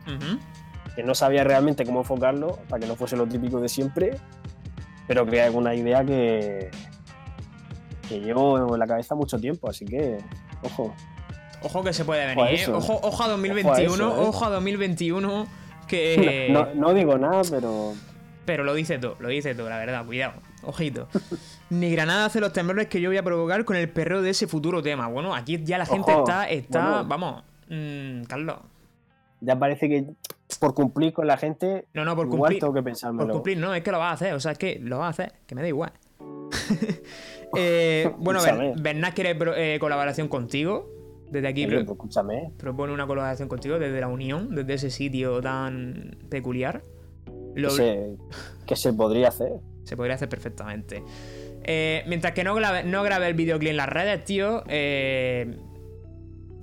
Que 0.98 1.04
no 1.04 1.16
sabía 1.16 1.46
realmente 1.46 1.86
cómo 1.86 2.02
enfocarlo 2.02 2.60
para 2.70 2.82
que 2.82 2.88
no 2.88 2.96
fuese 2.98 3.16
lo 3.16 3.26
típico 3.26 3.62
de 3.62 3.70
siempre, 3.70 4.18
pero 5.08 5.26
que 5.26 5.42
alguna 5.42 5.74
idea 5.76 6.04
que, 6.04 6.72
que 8.10 8.20
llevo 8.20 8.74
en 8.74 8.80
la 8.80 8.86
cabeza 8.88 9.16
mucho 9.16 9.40
tiempo, 9.40 9.70
así 9.70 9.86
que, 9.86 10.18
ojo. 10.62 10.94
Ojo 11.64 11.84
que 11.84 11.94
se 11.94 12.04
puede 12.06 12.32
Ojo 12.34 12.42
a 12.42 12.46
venir, 12.46 12.60
¿eh? 12.60 12.64
eso. 12.64 12.78
Ojo, 12.78 13.00
ojo 13.02 13.24
a 13.24 13.28
2021, 13.30 13.72
Ojo 13.72 13.74
a 13.74 13.82
eso, 13.82 14.22
¿eh? 14.24 14.28
ojo 14.28 14.46
a 14.46 14.50
2021, 14.50 15.48
que... 15.88 16.48
No, 16.52 16.68
no 16.76 16.94
digo 16.94 17.18
nada, 17.18 17.42
pero 17.50 17.94
Pero 18.46 18.64
lo 18.64 18.74
dice 18.74 19.00
todo, 19.00 19.16
lo 19.20 19.30
dice 19.30 19.56
todo, 19.56 19.68
la 19.70 19.78
verdad, 19.80 20.06
cuidado, 20.06 20.34
ojito. 20.66 21.08
Ni 21.70 21.92
Granada 21.92 22.26
hace 22.26 22.40
los 22.40 22.54
temblores 22.54 22.88
que 22.88 23.02
yo 23.02 23.10
voy 23.10 23.18
a 23.18 23.24
provocar 23.24 23.66
con 23.66 23.76
el 23.76 23.90
perreo 23.90 24.22
de 24.22 24.30
ese 24.32 24.48
futuro 24.48 24.82
tema. 24.84 25.08
Bueno, 25.08 25.34
aquí 25.36 25.62
ya 25.64 25.78
la 25.78 25.86
gente 25.86 26.12
Ojo, 26.12 26.22
está, 26.24 26.50
está, 26.50 26.90
bueno. 26.90 27.06
vamos, 27.08 27.44
mm, 27.70 28.24
Carlos. 28.24 28.58
ya 29.42 29.58
parece 29.58 29.88
que 29.90 30.06
por 30.60 30.74
cumplir 30.76 31.12
con 31.12 31.26
la 31.28 31.38
gente, 31.38 31.86
No, 31.94 32.06
no, 32.06 32.16
por 32.16 32.26
igual 32.28 32.40
cumplir. 32.40 32.60
tengo 32.60 32.74
que 32.74 32.80
Por 32.82 32.86
pensármelo. 32.86 33.34
cumplir, 33.34 33.58
no, 33.58 33.74
es 33.74 33.82
que 33.84 33.92
lo 33.92 34.00
vas 34.00 34.12
a 34.12 34.14
hacer, 34.14 34.34
o 34.36 34.40
sea, 34.40 34.52
es 34.54 34.58
que 34.58 34.80
lo 34.82 35.00
vas 35.00 35.08
a 35.08 35.10
hacer, 35.10 35.34
que 35.48 35.56
me 35.56 35.62
da 35.62 35.68
igual. 35.68 35.92
Eh, 37.58 38.12
bueno, 38.18 38.40
Escúchame. 38.40 38.70
Ber- 38.74 38.82
Bernat 38.82 39.14
quiere 39.14 39.38
eh, 39.56 39.80
colaboración 39.80 40.28
contigo. 40.28 40.90
Desde 41.30 41.48
aquí 41.48 41.66
Oye, 41.66 41.76
pro- 41.78 41.86
pues 41.86 41.96
escúchame, 41.98 42.52
propone 42.58 42.94
una 42.94 43.08
colaboración 43.08 43.48
contigo 43.48 43.80
desde 43.80 44.00
la 44.00 44.08
Unión, 44.08 44.54
desde 44.54 44.74
ese 44.74 44.90
sitio 44.90 45.42
tan 45.42 46.18
peculiar. 46.30 46.82
Lo- 47.56 47.70
que 47.70 47.76
se, 47.76 48.16
que 48.66 48.76
se 48.76 48.92
podría 48.94 49.30
hacer. 49.30 49.54
Se 49.86 49.96
podría 49.96 50.16
hacer 50.16 50.28
perfectamente. 50.28 51.04
Eh, 51.64 52.04
mientras 52.08 52.34
que 52.34 52.44
no 52.44 52.54
grabe, 52.54 52.84
no 52.84 53.02
grabe 53.04 53.28
el 53.28 53.34
videoclip 53.34 53.72
en 53.72 53.78
las 53.78 53.90
redes, 53.90 54.26
tío. 54.26 54.64
eh, 54.68 55.58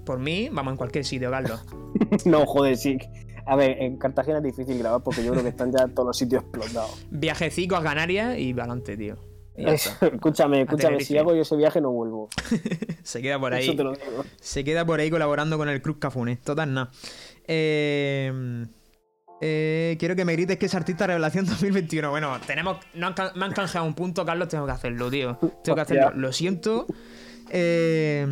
por 0.04 0.18
mí, 0.18 0.48
vamos 0.52 0.72
en 0.72 0.76
cualquier 0.76 1.04
sitio, 1.04 1.30
Carlos. 1.30 1.64
no, 2.24 2.44
joder, 2.44 2.76
sí. 2.76 2.98
A 3.46 3.56
ver, 3.56 3.80
en 3.80 3.96
Cartagena 3.98 4.38
es 4.38 4.44
difícil 4.44 4.78
grabar 4.78 5.02
porque 5.02 5.24
yo 5.24 5.32
creo 5.32 5.42
que 5.42 5.48
están 5.48 5.72
ya 5.72 5.88
todos 5.88 6.08
los 6.08 6.18
sitios 6.18 6.42
explotados. 6.42 7.06
Viajecico 7.10 7.76
a 7.76 7.82
Canarias 7.82 8.38
y 8.38 8.52
adelante, 8.52 8.96
tío. 8.96 9.16
Y 9.56 9.68
está. 9.68 10.06
escúchame, 10.12 10.62
escúchame, 10.62 11.00
si 11.00 11.18
hago 11.18 11.34
yo 11.34 11.42
ese 11.42 11.56
viaje 11.56 11.80
no 11.80 11.90
vuelvo. 11.90 12.28
Se 13.02 13.20
queda 13.20 13.38
por 13.38 13.52
ahí. 13.52 13.64
Eso 13.64 13.76
te 13.76 13.84
lo 13.84 13.92
digo. 13.92 14.24
Se 14.40 14.64
queda 14.64 14.84
por 14.84 15.00
ahí 15.00 15.10
colaborando 15.10 15.58
con 15.58 15.68
el 15.68 15.82
Cruz 15.82 15.98
Cafune. 15.98 16.36
Total, 16.36 16.72
nada. 16.72 16.90
Eh, 17.46 18.66
eh, 19.44 19.96
quiero 19.98 20.14
que 20.14 20.24
me 20.24 20.34
grites 20.34 20.56
que 20.56 20.66
es 20.66 20.74
artista 20.74 21.04
revelación 21.04 21.44
2021. 21.46 22.10
Bueno, 22.10 22.38
tenemos. 22.46 22.78
no 22.94 23.08
han 23.08 23.14
me 23.34 23.44
han 23.44 23.52
canjeado 23.52 23.84
un 23.84 23.94
punto, 23.94 24.24
Carlos. 24.24 24.48
Tengo 24.48 24.66
que 24.66 24.72
hacerlo, 24.72 25.10
tío. 25.10 25.36
Tengo 25.64 25.74
que 25.74 25.80
hacerlo. 25.82 26.12
Lo 26.14 26.32
siento. 26.32 26.86
Eh, 27.50 28.24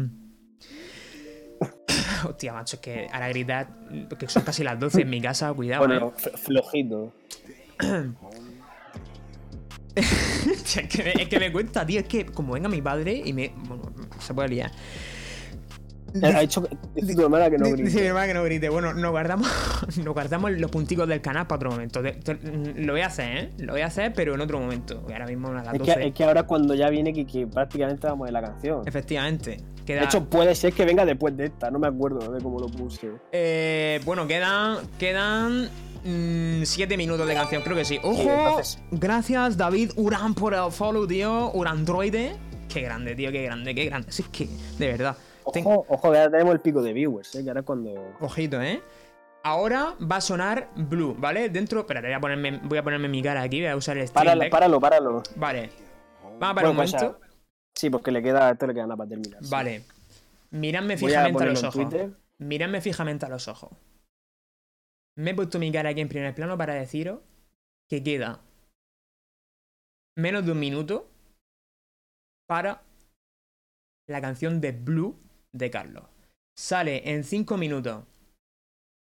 Hostia, 2.24 2.52
macho, 2.52 2.76
es 2.76 2.80
que 2.80 3.08
ahora 3.12 3.28
gritar. 3.28 3.68
Que 4.16 4.28
son 4.28 4.44
casi 4.44 4.62
las 4.62 4.78
12 4.78 5.02
en 5.02 5.10
mi 5.10 5.20
casa. 5.20 5.52
Cuidado, 5.52 5.84
Bueno, 5.86 6.14
eh. 6.16 6.30
flojito. 6.36 7.12
Es, 9.96 10.86
que 10.88 11.02
me, 11.02 11.10
es 11.22 11.28
que 11.28 11.40
me 11.40 11.50
cuesta, 11.50 11.84
tío. 11.84 11.98
Es 12.00 12.06
que 12.06 12.24
como 12.24 12.52
venga 12.52 12.68
mi 12.68 12.80
padre 12.80 13.20
y 13.24 13.32
me. 13.32 13.52
Bueno, 13.66 13.92
se 14.20 14.32
puede 14.32 14.48
liar. 14.48 14.70
Ha 16.22 16.40
dicho 16.40 16.66
dice 16.94 17.14
tu 17.14 17.22
hermana 17.22 17.50
que 17.50 17.58
no 17.58 17.66
Di- 17.66 17.70
Dice 17.72 17.82
mi 17.84 17.90
grite. 17.90 18.06
hermana 18.06 18.26
que 18.26 18.34
no 18.34 18.44
grite. 18.44 18.68
Bueno, 18.68 18.92
nos 18.94 19.10
guardamos, 19.10 19.48
nos 20.04 20.14
guardamos 20.14 20.52
los 20.52 20.70
punticos 20.70 21.08
del 21.08 21.20
canal 21.20 21.46
para 21.46 21.56
otro 21.56 21.70
momento. 21.70 22.02
Te- 22.02 22.38
lo 22.76 22.92
voy 22.92 23.02
a 23.02 23.06
hacer, 23.06 23.36
¿eh? 23.36 23.50
Lo 23.58 23.72
voy 23.72 23.82
a 23.82 23.86
hacer, 23.86 24.12
pero 24.14 24.34
en 24.34 24.40
otro 24.40 24.58
momento. 24.60 25.02
Ahora 25.10 25.26
mismo 25.26 25.52
las 25.52 25.66
Es 25.72 25.78
12. 25.78 25.94
que, 25.94 26.06
es 26.08 26.14
que 26.14 26.24
ahora 26.24 26.42
cuando 26.44 26.74
ya 26.74 26.90
viene 26.90 27.12
que, 27.12 27.26
que 27.26 27.46
prácticamente 27.46 28.06
vamos 28.06 28.26
de 28.26 28.32
la 28.32 28.42
canción. 28.42 28.82
Efectivamente. 28.86 29.58
Queda, 29.86 30.00
De 30.00 30.04
hecho, 30.06 30.24
puede 30.28 30.54
ser 30.54 30.72
que 30.72 30.84
venga 30.84 31.04
después 31.04 31.36
de 31.36 31.46
esta, 31.46 31.70
no 31.70 31.78
me 31.78 31.86
acuerdo 31.88 32.30
de 32.32 32.40
cómo 32.42 32.60
lo 32.60 32.66
puse. 32.68 33.10
eh, 33.32 34.00
bueno, 34.04 34.26
quedan. 34.26 34.76
Quedan. 34.98 35.68
7 36.02 36.96
minutos 36.96 37.26
de 37.28 37.34
canción, 37.34 37.62
creo 37.62 37.76
que 37.76 37.84
sí. 37.84 37.98
¡Ojo! 38.02 38.22
Sí, 38.22 38.28
entonces- 38.28 38.78
Gracias, 38.90 39.56
David 39.56 39.90
Uran, 39.96 40.34
por 40.34 40.54
el 40.54 40.70
follow, 40.70 41.06
tío. 41.06 41.50
Urandroide. 41.52 42.36
Qué 42.72 42.80
grande, 42.82 43.14
tío, 43.14 43.30
qué 43.32 43.42
grande, 43.42 43.74
qué 43.74 43.84
grande. 43.86 44.10
Si 44.12 44.22
es 44.22 44.28
que, 44.28 44.48
de 44.78 44.86
verdad. 44.92 45.16
Ten- 45.52 45.66
Ojo, 45.66 45.86
ojo, 45.88 46.12
que 46.12 46.18
ahora 46.18 46.30
tenemos 46.30 46.54
el 46.54 46.60
pico 46.60 46.82
de 46.82 46.92
viewers, 46.92 47.34
¿eh? 47.34 47.42
que 47.42 47.50
ahora 47.50 47.60
es 47.60 47.66
cuando. 47.66 48.14
Ojito, 48.20 48.60
¿eh? 48.60 48.82
Ahora 49.42 49.96
va 50.00 50.16
a 50.16 50.20
sonar 50.20 50.70
Blue, 50.76 51.14
¿vale? 51.18 51.48
Dentro. 51.48 51.80
Espérate, 51.80 52.08
voy 52.08 52.14
a 52.14 52.20
ponerme, 52.20 52.60
voy 52.64 52.78
a 52.78 52.82
ponerme 52.82 53.08
mi 53.08 53.22
cara 53.22 53.42
aquí, 53.42 53.60
voy 53.60 53.70
a 53.70 53.76
usar 53.76 53.96
el 53.96 54.06
Stream 54.06 54.24
Páralo, 54.24 54.40
Deck. 54.42 54.50
páralo, 54.50 54.80
páralo. 54.80 55.22
Vale. 55.36 55.70
Vamos 56.22 56.36
a 56.50 56.54
parar 56.54 56.70
un 56.70 56.76
Bueno, 56.76 56.90
pues, 56.90 56.92
momento. 57.02 57.18
sea, 57.20 57.30
sí, 57.74 57.90
porque 57.90 58.10
le 58.10 58.22
queda, 58.22 58.50
esto 58.50 58.66
le 58.66 58.74
queda 58.74 58.84
nada 58.84 58.96
para 58.96 59.08
terminar. 59.08 59.42
sí. 59.42 59.50
Vale. 59.50 59.84
Miradme 60.50 60.94
a 60.94 60.98
fijamente 60.98 61.30
a, 61.30 61.32
ponerlo 61.32 61.52
los 61.54 61.64
ojos. 61.64 61.94
Miradme 62.38 62.80
fijamente 62.80 63.26
a 63.26 63.28
los 63.28 63.48
ojos. 63.48 63.70
Me 65.16 65.30
he 65.30 65.34
puesto 65.34 65.58
mi 65.58 65.70
cara 65.72 65.90
aquí 65.90 66.00
en 66.00 66.08
primer 66.08 66.34
plano 66.34 66.56
para 66.58 66.74
deciros 66.74 67.20
que 67.88 68.02
queda 68.02 68.40
menos 70.16 70.44
de 70.44 70.52
un 70.52 70.58
minuto 70.58 71.08
para 72.48 72.82
la 74.08 74.20
canción 74.20 74.60
de 74.60 74.72
Blue 74.72 75.16
de 75.52 75.70
Carlos. 75.70 76.04
Sale 76.56 77.10
en 77.10 77.24
5 77.24 77.56
minutos 77.56 78.04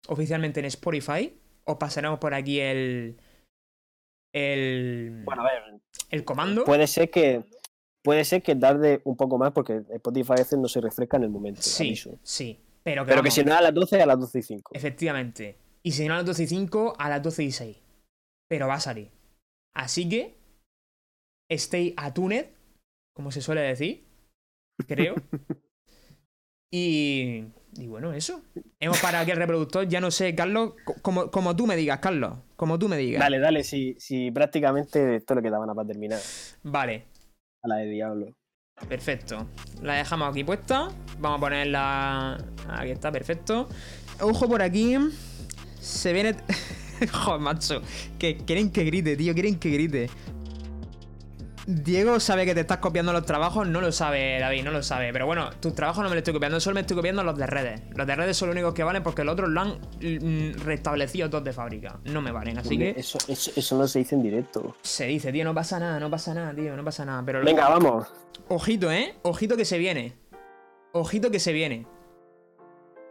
oficialmente 0.08 0.60
en 0.60 0.66
Spotify. 0.66 1.38
Os 1.64 1.76
pasaremos 1.76 2.18
por 2.18 2.34
aquí 2.34 2.60
el. 2.60 3.16
El. 4.32 5.22
Bueno, 5.24 5.42
a 5.42 5.52
ver, 5.52 5.80
el 6.10 6.24
comando. 6.24 6.64
puede 6.64 6.86
ser 6.86 7.10
que. 7.10 7.44
Puede 8.02 8.24
ser 8.26 8.42
que 8.42 8.54
tarde 8.54 9.00
un 9.04 9.16
poco 9.16 9.38
más 9.38 9.52
porque 9.52 9.82
Spotify 9.88 10.32
a 10.32 10.42
veces 10.42 10.58
no 10.58 10.68
se 10.68 10.80
refresca 10.82 11.16
en 11.16 11.22
el 11.22 11.30
momento. 11.30 11.62
sí, 11.62 11.86
aviso. 11.86 12.18
sí. 12.22 12.60
Pero 12.82 13.06
que, 13.06 13.10
Pero 13.10 13.22
que 13.22 13.30
si 13.30 13.42
no 13.42 13.52
es 13.52 13.58
a 13.58 13.62
las 13.62 13.72
12, 13.72 14.02
a 14.02 14.04
las 14.04 14.20
12 14.20 14.38
y 14.38 14.42
5. 14.42 14.72
Efectivamente. 14.74 15.56
Y 15.82 15.92
si 15.92 16.06
no 16.06 16.12
a 16.12 16.18
las 16.18 16.26
12 16.26 16.42
y 16.42 16.46
5, 16.48 16.96
a 16.98 17.08
las 17.08 17.22
12 17.22 17.44
y 17.44 17.52
6. 17.52 17.82
Pero 18.46 18.68
va 18.68 18.74
a 18.74 18.80
salir. 18.80 19.10
Así 19.74 20.06
que. 20.06 20.36
Stay 21.50 21.94
attuned. 21.96 22.46
Como 23.14 23.30
se 23.30 23.40
suele 23.40 23.62
decir. 23.62 24.04
Creo. 24.86 25.14
y. 26.74 27.44
Y 27.76 27.88
bueno, 27.88 28.12
eso. 28.12 28.40
Hemos 28.78 29.00
parado 29.00 29.22
aquí 29.22 29.32
el 29.32 29.36
reproductor. 29.36 29.88
Ya 29.88 30.00
no 30.00 30.12
sé, 30.12 30.32
Carlos. 30.36 30.74
co- 30.84 30.94
Como, 31.02 31.28
como 31.32 31.56
tú 31.56 31.66
me 31.66 31.74
digas, 31.74 31.98
Carlos. 31.98 32.38
Como 32.54 32.78
tú 32.78 32.88
me 32.88 32.96
digas. 32.96 33.18
Dale, 33.20 33.40
dale, 33.40 33.64
si, 33.64 33.96
si 33.98 34.30
prácticamente 34.30 35.16
esto 35.16 35.34
le 35.34 35.42
quedaba 35.42 35.66
nada 35.66 35.74
para 35.74 35.88
terminar. 35.88 36.20
Vale. 36.62 37.06
A 37.62 37.68
la 37.68 37.76
de 37.78 37.86
Diablo. 37.90 38.26
Perfecto. 38.88 39.48
La 39.82 39.94
dejamos 39.94 40.28
aquí 40.30 40.44
puesta. 40.44 40.88
Vamos 41.18 41.38
a 41.38 41.40
ponerla. 41.40 42.44
Aquí 42.68 42.90
está, 42.92 43.10
perfecto. 43.10 43.68
Ojo 44.20 44.46
por 44.48 44.62
aquí. 44.62 44.96
Se 45.80 46.12
viene. 46.12 46.36
Joder, 47.12 47.40
macho. 47.40 47.82
Que 48.20 48.36
quieren 48.36 48.70
que 48.70 48.84
grite, 48.84 49.16
tío. 49.16 49.34
Quieren 49.34 49.58
que 49.58 49.70
grite. 49.70 50.10
Diego 51.66 52.20
sabe 52.20 52.44
que 52.44 52.54
te 52.54 52.60
estás 52.60 52.78
copiando 52.78 53.12
los 53.12 53.24
trabajos. 53.24 53.66
No 53.66 53.80
lo 53.80 53.90
sabe, 53.90 54.38
David, 54.38 54.64
no 54.64 54.70
lo 54.70 54.82
sabe. 54.82 55.12
Pero 55.12 55.24
bueno, 55.26 55.50
tus 55.60 55.74
trabajos 55.74 56.02
no 56.02 56.10
me 56.10 56.14
los 56.14 56.20
estoy 56.20 56.34
copiando. 56.34 56.60
Solo 56.60 56.74
me 56.74 56.80
estoy 56.82 56.96
copiando 56.96 57.24
los 57.24 57.36
de 57.38 57.46
redes. 57.46 57.82
Los 57.94 58.06
de 58.06 58.14
redes 58.16 58.36
son 58.36 58.48
los 58.48 58.54
únicos 58.54 58.74
que 58.74 58.82
valen 58.84 59.02
porque 59.02 59.24
los 59.24 59.32
otros 59.32 59.48
lo 59.48 59.60
han 59.62 59.78
mm, 60.00 60.60
restablecido 60.64 61.30
todos 61.30 61.44
de 61.44 61.52
fábrica. 61.54 61.98
No 62.04 62.20
me 62.20 62.32
valen. 62.32 62.58
Así 62.58 62.76
que 62.76 62.90
Eso, 62.90 63.18
eso, 63.28 63.50
eso 63.56 63.78
no 63.78 63.88
se 63.88 64.00
dice 64.00 64.14
en 64.14 64.22
directo. 64.22 64.76
se 64.82 65.06
dice, 65.06 65.32
tío, 65.32 65.44
no 65.44 65.54
pasa 65.54 65.78
nada, 65.78 65.98
no 65.98 66.10
pasa 66.10 66.34
nada, 66.34 66.54
tío, 66.54 66.76
no 66.76 66.84
pasa 66.84 67.04
nada. 67.04 67.22
Pero 67.24 67.38
lo- 67.40 67.46
Venga, 67.46 67.68
vamos. 67.70 68.12
Ojito, 68.48 68.92
¿eh? 68.92 69.14
Ojito 69.22 69.56
que 69.56 69.64
se 69.64 69.78
viene. 69.78 70.14
Ojito 70.92 71.30
que 71.30 71.40
se 71.40 71.52
viene. 71.52 71.86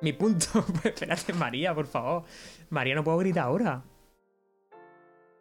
Mi 0.01 0.13
punto. 0.13 0.45
Pues 0.81 0.85
espérate, 0.93 1.33
María, 1.33 1.73
por 1.73 1.87
favor. 1.87 2.23
María, 2.69 2.93
no 2.93 3.03
puedo 3.03 3.17
gritar 3.17 3.45
ahora. 3.45 3.83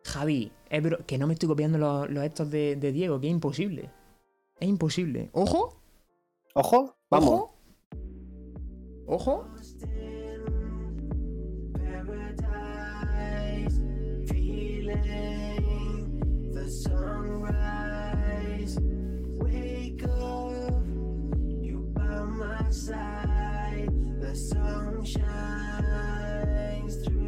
Javi, 0.04 0.52
es 0.70 0.82
bro- 0.82 1.04
que 1.06 1.18
no 1.18 1.26
me 1.26 1.34
estoy 1.34 1.48
copiando 1.48 1.78
los, 1.78 2.10
los 2.10 2.24
estos 2.24 2.50
de, 2.50 2.76
de 2.76 2.92
Diego, 2.92 3.20
que 3.20 3.28
es 3.28 3.32
imposible. 3.32 3.90
Es 4.60 4.68
imposible. 4.68 5.30
¿Ojo? 5.32 5.80
Ojo, 6.54 6.96
vamos. 7.10 7.30
¿Ojo? 7.30 7.56
¿Ojo? 9.06 9.48
The 24.20 24.34
sun 24.36 25.04
shines 25.04 26.96
through 27.04 27.21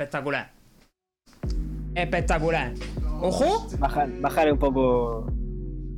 Espectacular. 0.00 0.50
Espectacular. 1.94 2.72
Ojo. 3.20 3.68
Bajar, 3.78 4.08
bajar 4.20 4.50
un 4.50 4.58
poco 4.58 5.26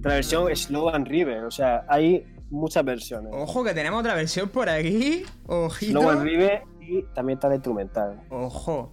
la 0.03 0.15
versión 0.15 0.55
Slow 0.57 0.89
and 0.89 1.07
River. 1.07 1.45
O 1.45 1.53
sea, 1.53 1.85
hay 1.89 2.27
muchas 2.51 2.85
versiones. 2.85 3.33
Ojo 3.33 3.63
que 3.63 3.75
tenemos 3.75 4.01
otra 4.01 4.17
versión 4.17 4.49
por 4.49 4.69
aquí. 4.69 5.23
Ojito. 5.47 6.01
Slow 6.01 6.11
and 6.11 6.23
River 6.25 6.63
y 6.81 7.03
también 7.15 7.37
está 7.37 7.49
la 7.49 7.55
instrumental. 7.55 8.21
Ojo. 8.29 8.93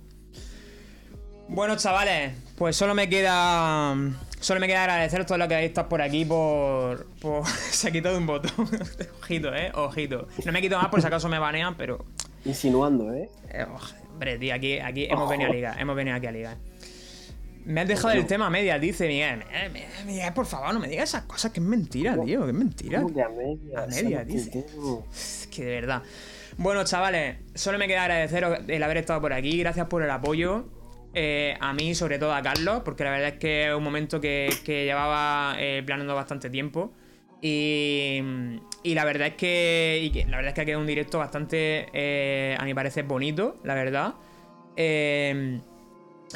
Bueno, 1.47 1.75
chavales, 1.75 2.35
pues 2.55 2.75
solo 2.75 2.93
me 2.93 3.09
queda. 3.09 3.95
Solo 4.39 4.59
me 4.59 4.67
queda 4.67 4.83
agradecer 4.83 5.25
todo 5.25 5.39
lo 5.39 5.47
que 5.47 5.55
habéis 5.55 5.69
estado 5.69 5.89
por 5.89 6.03
aquí 6.03 6.23
por. 6.23 7.07
por... 7.19 7.47
Se 7.71 7.87
ha 7.87 7.91
quitado 7.91 8.15
un 8.15 8.27
botón. 8.27 8.51
Ojito, 9.23 9.55
eh. 9.55 9.71
Ojito. 9.73 10.27
No 10.45 10.51
me 10.51 10.61
quito 10.61 10.77
más 10.77 10.89
por 10.89 11.01
si 11.01 11.07
acaso 11.07 11.27
me 11.29 11.39
banean, 11.39 11.73
pero. 11.75 12.05
Insinuando, 12.45 13.11
¿eh? 13.11 13.31
eh, 13.49 13.65
ojo, 13.73 13.93
hombre, 14.19 14.37
tío, 14.37 14.53
aquí, 14.53 14.79
aquí 14.79 15.05
hemos 15.05 15.21
Ojo. 15.23 15.29
venido 15.31 15.49
a 15.49 15.53
ligar. 15.53 15.81
Hemos 15.81 15.95
venido 15.95 16.17
aquí 16.17 16.27
a 16.27 16.31
ligar. 16.31 16.57
Me 17.65 17.81
has 17.81 17.87
dejado 17.87 18.11
el 18.13 18.25
tema 18.25 18.47
a 18.47 18.49
medias, 18.49 18.81
dice 18.81 19.07
Miguel. 19.07 19.43
Eh, 19.53 19.69
Miguel, 19.71 19.89
Miguel, 20.05 20.33
por 20.33 20.45
favor, 20.45 20.73
no 20.73 20.79
me 20.79 20.87
digas 20.89 21.09
esas 21.09 21.23
cosas, 21.23 21.51
que 21.51 21.59
es 21.59 21.65
mentira, 21.65 22.15
¿Cómo? 22.15 22.25
tío, 22.25 22.43
que 22.43 22.47
es 22.49 22.53
mentira. 22.53 23.01
¿Cómo 23.01 23.13
que 23.13 23.21
a 23.21 23.29
media? 23.29 24.19
A 24.19 24.23
dice. 24.25 24.65
Es 25.13 25.47
que 25.53 25.63
de 25.63 25.71
verdad. 25.71 26.03
Bueno, 26.57 26.83
chavales, 26.83 27.37
solo 27.55 27.77
me 27.77 27.87
queda 27.87 28.03
agradeceros 28.03 28.59
el 28.67 28.83
haber 28.83 28.97
estado 28.97 29.21
por 29.21 29.31
aquí. 29.33 29.57
Gracias 29.59 29.87
por 29.87 30.03
el 30.03 30.09
apoyo. 30.09 30.67
Eh, 31.13 31.55
a 31.59 31.73
mí, 31.73 31.95
sobre 31.95 32.19
todo 32.19 32.33
a 32.33 32.41
Carlos, 32.41 32.81
porque 32.83 33.03
la 33.03 33.11
verdad 33.11 33.29
es 33.29 33.39
que 33.39 33.69
es 33.69 33.73
un 33.75 33.83
momento 33.83 34.19
que, 34.19 34.49
que 34.65 34.85
llevaba 34.85 35.55
eh, 35.59 35.81
planeando 35.85 36.15
bastante 36.15 36.49
tiempo. 36.49 36.91
Y, 37.41 38.21
y 38.83 38.93
la 38.93 39.05
verdad 39.05 39.27
es 39.29 39.33
que, 39.35 39.99
y 40.03 40.09
que- 40.11 40.25
la 40.25 40.37
verdad 40.37 40.49
es 40.49 40.53
que 40.55 40.61
ha 40.61 40.65
quedado 40.65 40.81
un 40.81 40.87
directo 40.87 41.19
bastante, 41.19 41.87
eh, 41.93 42.55
a 42.59 42.65
mi 42.65 42.73
parecer, 42.73 43.05
bonito, 43.05 43.55
la 43.63 43.75
verdad. 43.75 44.13
Eh, 44.75 45.59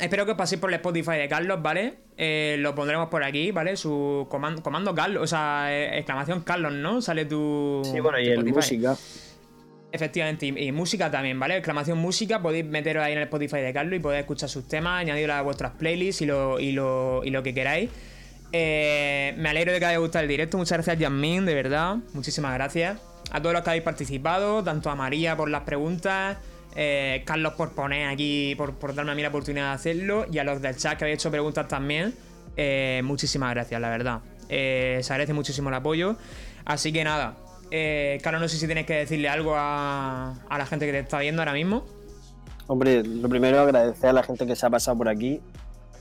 espero 0.02 0.26
que 0.26 0.32
os 0.32 0.38
paséis 0.38 0.60
por 0.62 0.70
el 0.70 0.76
Spotify 0.76 1.18
de 1.18 1.28
Carlos, 1.28 1.62
¿vale? 1.62 1.96
Eh, 2.18 2.58
lo 2.60 2.76
pondremos 2.76 3.10
por 3.10 3.24
aquí, 3.24 3.52
¿vale? 3.52 3.76
Su 3.76 4.28
comando, 4.30 4.62
comando 4.62 4.94
Carlos, 4.94 5.24
o 5.24 5.28
sea, 5.28 5.68
exclamación 5.98 6.42
Carlos, 6.42 6.72
¿no? 6.74 7.02
Sale 7.02 7.26
tu. 7.26 7.82
Sí, 7.84 8.00
bueno, 8.00 8.20
y 8.20 8.28
el 8.28 8.44
música. 8.46 8.96
Efectivamente, 9.92 10.48
y, 10.48 10.58
y 10.68 10.72
música 10.72 11.12
también, 11.12 11.40
¿vale? 11.40 11.56
Exclamación 11.58 12.00
música, 12.00 12.42
podéis 12.42 12.66
meteros 12.66 13.04
ahí 13.04 13.12
en 13.14 13.20
el 13.20 13.26
Spotify 13.26 13.58
de 13.58 13.74
Carlos 13.74 13.96
y 13.96 14.00
podéis 14.00 14.22
escuchar 14.22 14.50
sus 14.50 14.68
temas, 14.68 15.00
añadirlos 15.02 15.36
a 15.36 15.42
vuestras 15.44 15.72
playlists 15.74 16.22
y 16.24 16.26
lo, 16.26 16.60
y 16.60 16.72
lo, 16.72 17.22
y 17.24 17.30
lo 17.30 17.44
que 17.44 17.54
queráis. 17.54 17.90
Eh, 18.56 19.34
me 19.38 19.50
alegro 19.50 19.74
de 19.74 19.80
que 19.80 19.86
haya 19.86 19.98
gustado 19.98 20.22
el 20.22 20.30
directo. 20.30 20.60
Muchas 20.60 20.78
gracias, 20.78 21.00
Yasmin, 21.00 21.44
de 21.44 21.56
verdad. 21.56 21.98
Muchísimas 22.14 22.54
gracias. 22.54 23.02
A 23.32 23.42
todos 23.42 23.52
los 23.52 23.64
que 23.64 23.72
habéis 23.72 23.84
participado, 23.84 24.64
tanto 24.64 24.92
a 24.92 24.96
María 24.96 25.36
por 25.36 25.50
las 25.50 25.64
preguntas, 25.64 26.38
eh, 26.76 27.24
Carlos 27.26 27.54
por 27.54 27.72
poner 27.72 28.08
aquí, 28.10 28.54
por, 28.56 28.76
por 28.76 28.94
darme 28.94 29.12
a 29.12 29.16
mí 29.16 29.24
la 29.24 29.30
oportunidad 29.30 29.70
de 29.70 29.74
hacerlo, 29.74 30.28
y 30.32 30.38
a 30.38 30.44
los 30.44 30.62
del 30.62 30.78
chat 30.78 31.00
que 31.00 31.06
habéis 31.06 31.18
hecho 31.20 31.32
preguntas 31.32 31.68
también. 31.68 32.14
Eh, 32.56 33.02
muchísimas 33.04 33.50
gracias, 33.56 33.82
la 33.82 33.90
verdad. 33.90 34.20
Se 34.48 35.08
agradece 35.10 35.34
muchísimo 35.34 35.70
el 35.70 35.76
apoyo. 35.76 36.16
Así 36.64 36.94
que 36.94 37.04
nada. 37.04 37.38
Carlos, 38.22 38.40
no 38.40 38.48
sé 38.48 38.58
si 38.58 38.68
tienes 38.68 38.86
que 38.86 38.94
decirle 38.94 39.30
algo 39.30 39.56
a, 39.56 40.36
a 40.48 40.58
la 40.60 40.66
gente 40.68 40.86
que 40.86 40.92
te 40.92 41.00
está 41.00 41.18
viendo 41.18 41.42
ahora 41.42 41.54
mismo. 41.54 41.88
Hombre, 42.68 43.04
lo 43.04 43.28
primero 43.28 43.60
agradecer 43.60 44.12
a 44.12 44.14
la 44.14 44.22
gente 44.22 44.46
que 44.46 44.56
se 44.56 44.66
ha 44.68 44.70
pasado 44.70 44.96
por 44.96 45.10
aquí. 45.10 45.42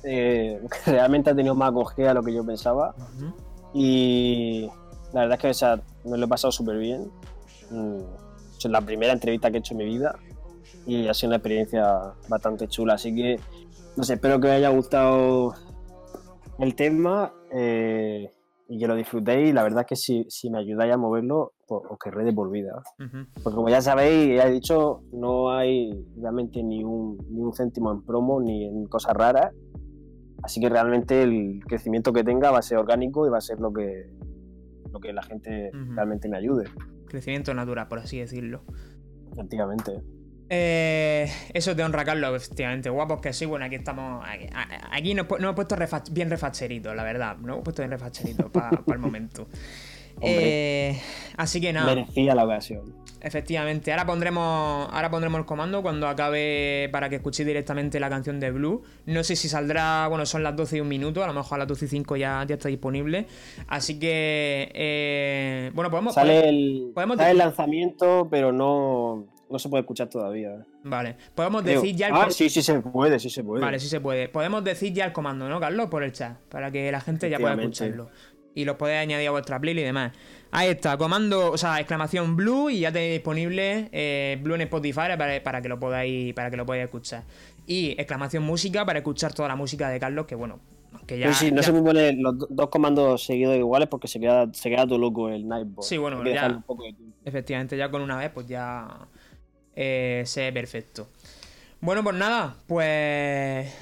Eh, 0.05 0.61
realmente 0.87 1.31
ha 1.31 1.35
tenido 1.35 1.55
más 1.55 1.71
acogida 1.71 2.09
de 2.09 2.15
lo 2.15 2.23
que 2.23 2.33
yo 2.33 2.45
pensaba. 2.45 2.95
Y 3.75 4.69
la 5.13 5.21
verdad 5.23 5.37
es 5.37 5.41
que 5.43 5.51
o 5.51 5.55
sea, 5.55 5.81
me 6.05 6.19
lo 6.19 6.27
he 6.27 6.29
pasado 6.29 6.53
súper 6.53 6.79
bien. 6.79 7.11
Mm, 7.71 8.01
Es 8.59 8.65
la 8.67 8.81
primera 8.81 9.13
entrevista 9.13 9.51
que 9.51 9.57
he 9.57 9.61
hecho 9.61 9.75
en 9.75 9.79
mi 9.79 9.85
vida 9.87 10.15
y 10.87 11.09
ha 11.09 11.15
sido 11.15 11.29
una 11.31 11.37
experiencia 11.37 12.13
bastante 12.29 12.69
chula. 12.69 12.95
Así 12.95 13.15
que, 13.15 13.39
no 13.97 14.03
sé, 14.05 14.15
espero 14.15 14.41
que 14.41 14.49
os 14.49 14.53
haya 14.55 14.69
gustado 14.71 15.55
el 16.59 16.75
tema 16.75 17.33
eh, 17.53 18.31
y 18.69 18.79
que 18.79 18.87
lo 18.87 18.95
disfrutéis. 18.95 19.51
Y 19.51 19.53
la 19.53 19.63
verdad 19.63 19.81
es 19.83 19.87
que 19.87 19.97
si, 19.97 20.27
si 20.29 20.51
me 20.51 20.59
ayudáis 20.59 20.93
a 20.93 20.97
moverlo, 20.97 21.53
pues 21.67 21.83
os 21.89 21.99
querré 21.99 22.25
de 22.25 22.33
por 22.33 22.51
vida. 22.51 22.83
Ujú. 22.99 23.27
Porque 23.43 23.57
como 23.57 23.69
ya 23.69 23.81
sabéis, 23.81 24.37
ya 24.37 24.47
he 24.47 24.51
dicho, 24.53 25.03
no 25.13 25.51
hay 25.51 25.93
realmente 26.21 26.63
ni 26.63 26.83
un, 26.85 27.17
ni 27.31 27.41
un 27.41 27.53
céntimo 27.53 27.91
en 27.93 28.03
promo 28.03 28.41
ni 28.41 28.65
en 28.67 28.87
cosas 28.87 29.15
raras. 29.15 29.53
Así 30.43 30.61
que 30.61 30.69
realmente 30.69 31.23
el 31.23 31.61
crecimiento 31.67 32.13
que 32.13 32.25
tenga 32.25 32.51
va 32.51 32.59
a 32.59 32.63
ser 32.63 32.79
orgánico 32.79 33.27
y 33.27 33.31
va 33.31 33.39
a 33.39 33.41
ser 33.43 33.61
lo 33.61 33.73
que, 33.73 34.11
lo 34.93 35.01
que 35.01 35.13
la 35.13 35.23
gente 35.23 35.71
Ujú. 35.73 35.93
realmente 35.95 36.29
me 36.29 36.37
ayude. 36.37 36.65
Crecimiento 37.07 37.55
natural, 37.55 37.89
por 37.89 37.99
así 38.01 38.19
decirlo. 38.19 38.63
Efectivamente. 39.33 40.01
Eh, 40.55 41.31
eso 41.55 41.75
te 41.75 41.83
honra, 41.83 42.05
Carlos, 42.05 42.35
efectivamente. 42.37 42.91
Guapos 42.91 43.21
que 43.21 43.33
sí, 43.33 43.47
bueno, 43.47 43.65
aquí 43.65 43.77
estamos. 43.77 44.23
Aquí, 44.27 44.47
aquí 44.91 45.15
nos, 45.15 45.29
nos 45.31 45.41
hemos 45.41 45.55
puesto 45.55 45.77
refa- 45.77 46.03
bien 46.13 46.29
refacheritos, 46.29 46.95
la 46.95 47.05
verdad. 47.05 47.37
Nos 47.39 47.51
hemos 47.55 47.65
puesto 47.65 47.81
bien 47.83 47.91
refacheritos 47.91 48.51
para 48.53 48.83
el 48.87 48.99
momento. 48.99 49.49
Eh, 50.21 51.01
así 51.37 51.61
que 51.61 51.73
nada. 51.73 51.95
Merecía 51.95 52.35
la 52.35 52.45
ocasión. 52.45 53.01
Efectivamente, 53.25 53.93
ahora 53.93 54.05
pondremos, 54.05 54.89
ahora 54.93 55.09
pondremos 55.09 55.39
el 55.39 55.45
comando 55.47 55.81
cuando 55.81 56.09
acabe 56.09 56.89
para 56.91 57.09
que 57.09 57.17
escuchéis 57.17 57.47
directamente 57.47 58.01
la 58.01 58.11
canción 58.11 58.41
de 58.41 58.51
Blue. 58.51 58.83
No 59.07 59.23
sé 59.23 59.37
si 59.37 59.49
saldrá, 59.49 60.09
bueno, 60.09 60.27
son 60.27 60.43
las 60.43 60.57
12 60.57 60.79
y 60.79 60.81
un 60.81 60.89
minuto, 60.89 61.23
a 61.23 61.29
lo 61.29 61.33
mejor 61.33 61.55
a 61.55 61.59
las 61.61 61.69
12 61.69 61.85
y 61.85 61.89
5 61.89 62.17
ya, 62.17 62.45
ya 62.49 62.57
está 62.57 62.69
disponible. 62.69 63.29
Así 63.69 64.01
que, 64.01 64.73
eh, 64.75 65.71
bueno, 65.73 65.89
podemos... 65.89 66.15
Sale 66.15 66.49
el, 66.49 66.91
podemos 66.93 67.17
sale 67.17 67.31
el 67.31 67.39
lanzamiento, 67.39 68.27
pero 68.29 68.51
no, 68.51 69.29
no 69.49 69.59
se 69.61 69.69
puede 69.69 69.83
escuchar 69.83 70.09
todavía. 70.09 70.67
Vale, 70.83 71.17
podemos 71.37 71.63
Creo. 71.63 71.81
decir 71.81 71.95
ya 71.95 72.09
el... 72.09 72.15
Ah, 72.17 72.25
co- 72.25 72.31
sí, 72.33 72.51
sí 72.51 72.61
se 72.61 72.81
puede, 72.81 73.21
sí 73.21 73.31
se 73.31 73.45
puede. 73.45 73.63
Vale, 73.63 73.79
sí 73.79 73.87
se 73.87 74.01
puede. 74.01 74.29
Podemos 74.29 74.65
decir 74.65 74.93
ya 74.93 75.05
el 75.05 75.13
comando, 75.13 75.49
¿no, 75.49 75.61
Carlos? 75.61 75.87
Por 75.89 76.03
el 76.03 76.11
chat, 76.11 76.39
para 76.49 76.73
que 76.73 76.91
la 76.91 77.01
gente 77.01 77.31
ya 77.31 77.39
pueda 77.39 77.55
escucharlo. 77.55 78.09
Y 78.55 78.65
lo 78.65 78.77
podéis 78.77 79.01
añadir 79.01 79.29
a 79.29 79.31
vuestra 79.31 79.59
playlist 79.61 79.83
y 79.83 79.87
demás. 79.87 80.13
Ahí 80.51 80.69
está, 80.69 80.99
comando, 80.99 81.51
o 81.53 81.57
sea, 81.57 81.79
exclamación 81.81 82.37
Blue 82.37 82.69
y 82.69 82.81
ya 82.81 82.93
tenéis 82.93 83.15
disponible 83.15 83.89
eh, 83.93 84.39
Blue 84.43 84.55
en 84.55 84.61
Spotify 84.63 85.17
para, 85.17 85.43
para 85.43 85.63
que 85.63 85.69
lo 85.71 85.81
podáis 85.81 86.35
para 86.35 86.51
que 86.51 86.57
lo 86.59 86.67
podáis 86.67 86.85
escuchar. 86.85 87.25
Y 87.67 87.93
exclamación 87.93 88.43
música 88.43 88.85
para 88.85 88.99
escuchar 88.99 89.33
toda 89.33 89.49
la 89.49 89.57
música 89.57 89.89
de 89.89 89.99
Carlos, 89.99 90.27
que 90.27 90.35
bueno, 90.35 90.61
que 91.07 91.19
ya... 91.19 91.27
Pero 91.27 91.37
sí, 91.39 91.51
no 91.51 91.63
ya- 91.63 91.67
se 91.69 91.73
me 91.73 91.81
pone 91.81 92.13
los 92.13 92.39
do- 92.39 92.49
dos 92.51 92.69
comandos 92.69 93.25
seguidos 93.25 93.57
iguales 93.57 93.89
porque 93.89 94.09
se 94.09 94.21
queda, 94.21 94.53
se 94.53 94.69
queda 94.69 94.87
todo 94.87 94.99
loco 94.99 95.31
el 95.31 95.49
Nightbot. 95.49 95.85
Sí, 95.85 95.97
bueno, 95.97 96.23
ya- 96.27 96.49
un 96.49 96.63
poco 96.63 96.83
de. 96.85 96.95
Efectivamente, 97.25 97.77
ya 97.79 97.91
con 97.91 98.03
una 98.03 98.19
vez, 98.19 98.31
pues 98.31 98.47
ya 98.47 98.89
eh, 99.75 100.23
se 100.27 100.43
ve 100.43 100.53
perfecto. 100.53 101.09
Bueno, 101.81 102.03
pues 102.05 102.17
nada, 102.17 102.57
pues 102.67 103.73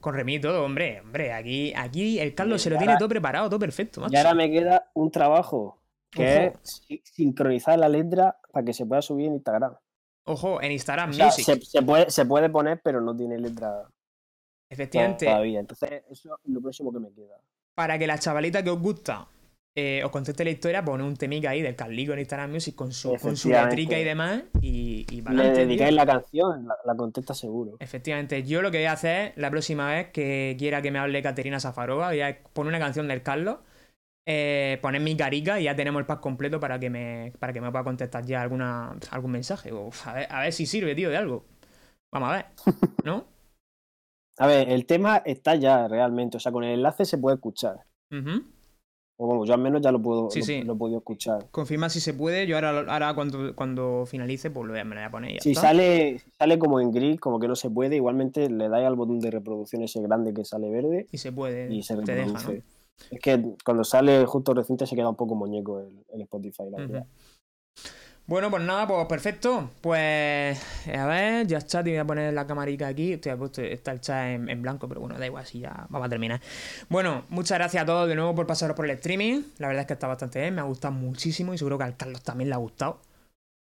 con 0.00 0.14
Remi 0.14 0.36
y 0.36 0.40
todo, 0.40 0.64
hombre, 0.64 1.00
hombre, 1.00 1.32
aquí, 1.32 1.72
aquí 1.76 2.18
el 2.18 2.34
Carlos 2.34 2.62
se 2.62 2.70
lo 2.70 2.76
tiene 2.78 2.92
ahora- 2.92 2.98
todo 3.00 3.08
preparado, 3.08 3.48
todo 3.50 3.58
perfecto, 3.60 4.00
macho. 4.00 4.12
Y 4.14 4.16
ahora 4.16 4.34
me 4.34 4.50
queda 4.50 4.90
un 4.94 5.10
trabajo, 5.10 5.78
que 6.10 6.22
Ojo. 6.48 6.58
es 6.64 6.70
si- 6.86 7.02
sincronizar 7.04 7.78
la 7.78 7.88
letra 7.88 8.36
para 8.52 8.64
que 8.64 8.72
se 8.72 8.86
pueda 8.86 9.02
subir 9.02 9.26
en 9.26 9.34
Instagram. 9.34 9.74
Ojo, 10.24 10.60
en 10.62 10.72
Instagram 10.72 11.10
O 11.10 11.12
sea, 11.12 11.26
Music. 11.26 11.44
se, 11.44 11.60
se 11.60 11.82
puede, 11.82 12.10
se 12.10 12.24
puede 12.24 12.48
poner, 12.50 12.80
pero 12.82 13.00
no 13.00 13.14
tiene 13.16 13.38
letra 13.38 13.88
Efectivamente, 14.68 15.26
todavía. 15.26 15.60
Entonces, 15.60 16.02
eso 16.10 16.38
es 16.44 16.50
lo 16.52 16.60
próximo 16.60 16.92
que 16.92 17.00
me 17.00 17.12
queda. 17.12 17.36
para 17.74 17.98
que 17.98 18.06
la 18.06 18.18
chavalita 18.18 18.62
que 18.62 18.70
os 18.70 18.78
gusta 18.80 19.26
eh, 19.76 20.02
os 20.04 20.10
conteste 20.10 20.44
la 20.44 20.50
historia, 20.50 20.84
pone 20.84 21.04
un 21.04 21.16
temica 21.16 21.50
ahí 21.50 21.62
del 21.62 21.76
Carlico 21.76 22.12
en 22.12 22.18
Instagram 22.20 22.50
Music 22.52 22.74
con 22.74 22.92
su, 22.92 23.16
con 23.16 23.36
su 23.36 23.48
letrica 23.50 23.98
y 23.98 24.04
demás. 24.04 24.42
Y, 24.60 25.06
y 25.10 25.20
Le 25.22 25.50
tío. 25.52 25.52
dedicáis 25.52 25.94
la 25.94 26.06
canción, 26.06 26.66
la, 26.66 26.74
la 26.84 26.96
contesta 26.96 27.34
seguro. 27.34 27.76
Efectivamente, 27.78 28.42
yo 28.42 28.62
lo 28.62 28.70
que 28.70 28.78
voy 28.78 28.86
a 28.86 28.92
hacer 28.92 29.32
la 29.36 29.50
próxima 29.50 29.90
vez 29.90 30.08
que 30.10 30.56
quiera 30.58 30.82
que 30.82 30.90
me 30.90 30.98
hable 30.98 31.22
Caterina 31.22 31.60
Safarova, 31.60 32.08
voy 32.08 32.20
a 32.20 32.38
poner 32.52 32.70
una 32.70 32.78
canción 32.78 33.08
del 33.08 33.22
Carlos, 33.22 33.58
eh, 34.26 34.78
poner 34.82 35.00
mi 35.00 35.16
carica 35.16 35.58
y 35.60 35.64
ya 35.64 35.74
tenemos 35.76 36.00
el 36.00 36.06
pack 36.06 36.20
completo 36.20 36.60
para 36.60 36.78
que 36.78 36.90
me, 36.90 37.32
para 37.38 37.52
que 37.52 37.60
me 37.60 37.70
pueda 37.70 37.84
contestar 37.84 38.24
ya 38.26 38.42
alguna, 38.42 38.96
algún 39.10 39.30
mensaje. 39.30 39.72
Uf, 39.72 40.06
a, 40.06 40.14
ver, 40.14 40.26
a 40.30 40.40
ver 40.42 40.52
si 40.52 40.66
sirve, 40.66 40.94
tío, 40.94 41.10
de 41.10 41.16
algo. 41.16 41.46
Vamos 42.12 42.30
a 42.30 42.32
ver, 42.36 42.46
¿no? 43.04 43.26
A 44.38 44.46
ver, 44.46 44.68
el 44.70 44.86
tema 44.86 45.18
está 45.18 45.54
ya 45.54 45.86
realmente, 45.86 46.36
o 46.38 46.40
sea, 46.40 46.50
con 46.52 46.64
el 46.64 46.74
enlace 46.74 47.04
se 47.04 47.18
puede 47.18 47.36
escuchar. 47.36 47.84
Ujú. 48.10 48.44
O 49.22 49.26
bueno, 49.26 49.44
yo 49.44 49.52
al 49.52 49.60
menos 49.60 49.82
ya 49.82 49.92
lo 49.92 50.00
puedo, 50.00 50.30
Sí, 50.30 50.38
lo, 50.40 50.44
sí. 50.46 50.62
lo 50.62 50.72
he 50.72 50.76
podido 50.76 50.98
escuchar. 51.00 51.46
Confirma 51.50 51.90
si 51.90 52.00
se 52.00 52.14
puede. 52.14 52.46
Yo 52.46 52.56
ahora, 52.56 52.86
ahora 52.88 53.12
cuando, 53.14 53.54
cuando 53.54 54.06
finalice, 54.06 54.50
pues 54.50 54.66
lo 54.66 54.72
voy 54.72 54.80
a, 54.80 54.84
me 54.84 54.94
lo 54.94 55.02
voy 55.02 55.08
a 55.08 55.10
poner 55.10 55.30
y 55.32 55.34
ya 55.34 55.40
Si 55.42 55.50
está. 55.50 55.60
sale, 55.60 56.22
sale 56.38 56.58
como 56.58 56.80
en 56.80 56.90
gris, 56.90 57.20
como 57.20 57.38
que 57.38 57.46
no 57.46 57.54
se 57.54 57.68
puede, 57.68 57.96
igualmente 57.96 58.48
le 58.48 58.70
dais 58.70 58.86
al 58.86 58.96
botón 58.96 59.20
de 59.20 59.30
reproducción 59.30 59.82
ese 59.82 60.00
grande 60.00 60.32
que 60.32 60.42
sale 60.46 60.70
verde 60.70 61.06
Y 61.12 61.18
se 61.18 61.32
puede, 61.32 61.70
y 61.70 61.82
se 61.82 61.96
te 61.98 62.14
deja, 62.14 62.24
reproduce. 62.32 62.54
¿no? 62.56 62.62
Es 63.10 63.20
que 63.20 63.42
cuando 63.62 63.84
sale 63.84 64.24
justo 64.24 64.54
reciente 64.54 64.86
se 64.86 64.96
queda 64.96 65.10
un 65.10 65.16
poco 65.16 65.34
muñeco 65.34 65.80
el, 65.80 66.02
el 66.14 66.22
Spotify, 66.22 66.62
la 66.70 66.78
Ujú. 66.78 66.92
verdad. 66.92 67.06
Bueno, 68.30 68.48
pues 68.48 68.62
nada, 68.62 68.86
pues 68.86 69.06
perfecto. 69.08 69.70
Pues 69.80 70.56
a 70.86 71.06
ver, 71.06 71.48
ya 71.48 71.60
chat 71.62 71.84
y 71.88 71.90
voy 71.90 71.98
a 71.98 72.04
poner 72.04 72.32
la 72.32 72.46
camarica 72.46 72.86
aquí. 72.86 73.14
Estoy, 73.14 73.34
puesto, 73.34 73.60
está 73.60 73.90
el 73.90 74.00
chat 74.00 74.28
en, 74.28 74.48
en 74.48 74.62
blanco, 74.62 74.86
pero 74.86 75.00
bueno, 75.00 75.18
da 75.18 75.26
igual, 75.26 75.44
si 75.44 75.58
ya 75.58 75.88
vamos 75.88 76.06
a 76.06 76.08
terminar. 76.08 76.40
Bueno, 76.88 77.24
muchas 77.28 77.58
gracias 77.58 77.82
a 77.82 77.86
todos 77.86 78.06
de 78.08 78.14
nuevo 78.14 78.32
por 78.36 78.46
pasaros 78.46 78.76
por 78.76 78.84
el 78.84 78.92
streaming. 78.92 79.42
La 79.58 79.66
verdad 79.66 79.80
es 79.80 79.86
que 79.88 79.94
está 79.94 80.06
bastante 80.06 80.40
bien, 80.40 80.54
me 80.54 80.60
ha 80.60 80.64
gustado 80.64 80.94
muchísimo 80.94 81.54
y 81.54 81.58
seguro 81.58 81.76
que 81.76 81.82
al 81.82 81.96
Carlos 81.96 82.22
también 82.22 82.50
le 82.50 82.54
ha 82.54 82.58
gustado, 82.58 83.00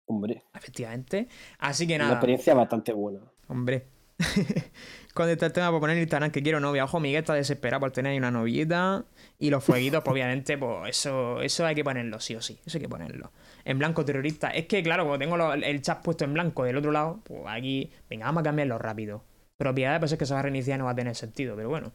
Hombre, 0.05 0.43
efectivamente. 0.53 1.27
Así 1.57 1.87
que 1.87 1.95
una 1.95 2.03
nada. 2.05 2.15
experiencia 2.17 2.53
bastante 2.53 2.93
buena. 2.93 3.21
Hombre. 3.47 3.87
Cuando 5.15 5.33
está 5.33 5.47
el 5.47 5.53
tema 5.53 5.71
por 5.71 5.79
poner 5.79 5.97
en 5.97 6.03
Instagram 6.03 6.29
que 6.29 6.43
quiero 6.43 6.59
novia. 6.59 6.83
Ojo, 6.83 6.99
Miguel 6.99 7.21
está 7.21 7.33
desesperado 7.33 7.79
por 7.79 7.91
tener 7.91 8.11
ahí 8.11 8.19
una 8.19 8.29
novieta. 8.29 9.05
Y 9.39 9.49
los 9.49 9.63
fueguitos, 9.63 10.03
pues 10.03 10.13
obviamente, 10.13 10.59
pues 10.59 10.89
eso, 10.91 11.41
eso 11.41 11.65
hay 11.65 11.73
que 11.73 11.83
ponerlo, 11.83 12.19
sí 12.19 12.35
o 12.35 12.41
sí. 12.41 12.59
Eso 12.67 12.77
hay 12.77 12.83
que 12.83 12.89
ponerlo. 12.89 13.31
En 13.65 13.79
blanco 13.79 14.05
terrorista. 14.05 14.49
Es 14.49 14.65
que, 14.67 14.81
claro, 14.83 15.03
como 15.03 15.17
tengo 15.19 15.53
el 15.53 15.81
chat 15.81 16.01
puesto 16.01 16.25
en 16.25 16.33
blanco 16.33 16.63
del 16.63 16.77
otro 16.77 16.91
lado, 16.91 17.19
pues 17.23 17.41
aquí. 17.47 17.91
Venga, 18.09 18.25
vamos 18.25 18.41
a 18.41 18.43
cambiarlo 18.43 18.77
rápido. 18.77 19.23
Propiedades, 19.57 19.99
pues 19.99 20.11
es 20.13 20.17
que 20.17 20.25
se 20.25 20.33
va 20.33 20.39
a 20.39 20.43
reiniciar 20.43 20.77
y 20.77 20.79
no 20.79 20.85
va 20.85 20.91
a 20.91 20.95
tener 20.95 21.15
sentido, 21.15 21.55
pero 21.55 21.69
bueno. 21.69 21.91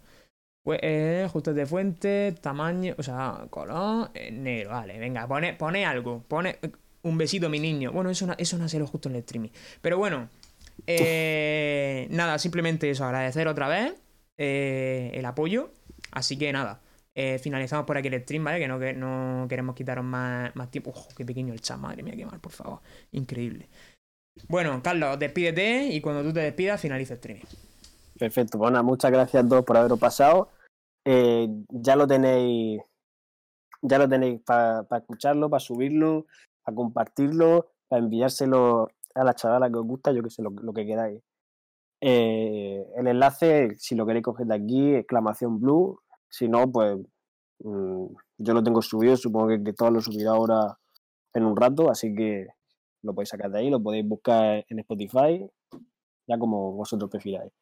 Pues, 0.62 0.81
eh, 0.82 1.23
ajustes 1.27 1.55
de 1.55 1.66
fuente, 1.66 2.35
tamaño, 2.41 2.95
o 2.97 3.03
sea, 3.03 3.47
color, 3.51 4.11
eh, 4.15 4.31
negro, 4.31 4.70
vale, 4.70 4.99
venga, 4.99 5.27
pone, 5.28 5.53
pone 5.53 5.85
algo, 5.85 6.23
pone 6.27 6.57
eh, 6.62 6.70
un 7.03 7.19
besito 7.19 7.51
mi 7.51 7.61
niño. 7.61 7.93
Bueno, 7.93 8.11
eso 8.11 8.27
no, 8.27 8.35
eso 8.39 8.59
no 8.59 8.86
justo 8.86 9.09
en 9.11 9.16
el 9.16 9.20
streaming. 9.20 9.51
Pero 9.82 9.99
bueno, 9.99 10.31
eh, 10.86 12.07
nada, 12.11 12.39
simplemente 12.39 12.91
eso, 12.91 13.05
agradecer 13.05 13.49
otra 13.49 13.69
vez 13.69 13.95
eh, 14.39 15.11
el 15.15 15.24
apoyo. 15.24 15.70
Así 16.11 16.39
que 16.39 16.53
nada, 16.53 16.81
eh, 17.15 17.39
finalizamos 17.39 17.86
por 17.86 17.97
aquí 17.97 18.09
el 18.09 18.23
stream, 18.23 18.45
¿vale? 18.45 18.59
Que 18.59 18.69
no, 18.69 18.78
que 18.78 18.93
no 18.93 19.47
queremos 19.49 19.74
quitaros 19.74 20.05
más, 20.05 20.55
más 20.57 20.70
tiempo. 20.70 20.91
Ojo, 20.91 21.09
qué 21.16 21.24
pequeño 21.24 21.53
el 21.53 21.61
chat, 21.61 21.78
madre 21.78 22.03
mía, 22.03 22.15
qué 22.16 22.27
mal, 22.27 22.41
por 22.41 22.53
favor. 22.53 22.81
Increíble. 23.12 23.69
Bueno, 24.49 24.82
Carlos, 24.82 25.19
despídete 25.19 25.86
y 25.86 26.01
cuando 26.01 26.23
tú 26.23 26.32
te 26.32 26.41
despidas, 26.41 26.81
finaliza 26.81 27.15
el 27.15 27.19
streaming. 27.19 27.45
Perfecto, 28.19 28.59
pues 28.59 28.70
nada, 28.70 28.82
muchas 28.82 29.11
gracias 29.11 29.45
a 29.45 29.49
todos 29.49 29.65
por 29.65 29.77
haberos 29.77 29.99
pasado. 29.99 30.51
Eh, 31.05 31.49
ya 31.69 31.97
lo 31.97 32.07
tenéis, 32.07 32.81
ya 33.82 33.99
lo 33.99 34.09
tenéis 34.09 34.41
para 34.41 34.86
escucharlo, 34.99 35.51
para 35.51 35.61
subirlo, 35.61 36.27
para 36.65 36.74
compartirlo, 36.74 37.70
para 37.89 38.03
enviárselo 38.03 38.91
a 39.15 39.24
la 39.24 39.35
chavala 39.35 39.70
que 39.70 39.77
os 39.77 39.86
gusta, 39.86 40.12
yo 40.12 40.23
que 40.23 40.31
sé, 40.31 40.43
lo, 40.43 40.51
lo 40.51 40.73
que 40.73 40.86
queráis. 40.86 41.20
Eh, 42.01 42.85
el 42.97 43.07
enlace, 43.07 43.77
si 43.78 43.95
lo 43.95 44.05
queréis 44.05 44.24
coger 44.24 44.47
de 44.47 44.55
aquí, 44.55 44.95
exclamación 44.95 45.61
blue. 45.61 46.01
Si 46.35 46.48
no, 46.48 46.69
pues 46.69 46.98
mm, 47.61 48.06
yo 48.39 48.55
lo 48.55 48.65
tengo 48.65 48.82
subido, 48.82 49.16
supongo 49.16 49.51
que, 49.51 49.62
que 49.62 49.73
todo 49.73 49.93
lo 49.93 50.01
subirá 50.01 50.32
ahora 50.32 50.77
en 51.32 51.44
un 51.44 51.56
rato, 51.56 51.89
así 51.89 52.12
que 52.12 52.48
lo 53.02 53.15
podéis 53.15 53.28
sacar 53.28 53.52
de 53.52 53.61
ahí, 53.61 53.70
lo 53.70 53.81
podéis 53.81 54.05
buscar 54.05 54.65
en 54.69 54.78
Spotify, 54.81 55.48
ya 56.27 56.36
como 56.36 56.73
vosotros 56.73 57.09
prefiráis. 57.09 57.52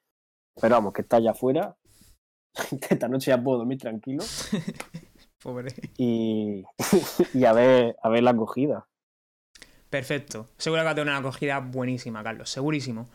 Pero 0.59 0.75
vamos, 0.77 0.95
que 0.95 1.03
está 1.03 1.19
allá 1.19 1.33
afuera. 1.33 1.77
Esta 2.89 3.09
noche 3.09 3.31
ya 3.31 3.43
puedo 3.43 3.59
dormir 3.59 3.77
tranquilo. 3.77 4.25
Pobre. 5.43 5.75
Y, 5.99 6.65
y 7.35 7.45
a 7.45 7.53
ver, 7.53 7.97
a 8.03 8.09
ver 8.09 8.23
la 8.23 8.31
acogida. 8.31 8.89
Perfecto. 9.91 10.49
Seguro 10.57 10.81
que 10.81 10.87
va 10.87 10.91
a 10.93 10.95
tener 10.95 11.09
una 11.09 11.19
acogida 11.19 11.59
buenísima, 11.59 12.23
Carlos. 12.23 12.49
Segurísimo. 12.49 13.11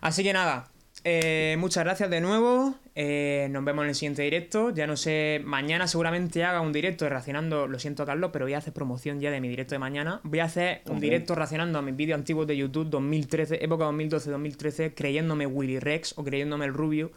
Así 0.00 0.22
que 0.22 0.32
nada. 0.32 0.72
Eh, 1.04 1.56
muchas 1.58 1.84
gracias 1.84 2.10
de 2.10 2.20
nuevo. 2.20 2.74
eh, 2.94 3.48
nos 3.50 3.64
vemos 3.64 3.84
en 3.84 3.90
el 3.90 3.94
siguiente 3.94 4.22
directo. 4.22 4.70
Ya 4.70 4.86
no 4.86 4.96
sé, 4.96 5.40
mañana 5.44 5.86
seguramente 5.86 6.44
haga 6.44 6.60
un 6.60 6.72
directo 6.72 7.08
reaccionando. 7.08 7.66
Lo 7.66 7.78
siento, 7.78 8.04
Carlos, 8.06 8.30
pero 8.32 8.46
voy 8.46 8.54
a 8.54 8.58
hacer 8.58 8.72
promoción 8.72 9.20
ya 9.20 9.30
de 9.30 9.40
mi 9.40 9.48
directo 9.48 9.74
de 9.74 9.78
mañana. 9.78 10.20
Voy 10.24 10.40
a 10.40 10.44
hacer 10.44 10.82
un 10.88 11.00
directo 11.00 11.34
reaccionando 11.34 11.78
a 11.78 11.82
mis 11.82 11.94
vídeos 11.94 12.18
antiguos 12.18 12.46
de 12.46 12.56
YouTube 12.56 12.88
2013, 12.88 13.64
época 13.64 13.84
2012-2013, 13.86 14.94
creyéndome 14.94 15.46
Willy 15.46 15.78
Rex 15.78 16.14
o 16.16 16.24
creyéndome 16.24 16.64
el 16.64 16.74
Rubio. 16.74 17.12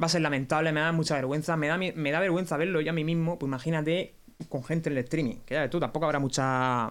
Va 0.00 0.06
a 0.06 0.08
ser 0.08 0.22
lamentable, 0.22 0.72
me 0.72 0.80
da 0.80 0.92
mucha 0.92 1.14
vergüenza. 1.16 1.56
Me 1.56 1.66
da, 1.66 1.76
me 1.76 2.10
da 2.10 2.20
vergüenza 2.20 2.56
verlo 2.56 2.80
yo 2.80 2.90
a 2.90 2.94
mí 2.94 3.04
mismo. 3.04 3.38
Pues 3.38 3.48
imagínate 3.48 4.14
con 4.48 4.64
gente 4.64 4.88
en 4.88 4.96
el 4.96 5.04
streaming. 5.04 5.36
Que 5.44 5.54
ya 5.54 5.60
ves 5.62 5.70
tú, 5.70 5.80
tampoco 5.80 6.06
habrá 6.06 6.18
mucha 6.18 6.90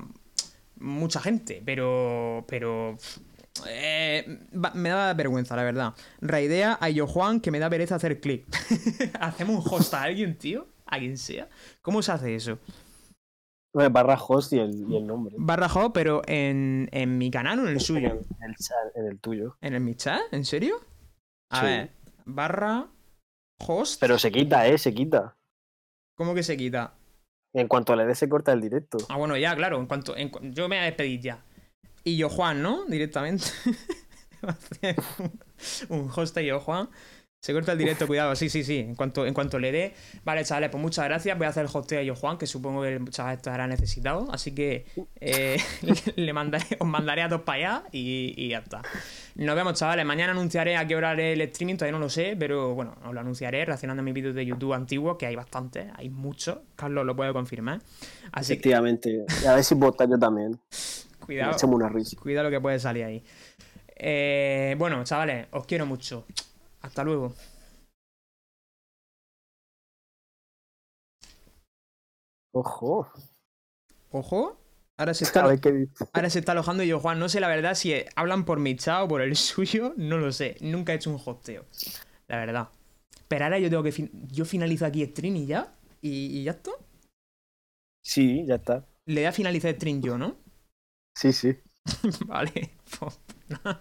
mucha 0.80 1.20
gente, 1.20 1.62
pero. 1.66 2.46
Pero. 2.48 2.98
Eh, 3.68 4.40
me 4.74 4.90
da 4.90 5.14
vergüenza, 5.14 5.56
la 5.56 5.64
verdad. 5.64 5.94
Raidea 6.22 6.78
a 6.80 6.90
Yo 6.90 7.08
Juan 7.08 7.40
que 7.42 7.52
me 7.52 7.60
da 7.60 7.70
pereza 7.70 7.96
hacer 7.96 8.20
clic. 8.22 8.46
¿Hacemos 9.20 9.66
un 9.66 9.74
host 9.74 9.94
a 9.94 10.04
alguien, 10.04 10.38
tío? 10.38 10.68
A 10.86 10.98
quien 11.00 11.18
sea. 11.18 11.50
¿Cómo 11.82 12.02
se 12.02 12.12
hace 12.12 12.36
eso? 12.36 12.60
Bueno, 13.74 13.92
barra 13.92 14.16
host 14.20 14.54
y 14.54 14.60
el, 14.60 14.74
y 14.90 14.98
el 14.98 15.06
nombre. 15.06 15.36
Barra 15.38 15.68
host, 15.68 15.92
pero 15.94 16.22
en, 16.26 16.90
en 16.92 17.18
mi 17.18 17.30
canal 17.30 17.60
o 17.60 17.64
en 17.64 17.70
el 17.70 17.80
suyo. 17.80 18.10
en 18.10 18.50
el 18.50 18.56
chat, 18.56 18.96
en 18.96 19.06
el 19.08 19.20
tuyo. 19.20 19.58
¿En 19.62 19.76
el 19.76 19.82
mi 19.82 19.94
chat? 19.96 20.22
¿En 20.32 20.44
serio? 20.46 20.76
A 21.52 21.60
Sí. 21.60 21.66
ver. 21.68 21.92
Barra 22.26 22.88
host. 23.60 24.00
Pero 24.00 24.18
se 24.18 24.32
quita, 24.32 24.66
¿eh? 24.68 24.78
Se 24.78 24.94
quita. 24.94 25.36
¿Cómo 26.16 26.34
que 26.34 26.42
se 26.44 26.58
quita? 26.58 26.96
En 27.54 27.68
cuanto 27.68 27.96
le 27.96 28.06
dé, 28.06 28.16
se 28.16 28.28
corta 28.30 28.52
el 28.54 28.62
directo. 28.62 28.98
Ah, 29.10 29.18
bueno, 29.18 29.38
ya, 29.38 29.56
claro. 29.56 29.80
En 29.80 29.86
cuanto, 29.88 30.16
en 30.18 30.32
yo 30.54 30.68
me 30.68 30.76
voy 30.76 30.84
a 30.84 30.86
despedir 30.86 31.20
ya. 31.22 31.44
Y 32.10 32.18
yo 32.18 32.28
Juan, 32.28 32.64
¿no? 32.64 32.86
Directamente. 32.86 33.46
Un- 35.90 36.10
host 36.16 36.38
y 36.38 36.46
yo 36.46 36.60
Juan. 36.60 36.90
Se 37.42 37.54
corta 37.54 37.72
el 37.72 37.78
directo, 37.78 38.06
cuidado. 38.08 38.36
Sí, 38.36 38.50
sí, 38.50 38.64
sí. 38.64 38.80
En 38.80 38.96
cuanto, 38.96 39.26
en 39.28 39.34
cuanto 39.34 39.60
le 39.60 39.72
dé. 39.72 39.94
Vale, 40.26 40.44
chavales, 40.44 40.72
pues 40.72 40.82
muchas 40.82 41.06
gracias. 41.06 41.38
Voy 41.38 41.46
a 41.46 41.52
hacer 41.52 41.66
el 41.66 41.70
hosteo 41.72 42.00
a 42.00 42.04
yo 42.04 42.16
Juan, 42.16 42.38
que 42.38 42.48
supongo 42.48 42.82
que 42.82 42.96
el 42.96 43.10
chaval 43.12 43.36
estará 43.36 43.68
necesitado. 43.68 44.28
Así 44.32 44.54
que 44.54 44.86
eh, 45.22 45.58
le 46.16 46.34
mandaré, 46.34 46.66
os 46.80 46.88
mandaré 46.88 47.22
a 47.22 47.30
todos 47.30 47.44
para 47.44 47.58
allá 47.58 47.84
y, 47.92 48.34
y 48.36 48.50
ya 48.50 48.58
está. 48.58 48.82
Nos 49.36 49.56
vemos, 49.56 49.76
chavales. 49.76 50.06
Mañana 50.06 50.32
anunciaré 50.32 50.76
a 50.78 50.86
qué 50.88 50.96
hora 50.96 51.12
haré 51.12 51.34
el 51.34 51.42
streaming, 51.42 51.76
todavía 51.76 51.94
no 51.98 52.00
lo 52.00 52.10
sé, 52.10 52.36
pero 52.38 52.74
bueno, 52.74 52.96
os 53.06 53.14
lo 53.14 53.20
anunciaré 53.20 53.64
reaccionando 53.64 54.02
a 54.02 54.04
mis 54.04 54.16
vídeos 54.16 54.34
de 54.36 54.46
YouTube 54.46 54.74
antiguos, 54.74 55.16
que 55.18 55.28
hay 55.28 55.36
bastantes, 55.36 55.86
hay 55.96 56.10
muchos. 56.10 56.58
Carlos 56.76 57.06
lo 57.06 57.16
puede 57.16 57.32
confirmar. 57.32 57.80
Así 58.32 58.48
que 58.48 58.54
Efectivamente. 58.54 59.26
Y 59.44 59.46
a 59.46 59.54
ver 59.54 59.64
si 59.64 59.76
estar 59.76 60.10
yo 60.10 60.20
también. 60.20 60.60
cuidado. 61.20 61.68
Una 61.68 61.90
risa. 61.90 62.18
Cuidado 62.20 62.46
lo 62.46 62.52
que 62.52 62.62
puede 62.62 62.80
salir 62.80 63.04
ahí. 63.06 63.24
Eh, 63.96 64.76
bueno, 64.78 65.04
chavales, 65.04 65.48
os 65.52 65.66
quiero 65.66 65.86
mucho. 65.86 66.26
Hasta 66.82 67.04
luego. 67.04 67.34
Ojo. 72.52 73.08
Ojo. 74.12 74.58
Ahora 74.98 75.14
se 75.14 75.24
está, 75.26 75.44
ahora 76.14 76.30
se 76.30 76.40
está 76.40 76.52
alojando 76.52 76.84
y 76.84 76.88
yo, 76.88 77.00
Juan, 77.00 77.20
no 77.20 77.30
sé 77.30 77.40
la 77.40 77.48
verdad 77.48 77.76
si 77.76 77.94
hablan 78.16 78.44
por 78.46 78.60
mi 78.60 78.76
chat 78.76 79.04
o 79.04 79.08
por 79.08 79.22
el 79.22 79.36
suyo, 79.38 79.94
no 79.98 80.18
lo 80.18 80.32
sé. 80.32 80.58
Nunca 80.62 80.94
he 80.94 80.96
hecho 80.98 81.10
un 81.12 81.22
hosteo. 81.24 81.66
La 82.28 82.38
verdad. 82.38 82.70
Pero 83.28 83.46
ahora 83.46 83.60
yo 83.60 83.70
tengo 83.70 83.84
que... 83.84 83.92
fin- 83.92 84.12
Yo 84.32 84.46
finalizo 84.46 84.86
aquí 84.86 85.06
stream 85.06 85.36
y 85.38 85.46
ya. 85.48 85.74
¿Y, 86.02 86.40
y 86.40 86.44
ya 86.44 86.52
está? 86.52 86.72
Sí, 88.02 88.46
ya 88.46 88.56
está. 88.56 88.86
Le 89.06 89.22
da 89.24 89.30
a 89.30 89.32
finalizar 89.34 89.74
stream 89.76 90.02
yo, 90.02 90.18
¿no? 90.18 90.38
Sí, 91.20 91.34
sí. 91.34 91.58
vale. 92.28 92.72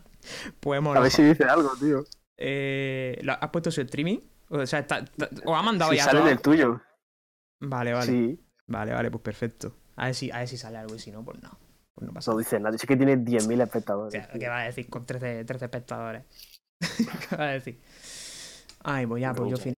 Pues, 0.60 0.84
A 0.84 1.00
ver 1.00 1.10
si 1.10 1.22
dice 1.22 1.44
algo, 1.44 1.70
tío. 1.80 2.04
Eh, 2.36 3.18
¿lo- 3.22 3.32
¿Has 3.40 3.50
puesto 3.50 3.70
su 3.70 3.80
streaming? 3.80 4.18
O 4.50 4.66
sea, 4.66 4.80
está, 4.80 4.98
está- 4.98 5.28
os 5.44 5.56
ha 5.58 5.62
mandado 5.62 5.90
Si 5.92 5.96
ya 5.98 6.04
sale 6.04 6.18
todo? 6.20 6.28
el 6.28 6.40
tuyo. 6.40 6.80
Vale, 7.60 7.92
vale. 7.92 8.06
Sí. 8.06 8.40
Vale, 8.66 8.92
vale, 8.92 9.10
pues 9.10 9.22
perfecto. 9.22 9.74
A 9.96 10.06
ver 10.06 10.14
si, 10.14 10.30
a 10.30 10.38
ver 10.38 10.48
si 10.48 10.56
sale 10.58 10.76
algo 10.78 10.94
y 10.94 10.98
si 10.98 11.10
no, 11.12 11.24
pues 11.24 11.40
no. 11.42 11.58
Pues 11.94 12.06
no 12.06 12.12
pasa 12.12 12.30
No 12.32 12.36
nada. 12.36 12.44
dice 12.44 12.60
nada. 12.60 12.76
Es 12.76 12.84
que 12.84 12.96
tiene 12.96 13.16
10.000 13.16 13.60
O 13.60 13.64
espectadores. 13.64 14.12
sea. 14.12 14.28
¿Qué 14.38 14.48
va 14.48 14.60
a 14.60 14.64
decir 14.64 14.90
con 14.90 15.06
13, 15.06 15.44
13 15.44 15.64
espectadores? 15.64 16.24
¿Qué 17.30 17.36
va 17.36 17.44
a 17.44 17.52
decir? 17.52 17.80
Ay, 18.84 19.06
pues 19.06 19.20
ya, 19.22 19.32
pues 19.32 19.50
yo 19.50 19.72